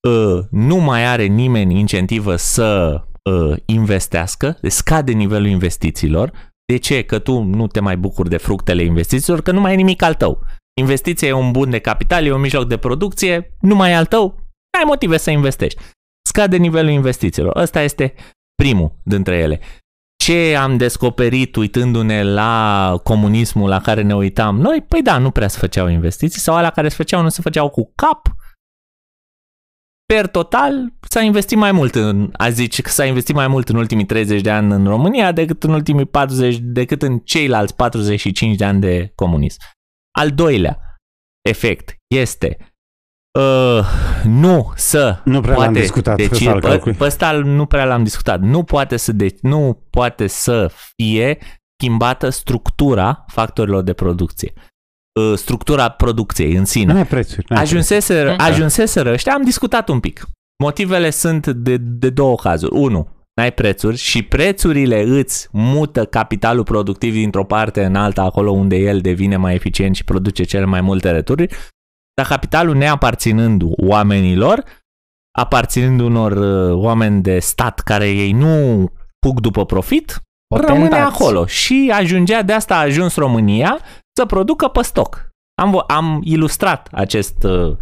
uh, 0.07 0.45
nu 0.51 0.75
mai 0.75 1.05
are 1.05 1.25
nimeni 1.25 1.79
incentivă 1.79 2.35
să 2.35 3.01
uh, 3.23 3.57
investească, 3.65 4.57
deci 4.61 4.71
scade 4.71 5.11
nivelul 5.11 5.47
investițiilor, 5.47 6.31
De 6.71 6.77
ce? 6.77 7.01
Că 7.01 7.19
tu 7.19 7.41
nu 7.41 7.67
te 7.67 7.79
mai 7.79 7.97
bucuri 7.97 8.29
de 8.29 8.37
fructele 8.37 8.83
investițiilor, 8.83 9.41
că 9.41 9.51
nu 9.51 9.59
mai 9.59 9.73
e 9.73 9.75
nimic 9.75 10.01
al 10.01 10.13
tău. 10.13 10.43
Investiția 10.79 11.27
e 11.27 11.31
un 11.31 11.51
bun 11.51 11.69
de 11.69 11.79
capital, 11.79 12.25
e 12.25 12.33
un 12.33 12.41
mijloc 12.41 12.67
de 12.67 12.77
producție, 12.77 13.55
nu 13.59 13.75
mai 13.75 13.91
e 13.91 13.95
al 13.95 14.05
tău, 14.05 14.49
ai 14.77 14.83
motive 14.85 15.17
să 15.17 15.31
investești. 15.31 15.81
Scade 16.29 16.57
nivelul 16.57 16.91
investițiilor. 16.91 17.57
Ăsta 17.57 17.81
este 17.81 18.13
primul 18.55 18.99
dintre 19.03 19.37
ele. 19.37 19.59
Ce 20.23 20.55
am 20.55 20.77
descoperit 20.77 21.55
uitându-ne 21.55 22.23
la 22.23 22.95
comunismul 23.03 23.69
la 23.69 23.79
care 23.81 24.01
ne 24.01 24.15
uitam 24.15 24.59
noi? 24.59 24.81
Păi 24.87 25.01
da, 25.01 25.17
nu 25.17 25.31
prea 25.31 25.47
se 25.47 25.57
făceau 25.57 25.87
investiții 25.87 26.41
sau 26.41 26.55
alea 26.55 26.69
care 26.69 26.89
se 26.89 26.95
făceau 26.95 27.21
nu 27.21 27.29
se 27.29 27.41
făceau 27.41 27.69
cu 27.69 27.91
cap. 27.95 28.27
Per 30.13 30.27
total, 30.27 30.93
s-a 31.09 31.21
investit 31.21 31.57
mai 31.57 31.71
mult 31.71 31.95
în, 31.95 32.29
a 32.37 32.49
zice 32.49 32.81
că 32.81 32.89
s-a 32.89 33.05
investit 33.05 33.35
mai 33.35 33.47
mult 33.47 33.69
în 33.69 33.75
ultimii 33.75 34.05
30 34.05 34.41
de 34.41 34.51
ani 34.51 34.73
în 34.73 34.85
România 34.85 35.31
decât 35.31 35.63
în 35.63 35.73
ultimii 35.73 36.05
40, 36.05 36.57
decât 36.61 37.01
în 37.01 37.19
ceilalți 37.19 37.75
45 37.75 38.55
de 38.55 38.65
ani 38.65 38.79
de 38.79 39.11
comunism. 39.15 39.59
Al 40.17 40.31
doilea 40.31 40.79
efect 41.49 41.95
este 42.15 42.57
uh, 43.39 43.85
nu 44.23 44.71
să 44.75 45.21
Nu 45.25 45.41
prea 45.41 45.55
l-am 45.55 45.63
poate 45.63 45.79
discutat, 45.79 46.15
deci, 46.15 46.31
ăsta 46.31 46.51
îl 46.51 46.59
pe, 46.61 46.67
calcul. 46.67 46.95
pe 46.95 47.03
ăsta 47.03 47.31
nu 47.31 47.65
prea 47.65 47.85
l-am 47.85 48.03
discutat. 48.03 48.39
Nu 48.39 48.63
poate 48.63 48.97
să 48.97 49.11
de, 49.11 49.35
nu 49.41 49.87
poate 49.89 50.27
să 50.27 50.71
fie 50.95 51.37
schimbată 51.77 52.29
structura 52.29 53.25
factorilor 53.27 53.81
de 53.81 53.93
producție. 53.93 54.53
Uh, 55.19 55.37
structura 55.37 55.89
producției 55.89 56.55
în 56.55 56.65
sine. 56.65 56.91
Nu 56.91 56.97
ai 56.97 57.05
prețuri. 57.05 57.45
n-ai 57.49 57.61
Ajunseseră, 57.61 58.35
Da. 58.35 58.43
ajunseseră 58.43 59.11
ăștia, 59.11 59.33
am 59.33 59.43
discutat 59.43 59.89
un 59.89 59.99
pic. 59.99 60.25
Motivele 60.63 61.09
sunt 61.09 61.47
de, 61.47 61.77
de 61.77 62.09
două 62.09 62.35
cazuri. 62.35 62.75
Unu, 62.75 63.07
n-ai 63.33 63.51
prețuri 63.53 63.97
și 63.97 64.23
prețurile 64.23 65.03
îți 65.03 65.47
mută 65.51 66.05
capitalul 66.05 66.63
productiv 66.63 67.13
dintr-o 67.13 67.43
parte 67.43 67.83
în 67.85 67.95
alta, 67.95 68.21
acolo 68.21 68.51
unde 68.51 68.75
el 68.75 68.99
devine 69.01 69.37
mai 69.37 69.53
eficient 69.53 69.95
și 69.95 70.03
produce 70.03 70.43
cele 70.43 70.65
mai 70.65 70.81
multe 70.81 71.11
retururi, 71.11 71.55
dar 72.13 72.25
capitalul 72.25 72.75
neaparținând 72.75 73.61
oamenilor, 73.65 74.63
aparținând 75.37 75.99
unor 75.99 76.31
uh, 76.31 76.83
oameni 76.83 77.21
de 77.21 77.39
stat 77.39 77.79
care 77.79 78.09
ei 78.09 78.31
nu 78.31 78.85
fug 79.25 79.39
după 79.39 79.65
profit, 79.65 80.21
rămâne 80.55 80.87
Potentați. 80.87 81.15
acolo 81.15 81.45
și 81.45 81.91
ajungea, 81.93 82.41
de 82.41 82.53
asta 82.53 82.75
a 82.75 82.79
ajuns 82.81 83.15
România 83.15 83.79
să 84.19 84.25
producă 84.25 84.67
pe 84.67 84.81
stoc. 84.81 85.29
Am, 85.61 85.69
vo- 85.71 85.85
am 85.87 86.21
ilustrat 86.23 86.89
acest 86.91 87.43
uh, 87.43 87.77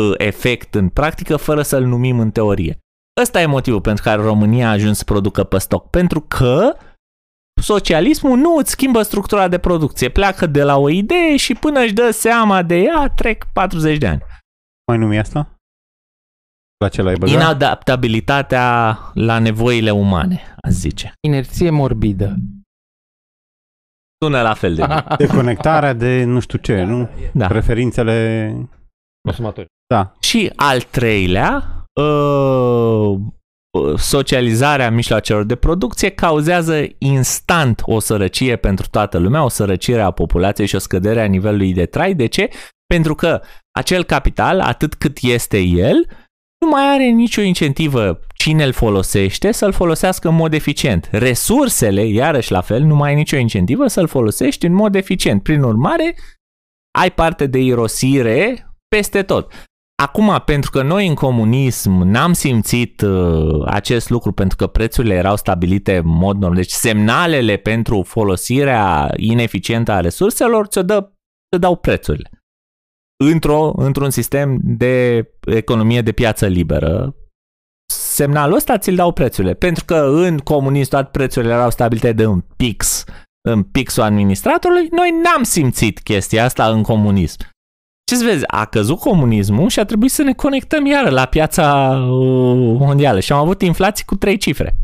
uh, 0.00 0.14
efect 0.16 0.74
în 0.74 0.88
practică 0.88 1.36
fără 1.36 1.62
să-l 1.62 1.84
numim 1.84 2.20
în 2.20 2.30
teorie. 2.30 2.78
Ăsta 3.20 3.40
e 3.40 3.46
motivul 3.46 3.80
pentru 3.80 4.02
care 4.04 4.22
România 4.22 4.68
a 4.68 4.70
ajuns 4.70 4.98
să 4.98 5.04
producă 5.04 5.44
pe 5.44 5.58
stoc. 5.58 5.90
Pentru 5.90 6.20
că 6.20 6.76
socialismul 7.62 8.38
nu 8.38 8.56
îți 8.56 8.70
schimbă 8.70 9.02
structura 9.02 9.48
de 9.48 9.58
producție. 9.58 10.08
Pleacă 10.08 10.46
de 10.46 10.62
la 10.62 10.76
o 10.76 10.88
idee 10.88 11.36
și 11.36 11.54
până 11.54 11.80
își 11.80 11.92
dă 11.92 12.10
seama 12.10 12.62
de 12.62 12.76
ea 12.76 13.08
trec 13.08 13.44
40 13.52 13.98
de 13.98 14.06
ani. 14.06 14.22
Mai 14.86 14.98
numi 14.98 15.18
asta? 15.18 15.54
La 16.84 16.88
ce 16.88 17.02
l-ai 17.02 17.14
băgat? 17.14 17.34
Inadaptabilitatea 17.34 18.98
la 19.14 19.38
nevoile 19.38 19.90
umane, 19.90 20.54
aș 20.62 20.72
zice. 20.72 21.12
Inerție 21.20 21.70
morbidă. 21.70 22.36
Sună 24.24 24.42
la 24.42 24.54
fel 24.54 24.74
de 24.74 24.82
bine. 24.82 25.04
Deconectarea 25.26 25.92
de 25.92 26.24
nu 26.24 26.40
știu 26.40 26.58
ce, 26.58 26.82
nu? 26.82 27.08
Da. 27.32 27.46
Preferințele... 27.46 28.50
Consumatori. 29.20 29.66
Da. 29.86 30.12
Și 30.20 30.52
al 30.56 30.80
treilea, 30.80 31.84
uh, 32.00 33.18
socializarea 33.96 34.90
mijloacelor 34.90 35.44
de 35.44 35.54
producție 35.54 36.10
cauzează 36.10 36.84
instant 36.98 37.82
o 37.84 37.98
sărăcie 37.98 38.56
pentru 38.56 38.86
toată 38.90 39.18
lumea, 39.18 39.44
o 39.44 39.48
sărăcire 39.48 40.00
a 40.00 40.10
populației 40.10 40.66
și 40.66 40.74
o 40.74 40.78
scădere 40.78 41.20
a 41.20 41.26
nivelului 41.26 41.72
de 41.72 41.86
trai. 41.86 42.14
De 42.14 42.26
ce? 42.26 42.48
Pentru 42.86 43.14
că 43.14 43.40
acel 43.70 44.04
capital, 44.04 44.60
atât 44.60 44.94
cât 44.94 45.18
este 45.20 45.58
el, 45.58 46.06
nu 46.66 46.72
mai 46.72 46.94
are 46.94 47.04
nicio 47.04 47.40
incentivă 47.40 48.20
cine 48.34 48.64
îl 48.64 48.72
folosește 48.72 49.52
să-l 49.52 49.72
folosească 49.72 50.28
în 50.28 50.34
mod 50.34 50.52
eficient. 50.52 51.08
Resursele, 51.10 52.06
iarăși 52.06 52.50
la 52.50 52.60
fel, 52.60 52.82
nu 52.82 52.94
mai 52.94 53.08
ai 53.08 53.14
nicio 53.14 53.36
incentivă 53.36 53.86
să-l 53.86 54.06
folosești 54.06 54.66
în 54.66 54.72
mod 54.72 54.94
eficient. 54.94 55.42
Prin 55.42 55.62
urmare, 55.62 56.16
ai 56.98 57.10
parte 57.10 57.46
de 57.46 57.58
irosire 57.58 58.70
peste 58.88 59.22
tot. 59.22 59.52
Acum, 60.02 60.42
pentru 60.44 60.70
că 60.70 60.82
noi 60.82 61.06
în 61.06 61.14
comunism 61.14 61.90
n-am 61.90 62.32
simțit 62.32 63.00
uh, 63.00 63.62
acest 63.66 64.08
lucru 64.08 64.32
pentru 64.32 64.56
că 64.56 64.66
prețurile 64.66 65.14
erau 65.14 65.36
stabilite 65.36 65.96
în 65.96 66.06
mod 66.06 66.36
normal, 66.36 66.56
deci 66.56 66.70
semnalele 66.70 67.56
pentru 67.56 68.02
folosirea 68.02 69.12
ineficientă 69.16 69.92
a 69.92 70.00
resurselor 70.00 70.66
ți-o 70.66 70.82
dă, 70.82 71.10
ți 71.54 71.60
dau 71.60 71.76
prețurile. 71.76 72.30
Într-o, 73.24 73.72
într-un 73.76 74.10
sistem 74.10 74.58
de 74.62 75.26
economie 75.46 76.02
de 76.02 76.12
piață 76.12 76.46
liberă, 76.46 77.14
semnalul 77.92 78.56
ăsta 78.56 78.78
ți-l 78.78 78.94
dau 78.94 79.12
prețurile. 79.12 79.54
Pentru 79.54 79.84
că 79.84 79.96
în 79.96 80.38
comunism 80.38 80.90
toate 80.90 81.08
prețurile 81.12 81.52
erau 81.52 81.70
stabilite 81.70 82.12
de 82.12 82.26
un 82.26 82.40
pix, 82.56 83.04
în 83.48 83.62
pixul 83.62 84.02
administratorului, 84.02 84.88
noi 84.90 85.10
n-am 85.22 85.42
simțit 85.42 85.98
chestia 85.98 86.44
asta 86.44 86.70
în 86.70 86.82
comunism. 86.82 87.38
Ce 88.10 88.16
să 88.16 88.24
vezi, 88.24 88.44
a 88.46 88.64
căzut 88.64 88.98
comunismul 88.98 89.68
și 89.68 89.78
a 89.78 89.84
trebuit 89.84 90.10
să 90.10 90.22
ne 90.22 90.32
conectăm 90.32 90.86
iară 90.86 91.10
la 91.10 91.26
piața 91.26 91.90
uh, 91.90 92.76
mondială 92.78 93.20
și 93.20 93.32
am 93.32 93.38
avut 93.38 93.62
inflații 93.62 94.04
cu 94.04 94.16
trei 94.16 94.36
cifre. 94.36 94.76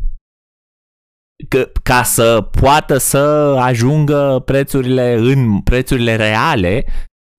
Că, 1.47 1.71
ca 1.83 2.03
să 2.03 2.49
poată 2.61 2.97
să 2.97 3.17
ajungă 3.59 4.41
prețurile 4.45 5.13
în 5.13 5.61
prețurile 5.61 6.15
reale 6.15 6.85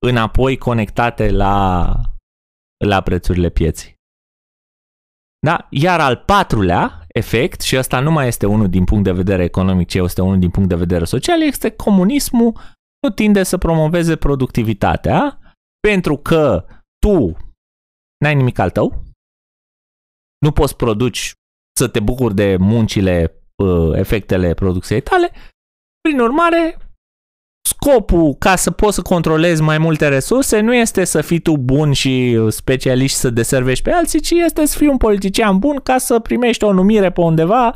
înapoi 0.06 0.59
conectate 0.59 1.31
la, 1.31 1.94
la 2.85 3.01
prețurile 3.01 3.48
pieții. 3.48 3.94
Da? 5.39 5.66
Iar 5.70 6.01
al 6.01 6.16
patrulea 6.16 7.05
efect, 7.09 7.60
și 7.60 7.76
ăsta 7.78 8.01
nu 8.01 8.10
mai 8.10 8.26
este 8.26 8.47
unul 8.47 8.68
din 8.68 8.85
punct 8.85 9.05
de 9.05 9.12
vedere 9.12 9.44
economic, 9.44 9.89
ci 9.89 9.94
este 9.94 10.22
unul 10.22 10.39
din 10.39 10.51
punct 10.51 10.68
de 10.68 10.74
vedere 10.74 11.05
social, 11.05 11.43
este 11.43 11.70
comunismul 11.70 12.52
nu 13.02 13.10
tinde 13.10 13.43
să 13.43 13.59
promoveze 13.59 14.16
productivitatea, 14.16 15.39
pentru 15.81 16.16
că 16.16 16.66
tu 16.98 17.36
n-ai 18.20 18.35
nimic 18.35 18.59
al 18.59 18.70
tău, 18.70 19.02
nu 20.39 20.52
poți 20.52 20.76
produci 20.76 21.32
să 21.76 21.89
te 21.89 22.01
bucuri 22.01 22.35
de 22.35 22.56
muncile, 22.56 23.43
uh, 23.62 23.98
efectele 23.98 24.55
producției 24.55 25.01
tale, 25.01 25.31
prin 26.01 26.20
urmare, 26.20 26.76
scopul 27.68 28.34
ca 28.38 28.56
să 28.56 28.70
poți 28.70 28.94
să 28.94 29.02
controlezi 29.02 29.62
mai 29.62 29.78
multe 29.78 30.08
resurse 30.08 30.60
nu 30.60 30.74
este 30.74 31.04
să 31.04 31.20
fii 31.20 31.38
tu 31.38 31.56
bun 31.56 31.92
și 31.92 32.38
specialist 32.48 33.16
să 33.16 33.30
deservești 33.30 33.84
pe 33.84 33.90
alții, 33.90 34.20
ci 34.20 34.30
este 34.30 34.66
să 34.66 34.78
fii 34.78 34.88
un 34.88 34.96
politician 34.96 35.58
bun 35.58 35.80
ca 35.82 35.98
să 35.98 36.18
primești 36.18 36.64
o 36.64 36.72
numire 36.72 37.10
pe 37.10 37.20
undeva, 37.20 37.74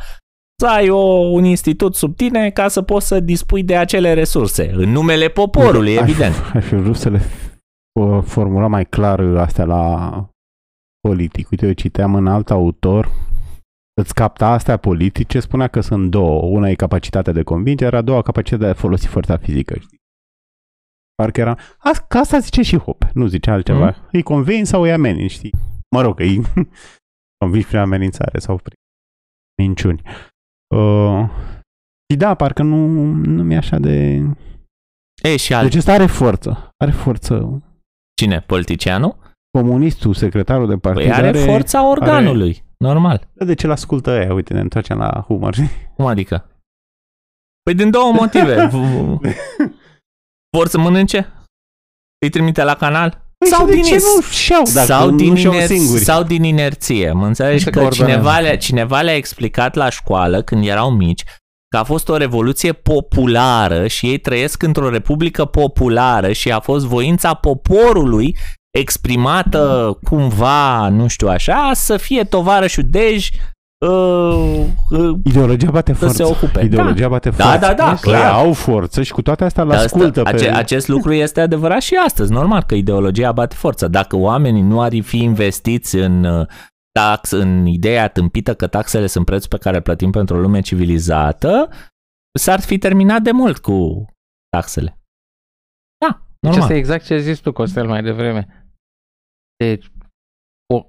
să 0.63 0.67
ai 0.67 0.89
o, 0.89 1.03
un 1.13 1.45
institut 1.45 1.95
sub 1.95 2.17
tine 2.17 2.51
ca 2.51 2.69
să 2.69 2.83
poți 2.83 3.07
să 3.07 3.21
dispui 3.21 3.63
de 3.63 3.77
acele 3.77 4.13
resurse, 4.15 4.71
în 4.75 4.91
numele 4.91 5.29
poporului, 5.29 5.99
Aș- 5.99 6.09
evident. 6.09 6.35
Aș 6.55 6.65
fi 6.65 6.75
vrut 6.75 6.97
să 6.97 7.09
le 7.09 7.21
uh, 8.01 8.23
formula 8.25 8.67
mai 8.67 8.85
clar 8.85 9.21
astea 9.21 9.65
la 9.65 10.11
politic. 11.09 11.51
Uite, 11.51 11.67
eu 11.67 11.73
citeam 11.73 12.15
în 12.15 12.27
alt 12.27 12.51
autor, 12.51 13.11
îți 14.01 14.15
capta 14.15 14.49
astea 14.49 14.77
politice, 14.77 15.41
spunea 15.41 15.69
că 15.69 15.81
sunt 15.81 16.11
două. 16.11 16.43
Una 16.43 16.69
e 16.69 16.75
capacitatea 16.75 17.33
de 17.33 17.43
convingere, 17.43 17.97
a 17.97 18.03
doua 18.03 18.23
capacitatea 18.23 18.67
de 18.67 18.73
a 18.73 18.81
folosi 18.81 19.07
forța 19.07 19.37
fizică. 19.37 19.79
Știi? 19.79 19.99
Parcă 21.15 21.41
era... 21.41 21.59
Asta, 21.79 22.05
că 22.09 22.19
asta 22.19 22.39
zice 22.39 22.63
și 22.63 22.79
Hope, 22.79 23.11
nu 23.15 23.27
zice 23.27 23.51
altceva. 23.51 23.87
Mm. 23.87 23.95
Mm. 23.97 24.09
Îi 24.13 24.23
convin 24.23 24.65
sau 24.65 24.83
îi 24.83 24.93
ameninți, 24.93 25.35
știi? 25.35 25.53
Mă 25.91 26.03
rog, 26.03 26.21
îi 26.21 26.43
convingi 27.41 27.67
prin 27.67 27.79
amenințare 27.79 28.39
sau 28.39 28.57
prin 28.57 28.79
minciuni. 29.63 30.03
Uh, 30.75 31.29
și 32.11 32.17
da, 32.17 32.35
parcă 32.35 32.63
nu, 32.63 32.87
nu 33.13 33.43
mi-e 33.43 33.57
așa 33.57 33.79
de... 33.79 34.23
E, 35.23 35.37
și 35.37 35.55
alt... 35.55 35.65
Deci 35.69 35.79
ăsta 35.79 35.93
are 35.93 36.07
forță. 36.07 36.71
Are 36.77 36.91
forță. 36.91 37.63
Cine? 38.15 38.41
Politicianul? 38.41 39.17
Comunistul, 39.59 40.15
secretarul 40.15 40.69
de 40.69 40.77
partid, 40.77 41.03
Păi 41.03 41.13
are 41.13 41.39
forța 41.39 41.89
organului, 41.89 42.63
normal. 42.85 43.29
De 43.33 43.55
ce 43.55 43.67
l-ascultă 43.67 44.11
ea? 44.11 44.33
Uite, 44.33 44.53
ne 44.53 44.61
întoarcem 44.61 44.99
la 44.99 45.25
humor. 45.27 45.55
Cum 45.97 46.07
adică? 46.07 46.51
Păi 47.63 47.75
din 47.75 47.91
două 47.91 48.13
motive. 48.13 48.67
V- 48.67 49.19
Vor 50.57 50.69
să 50.69 50.79
mănânce? 50.79 51.33
Îi 52.25 52.31
trimite 52.31 52.63
la 52.63 52.75
canal? 52.75 53.27
sau, 53.51 53.65
Păi 53.65 53.75
de 53.75 53.81
din 53.81 53.91
ce 53.91 53.95
nu 53.97 54.21
și-au, 54.23 54.63
dacă 54.75 54.87
sau, 54.87 55.11
nu 55.11 55.17
din 55.17 55.35
și-au 55.37 55.55
iner- 55.55 55.67
singuri? 55.67 56.01
sau 56.05 56.23
din 56.23 56.43
inerție. 56.45 57.13
Mă 57.13 57.27
înțelegi 57.27 57.65
Se 57.65 57.71
că 57.71 57.79
coordonează. 57.81 58.13
cineva 58.13 58.39
le, 58.39 58.57
cineva 58.57 59.01
le-a 59.01 59.15
explicat 59.17 59.75
la 59.75 59.91
școală 59.91 60.43
când 60.43 60.67
erau 60.67 60.91
mici 60.91 61.23
că 61.69 61.77
a 61.77 61.85
fost 61.85 62.09
o 62.09 62.17
revoluție 62.17 62.73
populară 62.73 63.87
și 63.87 64.07
ei 64.07 64.19
trăiesc 64.19 64.63
într-o 64.63 64.89
republică 64.91 65.45
populară 65.45 66.33
și 66.33 66.53
a 66.53 66.61
fost 66.61 66.87
voința 66.87 67.35
poporului 67.35 68.37
exprimată 68.71 69.99
cumva, 70.03 70.89
nu 70.89 71.07
știu 71.07 71.29
așa, 71.29 71.71
să 71.75 71.97
fie 71.97 72.25
tovarășul 72.25 72.85
Dej 72.87 73.29
uh, 73.87 74.65
uh, 74.91 75.19
Ideologia 75.25 75.71
bate 75.71 75.95
să 75.95 76.09
se 76.09 76.23
forță. 76.25 76.43
ocupe. 76.45 76.65
Ideologia 76.65 77.01
Da. 77.03 77.09
bate 77.09 77.31
Da, 77.31 77.45
forță. 77.45 77.59
da, 77.67 77.75
da, 77.75 77.91
Ei 77.91 77.97
clar. 77.97 78.33
au 78.33 78.53
forță 78.53 79.03
și 79.03 79.13
cu 79.13 79.23
toate 79.23 79.45
astea 79.45 79.63
îl 79.63 79.69
Dar 79.69 79.85
ascultă 79.85 80.21
asta, 80.21 80.31
pe... 80.31 80.37
ace, 80.37 80.49
acest 80.51 80.89
lucru 80.89 81.13
este 81.13 81.41
adevărat 81.41 81.81
și 81.81 81.95
astăzi. 82.05 82.33
Normal 82.33 82.63
că 82.63 82.75
ideologia 82.75 83.33
bate 83.33 83.55
forță. 83.55 83.89
Dacă 83.89 84.17
oamenii 84.17 84.63
nu 84.63 84.81
ar 84.81 84.93
fi 85.03 85.23
investiți 85.23 85.97
în 85.97 86.25
uh, 86.25 86.47
tax, 86.93 87.31
în 87.31 87.67
ideea 87.67 88.09
tâmpită 88.09 88.55
că 88.55 88.67
taxele 88.67 89.07
sunt 89.07 89.25
prețul 89.25 89.49
pe 89.49 89.59
care 89.59 89.77
îl 89.77 89.83
plătim 89.83 90.11
pentru 90.11 90.37
o 90.37 90.39
lume 90.39 90.61
civilizată, 90.61 91.69
s-ar 92.39 92.61
fi 92.61 92.79
terminat 92.79 93.23
de 93.23 93.31
mult 93.31 93.59
cu 93.59 94.05
taxele. 94.57 94.99
Da, 96.07 96.09
Deci 96.11 96.25
normal. 96.41 96.61
asta 96.63 96.75
e 96.75 96.77
exact 96.77 97.05
ce 97.05 97.13
ai 97.15 97.21
zis 97.23 97.39
tu, 97.39 97.53
Costel, 97.53 97.87
mai 97.87 98.03
devreme. 98.03 98.58
Deci, 99.65 99.91
o 100.75 100.87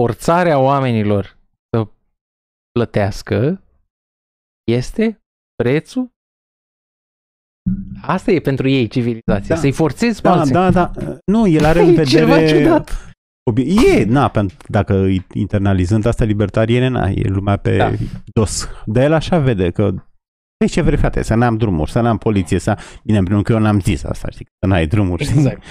forțarea 0.00 0.58
oamenilor 0.58 1.38
să 1.76 1.88
plătească 2.72 3.62
este 4.72 5.20
prețul 5.62 6.10
Asta 8.02 8.30
e 8.30 8.40
pentru 8.40 8.68
ei 8.68 8.88
civilizația, 8.88 9.54
Da. 9.54 9.60
să-i 9.60 9.72
forțezi 9.72 10.20
pe 10.20 10.28
Da, 10.28 10.34
alții. 10.38 10.52
da, 10.52 10.70
da. 10.70 10.92
Nu, 11.26 11.46
el 11.46 11.64
are 11.64 11.82
în 11.82 11.94
E 11.98 12.04
ceva 12.04 12.34
vedere... 12.34 12.58
ciudat. 12.62 13.14
Obi- 13.50 13.84
E, 13.96 14.04
na, 14.04 14.28
pentru, 14.28 14.56
dacă 14.68 14.94
îi 14.96 15.26
internalizând 15.34 16.04
asta 16.06 16.24
libertariene, 16.24 16.88
na, 16.88 17.08
e 17.08 17.28
lumea 17.28 17.56
pe 17.56 17.76
Da. 17.76 17.90
dos. 18.34 18.68
Dar 18.86 19.02
el 19.04 19.12
așa 19.12 19.38
vede 19.38 19.70
că 19.70 19.94
Păi 20.56 20.68
ce 20.68 20.80
vrei, 20.82 20.98
frate, 20.98 21.22
să 21.22 21.34
n-am 21.34 21.56
drumuri, 21.56 21.90
să 21.90 22.00
n-am 22.00 22.18
poliție, 22.18 22.58
să... 22.58 22.78
Bine, 23.04 23.18
în 23.18 23.24
primul 23.24 23.42
rând 23.42 23.44
că 23.44 23.52
eu 23.52 23.58
n-am 23.58 23.80
zis 23.80 24.02
asta, 24.04 24.28
știi, 24.30 24.46
să 24.58 24.66
n-ai 24.66 24.86
drumuri, 24.86 25.24
știi? 25.24 25.36
Exact. 25.36 25.62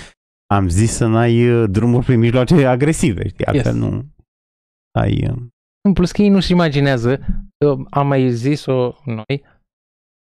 Am 0.54 0.68
zis 0.70 0.92
să 0.92 1.06
n-ai 1.08 1.50
uh, 1.52 1.70
drumuri 1.70 2.06
prin 2.06 2.20
mijloace 2.20 2.66
agresive, 2.66 3.28
știi, 3.28 3.46
altfel 3.46 3.74
Yes. 3.74 3.82
nu 3.84 4.06
ai... 5.00 5.28
uh, 5.30 5.38
În 5.88 5.94
plus 5.94 6.12
că 6.12 6.22
ei 6.22 6.30
nu-și 6.30 6.52
imaginează, 6.52 7.20
că 7.58 7.76
am 7.90 8.08
mai 8.08 8.32
zis-o 8.32 8.94
noi, 9.06 9.44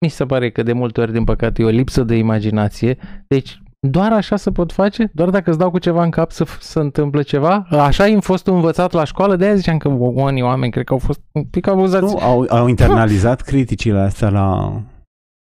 mi 0.05 0.09
se 0.09 0.25
pare 0.25 0.51
că 0.51 0.63
de 0.63 0.73
multe 0.73 1.01
ori, 1.01 1.11
din 1.11 1.23
păcate, 1.23 1.61
e 1.61 1.65
o 1.65 1.69
lipsă 1.69 2.03
de 2.03 2.15
imaginație. 2.15 2.97
Deci, 3.27 3.61
doar 3.87 4.13
așa 4.13 4.35
se 4.35 4.51
pot 4.51 4.71
face? 4.71 5.11
Doar 5.13 5.29
dacă 5.29 5.49
îți 5.49 5.59
dau 5.59 5.71
cu 5.71 5.79
ceva 5.79 6.03
în 6.03 6.09
cap 6.09 6.31
să 6.31 6.45
se 6.59 6.79
întâmplă 6.79 7.23
ceva? 7.23 7.65
Așa 7.69 8.03
am 8.03 8.19
fost 8.19 8.47
învățat 8.47 8.91
la 8.91 9.03
școală, 9.03 9.35
de-aia 9.35 9.55
ziceam 9.55 9.77
că 9.77 9.87
unii 9.87 10.41
oameni 10.41 10.71
cred 10.71 10.83
că 10.85 10.93
au 10.93 10.99
fost 10.99 11.21
un 11.31 11.43
pic 11.45 11.67
abuzați. 11.67 12.13
Nu, 12.13 12.19
au, 12.19 12.45
au 12.49 12.67
internalizat 12.67 13.41
criticile 13.41 13.99
astea 13.99 14.29
la 14.29 14.81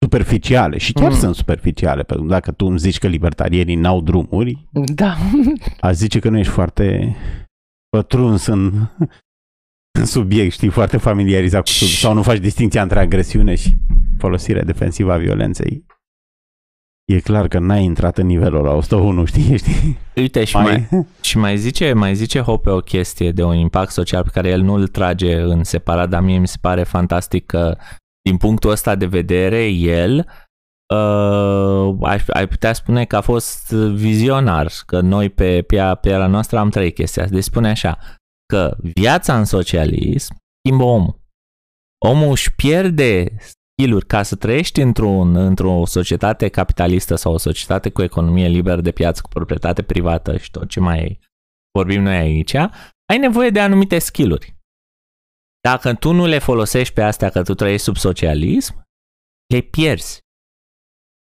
superficiale 0.05 0.77
și 0.77 0.93
chiar 0.93 1.11
Mm. 1.11 1.17
sunt 1.17 1.35
superficiale, 1.35 2.03
pentru 2.03 2.25
că 2.25 2.31
dacă 2.31 2.51
tu 2.51 2.65
îmi 2.65 2.79
zici 2.79 2.97
că 2.97 3.07
libertarienii 3.07 3.75
n-au 3.75 4.01
drumuri, 4.01 4.67
Da. 4.95 5.15
aș 5.81 5.93
zice 5.95 6.19
că 6.19 6.29
nu 6.29 6.37
ești 6.37 6.51
foarte 6.51 7.15
pătruns 7.89 8.45
în, 8.45 8.71
în 9.99 10.05
subiect, 10.05 10.51
știi, 10.53 10.69
foarte 10.69 10.97
familiarizat 10.97 11.61
cu 11.61 11.67
subiect, 11.69 11.99
sau 11.99 12.13
nu 12.13 12.21
faci 12.21 12.37
distinția 12.39 12.81
între 12.81 12.99
agresiune 12.99 13.55
și 13.55 13.69
folosirea 14.17 14.63
defensivă 14.63 15.11
a 15.13 15.17
violenței. 15.17 15.85
E 17.11 17.19
clar 17.19 17.47
că 17.47 17.59
n-ai 17.59 17.83
intrat 17.83 18.17
în 18.17 18.25
nivelul 18.25 18.63
la 18.63 18.71
101, 18.71 19.25
știi? 19.25 19.57
știi? 19.57 19.97
Uite, 20.15 20.43
și 20.43 20.55
mai, 20.55 20.87
Și 21.21 21.37
mai 21.37 21.57
zice, 21.57 21.93
mai 21.93 22.15
zice 22.15 22.39
Hope 22.39 22.69
o 22.69 22.79
chestie 22.79 23.31
de 23.31 23.43
un 23.43 23.55
impact 23.55 23.91
social 23.91 24.23
pe 24.23 24.29
care 24.33 24.49
el 24.49 24.61
nu 24.61 24.73
îl 24.73 24.87
trage 24.87 25.39
în 25.41 25.63
separat, 25.63 26.09
dar 26.09 26.21
mie 26.21 26.37
mi 26.37 26.47
se 26.47 26.57
pare 26.61 26.83
fantastic 26.83 27.45
că 27.45 27.77
din 28.21 28.37
punctul 28.37 28.69
ăsta 28.69 28.95
de 28.95 29.05
vedere, 29.05 29.65
el 29.67 30.17
uh, 30.93 31.95
ai, 32.01 32.21
ai 32.27 32.47
putea 32.47 32.73
spune 32.73 33.05
că 33.05 33.15
a 33.15 33.21
fost 33.21 33.71
vizionar, 33.71 34.71
că 34.85 34.99
noi 34.99 35.29
pe 35.29 35.61
piața 35.61 35.95
pe 35.95 36.07
pielea 36.07 36.27
noastră 36.27 36.57
am 36.57 36.69
trăit 36.69 36.95
chestia 36.95 37.23
asta. 37.23 37.35
Deci 37.35 37.43
spune 37.43 37.69
așa, 37.69 37.99
că 38.45 38.77
viața 38.79 39.37
în 39.37 39.45
socialism 39.45 40.35
schimbă 40.65 40.83
omul. 40.83 41.19
Omul 42.05 42.29
își 42.29 42.55
pierde 42.55 43.35
skill 43.39 44.03
ca 44.03 44.23
să 44.23 44.35
trăiești 44.35 44.81
într-un, 44.81 45.35
într-o 45.35 45.85
societate 45.85 46.47
capitalistă 46.47 47.15
sau 47.15 47.33
o 47.33 47.37
societate 47.37 47.89
cu 47.89 48.01
economie 48.01 48.47
liberă 48.47 48.81
de 48.81 48.91
piață, 48.91 49.21
cu 49.21 49.27
proprietate 49.27 49.81
privată 49.81 50.37
și 50.37 50.51
tot 50.51 50.69
ce 50.69 50.79
mai 50.79 51.19
vorbim 51.77 52.01
noi 52.01 52.15
aici, 52.15 52.55
ai 53.05 53.17
nevoie 53.19 53.49
de 53.49 53.59
anumite 53.59 53.99
skill-uri. 53.99 54.55
Dacă 55.61 55.93
tu 55.93 56.11
nu 56.11 56.25
le 56.25 56.39
folosești 56.39 56.93
pe 56.93 57.01
astea 57.01 57.29
că 57.29 57.43
tu 57.43 57.53
trăiești 57.53 57.83
sub 57.85 57.97
socialism, 57.97 58.81
le 59.53 59.59
pierzi. 59.59 60.19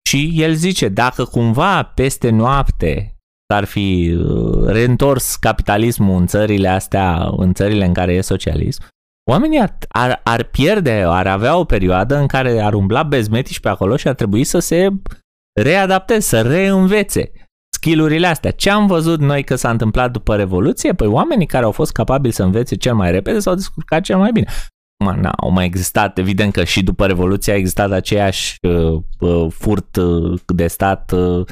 Și 0.08 0.32
el 0.34 0.54
zice, 0.54 0.88
dacă 0.88 1.24
cumva 1.24 1.82
peste 1.82 2.30
noapte 2.30 3.16
s-ar 3.52 3.64
fi 3.64 4.16
uh, 4.18 4.66
reîntors 4.66 5.36
capitalismul 5.36 6.20
în 6.20 6.26
țările 6.26 6.68
astea, 6.68 7.28
în 7.36 7.54
țările 7.54 7.84
în 7.84 7.94
care 7.94 8.12
e 8.12 8.20
socialism, 8.20 8.82
oamenii 9.30 9.60
ar, 9.60 9.76
ar, 9.88 10.20
ar 10.24 10.42
pierde, 10.42 11.02
ar 11.06 11.26
avea 11.26 11.56
o 11.56 11.64
perioadă 11.64 12.16
în 12.16 12.26
care 12.26 12.60
ar 12.60 12.74
umbla 12.74 13.02
bezmetici 13.02 13.60
pe 13.60 13.68
acolo 13.68 13.96
și 13.96 14.08
ar 14.08 14.14
trebui 14.14 14.44
să 14.44 14.58
se 14.58 14.88
readapteze, 15.60 16.20
să 16.20 16.42
reînvețe 16.42 17.32
skillurile 17.78 18.26
astea. 18.26 18.50
Ce 18.50 18.70
am 18.70 18.86
văzut 18.86 19.20
noi 19.20 19.44
că 19.44 19.54
s-a 19.54 19.70
întâmplat 19.70 20.10
după 20.10 20.36
Revoluție? 20.36 20.92
Păi 20.92 21.06
oamenii 21.06 21.46
care 21.46 21.64
au 21.64 21.70
fost 21.70 21.92
capabili 21.92 22.32
să 22.32 22.42
învețe 22.42 22.76
cel 22.76 22.94
mai 22.94 23.10
repede 23.10 23.38
s-au 23.38 23.54
descurcat 23.54 24.02
cel 24.02 24.16
mai 24.16 24.30
bine. 24.32 24.46
Acum, 25.04 25.20
na, 25.20 25.30
au 25.30 25.50
mai 25.50 25.64
existat, 25.64 26.18
evident 26.18 26.52
că 26.52 26.64
și 26.64 26.82
după 26.82 27.06
Revoluție 27.06 27.52
a 27.52 27.56
existat 27.56 27.90
aceeași 27.90 28.56
uh, 28.62 29.00
uh, 29.18 29.46
furt 29.50 29.96
uh, 29.96 30.40
de 30.46 30.66
stat, 30.66 31.12
uh, 31.12 31.44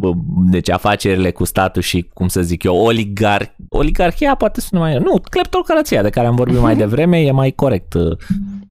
uh, 0.00 0.16
deci 0.50 0.70
afacerile 0.70 1.30
cu 1.30 1.44
statul 1.44 1.82
și, 1.82 2.02
cum 2.14 2.28
să 2.28 2.42
zic 2.42 2.62
eu, 2.62 2.76
oligar, 2.76 3.56
oligarhia 3.68 4.34
poate 4.34 4.60
sună 4.60 4.80
mai... 4.80 4.98
Nu, 4.98 5.20
cleptocrația 5.30 6.02
de 6.02 6.10
care 6.10 6.26
am 6.26 6.34
vorbit 6.34 6.60
mai 6.60 6.76
devreme 6.76 7.18
e 7.18 7.30
mai 7.30 7.50
corect 7.50 7.94
uh, 7.94 8.16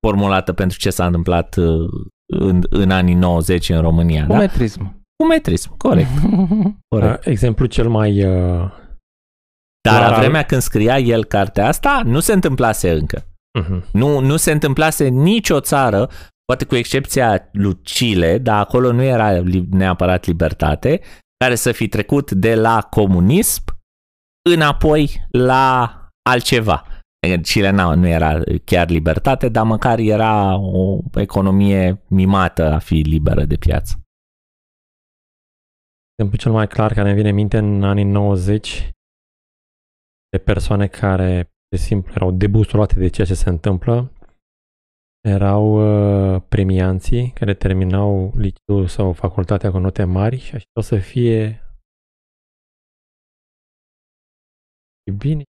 formulată 0.08 0.54
pentru 0.54 0.78
ce 0.78 0.90
s-a 0.90 1.06
întâmplat 1.06 1.56
uh, 1.56 1.90
în, 2.26 2.62
în 2.70 2.92
anii 2.92 3.16
90 3.16 3.70
în 3.70 3.82
România. 3.82 4.26
Da? 4.26 4.36
Metrism. 5.26 5.78
Cu 5.78 5.88
metrism, 5.88 6.14
corect. 6.28 6.76
corect. 6.96 7.26
Uh, 7.26 7.32
exemplu 7.32 7.66
cel 7.66 7.90
mai... 7.90 8.24
Uh, 8.26 8.72
Dar 9.90 9.98
Clar, 9.98 10.12
la 10.12 10.18
vremea 10.18 10.44
când 10.44 10.62
scria 10.62 10.98
el 10.98 11.26
cartea 11.26 11.68
asta, 11.68 12.02
nu 12.06 12.20
se 12.20 12.34
întâmplase 12.34 12.92
încă. 12.92 13.20
uh-huh. 13.60 13.92
Nu, 13.92 14.20
nu 14.20 14.38
se 14.38 14.52
întâmplase 14.52 15.08
nicio 15.08 15.60
țară, 15.60 16.10
poate 16.46 16.66
cu 16.66 16.76
excepția 16.76 17.50
lui 17.52 17.80
Chile, 17.84 18.38
dar 18.38 18.60
acolo 18.60 18.92
nu 18.92 19.02
era 19.04 19.32
li- 19.32 19.68
neapărat 19.70 20.26
libertate, 20.26 21.02
care 21.38 21.56
să 21.56 21.72
fi 21.72 21.88
trecut 21.88 22.32
de 22.32 22.56
la 22.56 22.82
comunism 22.90 23.64
înapoi 24.50 25.26
la 25.32 25.96
altceva. 26.30 26.86
Adică 27.26 27.40
Chile 27.42 27.70
nu, 27.70 27.96
nu 27.96 28.08
era 28.08 28.40
chiar 28.64 28.90
libertate, 28.90 29.50
dar 29.50 29.66
măcar 29.66 30.00
era 30.00 30.56
o 30.58 30.98
economie 31.14 32.04
mimată 32.08 32.72
a 32.74 32.78
fi 32.78 32.94
liberă 32.96 33.44
de 33.44 33.56
piață. 33.56 33.94
Exemplu 36.22 36.38
cel 36.38 36.52
mai 36.52 36.68
clar 36.68 36.94
care 36.94 37.08
îmi 37.08 37.18
vine 37.18 37.30
în 37.30 37.36
minte 37.36 37.58
în 37.58 37.84
anii 37.84 38.04
90 38.04 38.92
de 40.30 40.38
persoane 40.38 40.88
care, 40.88 41.52
de 41.70 41.78
simplu, 41.78 42.12
erau 42.14 42.32
debustulate 42.32 43.00
de 43.00 43.08
ceea 43.08 43.28
ce 43.28 43.34
se 43.34 43.50
întâmplă, 43.50 44.12
erau 45.28 45.66
uh, 45.66 46.42
premianții 46.50 47.32
care 47.32 47.54
terminau 47.54 48.34
liceul 48.36 48.88
sau 48.88 49.14
facultatea 49.14 49.72
cu 49.72 49.78
note 49.78 50.04
mari 50.04 50.38
și 50.38 50.56
așteptau 50.56 50.84
să 50.84 50.98
fie 50.98 51.44
e 55.04 55.12
bine, 55.18 55.44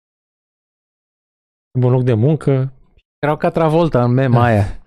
un 1.78 1.90
loc 1.90 2.02
de 2.05 2.14
muncă, 2.14 2.74
Erau 3.22 3.36
ca 3.36 3.51
Travolta 3.51 4.05
în 4.05 4.12
mema 4.12 4.44
aia. 4.44 4.82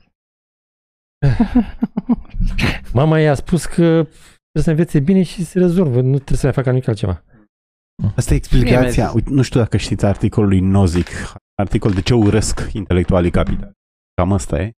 Mama 2.93 3.19
i-a 3.19 3.33
spus 3.33 3.65
că 3.65 4.07
trebuie 4.53 4.63
să 4.63 4.69
învețe 4.69 4.99
bine 4.99 5.23
și 5.23 5.45
se 5.45 5.59
rezolvă, 5.59 6.01
nu 6.01 6.15
trebuie 6.15 6.37
să 6.37 6.45
mai 6.45 6.53
facă 6.53 6.69
nimic 6.69 6.87
altceva. 6.87 7.23
Asta 8.15 8.33
e 8.33 8.37
explicația. 8.37 9.05
Bine, 9.05 9.15
Uite, 9.15 9.29
nu 9.29 9.41
știu 9.41 9.59
dacă 9.59 9.77
știți 9.77 10.05
articolul 10.05 10.49
lui 10.49 10.59
Nozick, 10.59 11.09
articol 11.55 11.91
de 11.91 12.01
ce 12.01 12.13
urăsc 12.13 12.69
intelectualii 12.73 13.31
capitali. 13.31 13.71
Cam 14.13 14.33
asta 14.33 14.61
e. 14.61 14.71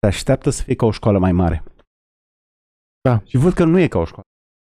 Se 0.00 0.06
așteaptă 0.06 0.50
să 0.50 0.62
fie 0.62 0.74
ca 0.74 0.86
o 0.86 0.90
școală 0.90 1.18
mai 1.18 1.32
mare. 1.32 1.64
Da. 3.00 3.22
Și 3.26 3.36
văd 3.36 3.52
că 3.52 3.64
nu 3.64 3.78
e 3.78 3.88
ca 3.88 3.98
o 3.98 4.04
școală. 4.04 4.26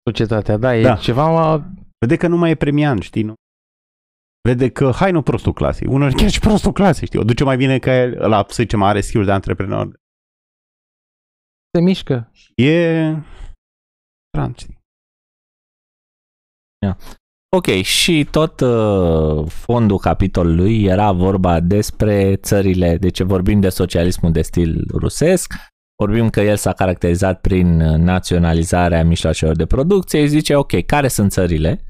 Societatea, 0.10 0.58
da, 0.58 0.76
e 0.76 0.82
Da. 0.82 0.96
ceva... 0.96 1.56
Vede 2.00 2.18
că 2.18 2.28
nu 2.28 2.38
mai 2.38 2.50
e 2.50 2.56
premiant, 2.56 3.02
știi, 3.02 3.24
nu? 3.24 3.34
Vede 4.42 4.70
că, 4.72 4.92
hai 4.92 5.12
nu 5.12 5.22
prostul 5.22 5.54
clasei. 5.54 5.88
Unor 5.88 6.12
chiar 6.12 6.30
și 6.30 6.40
prostul 6.40 6.72
clasei, 6.72 7.08
știi? 7.08 7.20
O 7.20 7.24
duce 7.24 7.44
mai 7.44 7.58
bine 7.58 7.80
ca 7.80 7.94
el, 7.96 8.22
ăla, 8.22 8.46
să 8.48 8.62
zicem, 8.62 8.82
are 8.84 9.02
skill 9.02 9.26
de 9.26 9.32
antreprenor. 9.32 10.00
Se 11.72 11.82
mișcă. 11.82 12.32
E... 12.56 13.16
Trans, 14.36 14.58
știi? 14.58 14.78
Ok, 17.56 17.66
și 17.66 18.28
tot 18.32 18.60
uh, 18.60 19.46
fondul 19.48 19.98
capitolului 19.98 20.84
era 20.84 21.12
vorba 21.12 21.60
despre 21.60 22.36
țările, 22.36 22.98
deci 22.98 23.22
vorbim 23.22 23.60
de 23.60 23.70
socialismul 23.70 24.32
de 24.32 24.42
stil 24.42 24.86
rusesc, 24.94 25.54
vorbim 26.02 26.30
că 26.30 26.42
el 26.42 26.56
s-a 26.56 26.74
caracterizat 26.74 27.42
prin 27.42 27.78
naționalizarea 27.78 29.04
mijloacelor 29.04 29.56
de 29.56 29.66
producție, 29.66 30.20
îi 30.20 30.28
zice, 30.28 30.56
ok, 30.56 30.86
care 30.86 31.08
sunt 31.08 31.32
țările 31.32 31.86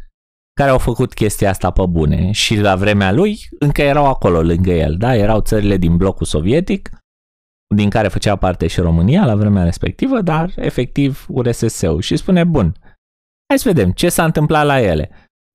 care 0.60 0.70
au 0.70 0.78
făcut 0.78 1.14
chestia 1.14 1.50
asta 1.50 1.72
pe 1.72 1.86
bune 1.86 2.32
și 2.32 2.56
la 2.56 2.76
vremea 2.76 3.12
lui 3.12 3.40
încă 3.60 3.82
erau 3.82 4.06
acolo 4.06 4.42
lângă 4.42 4.72
el, 4.72 4.96
da? 4.98 5.16
Erau 5.16 5.40
țările 5.40 5.78
din 5.78 5.98
blocul 5.98 6.26
sovietic, 6.26 6.90
din 7.76 7.90
care 7.90 8.08
făcea 8.08 8.36
parte 8.36 8.68
și 8.68 8.80
România 8.80 9.26
la 9.26 9.36
vremea 9.36 9.64
respectivă, 9.64 10.22
dar 10.22 10.52
efectiv 10.56 11.26
URSS-ul. 11.30 12.02
Și 12.02 12.16
spune, 12.16 12.44
bun, 12.44 12.76
hai 13.48 13.60
să 13.60 13.68
vedem 13.68 13.92
ce 13.92 14.10
s-a 14.10 14.26
întâmplat 14.26 14.66
la 14.66 14.82
ele. 14.82 15.10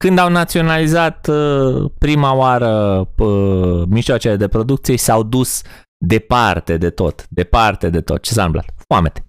Când 0.05 0.19
au 0.19 0.29
naționalizat 0.29 1.29
uh, 1.29 1.91
prima 1.99 2.35
oară 2.35 3.09
uh, 3.17 3.83
mijloacele 3.89 4.37
de 4.37 4.49
producție, 4.49 4.97
s-au 4.97 5.23
dus 5.23 5.63
departe 6.07 6.77
de 6.77 6.91
tot, 6.91 7.27
departe 7.29 7.91
de 7.91 8.01
tot. 8.01 8.23
Ce 8.23 8.33
s-a 8.33 8.45
întâmplat? 8.45 8.75
Foamete. 8.89 9.25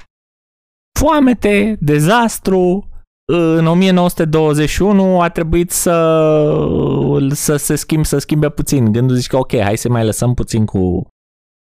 Foamete, 1.00 1.78
dezastru, 1.80 2.90
în 3.34 3.68
1921 3.68 5.22
a 5.22 5.30
trebuit 5.30 5.72
să, 5.72 7.28
să 7.30 7.56
se 7.56 7.76
schimbe, 7.76 8.04
să 8.04 8.18
schimbe 8.18 8.50
puțin. 8.50 8.92
Gândul 8.92 9.16
zice 9.16 9.28
că 9.28 9.38
ok, 9.38 9.58
hai 9.58 9.78
să 9.78 9.90
mai 9.90 10.06
lăsăm 10.06 10.34
puțin 10.34 10.66
cu, 10.66 11.08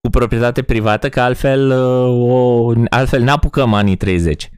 cu 0.06 0.12
proprietate 0.12 0.64
privată, 0.64 1.10
că 1.10 1.22
altfel, 1.22 1.72
o, 2.08 2.72
altfel 2.90 3.24
ne 3.24 3.32
apucăm 3.32 3.74
anii 3.74 3.98
30. 3.98 4.50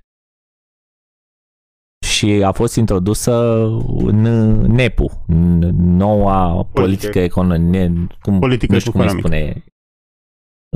Și 2.06 2.26
a 2.26 2.52
fost 2.52 2.76
introdusă 2.76 3.64
în 3.98 4.22
NEPU, 4.62 5.26
noua 5.74 6.48
politică, 6.48 6.82
politică 6.82 7.20
economică, 7.20 8.16
cum, 8.22 8.40
politică 8.40 8.74
nu 8.74 8.80
știu 8.80 8.92
cum 8.92 9.02
îi 9.02 9.10
spune. 9.10 9.64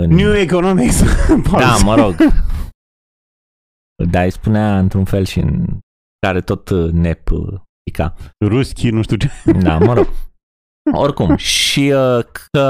În... 0.01 0.09
New 0.09 0.33
Economics. 0.33 1.03
da, 1.63 1.75
mă 1.83 1.95
rog. 1.95 2.15
Dar 4.09 4.23
îi 4.23 4.31
spunea 4.31 4.79
într-un 4.79 5.05
fel 5.05 5.25
și 5.25 5.39
în 5.39 5.65
care 6.27 6.41
tot 6.41 6.69
uh, 6.69 6.91
nep 6.91 7.31
uh, 7.31 7.59
pica. 7.83 8.15
Ruschi, 8.45 8.89
nu 8.89 9.01
știu 9.01 9.15
ce. 9.15 9.29
Da, 9.61 9.77
mă 9.77 9.93
rog. 9.93 10.07
Oricum, 10.93 11.35
și 11.35 11.93
uh, 11.95 12.19
că 12.51 12.67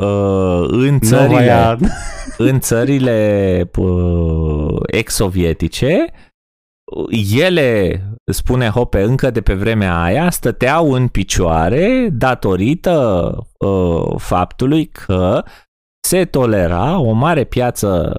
uh, 0.00 0.68
în 0.70 1.00
țările, 1.00 1.76
în 2.38 2.60
țările 2.60 3.70
uh, 3.76 4.80
ex-sovietice, 4.86 6.04
ele, 7.34 8.02
spune 8.32 8.68
Hope, 8.68 9.02
încă 9.02 9.30
de 9.30 9.40
pe 9.40 9.54
vremea 9.54 10.02
aia, 10.02 10.30
stăteau 10.30 10.92
în 10.92 11.08
picioare 11.08 12.08
datorită 12.12 13.32
uh, 13.58 14.14
faptului 14.16 14.86
că 14.86 15.44
se 16.08 16.24
tolera 16.24 16.98
o 16.98 17.12
mare 17.12 17.44
piață 17.44 18.12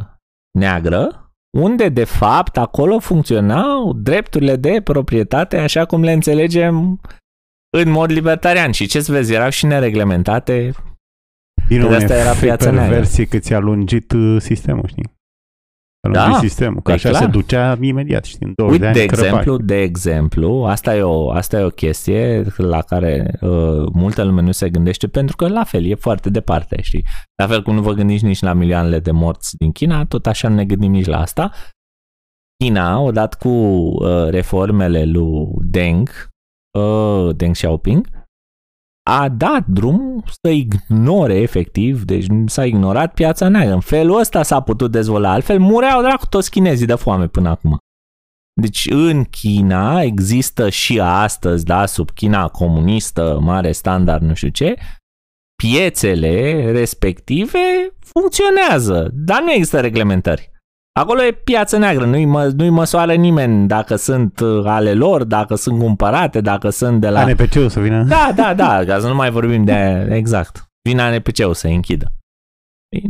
neagră 0.60 1.32
unde 1.58 1.90
de 1.90 2.04
fapt 2.04 2.58
acolo 2.58 3.00
funcționau 3.00 3.94
drepturile 3.94 4.56
de 4.56 4.82
proprietate 4.84 5.58
așa 5.58 5.86
cum 5.86 6.04
le 6.04 6.12
înțelegem 6.12 7.02
în 7.78 7.90
mod 7.90 8.12
libertarian. 8.12 8.72
Și 8.72 8.88
ce 8.88 9.02
să 9.02 9.12
vezi, 9.12 9.34
erau 9.34 9.50
și 9.50 9.66
nereglementate. 9.66 10.74
Din 11.68 11.88
de 11.88 11.96
asta 11.96 12.16
era 12.16 12.32
piața 12.32 12.72
neagră. 12.72 13.04
cât 13.30 13.44
ți-a 13.44 13.60
lungit 13.60 14.12
uh, 14.12 14.42
sistemul, 14.42 14.88
știi? 14.88 15.18
da, 16.12 16.38
sistemul, 16.40 16.82
că 16.82 16.92
așa 16.92 17.10
clar. 17.10 17.22
se 17.22 17.28
ducea 17.28 17.78
imediat, 17.82 18.26
știi, 18.26 18.46
în 18.46 18.54
20 18.56 18.80
Uite, 18.80 18.92
de, 18.92 19.00
ani 19.00 19.08
de 19.08 19.22
exemplu, 19.22 19.58
de 19.58 19.82
exemplu, 19.82 20.64
asta 20.64 20.96
e 20.96 21.02
o, 21.02 21.32
asta 21.32 21.60
e 21.60 21.64
o 21.64 21.70
chestie 21.70 22.46
la 22.58 22.82
care 22.82 23.38
uh, 23.42 23.86
multă 23.94 24.24
lume 24.24 24.42
nu 24.42 24.52
se 24.52 24.70
gândește, 24.70 25.08
pentru 25.08 25.36
că 25.36 25.48
la 25.48 25.64
fel 25.64 25.86
e 25.86 25.96
foarte 25.96 26.30
departe, 26.30 26.82
știi? 26.82 27.06
La 27.36 27.48
fel 27.48 27.62
cum 27.62 27.76
nu 27.76 27.82
vă 27.82 27.94
gândiți 27.94 28.26
nici 28.26 28.40
la 28.40 28.54
milioanele 28.54 29.00
de 29.00 29.12
morți 29.12 29.56
din 29.58 29.72
China, 29.72 30.06
tot 30.06 30.28
așa 30.28 30.48
nu 30.48 30.56
ne 30.56 30.66
gândim 30.66 30.92
nici 30.92 31.08
la 31.08 31.20
asta. 31.20 31.52
China, 32.64 33.00
odată 33.00 33.38
cu 33.40 33.50
uh, 33.50 34.30
reformele 34.30 35.06
lui 35.06 35.48
Deng, 35.62 36.10
uh, 36.72 37.36
Deng 37.36 37.56
Xiaoping, 37.56 38.08
a 39.10 39.30
dat 39.30 39.66
drum 39.66 40.24
să 40.42 40.50
ignore 40.50 41.36
efectiv, 41.36 42.04
deci 42.04 42.26
s-a 42.46 42.66
ignorat 42.66 43.14
piața 43.14 43.48
neagră. 43.48 43.74
În 43.74 43.80
felul 43.80 44.20
ăsta 44.20 44.44
s-a 44.44 44.62
putut 44.62 44.92
dezvolta, 44.92 45.30
altfel 45.30 45.60
mureau 45.60 46.02
dracu 46.02 46.26
toți 46.26 46.50
chinezii 46.50 46.86
de 46.86 46.96
foame 46.96 47.28
până 47.28 47.50
acum. 47.50 47.78
Deci 48.62 48.88
în 48.90 49.24
China 49.24 50.02
există 50.02 50.70
și 50.70 51.00
astăzi, 51.00 51.66
da, 51.66 51.86
sub 51.86 52.12
China 52.12 52.48
comunistă, 52.48 53.40
mare 53.42 53.72
standard, 53.72 54.22
nu 54.22 54.34
știu 54.34 54.50
ce, 54.50 54.76
piețele 55.64 56.72
respective 56.72 57.60
funcționează, 58.00 59.10
dar 59.14 59.42
nu 59.42 59.52
există 59.52 59.80
reglementări. 59.80 60.49
Acolo 61.00 61.24
e 61.24 61.32
piață 61.32 61.78
neagră, 61.78 62.06
nu-i, 62.06 62.26
mă, 62.26 62.46
nu-i 62.46 62.70
măsoară 62.70 63.14
nimeni 63.14 63.68
dacă 63.68 63.96
sunt 63.96 64.40
uh, 64.40 64.66
ale 64.66 64.94
lor, 64.94 65.24
dacă 65.24 65.56
sunt 65.56 65.80
cumpărate, 65.80 66.42
dacă 66.42 66.70
sunt 66.70 67.02
de 67.02 67.10
la... 67.10 67.20
ANPC-ul 67.20 67.70
să 67.70 67.80
vină. 67.80 68.04
Da, 68.04 68.32
da, 68.36 68.54
da, 68.54 68.84
ca 68.86 69.00
să 69.00 69.08
nu 69.08 69.16
mai 69.16 69.32
vorbim 69.32 69.64
de... 69.64 70.08
Exact. 70.12 70.70
Vine 70.82 71.02
ANPC-ul 71.02 71.54
să 71.54 71.68
închidă. 71.68 72.14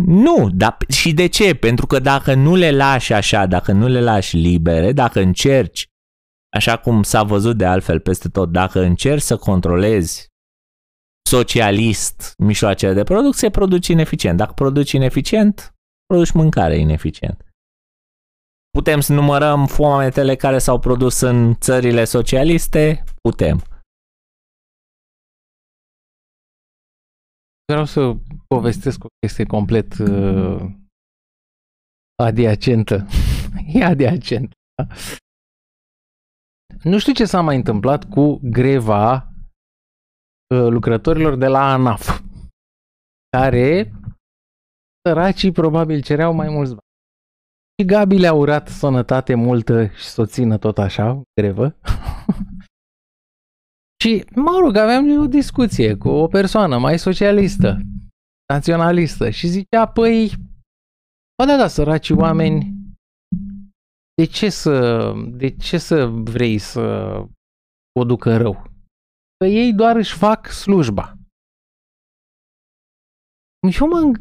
Nu, 0.05 0.49
dar 0.53 0.77
și 0.87 1.13
de 1.13 1.27
ce? 1.27 1.53
Pentru 1.53 1.87
că 1.87 1.99
dacă 1.99 2.33
nu 2.33 2.55
le 2.55 2.71
lași 2.71 3.13
așa, 3.13 3.45
dacă 3.45 3.71
nu 3.71 3.87
le 3.87 4.01
lași 4.01 4.37
libere, 4.37 4.91
dacă 4.91 5.19
încerci, 5.19 5.87
așa 6.55 6.77
cum 6.77 7.03
s-a 7.03 7.23
văzut 7.23 7.57
de 7.57 7.65
altfel 7.65 7.99
peste 7.99 8.29
tot, 8.29 8.51
dacă 8.51 8.81
încerci 8.81 9.21
să 9.21 9.37
controlezi 9.37 10.27
socialist 11.29 12.33
mijloacele 12.37 12.93
de 12.93 13.03
producție, 13.03 13.49
produci 13.49 13.87
ineficient. 13.87 14.37
Dacă 14.37 14.51
produci 14.55 14.91
ineficient, 14.91 15.75
produci 16.05 16.31
mâncare 16.31 16.77
ineficient. 16.77 17.43
Putem 18.71 18.99
să 18.99 19.13
numărăm 19.13 19.67
foametele 19.67 20.35
care 20.35 20.57
s-au 20.57 20.79
produs 20.79 21.19
în 21.19 21.55
țările 21.55 22.05
socialiste? 22.05 23.03
Putem. 23.21 23.57
Vreau 27.65 27.85
să 27.85 28.15
povestesc 28.47 29.03
o 29.03 29.07
chestie 29.19 29.45
complet 29.45 29.97
uh, 29.97 30.71
adiacentă. 32.23 33.05
e 33.73 33.83
adiacentă. 33.83 34.53
Nu 36.83 36.99
știu 36.99 37.13
ce 37.13 37.25
s-a 37.25 37.41
mai 37.41 37.55
întâmplat 37.55 38.09
cu 38.09 38.39
greva 38.43 39.13
uh, 40.55 40.67
lucrătorilor 40.69 41.35
de 41.35 41.47
la 41.47 41.73
ANAF, 41.73 42.21
care 43.37 43.91
săracii 45.01 45.51
probabil 45.51 46.01
cereau 46.01 46.33
mai 46.33 46.49
mulți 46.49 46.73
bani. 46.73 46.88
Și 47.79 47.85
Gabi 47.85 48.17
le-a 48.17 48.33
urat 48.33 48.67
sănătate 48.67 49.35
multă 49.35 49.87
și 49.87 50.03
să 50.03 50.21
o 50.21 50.25
țină 50.25 50.57
tot 50.57 50.77
așa, 50.77 51.21
grevă. 51.41 51.75
și, 54.03 54.25
mă 54.35 54.57
rog, 54.61 54.75
aveam 54.75 55.19
o 55.21 55.27
discuție 55.27 55.95
cu 55.95 56.07
o 56.07 56.27
persoană 56.27 56.77
mai 56.77 56.99
socialistă, 56.99 57.81
naționalistă 58.53 59.29
și 59.29 59.47
zicea, 59.47 59.87
păi, 59.87 60.31
bă, 61.37 61.45
da, 61.45 61.57
da, 61.57 61.67
săraci 61.67 62.09
oameni, 62.09 62.73
de 64.15 64.25
ce 64.25 64.49
să, 64.49 65.11
de 65.31 65.55
ce 65.55 65.77
să 65.77 66.05
vrei 66.05 66.57
să 66.57 66.81
o 67.99 68.03
ducă 68.03 68.37
rău? 68.37 68.63
Că 69.37 69.45
ei 69.45 69.73
doar 69.73 69.95
își 69.95 70.17
fac 70.17 70.47
slujba. 70.47 71.17
Și 73.71 73.81
eu 73.81 73.87
mă 73.87 74.11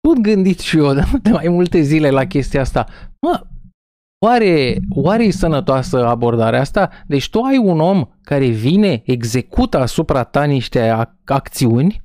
tot 0.00 0.18
gândit 0.18 0.58
și 0.58 0.76
eu 0.76 0.94
de 1.22 1.30
mai 1.30 1.48
multe 1.48 1.80
zile 1.80 2.10
la 2.10 2.26
chestia 2.26 2.60
asta. 2.60 2.86
Mă, 3.20 3.46
oare, 4.24 4.78
oare 4.94 5.24
e 5.24 5.30
sănătoasă 5.30 6.06
abordarea 6.06 6.60
asta? 6.60 6.90
Deci 7.06 7.30
tu 7.30 7.40
ai 7.40 7.58
un 7.58 7.80
om 7.80 8.04
care 8.22 8.46
vine, 8.46 9.02
execută 9.04 9.78
asupra 9.78 10.24
ta 10.24 10.44
niște 10.44 11.08
acțiuni, 11.24 12.02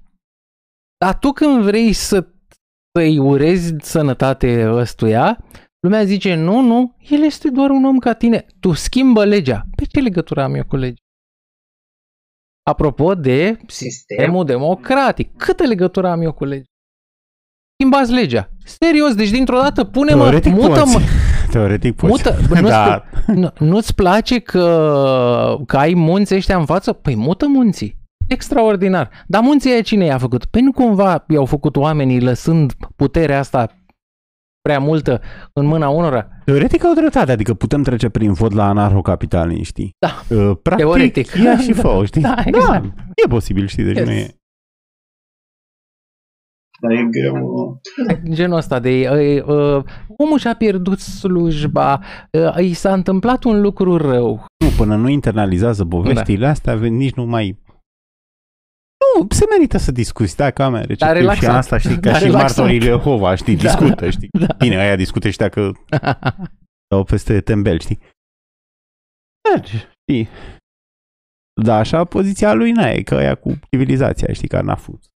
dar 0.98 1.18
tu 1.18 1.32
când 1.32 1.64
vrei 1.64 1.94
să 1.94 2.28
să-i 2.96 3.18
urezi 3.18 3.76
sănătate 3.80 4.70
ăstuia, 4.70 5.44
lumea 5.80 6.04
zice, 6.04 6.36
nu, 6.36 6.62
nu, 6.62 6.96
el 7.10 7.24
este 7.24 7.50
doar 7.50 7.70
un 7.70 7.86
om 7.86 7.98
ca 7.98 8.14
tine. 8.14 8.46
Tu 8.60 8.72
schimbă 8.72 9.26
legea. 9.26 9.66
Pe 9.76 9.86
ce 9.86 10.00
legătură 10.00 10.42
am 10.42 10.54
eu 10.56 10.66
cu 10.66 10.76
legea? 10.76 11.02
Apropo 12.70 13.16
de 13.16 13.58
sistemul 13.68 14.46
democratic, 14.46 15.38
câtă 15.38 15.64
legătură 15.64 16.08
am 16.08 16.22
eu 16.22 16.34
cu 16.34 16.46
legea? 16.46 16.70
Schimbați 17.78 18.12
legea. 18.12 18.50
Serios, 18.64 19.16
deci 19.16 19.30
dintr-o 19.30 19.58
dată 19.58 19.84
pune-mă, 19.84 20.22
Teoretic 20.22 20.54
mută 20.54 20.80
poți. 20.80 20.98
Teoretic 21.52 21.96
poți. 21.96 22.12
Mută, 22.12 22.62
nu 22.62 22.68
da. 22.68 23.04
nu, 23.28 23.52
nu-ți 23.60 23.96
place 23.96 24.40
că, 24.40 25.58
că 25.66 25.78
ai 25.78 25.94
munți 25.94 26.36
ăștia 26.36 26.58
în 26.58 26.66
față? 26.66 26.94
Păi 26.94 27.16
mută 27.16 27.48
munții. 27.48 27.98
Extraordinar. 28.28 29.10
Dar 29.28 29.42
munții 29.42 29.72
aia 29.72 29.82
cine 29.82 30.06
i-a 30.06 30.18
făcut? 30.18 30.46
Păi 30.46 30.62
nu 30.62 30.72
cumva 30.72 31.26
i-au 31.28 31.46
făcut 31.46 31.76
oamenii 31.76 32.22
lăsând 32.22 32.74
puterea 32.96 33.40
asta 33.40 33.70
prea 34.62 34.80
multă 34.80 35.22
în 35.54 35.66
mâna 35.66 35.90
unora? 35.90 36.28
Teoretic 36.46 36.86
au 36.86 36.94
dreptate, 36.94 37.32
adică 37.32 37.54
putem 37.54 37.84
trece 37.84 38.10
prin 38.10 38.34
vot 38.34 38.54
la 38.54 38.68
anarhocapitaliști. 38.68 39.90
Da, 40.00 40.36
uh, 40.36 40.58
practic, 40.62 40.86
teoretic. 40.86 41.34
Ia 41.44 41.58
și 41.58 41.74
fă, 41.74 42.02
știi? 42.06 42.22
Da, 42.22 42.36
exact. 42.46 42.84
da, 42.84 43.04
e 43.26 43.28
posibil, 43.28 43.68
știi, 43.68 43.84
deci 43.84 43.98
yes. 43.98 44.06
nu 44.06 44.12
e... 44.12 44.36
Dar 46.88 46.98
e 46.98 47.08
greu. 47.10 47.82
Genul 48.30 48.58
ăsta 48.58 48.80
de 48.80 49.10
uh, 49.12 49.56
uh, 49.56 49.84
omul 50.18 50.38
și-a 50.38 50.56
pierdut 50.56 51.00
slujba, 51.00 52.02
uh, 52.32 52.58
i 52.58 52.74
s-a 52.74 52.94
întâmplat 52.94 53.44
un 53.44 53.62
lucru 53.62 53.98
rău. 53.98 54.46
Nu, 54.58 54.68
până 54.78 54.96
nu 54.96 55.10
internalizează 55.10 55.86
poveștile 55.86 56.46
da. 56.46 56.52
astea, 56.52 56.76
nici 56.76 57.14
nu 57.14 57.26
mai... 57.26 57.64
Nu, 59.18 59.28
se 59.30 59.46
merită 59.50 59.78
să 59.78 59.92
discuți, 59.92 60.36
da, 60.36 60.52
camere. 60.52 60.94
Ce 60.94 61.06
Dar 61.06 61.36
și 61.36 61.46
asta, 61.46 61.78
știi, 61.78 62.00
ca 62.00 62.10
Dar 62.10 62.16
și 62.16 62.24
relaxat. 62.24 62.58
martorii 62.58 62.82
Jehova, 62.82 63.36
știi, 63.36 63.56
Da. 63.56 63.62
discută, 63.62 64.10
știi. 64.10 64.30
Da. 64.32 64.48
Bine, 64.58 64.76
aia 64.76 64.96
discută 64.96 65.30
și 65.30 65.38
dacă 65.38 65.72
dau 66.92 67.04
peste 67.04 67.42
tembel, 67.42 67.80
știi? 67.80 68.00
Merge, 69.54 69.78
știi? 69.78 70.30
Da, 71.64 71.76
așa 71.76 72.04
poziția 72.04 72.54
lui 72.54 72.72
n 72.72 72.78
e, 72.78 73.02
că 73.02 73.16
aia 73.16 73.36
cu 73.36 73.60
civilizația, 73.70 74.34
știi, 74.34 74.48
ca 74.48 74.62
n-a 74.62 74.76
fost. 74.76 75.15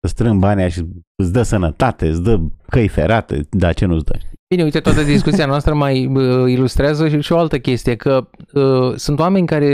Să 0.00 0.08
strâng 0.14 0.40
banii 0.40 0.60
aia 0.60 0.70
și 0.70 0.84
îți 1.22 1.32
dă 1.32 1.42
sănătate, 1.42 2.08
îți 2.08 2.22
dă 2.22 2.40
căi 2.68 2.88
ferate, 2.88 3.46
dar 3.50 3.74
ce 3.74 3.84
nu-ți 3.86 4.04
dă? 4.04 4.18
Bine, 4.54 4.62
uite, 4.62 4.80
toată 4.80 5.02
discuția 5.02 5.46
noastră 5.52 5.74
mai 5.74 6.06
uh, 6.06 6.50
ilustrează 6.50 7.08
și, 7.08 7.20
și 7.20 7.32
o 7.32 7.38
altă 7.38 7.58
chestie, 7.58 7.96
că 7.96 8.28
uh, 8.52 8.94
sunt 8.96 9.18
oameni 9.18 9.46
care, 9.46 9.68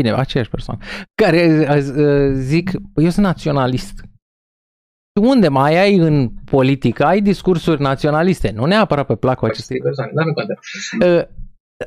bine, 0.00 0.12
aceeași 0.12 0.50
persoană, 0.50 0.80
care 1.22 1.66
uh, 1.70 2.30
zic, 2.32 2.70
"Păi, 2.94 3.04
eu 3.04 3.10
sunt 3.10 3.26
naționalist. 3.26 3.98
Și 3.98 5.24
unde 5.26 5.48
mai 5.48 5.76
ai 5.78 5.96
în 5.96 6.28
politică, 6.44 7.04
ai 7.04 7.20
discursuri 7.20 7.80
naționaliste, 7.80 8.50
nu 8.50 8.64
neapărat 8.64 9.06
pe 9.06 9.14
placul 9.14 9.48
acestei 9.48 9.78
Persoane, 9.78 10.10
dar 10.14 10.24
nu 10.24 10.32
contează. 10.32 10.60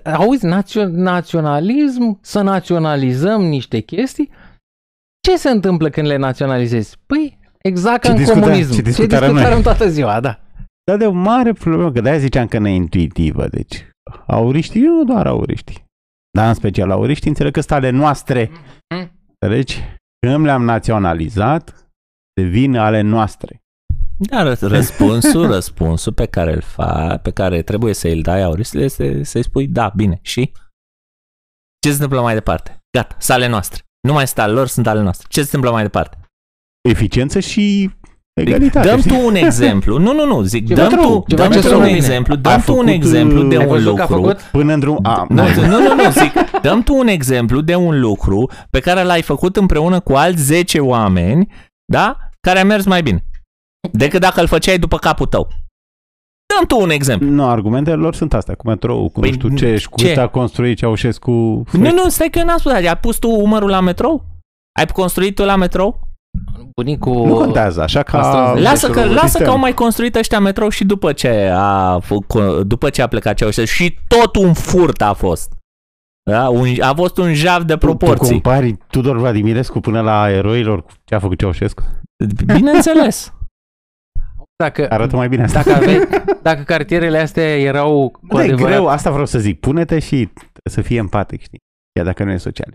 Uh, 0.04 0.14
auzi, 0.14 0.46
națio- 0.46 0.92
naționalism, 0.92 2.20
să 2.22 2.42
naționalizăm 2.42 3.42
niște 3.42 3.80
chestii. 3.80 4.30
Ce 5.28 5.38
se 5.38 5.50
întâmplă 5.50 5.90
când 5.90 6.08
le 6.08 6.16
naționalizezi? 6.16 6.98
Păi, 7.06 7.40
exact 7.62 8.02
ca 8.02 8.08
Ce 8.08 8.14
în 8.14 8.24
discuta- 8.24 8.40
comunism. 8.40 8.74
ce 8.74 8.82
discutarăm 8.82 9.20
noi. 9.26 9.32
discutarăm 9.34 9.62
toată 9.62 9.90
ziua, 9.90 10.20
da. 10.20 10.40
Dar 10.84 10.98
de 10.98 11.06
o 11.08 11.12
mare 11.12 11.54
problemă, 11.54 11.92
că 11.92 12.02
de-aia 12.02 12.18
ziceam 12.18 12.48
că 12.48 12.58
neintuitivă, 12.58 13.48
deci 13.48 13.86
auriștii, 14.28 14.82
nu 14.82 15.04
doar 15.04 15.28
auriștii, 15.28 15.86
dar 16.38 16.48
în 16.48 16.54
special 16.54 16.92
auriștii 16.92 17.30
înțeleg 17.30 17.54
că 17.54 17.60
sunt 17.60 17.72
ale 17.72 17.90
noastre, 17.90 18.52
Mhm. 18.96 19.12
înțelegi? 19.42 19.80
Când 20.28 20.46
le-am 20.46 20.64
naționalizat, 20.64 21.88
devin 22.42 22.78
ale 22.78 23.02
noastre. 23.02 23.60
Dar 24.18 24.58
răspunsul, 24.78 25.48
răspunsul 25.52 26.14
pe 26.14 26.26
care 26.26 26.54
îl 26.54 26.62
fa, 26.62 27.18
pe 27.18 27.32
care 27.32 27.62
trebuie 27.62 27.94
să 27.94 28.08
îl 28.08 28.22
dai 28.22 28.42
Aurisile 28.44 28.84
este 28.84 29.24
să-i 29.24 29.44
spui 29.44 29.68
da, 29.68 29.92
bine, 29.96 30.20
și? 30.22 30.52
Ce 31.80 31.88
se 31.88 31.94
întâmplă 31.94 32.22
mai 32.22 32.34
departe? 32.34 32.80
Gata, 32.98 33.16
sunt 33.20 33.38
ale 33.38 33.48
noastre. 33.48 33.82
Nu 34.08 34.14
mai 34.14 34.28
sunt 34.28 34.40
ale 34.40 34.52
lor, 34.54 34.68
sunt 34.68 34.88
ale 34.88 35.02
noastre. 35.02 35.28
Ce 35.30 35.40
se 35.40 35.46
întâmplă 35.46 35.72
mai 35.72 35.82
departe? 35.82 36.18
Eficiență 36.90 37.40
și 37.40 37.90
Zic, 38.42 38.48
egalitate. 38.48 38.88
dăm 38.88 39.00
știi? 39.00 39.12
tu 39.12 39.26
un 39.26 39.36
exemplu. 39.36 39.98
Nu, 39.98 40.14
nu, 40.14 40.26
nu, 40.26 40.42
zic, 40.42 40.68
Ceva 40.68 40.82
dăm 40.82 40.90
true, 40.90 41.04
tu, 41.04 41.24
ceva 41.28 41.42
dăm 41.44 41.52
ce 41.52 41.60
tu 41.60 41.64
sună 41.66 41.78
un 41.78 41.84
bine. 41.84 41.96
exemplu, 41.96 42.34
A 42.34 42.38
dăm 42.38 42.62
tu 42.66 42.72
un 42.72 42.78
făcut, 42.78 42.94
exemplu 42.94 43.44
de 43.44 43.56
uh, 43.56 43.62
Ai 43.62 43.68
un 43.68 43.72
văzut 43.72 43.96
că 43.96 44.02
a 44.02 44.06
lucru. 44.10 44.22
făcut? 44.22 44.42
Până 44.42 44.74
în 44.74 44.80
drum... 44.80 45.00
A, 45.04 45.26
Nu, 45.30 45.44
nu, 45.56 45.66
nu, 45.66 45.96
nu, 45.96 46.12
zic, 46.12 46.34
dăm 46.62 46.82
tu 46.84 46.96
un 46.96 47.08
exemplu 47.08 47.62
de 47.62 47.76
un 47.76 48.00
lucru 48.00 48.50
pe 48.70 48.80
care 48.80 49.04
l-ai 49.04 49.22
făcut 49.22 49.56
împreună 49.56 50.00
cu 50.00 50.14
alți 50.14 50.42
10 50.44 50.80
oameni, 50.80 51.48
da? 51.86 52.18
Care 52.48 52.60
a 52.60 52.64
mers 52.64 52.86
mai 52.86 53.02
bine. 53.02 53.24
Decât 53.92 54.22
dacă 54.22 54.42
îl 54.42 54.48
făceai 54.48 54.78
după 54.78 54.98
capul 54.98 55.26
tău. 55.26 55.48
Dăm 56.68 56.78
tu 56.78 56.84
un 56.84 56.90
exemplu. 56.90 57.28
Nu, 57.30 57.46
argumentele 57.48 57.96
lor 57.96 58.16
sunt 58.16 58.34
astea, 58.34 58.56
cu 58.56 58.68
metrou, 58.68 59.10
cu 59.10 59.20
Păi, 59.20 59.30
nu 59.30 59.36
știu 59.36 59.50
ce, 59.56 59.78
și 59.78 59.90
cu 59.90 60.00
ce? 60.00 60.14
ce 60.14 60.20
a 60.20 60.28
construit 60.28 60.78
Ceaușescu. 60.78 61.32
Nu, 61.72 61.92
nu, 61.94 62.10
stai 62.10 62.28
că 62.30 62.40
eu 62.40 62.46
n-am 62.46 62.58
spus, 62.58 62.72
ai 62.72 62.98
pus 63.02 63.18
tu 63.18 63.30
umărul 63.30 63.70
la 63.70 63.80
metrou? 63.80 64.26
Ai 64.80 64.86
construit 64.86 65.36
tu 65.36 65.44
la 65.44 65.56
metrou? 65.56 66.00
Bunicul... 66.76 67.26
Nu 67.28 67.34
contează, 67.34 67.82
așa 67.82 68.04
ca... 68.04 68.20
Asta- 68.20 68.60
Lasă 68.60 68.88
că, 68.90 69.00
Sistem. 69.00 69.16
lasă 69.16 69.38
că 69.38 69.50
au 69.50 69.58
mai 69.58 69.74
construit 69.74 70.16
ăștia 70.16 70.40
metrou 70.40 70.70
și 70.70 70.84
după 70.86 71.12
ce 71.14 71.52
a, 71.56 72.00
fă- 72.02 72.62
după 72.64 72.90
ce 72.90 73.02
a 73.02 73.08
plecat 73.08 73.36
Ceaușescu 73.36 73.76
și 73.84 73.98
tot 74.08 74.36
un 74.36 74.54
furt 74.54 75.02
a 75.02 75.14
fost. 75.14 75.52
Da? 76.32 76.50
Un, 76.50 76.68
a 76.80 76.94
fost 76.94 77.18
un 77.18 77.34
jav 77.34 77.64
de 77.64 77.74
Tu, 77.76 77.80
tu 77.88 77.96
proporții. 77.96 78.30
compari 78.32 78.78
Tudor 78.88 79.18
Vladimirescu 79.18 79.80
până 79.80 80.02
la 80.02 80.30
eroilor 80.32 80.84
cu 80.84 80.92
ce 81.04 81.16
a 81.16 81.20
făcut 81.20 81.38
Ceaușescu? 81.38 81.84
Bineînțeles. 82.46 83.34
Dacă, 84.62 84.88
Arată 84.90 85.16
mai 85.16 85.28
bine 85.30 85.44
asta. 85.44 85.62
dacă, 85.64 85.76
aveai, 85.76 86.08
dacă 86.50 86.62
cartierele 86.64 87.18
astea 87.20 87.60
erau 87.60 88.10
cu 88.28 88.36
Da, 88.36 88.42
e 88.42 88.44
adevărat... 88.44 88.72
greu, 88.72 88.88
asta 88.88 89.10
vreau 89.10 89.26
să 89.26 89.40
zic. 89.40 89.60
Pune-te 89.60 90.00
și 90.00 90.16
trebuie 90.34 90.70
să 90.70 90.82
fie 90.82 90.98
empatic, 90.98 91.42
știi? 91.42 91.60
Chiar 91.94 92.06
dacă 92.06 92.24
nu 92.24 92.32
e 92.32 92.38
social. 92.38 92.72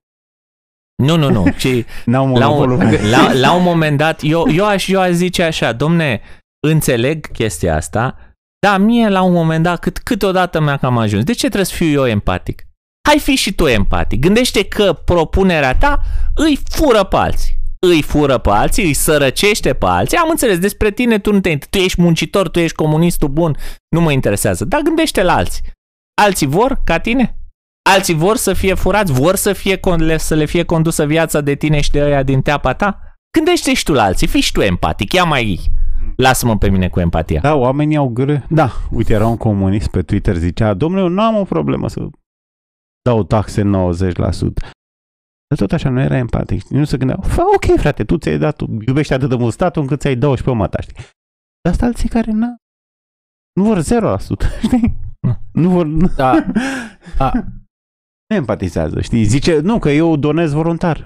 Nu, 1.03 1.17
nu, 1.17 1.31
nu. 1.31 1.51
Ci 1.59 1.67
N-au 2.05 2.37
la, 2.37 2.49
un, 2.49 2.69
monopolul. 2.69 2.99
la, 3.11 3.33
la 3.33 3.53
un 3.53 3.63
moment 3.63 3.99
dat, 3.99 4.21
eu, 4.23 4.49
eu, 4.51 4.67
aș, 4.67 4.89
eu 4.89 5.01
aș 5.01 5.11
zice 5.11 5.43
așa, 5.43 5.73
domne, 5.73 6.21
înțeleg 6.69 7.27
chestia 7.33 7.77
asta, 7.77 8.19
dar 8.67 8.81
mie 8.81 9.09
la 9.09 9.23
un 9.23 9.33
moment 9.33 9.63
dat, 9.63 9.79
cât, 9.79 9.99
câteodată 9.99 10.61
mi-a 10.61 10.77
cam 10.77 10.99
ajuns. 10.99 11.25
De 11.25 11.33
ce 11.33 11.39
trebuie 11.47 11.65
să 11.65 11.75
fiu 11.75 11.87
eu 11.87 12.07
empatic? 12.07 12.67
Hai 13.09 13.19
fi 13.19 13.35
și 13.35 13.55
tu 13.55 13.67
empatic. 13.67 14.21
Gândește 14.21 14.65
că 14.65 14.93
propunerea 14.93 15.75
ta 15.75 16.01
îi 16.35 16.59
fură 16.69 17.05
pe 17.05 17.17
alții. 17.17 17.59
Îi 17.79 18.03
fură 18.03 18.39
pe 18.39 18.51
alții, 18.51 18.85
îi 18.85 18.93
sărăcește 18.93 19.73
pe 19.75 19.87
alții. 19.87 20.17
Am 20.17 20.29
înțeles, 20.31 20.59
despre 20.59 20.91
tine 20.91 21.19
tu 21.19 21.33
nu 21.33 21.41
te 21.41 21.57
Tu 21.71 21.79
ești 21.79 22.01
muncitor, 22.01 22.49
tu 22.49 22.59
ești 22.59 22.77
comunistul 22.77 23.29
bun, 23.29 23.57
nu 23.89 24.01
mă 24.01 24.13
interesează. 24.13 24.65
Dar 24.65 24.81
gândește 24.81 25.23
la 25.23 25.35
alții. 25.35 25.63
Alții 26.23 26.47
vor 26.47 26.81
ca 26.85 26.99
tine? 26.99 27.39
Alții 27.91 28.15
vor 28.15 28.37
să 28.37 28.53
fie 28.53 28.75
furați, 28.75 29.13
vor 29.13 29.35
să, 29.35 29.53
fie, 29.53 29.77
con- 29.77 29.99
le- 29.99 30.17
să 30.17 30.35
le 30.35 30.45
fie 30.45 30.63
condusă 30.65 31.07
viața 31.07 31.41
de 31.41 31.55
tine 31.55 31.81
și 31.81 31.91
de 31.91 32.03
ăia 32.05 32.23
din 32.23 32.43
teapa 32.43 32.75
ta? 32.75 33.01
Gândește 33.39 33.75
și 33.75 33.85
tu 33.85 33.93
la 33.93 34.03
alții, 34.03 34.27
fii 34.27 34.41
și 34.41 34.53
tu 34.53 34.61
empatic, 34.61 35.13
ia 35.13 35.25
mai 35.25 35.61
lasă-mă 36.17 36.59
pe 36.59 36.69
mine 36.69 36.89
cu 36.89 37.01
empatia. 37.01 37.41
Da, 37.41 37.55
oamenii 37.55 37.97
au 37.97 38.09
greu. 38.09 38.43
Da, 38.49 38.73
uite, 38.91 39.13
era 39.13 39.27
un 39.27 39.37
comunist 39.37 39.89
pe 39.89 40.03
Twitter, 40.03 40.37
zicea, 40.37 40.75
domnule, 40.75 41.03
eu 41.03 41.09
nu 41.09 41.23
am 41.23 41.37
o 41.37 41.45
problemă 41.45 41.89
să 41.89 42.01
dau 43.03 43.23
taxe 43.25 43.63
90%. 43.63 44.71
Dar 45.49 45.59
tot 45.59 45.73
așa, 45.73 45.89
nu 45.89 46.01
era 46.01 46.17
empatic. 46.17 46.61
știi? 46.61 46.77
Nu 46.77 46.85
se 46.85 46.97
gândea, 46.97 47.17
Fă, 47.17 47.43
ok, 47.55 47.79
frate, 47.79 48.05
tu 48.05 48.17
ți-ai 48.17 48.39
dat, 48.39 48.57
tu 48.57 48.79
iubești 48.87 49.13
atât 49.13 49.29
de 49.29 49.35
mult 49.37 49.53
statul 49.53 49.83
încât 49.83 50.01
ți-ai 50.01 50.17
12 50.17 50.63
măta, 50.63 50.81
știi? 50.81 50.95
Dar 51.63 51.73
asta 51.73 51.87
alții 51.87 52.09
care 52.09 52.31
n 52.31 52.43
nu 53.53 53.65
vor 53.65 53.79
0%, 53.79 54.19
știi? 54.67 54.97
Nu. 55.21 55.37
Nu 55.53 55.69
vor... 55.71 55.87
Da. 56.17 56.47
Da. 57.19 57.31
Nu 58.29 58.37
empatizează, 58.37 59.01
știi? 59.01 59.25
Zice, 59.25 59.59
nu, 59.59 59.79
că 59.79 59.91
eu 59.91 60.17
donez 60.17 60.53
voluntar. 60.53 60.97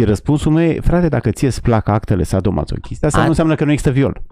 Și 0.00 0.04
răspunsul 0.08 0.52
meu 0.52 0.64
e, 0.68 0.80
frate, 0.80 1.08
dacă 1.08 1.30
ție 1.30 1.46
îți 1.46 1.62
plac 1.62 1.88
actele 1.88 2.22
sadomasochiste, 2.22 3.06
asta 3.06 3.18
A- 3.18 3.22
nu 3.22 3.28
înseamnă 3.28 3.54
că 3.54 3.64
nu 3.64 3.70
există 3.70 3.92
viol. 3.92 4.22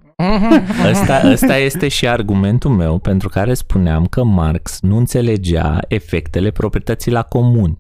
Ăsta, 0.91 1.21
ăsta 1.31 1.57
este 1.57 1.89
și 1.89 2.09
argumentul 2.09 2.71
meu 2.71 2.99
pentru 2.99 3.29
care 3.29 3.55
spuneam 3.55 4.07
că 4.07 4.25
Marx 4.25 4.81
nu 4.81 4.97
înțelegea 4.97 5.79
efectele 5.89 6.51
proprietății 6.51 7.11
la 7.13 7.23
comun. 7.23 7.79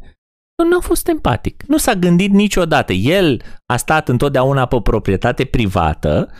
Nu 0.63 0.77
a 0.77 0.81
fost 0.81 1.09
empatic. 1.09 1.63
Nu 1.63 1.77
s-a 1.77 1.95
gândit 1.95 2.33
niciodată. 2.33 2.93
El 2.93 3.43
a 3.73 3.77
stat 3.77 4.09
întotdeauna 4.09 4.67
pe 4.67 4.81
proprietate 4.83 5.45
privată, 5.45 6.31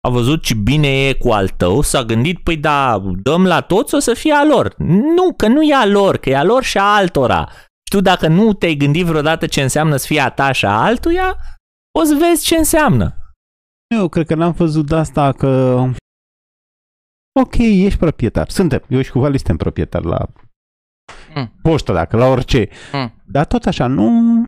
a 0.00 0.10
văzut 0.10 0.42
ce 0.42 0.54
bine 0.54 0.88
e 0.88 1.14
cu 1.14 1.30
al 1.30 1.48
tău, 1.48 1.80
s-a 1.80 2.02
gândit, 2.02 2.38
păi 2.42 2.56
da, 2.56 3.02
dăm 3.22 3.46
la 3.46 3.60
toți, 3.60 3.94
o 3.94 3.98
să 3.98 4.14
fie 4.14 4.32
a 4.32 4.44
lor. 4.44 4.74
Nu, 5.16 5.32
că 5.36 5.48
nu 5.48 5.62
e 5.62 5.74
a 5.74 5.86
lor, 5.86 6.16
că 6.16 6.28
e 6.28 6.36
a 6.36 6.44
lor 6.44 6.62
și 6.62 6.78
a 6.78 6.94
altora. 6.94 7.48
Și 7.50 7.90
tu 7.90 8.00
dacă 8.00 8.28
nu 8.28 8.52
te-ai 8.52 8.74
gândit 8.74 9.04
vreodată 9.04 9.46
ce 9.46 9.62
înseamnă 9.62 9.96
să 9.96 10.06
fie 10.06 10.20
a 10.20 10.30
ta 10.30 10.52
și 10.52 10.66
a 10.66 10.82
altuia, 10.82 11.36
o 11.98 12.02
să 12.02 12.14
vezi 12.14 12.44
ce 12.44 12.56
înseamnă. 12.56 13.16
Eu 13.94 14.08
cred 14.08 14.26
că 14.26 14.34
n-am 14.34 14.52
văzut 14.52 14.86
de 14.86 14.94
asta 14.94 15.32
că... 15.32 15.82
Ok, 17.40 17.54
ești 17.58 17.98
proprietar. 17.98 18.48
Suntem. 18.48 18.84
Eu 18.88 19.02
și 19.02 19.10
cu 19.10 19.18
Vali 19.18 19.36
suntem 19.36 19.56
proprietari 19.56 20.06
la 20.06 20.26
Mm. 21.34 21.52
poștă, 21.62 21.92
dacă, 21.92 22.16
la 22.16 22.26
orice. 22.26 22.68
Mm. 22.92 23.12
Dar 23.24 23.44
tot 23.46 23.64
așa, 23.64 23.86
nu... 23.86 24.42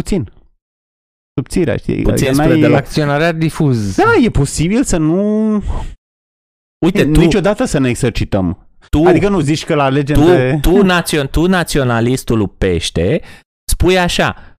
Puțin. 0.00 0.32
Subțirea, 1.38 1.76
știi? 1.76 2.02
Puțin 2.02 2.26
Adică 2.26 2.32
spre 2.32 2.46
n-ai- 2.48 2.60
de 2.60 2.66
la- 2.66 2.76
Acționariat 2.76 3.34
difuz. 3.36 3.96
Da, 3.96 4.14
e 4.24 4.30
posibil 4.30 4.84
să 4.84 4.96
nu... 4.96 5.52
Uite, 6.84 7.04
tu, 7.10 7.20
Niciodată 7.20 7.64
să 7.64 7.78
ne 7.78 7.88
exercităm. 7.88 8.68
tu, 8.90 9.02
Adică 9.06 9.28
nu 9.28 9.40
zici 9.40 9.64
că 9.64 9.74
la 9.74 9.88
legem 9.88 10.16
tu, 10.16 10.24
de... 10.24 10.58
tu, 10.60 10.82
națion, 10.82 11.28
tu 11.28 11.46
naționalistul 11.46 12.48
pește, 12.48 13.22
spui 13.72 13.98
așa, 13.98 14.56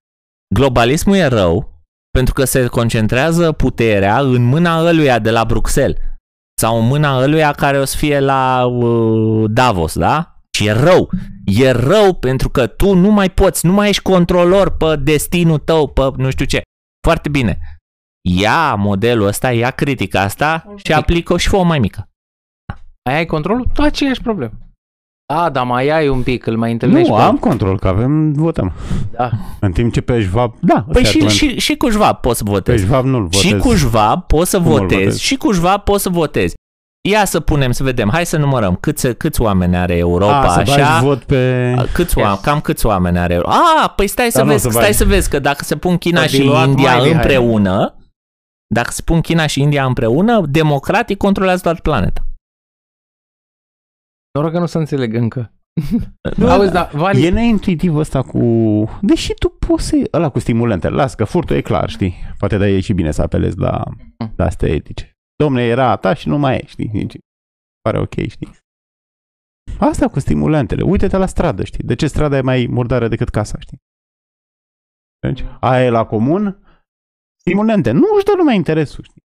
globalismul 0.56 1.16
e 1.16 1.26
rău 1.26 1.78
pentru 2.12 2.34
că 2.34 2.46
se 2.46 2.68
concentrează 2.68 3.52
puterea 3.52 4.20
în 4.20 4.44
mâna 4.44 4.80
ăluia 4.88 5.20
de 5.20 5.32
la 5.32 5.46
Bruxelles 5.46 5.98
sau 6.62 6.80
în 6.80 6.88
mâna 6.88 7.22
ăluia 7.22 7.52
care 7.52 7.80
o 7.80 7.86
să 7.86 7.98
fie 7.98 8.20
la 8.20 8.66
uh, 8.66 9.50
Davos, 9.52 9.98
da? 9.98 10.39
Și 10.60 10.66
e 10.66 10.72
rău. 10.72 11.10
E 11.46 11.72
rău 11.72 12.14
pentru 12.14 12.50
că 12.50 12.68
tu 12.68 12.94
nu 12.94 13.10
mai 13.12 13.30
poți, 13.30 13.66
nu 13.66 13.74
mai 13.74 13.90
ești 13.90 14.02
controlor 14.02 14.70
pe 14.78 14.96
destinul 14.96 15.58
tău, 15.58 15.88
pe 15.88 16.02
nu 16.18 16.30
știu 16.30 16.46
ce. 16.46 16.62
Foarte 17.08 17.30
bine. 17.30 17.60
Ia 18.30 18.76
modelul 18.76 19.28
ăsta, 19.28 19.52
ia 19.52 19.72
critica 19.72 20.22
asta 20.22 20.74
și 20.76 20.94
aplică-o 20.94 21.38
și 21.38 21.48
fă 21.48 21.56
o 21.56 21.64
mai 21.64 21.80
mică. 21.80 22.10
Mai 23.10 23.18
ai 23.18 23.26
controlul? 23.26 23.68
Tu 23.74 23.82
aceeași 23.82 24.22
problemă. 24.22 24.54
Da, 25.34 25.50
dar 25.50 25.66
mai 25.66 25.90
ai 25.90 26.08
un 26.08 26.24
pic, 26.24 26.46
îl 26.46 26.58
mai 26.58 26.72
întâlnești 26.72 27.10
Nu, 27.10 27.16
pe 27.16 27.22
am 27.22 27.38
control, 27.38 27.80
că 27.80 27.88
avem, 27.88 28.34
votăm. 28.34 28.74
Da. 29.12 29.32
În 29.60 29.72
timp 29.72 29.94
ce 29.94 30.02
pe 30.02 30.22
Schwab, 30.24 30.54
da, 30.60 30.86
Păi 30.88 30.88
ăsta 30.88 31.00
e 31.00 31.04
și, 31.04 31.10
argumentul. 31.10 31.50
și, 31.50 31.60
și 31.60 31.76
cu 31.76 31.90
Schwab 31.90 32.18
poți 32.18 32.38
să 32.38 32.44
pe 32.44 32.50
votezi. 32.52 32.84
Schwab 32.84 33.06
nu-l 33.06 33.22
votez. 33.24 33.40
Și 33.40 33.58
cu 33.58 33.74
Schwab 33.74 34.24
poți 34.24 34.50
să 34.50 34.58
Cum 34.58 34.66
îl 34.66 34.72
votezi, 34.80 35.02
votez? 35.02 35.18
și 35.18 35.36
cu 35.36 35.52
Schwab 35.52 35.82
poți 35.82 36.04
să 36.04 36.10
votezi. 36.10 36.54
Ia 37.02 37.26
să 37.26 37.40
punem, 37.40 37.72
să 37.72 37.84
vedem, 37.84 38.10
hai 38.10 38.26
să 38.26 38.38
numărăm 38.38 38.76
câți, 38.76 39.14
câți 39.16 39.42
oameni 39.42 39.76
are 39.78 39.96
Europa, 39.98 40.40
A, 40.40 40.50
să 40.50 40.58
bagi 40.58 40.72
așa. 40.72 41.00
vot 41.00 41.24
pe... 41.24 41.74
Câți 41.94 42.18
Yes. 42.18 42.26
oameni, 42.26 42.42
cam 42.44 42.62
câți 42.62 42.86
oameni 42.86 43.18
are 43.20 43.34
Europa? 43.34 43.56
Ah, 43.84 43.94
păi 43.96 44.08
stai 44.08 44.32
să 44.32 44.38
Dar 44.38 44.46
nu 44.46 44.52
o 44.52 44.54
vezi, 44.54 44.64
să 44.64 44.70
stai 44.70 44.84
bagi. 44.84 44.98
să 44.98 45.06
vezi 45.06 45.30
că 45.30 45.40
dacă 45.40 45.64
se 45.64 45.78
pun 45.78 45.98
China 45.98 46.20
S-a 46.22 46.28
și 46.28 46.38
diluat 46.38 46.68
India 46.68 46.90
mai, 46.90 46.98
Mihai. 47.00 47.12
împreună, 47.14 47.96
dacă 48.74 48.92
se 48.92 49.02
pun 49.02 49.22
China 49.22 49.46
și 49.48 49.62
India 49.62 49.86
împreună, 49.86 50.42
democratic 50.46 51.18
controlează 51.18 51.62
toată 51.62 51.80
planeta. 51.82 52.22
Noroc 54.34 54.52
că 54.52 54.60
nu 54.60 54.66
se 54.66 54.78
înțeleg 54.78 55.14
încă. 55.14 55.54
Nu, 56.38 56.50
Auzi, 56.52 56.72
da, 56.72 56.90
Vali, 56.94 57.26
E 57.26 57.30
neintuitiv 57.30 57.96
ăsta 57.96 58.22
cu... 58.22 58.40
Deși 59.02 59.34
tu 59.34 59.50
poți 59.50 59.86
să... 59.88 59.96
Ăla 60.14 60.30
cu 60.30 60.40
stimulente, 60.40 60.90
las 60.90 61.14
că 61.16 61.24
furtul 61.24 61.56
e 61.56 61.62
clar, 61.62 61.90
știi? 61.90 62.16
Poate 62.38 62.58
de 62.58 62.66
e 62.68 62.80
și 62.80 62.94
bine 62.94 63.12
să 63.12 63.22
apelezi 63.22 63.58
la, 63.58 63.84
la 64.36 64.46
astea 64.46 64.70
etice. 64.70 65.19
Domne, 65.44 65.64
era 65.64 65.90
a 65.90 65.96
ta 65.96 66.14
și 66.14 66.28
nu 66.28 66.38
mai 66.38 66.58
e, 66.58 66.66
știi? 66.66 66.88
Deci, 66.88 67.18
pare 67.82 68.00
ok, 68.00 68.14
știi? 68.28 68.58
Asta 69.80 70.08
cu 70.08 70.20
stimulentele. 70.20 70.84
Uite-te 70.84 71.18
la 71.18 71.26
stradă, 71.26 71.64
știi? 71.64 71.84
De 71.84 71.96
ce 71.96 72.08
strada 72.08 72.38
e 72.38 72.42
mai 72.42 72.66
murdară 72.70 73.08
decât 73.08 73.30
casa, 73.30 73.60
știi? 73.60 73.78
Deci, 75.20 75.44
aia 75.60 75.86
e 75.86 75.90
la 75.90 76.06
comun, 76.06 76.64
stimulente. 77.40 77.92
Nu 77.92 78.16
își 78.16 78.26
dă 78.26 78.34
lumea 78.38 78.54
interesul, 78.54 79.04
știi? 79.04 79.22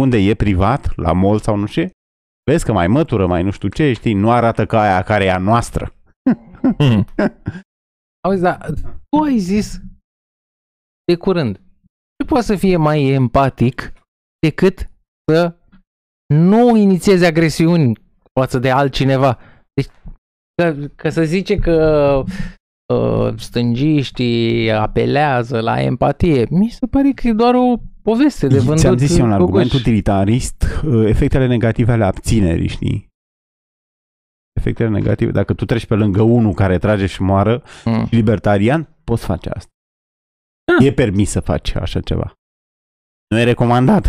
Unde 0.00 0.16
e 0.16 0.34
privat, 0.34 0.96
la 0.96 1.12
mall 1.12 1.38
sau 1.38 1.56
nu 1.56 1.66
știu 1.66 1.82
ce, 1.82 1.90
vezi 2.50 2.64
că 2.64 2.72
mai 2.72 2.86
mătură, 2.86 3.26
mai 3.26 3.42
nu 3.42 3.50
știu 3.50 3.68
ce, 3.68 3.92
știi? 3.92 4.14
Nu 4.14 4.30
arată 4.30 4.66
ca 4.66 4.80
aia 4.80 5.02
care 5.02 5.24
e 5.24 5.30
a 5.30 5.38
noastră. 5.38 5.94
Hmm. 6.78 7.06
auzi, 8.24 8.42
da, 8.42 8.58
tu 9.08 9.22
ai 9.24 9.38
zis 9.38 9.80
de 11.04 11.16
curând. 11.16 11.56
Ce 12.16 12.26
poate 12.26 12.44
să 12.44 12.56
fie 12.56 12.76
mai 12.76 13.02
empatic 13.04 13.92
decât 14.38 14.91
să 15.30 15.54
nu 16.34 16.76
inițieze 16.76 17.26
agresiuni 17.26 17.92
față 18.40 18.58
de 18.58 18.70
altcineva? 18.70 19.38
Deci, 19.74 19.86
că, 20.54 20.86
că 20.96 21.08
să 21.08 21.22
zice 21.24 21.56
că 21.56 21.76
uh, 22.94 23.34
stângiștii 23.38 24.70
apelează 24.72 25.60
la 25.60 25.80
empatie, 25.80 26.46
mi 26.50 26.68
se 26.68 26.86
pare 26.86 27.10
că 27.10 27.28
e 27.28 27.32
doar 27.32 27.54
o 27.54 27.74
poveste 28.02 28.46
de 28.46 28.58
vândut. 28.58 28.78
Ți-am 28.78 28.96
zis 28.96 29.18
eu 29.18 29.24
un 29.24 29.32
argument 29.32 29.54
gogoși. 29.68 29.76
utilitarist, 29.76 30.64
uh, 30.86 31.08
efectele 31.08 31.46
negative 31.46 31.92
ale 31.92 32.04
abținerii, 32.04 32.68
știi? 32.68 33.10
Efectele 34.52 34.88
negative, 34.88 35.30
dacă 35.30 35.54
tu 35.54 35.64
treci 35.64 35.86
pe 35.86 35.94
lângă 35.94 36.22
unul 36.22 36.52
care 36.52 36.78
trage 36.78 37.06
și 37.06 37.22
moară, 37.22 37.62
Mm. 37.84 38.06
libertarian, 38.10 38.88
poți 39.04 39.24
face 39.24 39.48
asta. 39.48 39.70
Ah. 40.78 40.86
E 40.86 40.92
permis 40.92 41.30
să 41.30 41.40
faci 41.40 41.74
așa 41.74 42.00
ceva. 42.00 42.32
Nu 43.28 43.38
e 43.38 43.44
recomandat. 43.44 44.06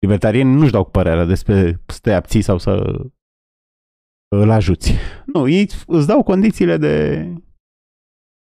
Libertarienii 0.00 0.54
nu-și 0.54 0.70
dau 0.72 0.84
cu 0.84 0.90
părerea 0.90 1.24
despre 1.24 1.80
să 1.86 1.98
te 2.02 2.12
abții 2.12 2.42
sau 2.42 2.58
să 2.58 2.70
îl 4.36 4.50
ajuți. 4.50 4.92
Nu, 5.26 5.48
ei 5.48 5.68
îți 5.86 6.06
dau 6.06 6.22
condițiile 6.22 6.76
de 6.76 7.24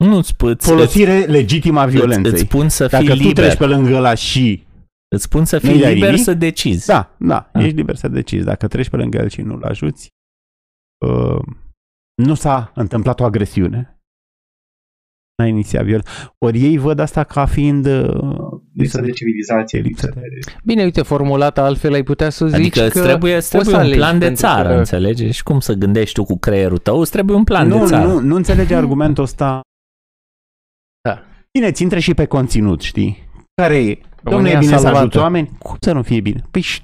Nu-ți 0.05 0.29
spui, 0.29 0.57
folosire 0.59 1.19
legitimă 1.25 1.81
a 1.81 1.87
violenței. 1.87 2.33
Îți, 2.33 2.41
îți 2.43 2.51
spun 2.51 2.69
să 2.69 2.87
Dacă 2.87 3.05
fii 3.05 3.13
tu 3.17 3.19
liber. 3.23 3.45
treci 3.45 3.59
pe 3.59 3.67
lângă 3.67 3.95
ăla 3.95 4.15
și 4.15 4.67
Îți 5.15 5.23
spun 5.25 5.45
să 5.45 5.59
Nu-i 5.63 5.73
fii 5.73 5.81
dai 5.81 5.95
liber 5.95 6.09
nimic? 6.09 6.25
să 6.25 6.35
decizi. 6.35 6.87
Da, 6.87 7.17
da, 7.19 7.51
Ah. 7.53 7.63
ești 7.65 7.77
liber 7.77 7.95
să 7.97 8.09
decizi. 8.09 8.45
Dacă 8.45 8.69
treci 8.69 8.89
pe 8.91 8.97
lângă 8.97 9.19
el 9.19 9.29
și 9.29 9.41
nu-l 9.43 9.63
ajuți, 9.63 10.09
uh, 11.07 11.43
nu 12.23 12.35
s-a 12.35 12.73
întâmplat 12.75 13.21
o 13.21 13.25
agresiune. 13.25 14.01
N-a 15.39 15.47
inițiat 15.47 15.85
viol. 15.85 16.05
Ori 16.39 16.61
ei 16.65 16.79
văd 16.79 16.99
asta 16.99 17.25
ca 17.25 17.47
fiind 17.47 17.87
uh, 17.87 18.52
Lipsă 18.75 19.01
de 19.01 19.11
civilizație, 19.11 19.81
lipsă 19.81 20.07
lipsă 20.07 20.21
de... 20.21 20.27
de... 20.51 20.53
Bine, 20.65 20.83
uite, 20.83 21.03
formulată 21.03 21.61
altfel 21.61 21.93
ai 21.93 22.03
putea 22.03 22.31
să 22.31 22.47
zici 22.47 22.55
Adică 22.59 22.85
îți 22.85 22.93
că 22.95 23.03
trebuie, 23.03 23.37
îți 23.37 23.51
poți 23.51 23.69
trebuie 23.69 23.75
să 23.75 23.81
un 23.81 23.87
alegi 23.87 23.99
plan 23.99 24.19
de 24.19 24.25
pentru 24.25 24.45
țară, 24.45 24.69
că- 24.69 24.75
înțelegi? 24.75 25.31
Și 25.31 25.43
cum 25.43 25.61
să 25.61 25.73
gândești 25.73 26.15
tu 26.15 26.25
cu 26.25 26.39
creierul 26.39 26.79
tău, 26.79 27.01
îți 27.01 27.11
trebuie 27.11 27.37
un 27.37 27.45
plan 27.45 27.69
nu, 27.69 27.79
de 27.79 27.85
țară. 27.85 28.09
nu, 28.09 28.19
nu 28.21 28.35
înțelege 28.37 28.75
argumentul 28.75 29.23
ăsta. 29.23 29.61
Da. 31.09 31.23
Bine, 31.59 31.71
ți 31.73 31.83
intre 31.83 32.01
și 32.01 32.15
pe 32.15 32.25
conținut, 32.25 32.81
știi? 32.81 33.29
Care 33.63 33.77
e? 33.77 33.81
Domnule, 33.81 34.03
România 34.23 34.53
e 34.53 34.59
bine 34.59 34.73
să 34.73 34.79
salvată. 34.79 34.99
ajuți 34.99 35.19
oameni? 35.19 35.51
Cum 35.59 35.77
să 35.81 35.93
nu 35.93 36.03
fie 36.03 36.21
bine? 36.21 36.45
Păi 36.51 36.61
și 36.61 36.83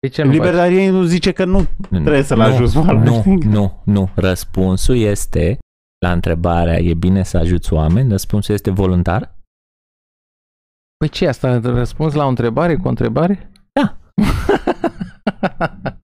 De 0.00 0.08
ce 0.08 0.22
nu 0.22 0.28
faci? 0.28 0.36
libertarianul 0.38 1.04
zice 1.04 1.32
că 1.32 1.44
nu 1.44 1.66
trebuie 1.90 2.22
să-l 2.22 2.36
nu, 2.38 2.42
ajuți 2.42 2.72
pe 2.72 2.78
oameni. 2.78 3.04
Nu, 3.04 3.38
nu, 3.50 3.82
nu. 3.84 4.10
Răspunsul 4.14 4.96
este 4.96 5.58
la 6.06 6.12
întrebarea 6.12 6.78
e 6.78 6.94
bine 6.94 7.22
să 7.22 7.36
ajuți 7.38 7.72
oameni, 7.72 8.10
răspunsul 8.10 8.54
este 8.54 8.70
voluntar? 8.70 9.38
Păi 11.00 11.08
ce 11.08 11.26
asta? 11.28 11.58
Răspuns 11.58 12.14
la 12.14 12.24
o 12.24 12.28
întrebare 12.28 12.76
cu 12.76 12.86
o 12.86 12.88
întrebare? 12.88 13.50
Da. 13.72 13.98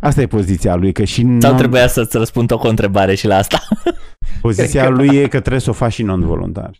Asta 0.00 0.20
e 0.20 0.26
poziția 0.26 0.74
lui, 0.74 0.92
că 0.92 1.04
și 1.04 1.26
Sau 1.40 1.54
non- 1.54 1.56
trebuia 1.56 1.86
să-ți 1.86 2.16
răspund 2.16 2.50
o 2.52 2.68
întrebare 2.68 3.14
și 3.14 3.26
la 3.26 3.36
asta? 3.36 3.58
Poziția 4.40 4.84
Cred 4.84 4.96
că- 4.96 5.02
lui 5.02 5.16
e 5.16 5.22
că 5.28 5.38
trebuie 5.40 5.60
să 5.60 5.70
o 5.70 5.72
faci 5.72 5.92
și 5.92 6.02
non-voluntar. 6.02 6.70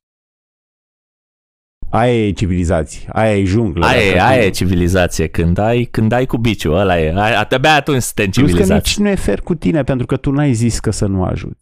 Aia 1.90 2.26
e 2.26 2.30
civilizație, 2.32 3.08
aia 3.12 3.36
e 3.38 3.44
junglă. 3.44 3.86
Aia 3.86 4.02
e, 4.02 4.12
dacă 4.12 4.24
aia 4.24 4.40
tu- 4.40 4.46
e 4.46 4.50
civilizație, 4.50 5.28
când 5.28 5.58
ai, 5.58 5.84
când 5.84 6.12
ai 6.12 6.26
cu 6.26 6.36
biciul, 6.36 6.74
ăla 6.74 7.00
e. 7.00 7.12
Ai, 7.16 7.46
abia 7.50 7.74
atunci 7.74 8.02
suntem 8.02 8.24
Plus 8.30 8.36
că 8.44 8.50
civilizați. 8.50 8.88
nici 8.88 8.98
nu 9.06 9.08
e 9.08 9.14
fair 9.14 9.40
cu 9.40 9.54
tine, 9.54 9.82
pentru 9.82 10.06
că 10.06 10.16
tu 10.16 10.30
n-ai 10.30 10.52
zis 10.52 10.80
că 10.80 10.90
să 10.90 11.06
nu 11.06 11.24
ajuți. 11.24 11.60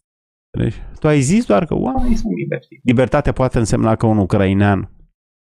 Înțelegi? 0.56 0.82
Tu 1.01 1.06
ai 1.09 1.20
zis 1.20 1.44
doar 1.44 1.65
că 1.65 1.74
oameni, 1.74 1.94
Oamenii 1.97 2.16
sunt 2.16 2.32
liberi. 2.36 2.62
știi? 2.65 2.81
libertatea 2.85 3.32
poate 3.32 3.59
însemna 3.59 3.97
că 3.97 4.06
un 4.06 4.19
ucrainean 4.19 4.90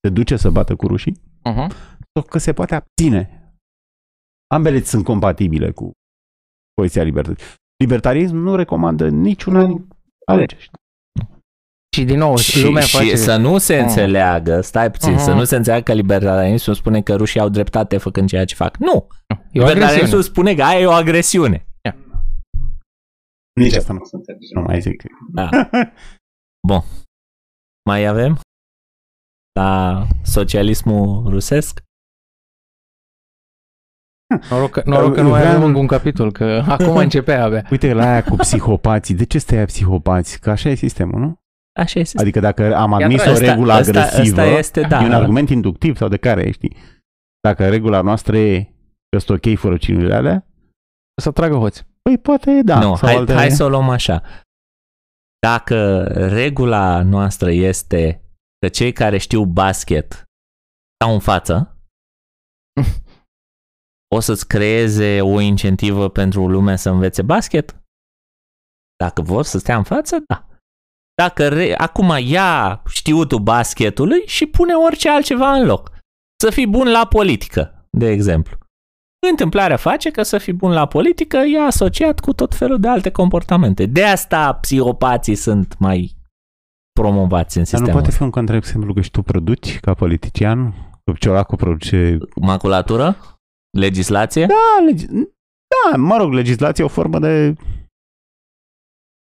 se 0.02 0.08
duce 0.12 0.36
să 0.36 0.50
bată 0.50 0.76
cu 0.76 0.86
rușii 0.86 1.20
Uh-huh. 1.38 1.68
sau 2.14 2.22
că 2.28 2.38
se 2.38 2.52
poate 2.52 2.74
abține. 2.74 3.52
Ambele 4.54 4.80
sunt 4.82 5.04
compatibile 5.04 5.70
cu 5.70 5.90
poziția 6.74 7.02
libertății. 7.02 7.46
Libertarism 7.84 8.34
nu 8.36 8.54
recomandă 8.56 9.08
niciuna 9.08 9.66
din 9.66 9.88
alegeri. 10.26 10.70
Și 11.96 12.04
din 12.04 12.18
nou, 12.18 12.36
Și, 12.36 12.62
lumea 12.64 12.82
și 12.82 12.96
face... 12.96 13.16
să 13.16 13.36
nu 13.36 13.58
se 13.58 13.78
Mm. 13.80 13.86
înțeleagă, 13.86 14.60
stai 14.60 14.90
puțin, 14.90 15.12
Mhm. 15.12 15.20
să 15.22 15.32
nu 15.32 15.44
se 15.44 15.56
înțeleagă 15.56 15.82
că 15.84 15.92
libertarianismul 15.92 16.76
spune 16.76 17.02
că 17.02 17.14
rușii 17.14 17.40
au 17.40 17.48
dreptate 17.48 17.98
făcând 17.98 18.28
ceea 18.28 18.44
ce 18.44 18.54
fac. 18.54 18.76
Nu! 18.76 18.86
E 18.92 19.34
o 19.34 19.36
Libertarianismul 19.52 19.94
agresiune. 19.94 20.22
spune 20.22 20.54
că 20.54 20.62
aia 20.64 20.80
e 20.80 20.86
o 20.86 20.90
agresiune. 20.92 21.62
Nici 23.60 23.74
asta 23.74 23.92
nu, 23.92 23.98
Nu 23.98 24.04
să 24.04 24.16
înțelegi. 24.16 24.54
nu 24.54 24.60
mai 24.60 24.80
zic. 24.80 25.02
Da. 25.32 25.48
Bun. 26.68 26.80
Mai 27.88 28.04
avem? 28.06 28.40
La 29.58 30.06
socialismul 30.22 31.28
rusesc? 31.28 31.80
Noroc 34.50 34.70
că, 34.70 34.82
noroc 34.84 35.14
că 35.14 35.20
nu 35.22 35.28
mai 35.28 35.48
avem 35.48 35.62
încă 35.64 35.78
un 35.78 35.86
capitol, 35.86 36.32
că 36.32 36.62
acum 36.68 36.96
începe 36.96 37.32
abia. 37.34 37.66
Uite 37.70 37.92
la 37.92 38.10
aia 38.10 38.22
cu 38.22 38.36
psihopații. 38.36 39.14
De 39.14 39.24
ce 39.24 39.38
stai 39.38 39.64
psihopați? 39.64 40.40
Că 40.40 40.50
așa 40.50 40.68
e 40.68 40.74
sistemul, 40.74 41.20
nu? 41.20 41.40
Așa 41.80 42.00
este. 42.00 42.20
Adică 42.20 42.40
dacă 42.40 42.76
am 42.76 42.92
admis 42.92 43.20
Ăsta- 43.20 43.30
o 43.30 43.38
regulă 43.38 43.78
ăsta, 43.78 44.00
agresivă, 44.02 44.40
ăsta 44.40 44.44
este, 44.58 44.80
da. 44.80 45.02
e 45.02 45.04
un 45.06 45.12
argument 45.12 45.48
inductiv 45.50 45.96
sau 45.96 46.08
de 46.08 46.16
care, 46.16 46.50
știi? 46.50 46.76
Dacă 47.40 47.68
regula 47.68 48.00
noastră 48.00 48.36
e 48.38 48.72
că 49.08 49.18
sunt 49.18 49.44
ok 49.44 49.58
fără 49.58 49.76
cinurile 49.76 50.14
alea, 50.14 50.46
Să 51.20 51.30
tragă 51.30 51.56
hoți. 51.56 51.86
păi 52.02 52.18
poate 52.18 52.62
da. 52.64 52.78
nu, 52.80 52.96
sau 52.96 53.08
hai, 53.08 53.14
alte... 53.14 53.32
hai 53.34 53.50
să 53.50 53.64
o 53.64 53.68
luăm 53.68 53.88
așa. 53.88 54.22
Dacă 55.46 56.04
regula 56.28 57.02
noastră 57.02 57.50
este 57.50 58.22
că 58.58 58.68
cei 58.68 58.92
care 58.92 59.18
știu 59.18 59.44
basket 59.44 60.24
stau 60.94 61.14
în 61.14 61.20
față, 61.20 61.76
o 64.16 64.20
să-ți 64.20 64.46
creeze 64.46 65.20
o 65.20 65.40
incentivă 65.40 66.08
pentru 66.08 66.48
lume 66.48 66.76
să 66.76 66.90
învețe 66.90 67.22
basket? 67.22 67.82
Dacă 68.96 69.22
vor 69.22 69.44
să 69.44 69.58
stea 69.58 69.76
în 69.76 69.82
față, 69.82 70.16
da. 70.26 70.48
Dacă 71.14 71.48
re... 71.48 71.74
acum 71.76 72.16
ia 72.20 72.82
știutul 72.88 73.38
basketului 73.38 74.26
și 74.26 74.46
pune 74.46 74.74
orice 74.74 75.08
altceva 75.08 75.52
în 75.52 75.66
loc. 75.66 75.90
Să 76.42 76.50
fii 76.50 76.66
bun 76.66 76.90
la 76.90 77.06
politică, 77.06 77.86
de 77.90 78.10
exemplu. 78.10 78.58
Întâmplarea 79.30 79.76
face 79.76 80.10
că 80.10 80.22
să 80.22 80.38
fii 80.38 80.52
bun 80.52 80.72
la 80.72 80.86
politică 80.86 81.36
e 81.36 81.60
asociat 81.60 82.20
cu 82.20 82.32
tot 82.32 82.54
felul 82.54 82.80
de 82.80 82.88
alte 82.88 83.10
comportamente. 83.10 83.86
De 83.86 84.04
asta 84.04 84.54
psihopații 84.54 85.34
sunt 85.34 85.78
mai 85.78 86.17
promovați 87.00 87.58
în 87.58 87.62
Dar 87.62 87.72
nu 87.72 87.78
sistemul 87.78 87.90
poate 87.92 88.06
ăsta. 88.06 88.16
fi 88.18 88.22
un 88.22 88.30
contraexemplu 88.30 88.94
că 88.94 89.00
și 89.00 89.10
tu 89.10 89.22
produci 89.22 89.80
ca 89.80 89.94
politician, 89.94 90.72
că 91.04 91.12
Ciolacu 91.18 91.56
produce... 91.56 92.18
Maculatură? 92.40 93.16
Legislație? 93.78 94.46
Da, 94.46 94.84
legi... 94.86 95.06
da, 95.06 95.96
mă 95.96 96.16
rog, 96.16 96.32
legislație 96.32 96.84
e 96.84 96.86
o 96.86 96.90
formă 96.90 97.18
de... 97.18 97.54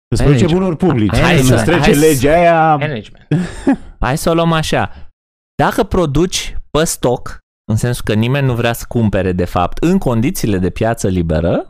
Îți 0.09 0.23
Hai, 0.23 0.25
produce 0.31 0.45
lege. 0.45 0.55
bunuri 0.55 0.77
publice. 0.77 1.21
Hai 1.21 1.35
Când 1.35 1.47
să- 1.47 1.55
îți 1.55 1.65
trece 1.65 1.81
hai 1.81 1.93
să- 1.95 2.01
legea 2.01 2.33
aia... 2.35 2.77
Management. 2.77 3.29
Hai 4.01 4.19
să 4.19 4.31
o 4.31 4.35
luăm 4.35 4.53
așa. 4.53 5.11
Dacă 5.63 5.83
produci 5.83 6.57
pe 6.71 6.85
stoc, 6.85 7.39
în 7.71 7.77
sensul 7.77 8.05
că 8.05 8.15
nimeni 8.15 8.47
nu 8.47 8.55
vrea 8.55 8.73
să 8.73 8.85
cumpere 8.89 9.33
de 9.33 9.45
fapt, 9.45 9.83
în 9.83 9.99
condițiile 9.99 10.59
de 10.59 10.71
piață 10.71 11.09
liberă, 11.09 11.67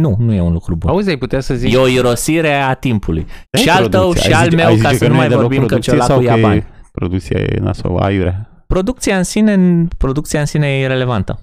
nu, 0.00 0.16
nu 0.18 0.32
e 0.32 0.40
un 0.40 0.52
lucru 0.52 0.76
bun. 0.76 0.90
Auzi, 0.90 1.08
ai 1.08 1.16
putea 1.16 1.40
să 1.40 1.54
zici... 1.54 1.72
E 1.72 1.76
o 1.76 1.86
irosire 1.88 2.52
a 2.54 2.74
timpului. 2.74 3.26
și 3.58 3.68
al 3.70 3.88
tău 3.88 4.00
producție. 4.00 4.28
și 4.30 4.34
Ai 4.36 4.42
al 4.42 4.44
zice- 4.44 4.56
meu, 4.56 4.66
ai 4.66 4.76
ca 4.76 4.88
zice 4.88 4.98
să 5.04 5.08
nu 5.08 5.14
e 5.14 5.16
mai 5.16 5.26
deloc 5.28 5.40
vorbim 5.42 5.60
că 5.60 5.66
producție 5.66 5.92
celălalt 5.92 6.12
sau 6.12 6.22
ia 6.22 6.32
că 6.32 6.38
e 6.38 6.42
bani. 6.42 6.64
Producția 6.92 7.40
e 7.40 7.58
nasol, 7.60 7.98
aiurea. 7.98 8.64
Producția 8.66 9.16
în 9.16 9.22
sine, 9.22 9.86
producția 9.98 10.40
în 10.40 10.46
sine 10.46 10.66
e 10.66 10.80
irelevantă. 10.80 11.40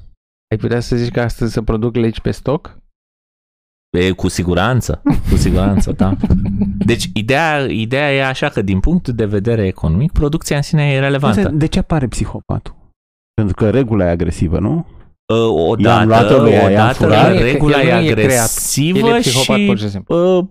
Ai 0.51 0.57
putea 0.57 0.79
să 0.79 0.95
zici 0.95 1.11
că 1.11 1.21
astăzi 1.21 1.53
se 1.53 1.61
produc 1.63 1.95
legi 1.95 2.21
pe 2.21 2.31
stoc? 2.31 2.77
E, 3.97 4.11
cu 4.11 4.27
siguranță, 4.27 5.01
cu 5.29 5.35
siguranță, 5.35 5.91
da. 5.91 6.17
Deci 6.77 7.09
ideea, 7.13 7.59
ideea 7.65 8.13
e 8.13 8.25
așa 8.25 8.49
că 8.49 8.61
din 8.61 8.79
punct 8.79 9.07
de 9.07 9.25
vedere 9.25 9.67
economic, 9.67 10.11
producția 10.11 10.55
în 10.55 10.61
sine 10.61 10.91
e 10.91 10.99
relevantă. 10.99 11.49
De 11.49 11.65
ce 11.65 11.79
apare 11.79 12.07
psihopatul? 12.07 12.75
Pentru 13.33 13.55
că 13.55 13.69
regula 13.69 14.05
e 14.05 14.09
agresivă, 14.09 14.59
nu? 14.59 14.85
Uh, 15.33 15.79
I-am 15.83 16.07
luat-o 16.07 16.25
Odată, 16.25 16.41
lui 16.41 16.51
ea, 16.51 16.61
i-am 16.69 16.83
odată 16.83 16.93
furat. 16.93 17.31
regula 17.37 17.81
El 17.81 17.87
e 17.87 17.93
nu 17.93 18.05
e 18.05 18.11
creat. 18.11 18.29
agresivă 18.29 18.97
El 19.07 19.15
e 19.15 19.19
psihopat, 19.19 19.57
și 19.57 19.65
pur 19.65 19.77
și 19.77 19.89
simplu. 19.89 20.15
uh, 20.37 20.45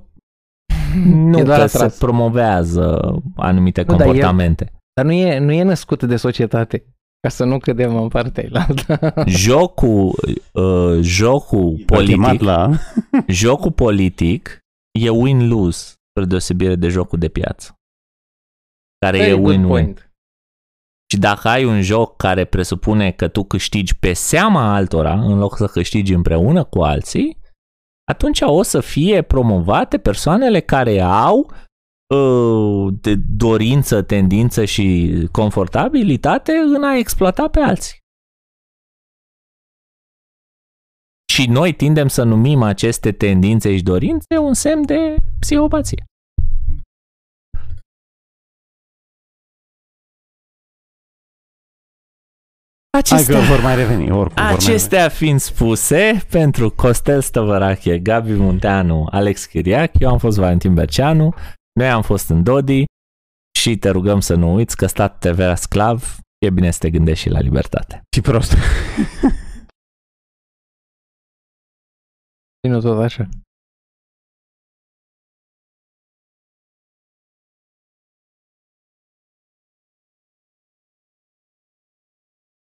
nu 1.05 1.39
E 1.39 1.43
doar 1.43 1.57
că 1.59 1.63
atras. 1.65 1.93
se 1.93 2.05
promovează 2.05 3.01
anumite 3.37 3.81
Nu, 3.81 3.87
dar 3.87 3.99
el- 4.01 4.05
comportamente. 4.07 4.73
Dar 4.95 5.05
nu 5.05 5.13
e, 5.13 5.39
nu 5.39 5.53
e 5.53 5.63
născut 5.63 6.03
de 6.03 6.17
societate. 6.17 6.85
Ca 7.21 7.29
să 7.29 7.45
nu 7.45 7.59
cădem 7.59 7.97
în 7.97 8.09
partea 8.09 8.43
ailaltă. 8.43 9.15
Jocul, 9.27 10.15
uh, 10.53 10.99
jocul 11.01 11.85
L-a 11.87 11.97
chemat 12.03 12.27
politic, 12.27 12.41
la... 12.47 12.71
jocul 13.43 13.73
politic 13.73 14.59
e 15.01 15.09
win-lose, 15.09 15.93
spre 16.11 16.25
deosebire 16.29 16.75
de 16.75 16.89
jocul 16.89 17.19
de 17.19 17.29
piață. 17.29 17.75
Care 19.07 19.19
e 19.19 19.21
Very 19.21 19.41
good 19.41 19.55
win-win. 19.55 19.67
point. 19.67 20.12
Și 21.13 21.19
dacă 21.19 21.49
ai 21.49 21.65
un 21.65 21.83
joc 21.83 22.17
care 22.17 22.45
presupune 22.45 23.11
că 23.11 23.29
tu 23.29 23.45
câștigi 23.45 23.99
pe 23.99 24.13
seama 24.13 24.75
altora, 24.75 25.13
în 25.13 25.39
loc 25.39 25.57
să 25.57 25.67
câștigi 25.67 26.13
împreună 26.13 26.65
cu 26.65 26.83
alții, 26.83 27.39
atunci 28.11 28.41
o 28.41 28.63
să 28.63 28.81
fie 28.81 29.23
promovate 29.23 29.99
persoanele 29.99 30.61
care 30.61 31.01
au 31.01 31.51
uh, 32.15 32.95
de 33.01 33.15
dorință, 33.15 34.03
tendință 34.03 34.65
și 34.65 35.17
confortabilitate 35.33 36.53
în 36.53 36.85
a 36.85 36.97
exploata 36.97 37.49
pe 37.49 37.61
alții. 37.61 37.99
Și 41.33 41.47
noi 41.47 41.73
tindem 41.75 42.09
să 42.09 42.23
numim 42.23 42.63
aceste 42.63 43.13
tendințe 43.13 43.77
și 43.77 43.83
dorințe 43.83 44.37
un 44.39 44.55
semn 44.55 44.87
de 44.87 45.17
psihopație. 53.01 53.17
Hai 53.17 53.25
că 53.25 53.33
Acestea, 53.33 53.55
vor 53.55 53.63
mai 53.65 53.77
reveni, 53.77 54.11
oricum 54.11 54.43
vor 54.43 54.45
mai 54.45 54.53
acestea 54.53 55.09
fiind 55.09 55.41
spuse, 55.41 56.27
pentru 56.31 56.71
Costel 56.71 57.21
Stăvărache, 57.21 57.99
Gabi 57.99 58.33
Munteanu, 58.33 59.07
Alex 59.11 59.45
Chiriac, 59.45 59.99
eu 59.99 60.11
am 60.11 60.19
fost 60.19 60.39
Valentin 60.39 60.75
Berceanu, 60.75 61.35
noi 61.79 61.91
am 61.91 62.03
fost 62.03 62.29
în 62.29 62.43
Dodi 62.43 62.85
și 63.59 63.77
te 63.77 63.89
rugăm 63.89 64.21
să 64.21 64.35
nu 64.35 64.55
uiți 64.55 64.77
că 64.77 64.87
stat 64.87 65.19
TV 65.19 65.57
sclav, 65.57 66.17
e 66.39 66.51
bine 66.51 66.71
să 66.71 66.79
te 66.79 66.91
gândești 66.91 67.23
și 67.23 67.31
la 67.31 67.41
libertate. 67.41 68.03
Și 68.15 68.21
prost. 68.21 68.53
Ține 72.67 72.79
tot 72.79 73.03
așa. 73.03 73.29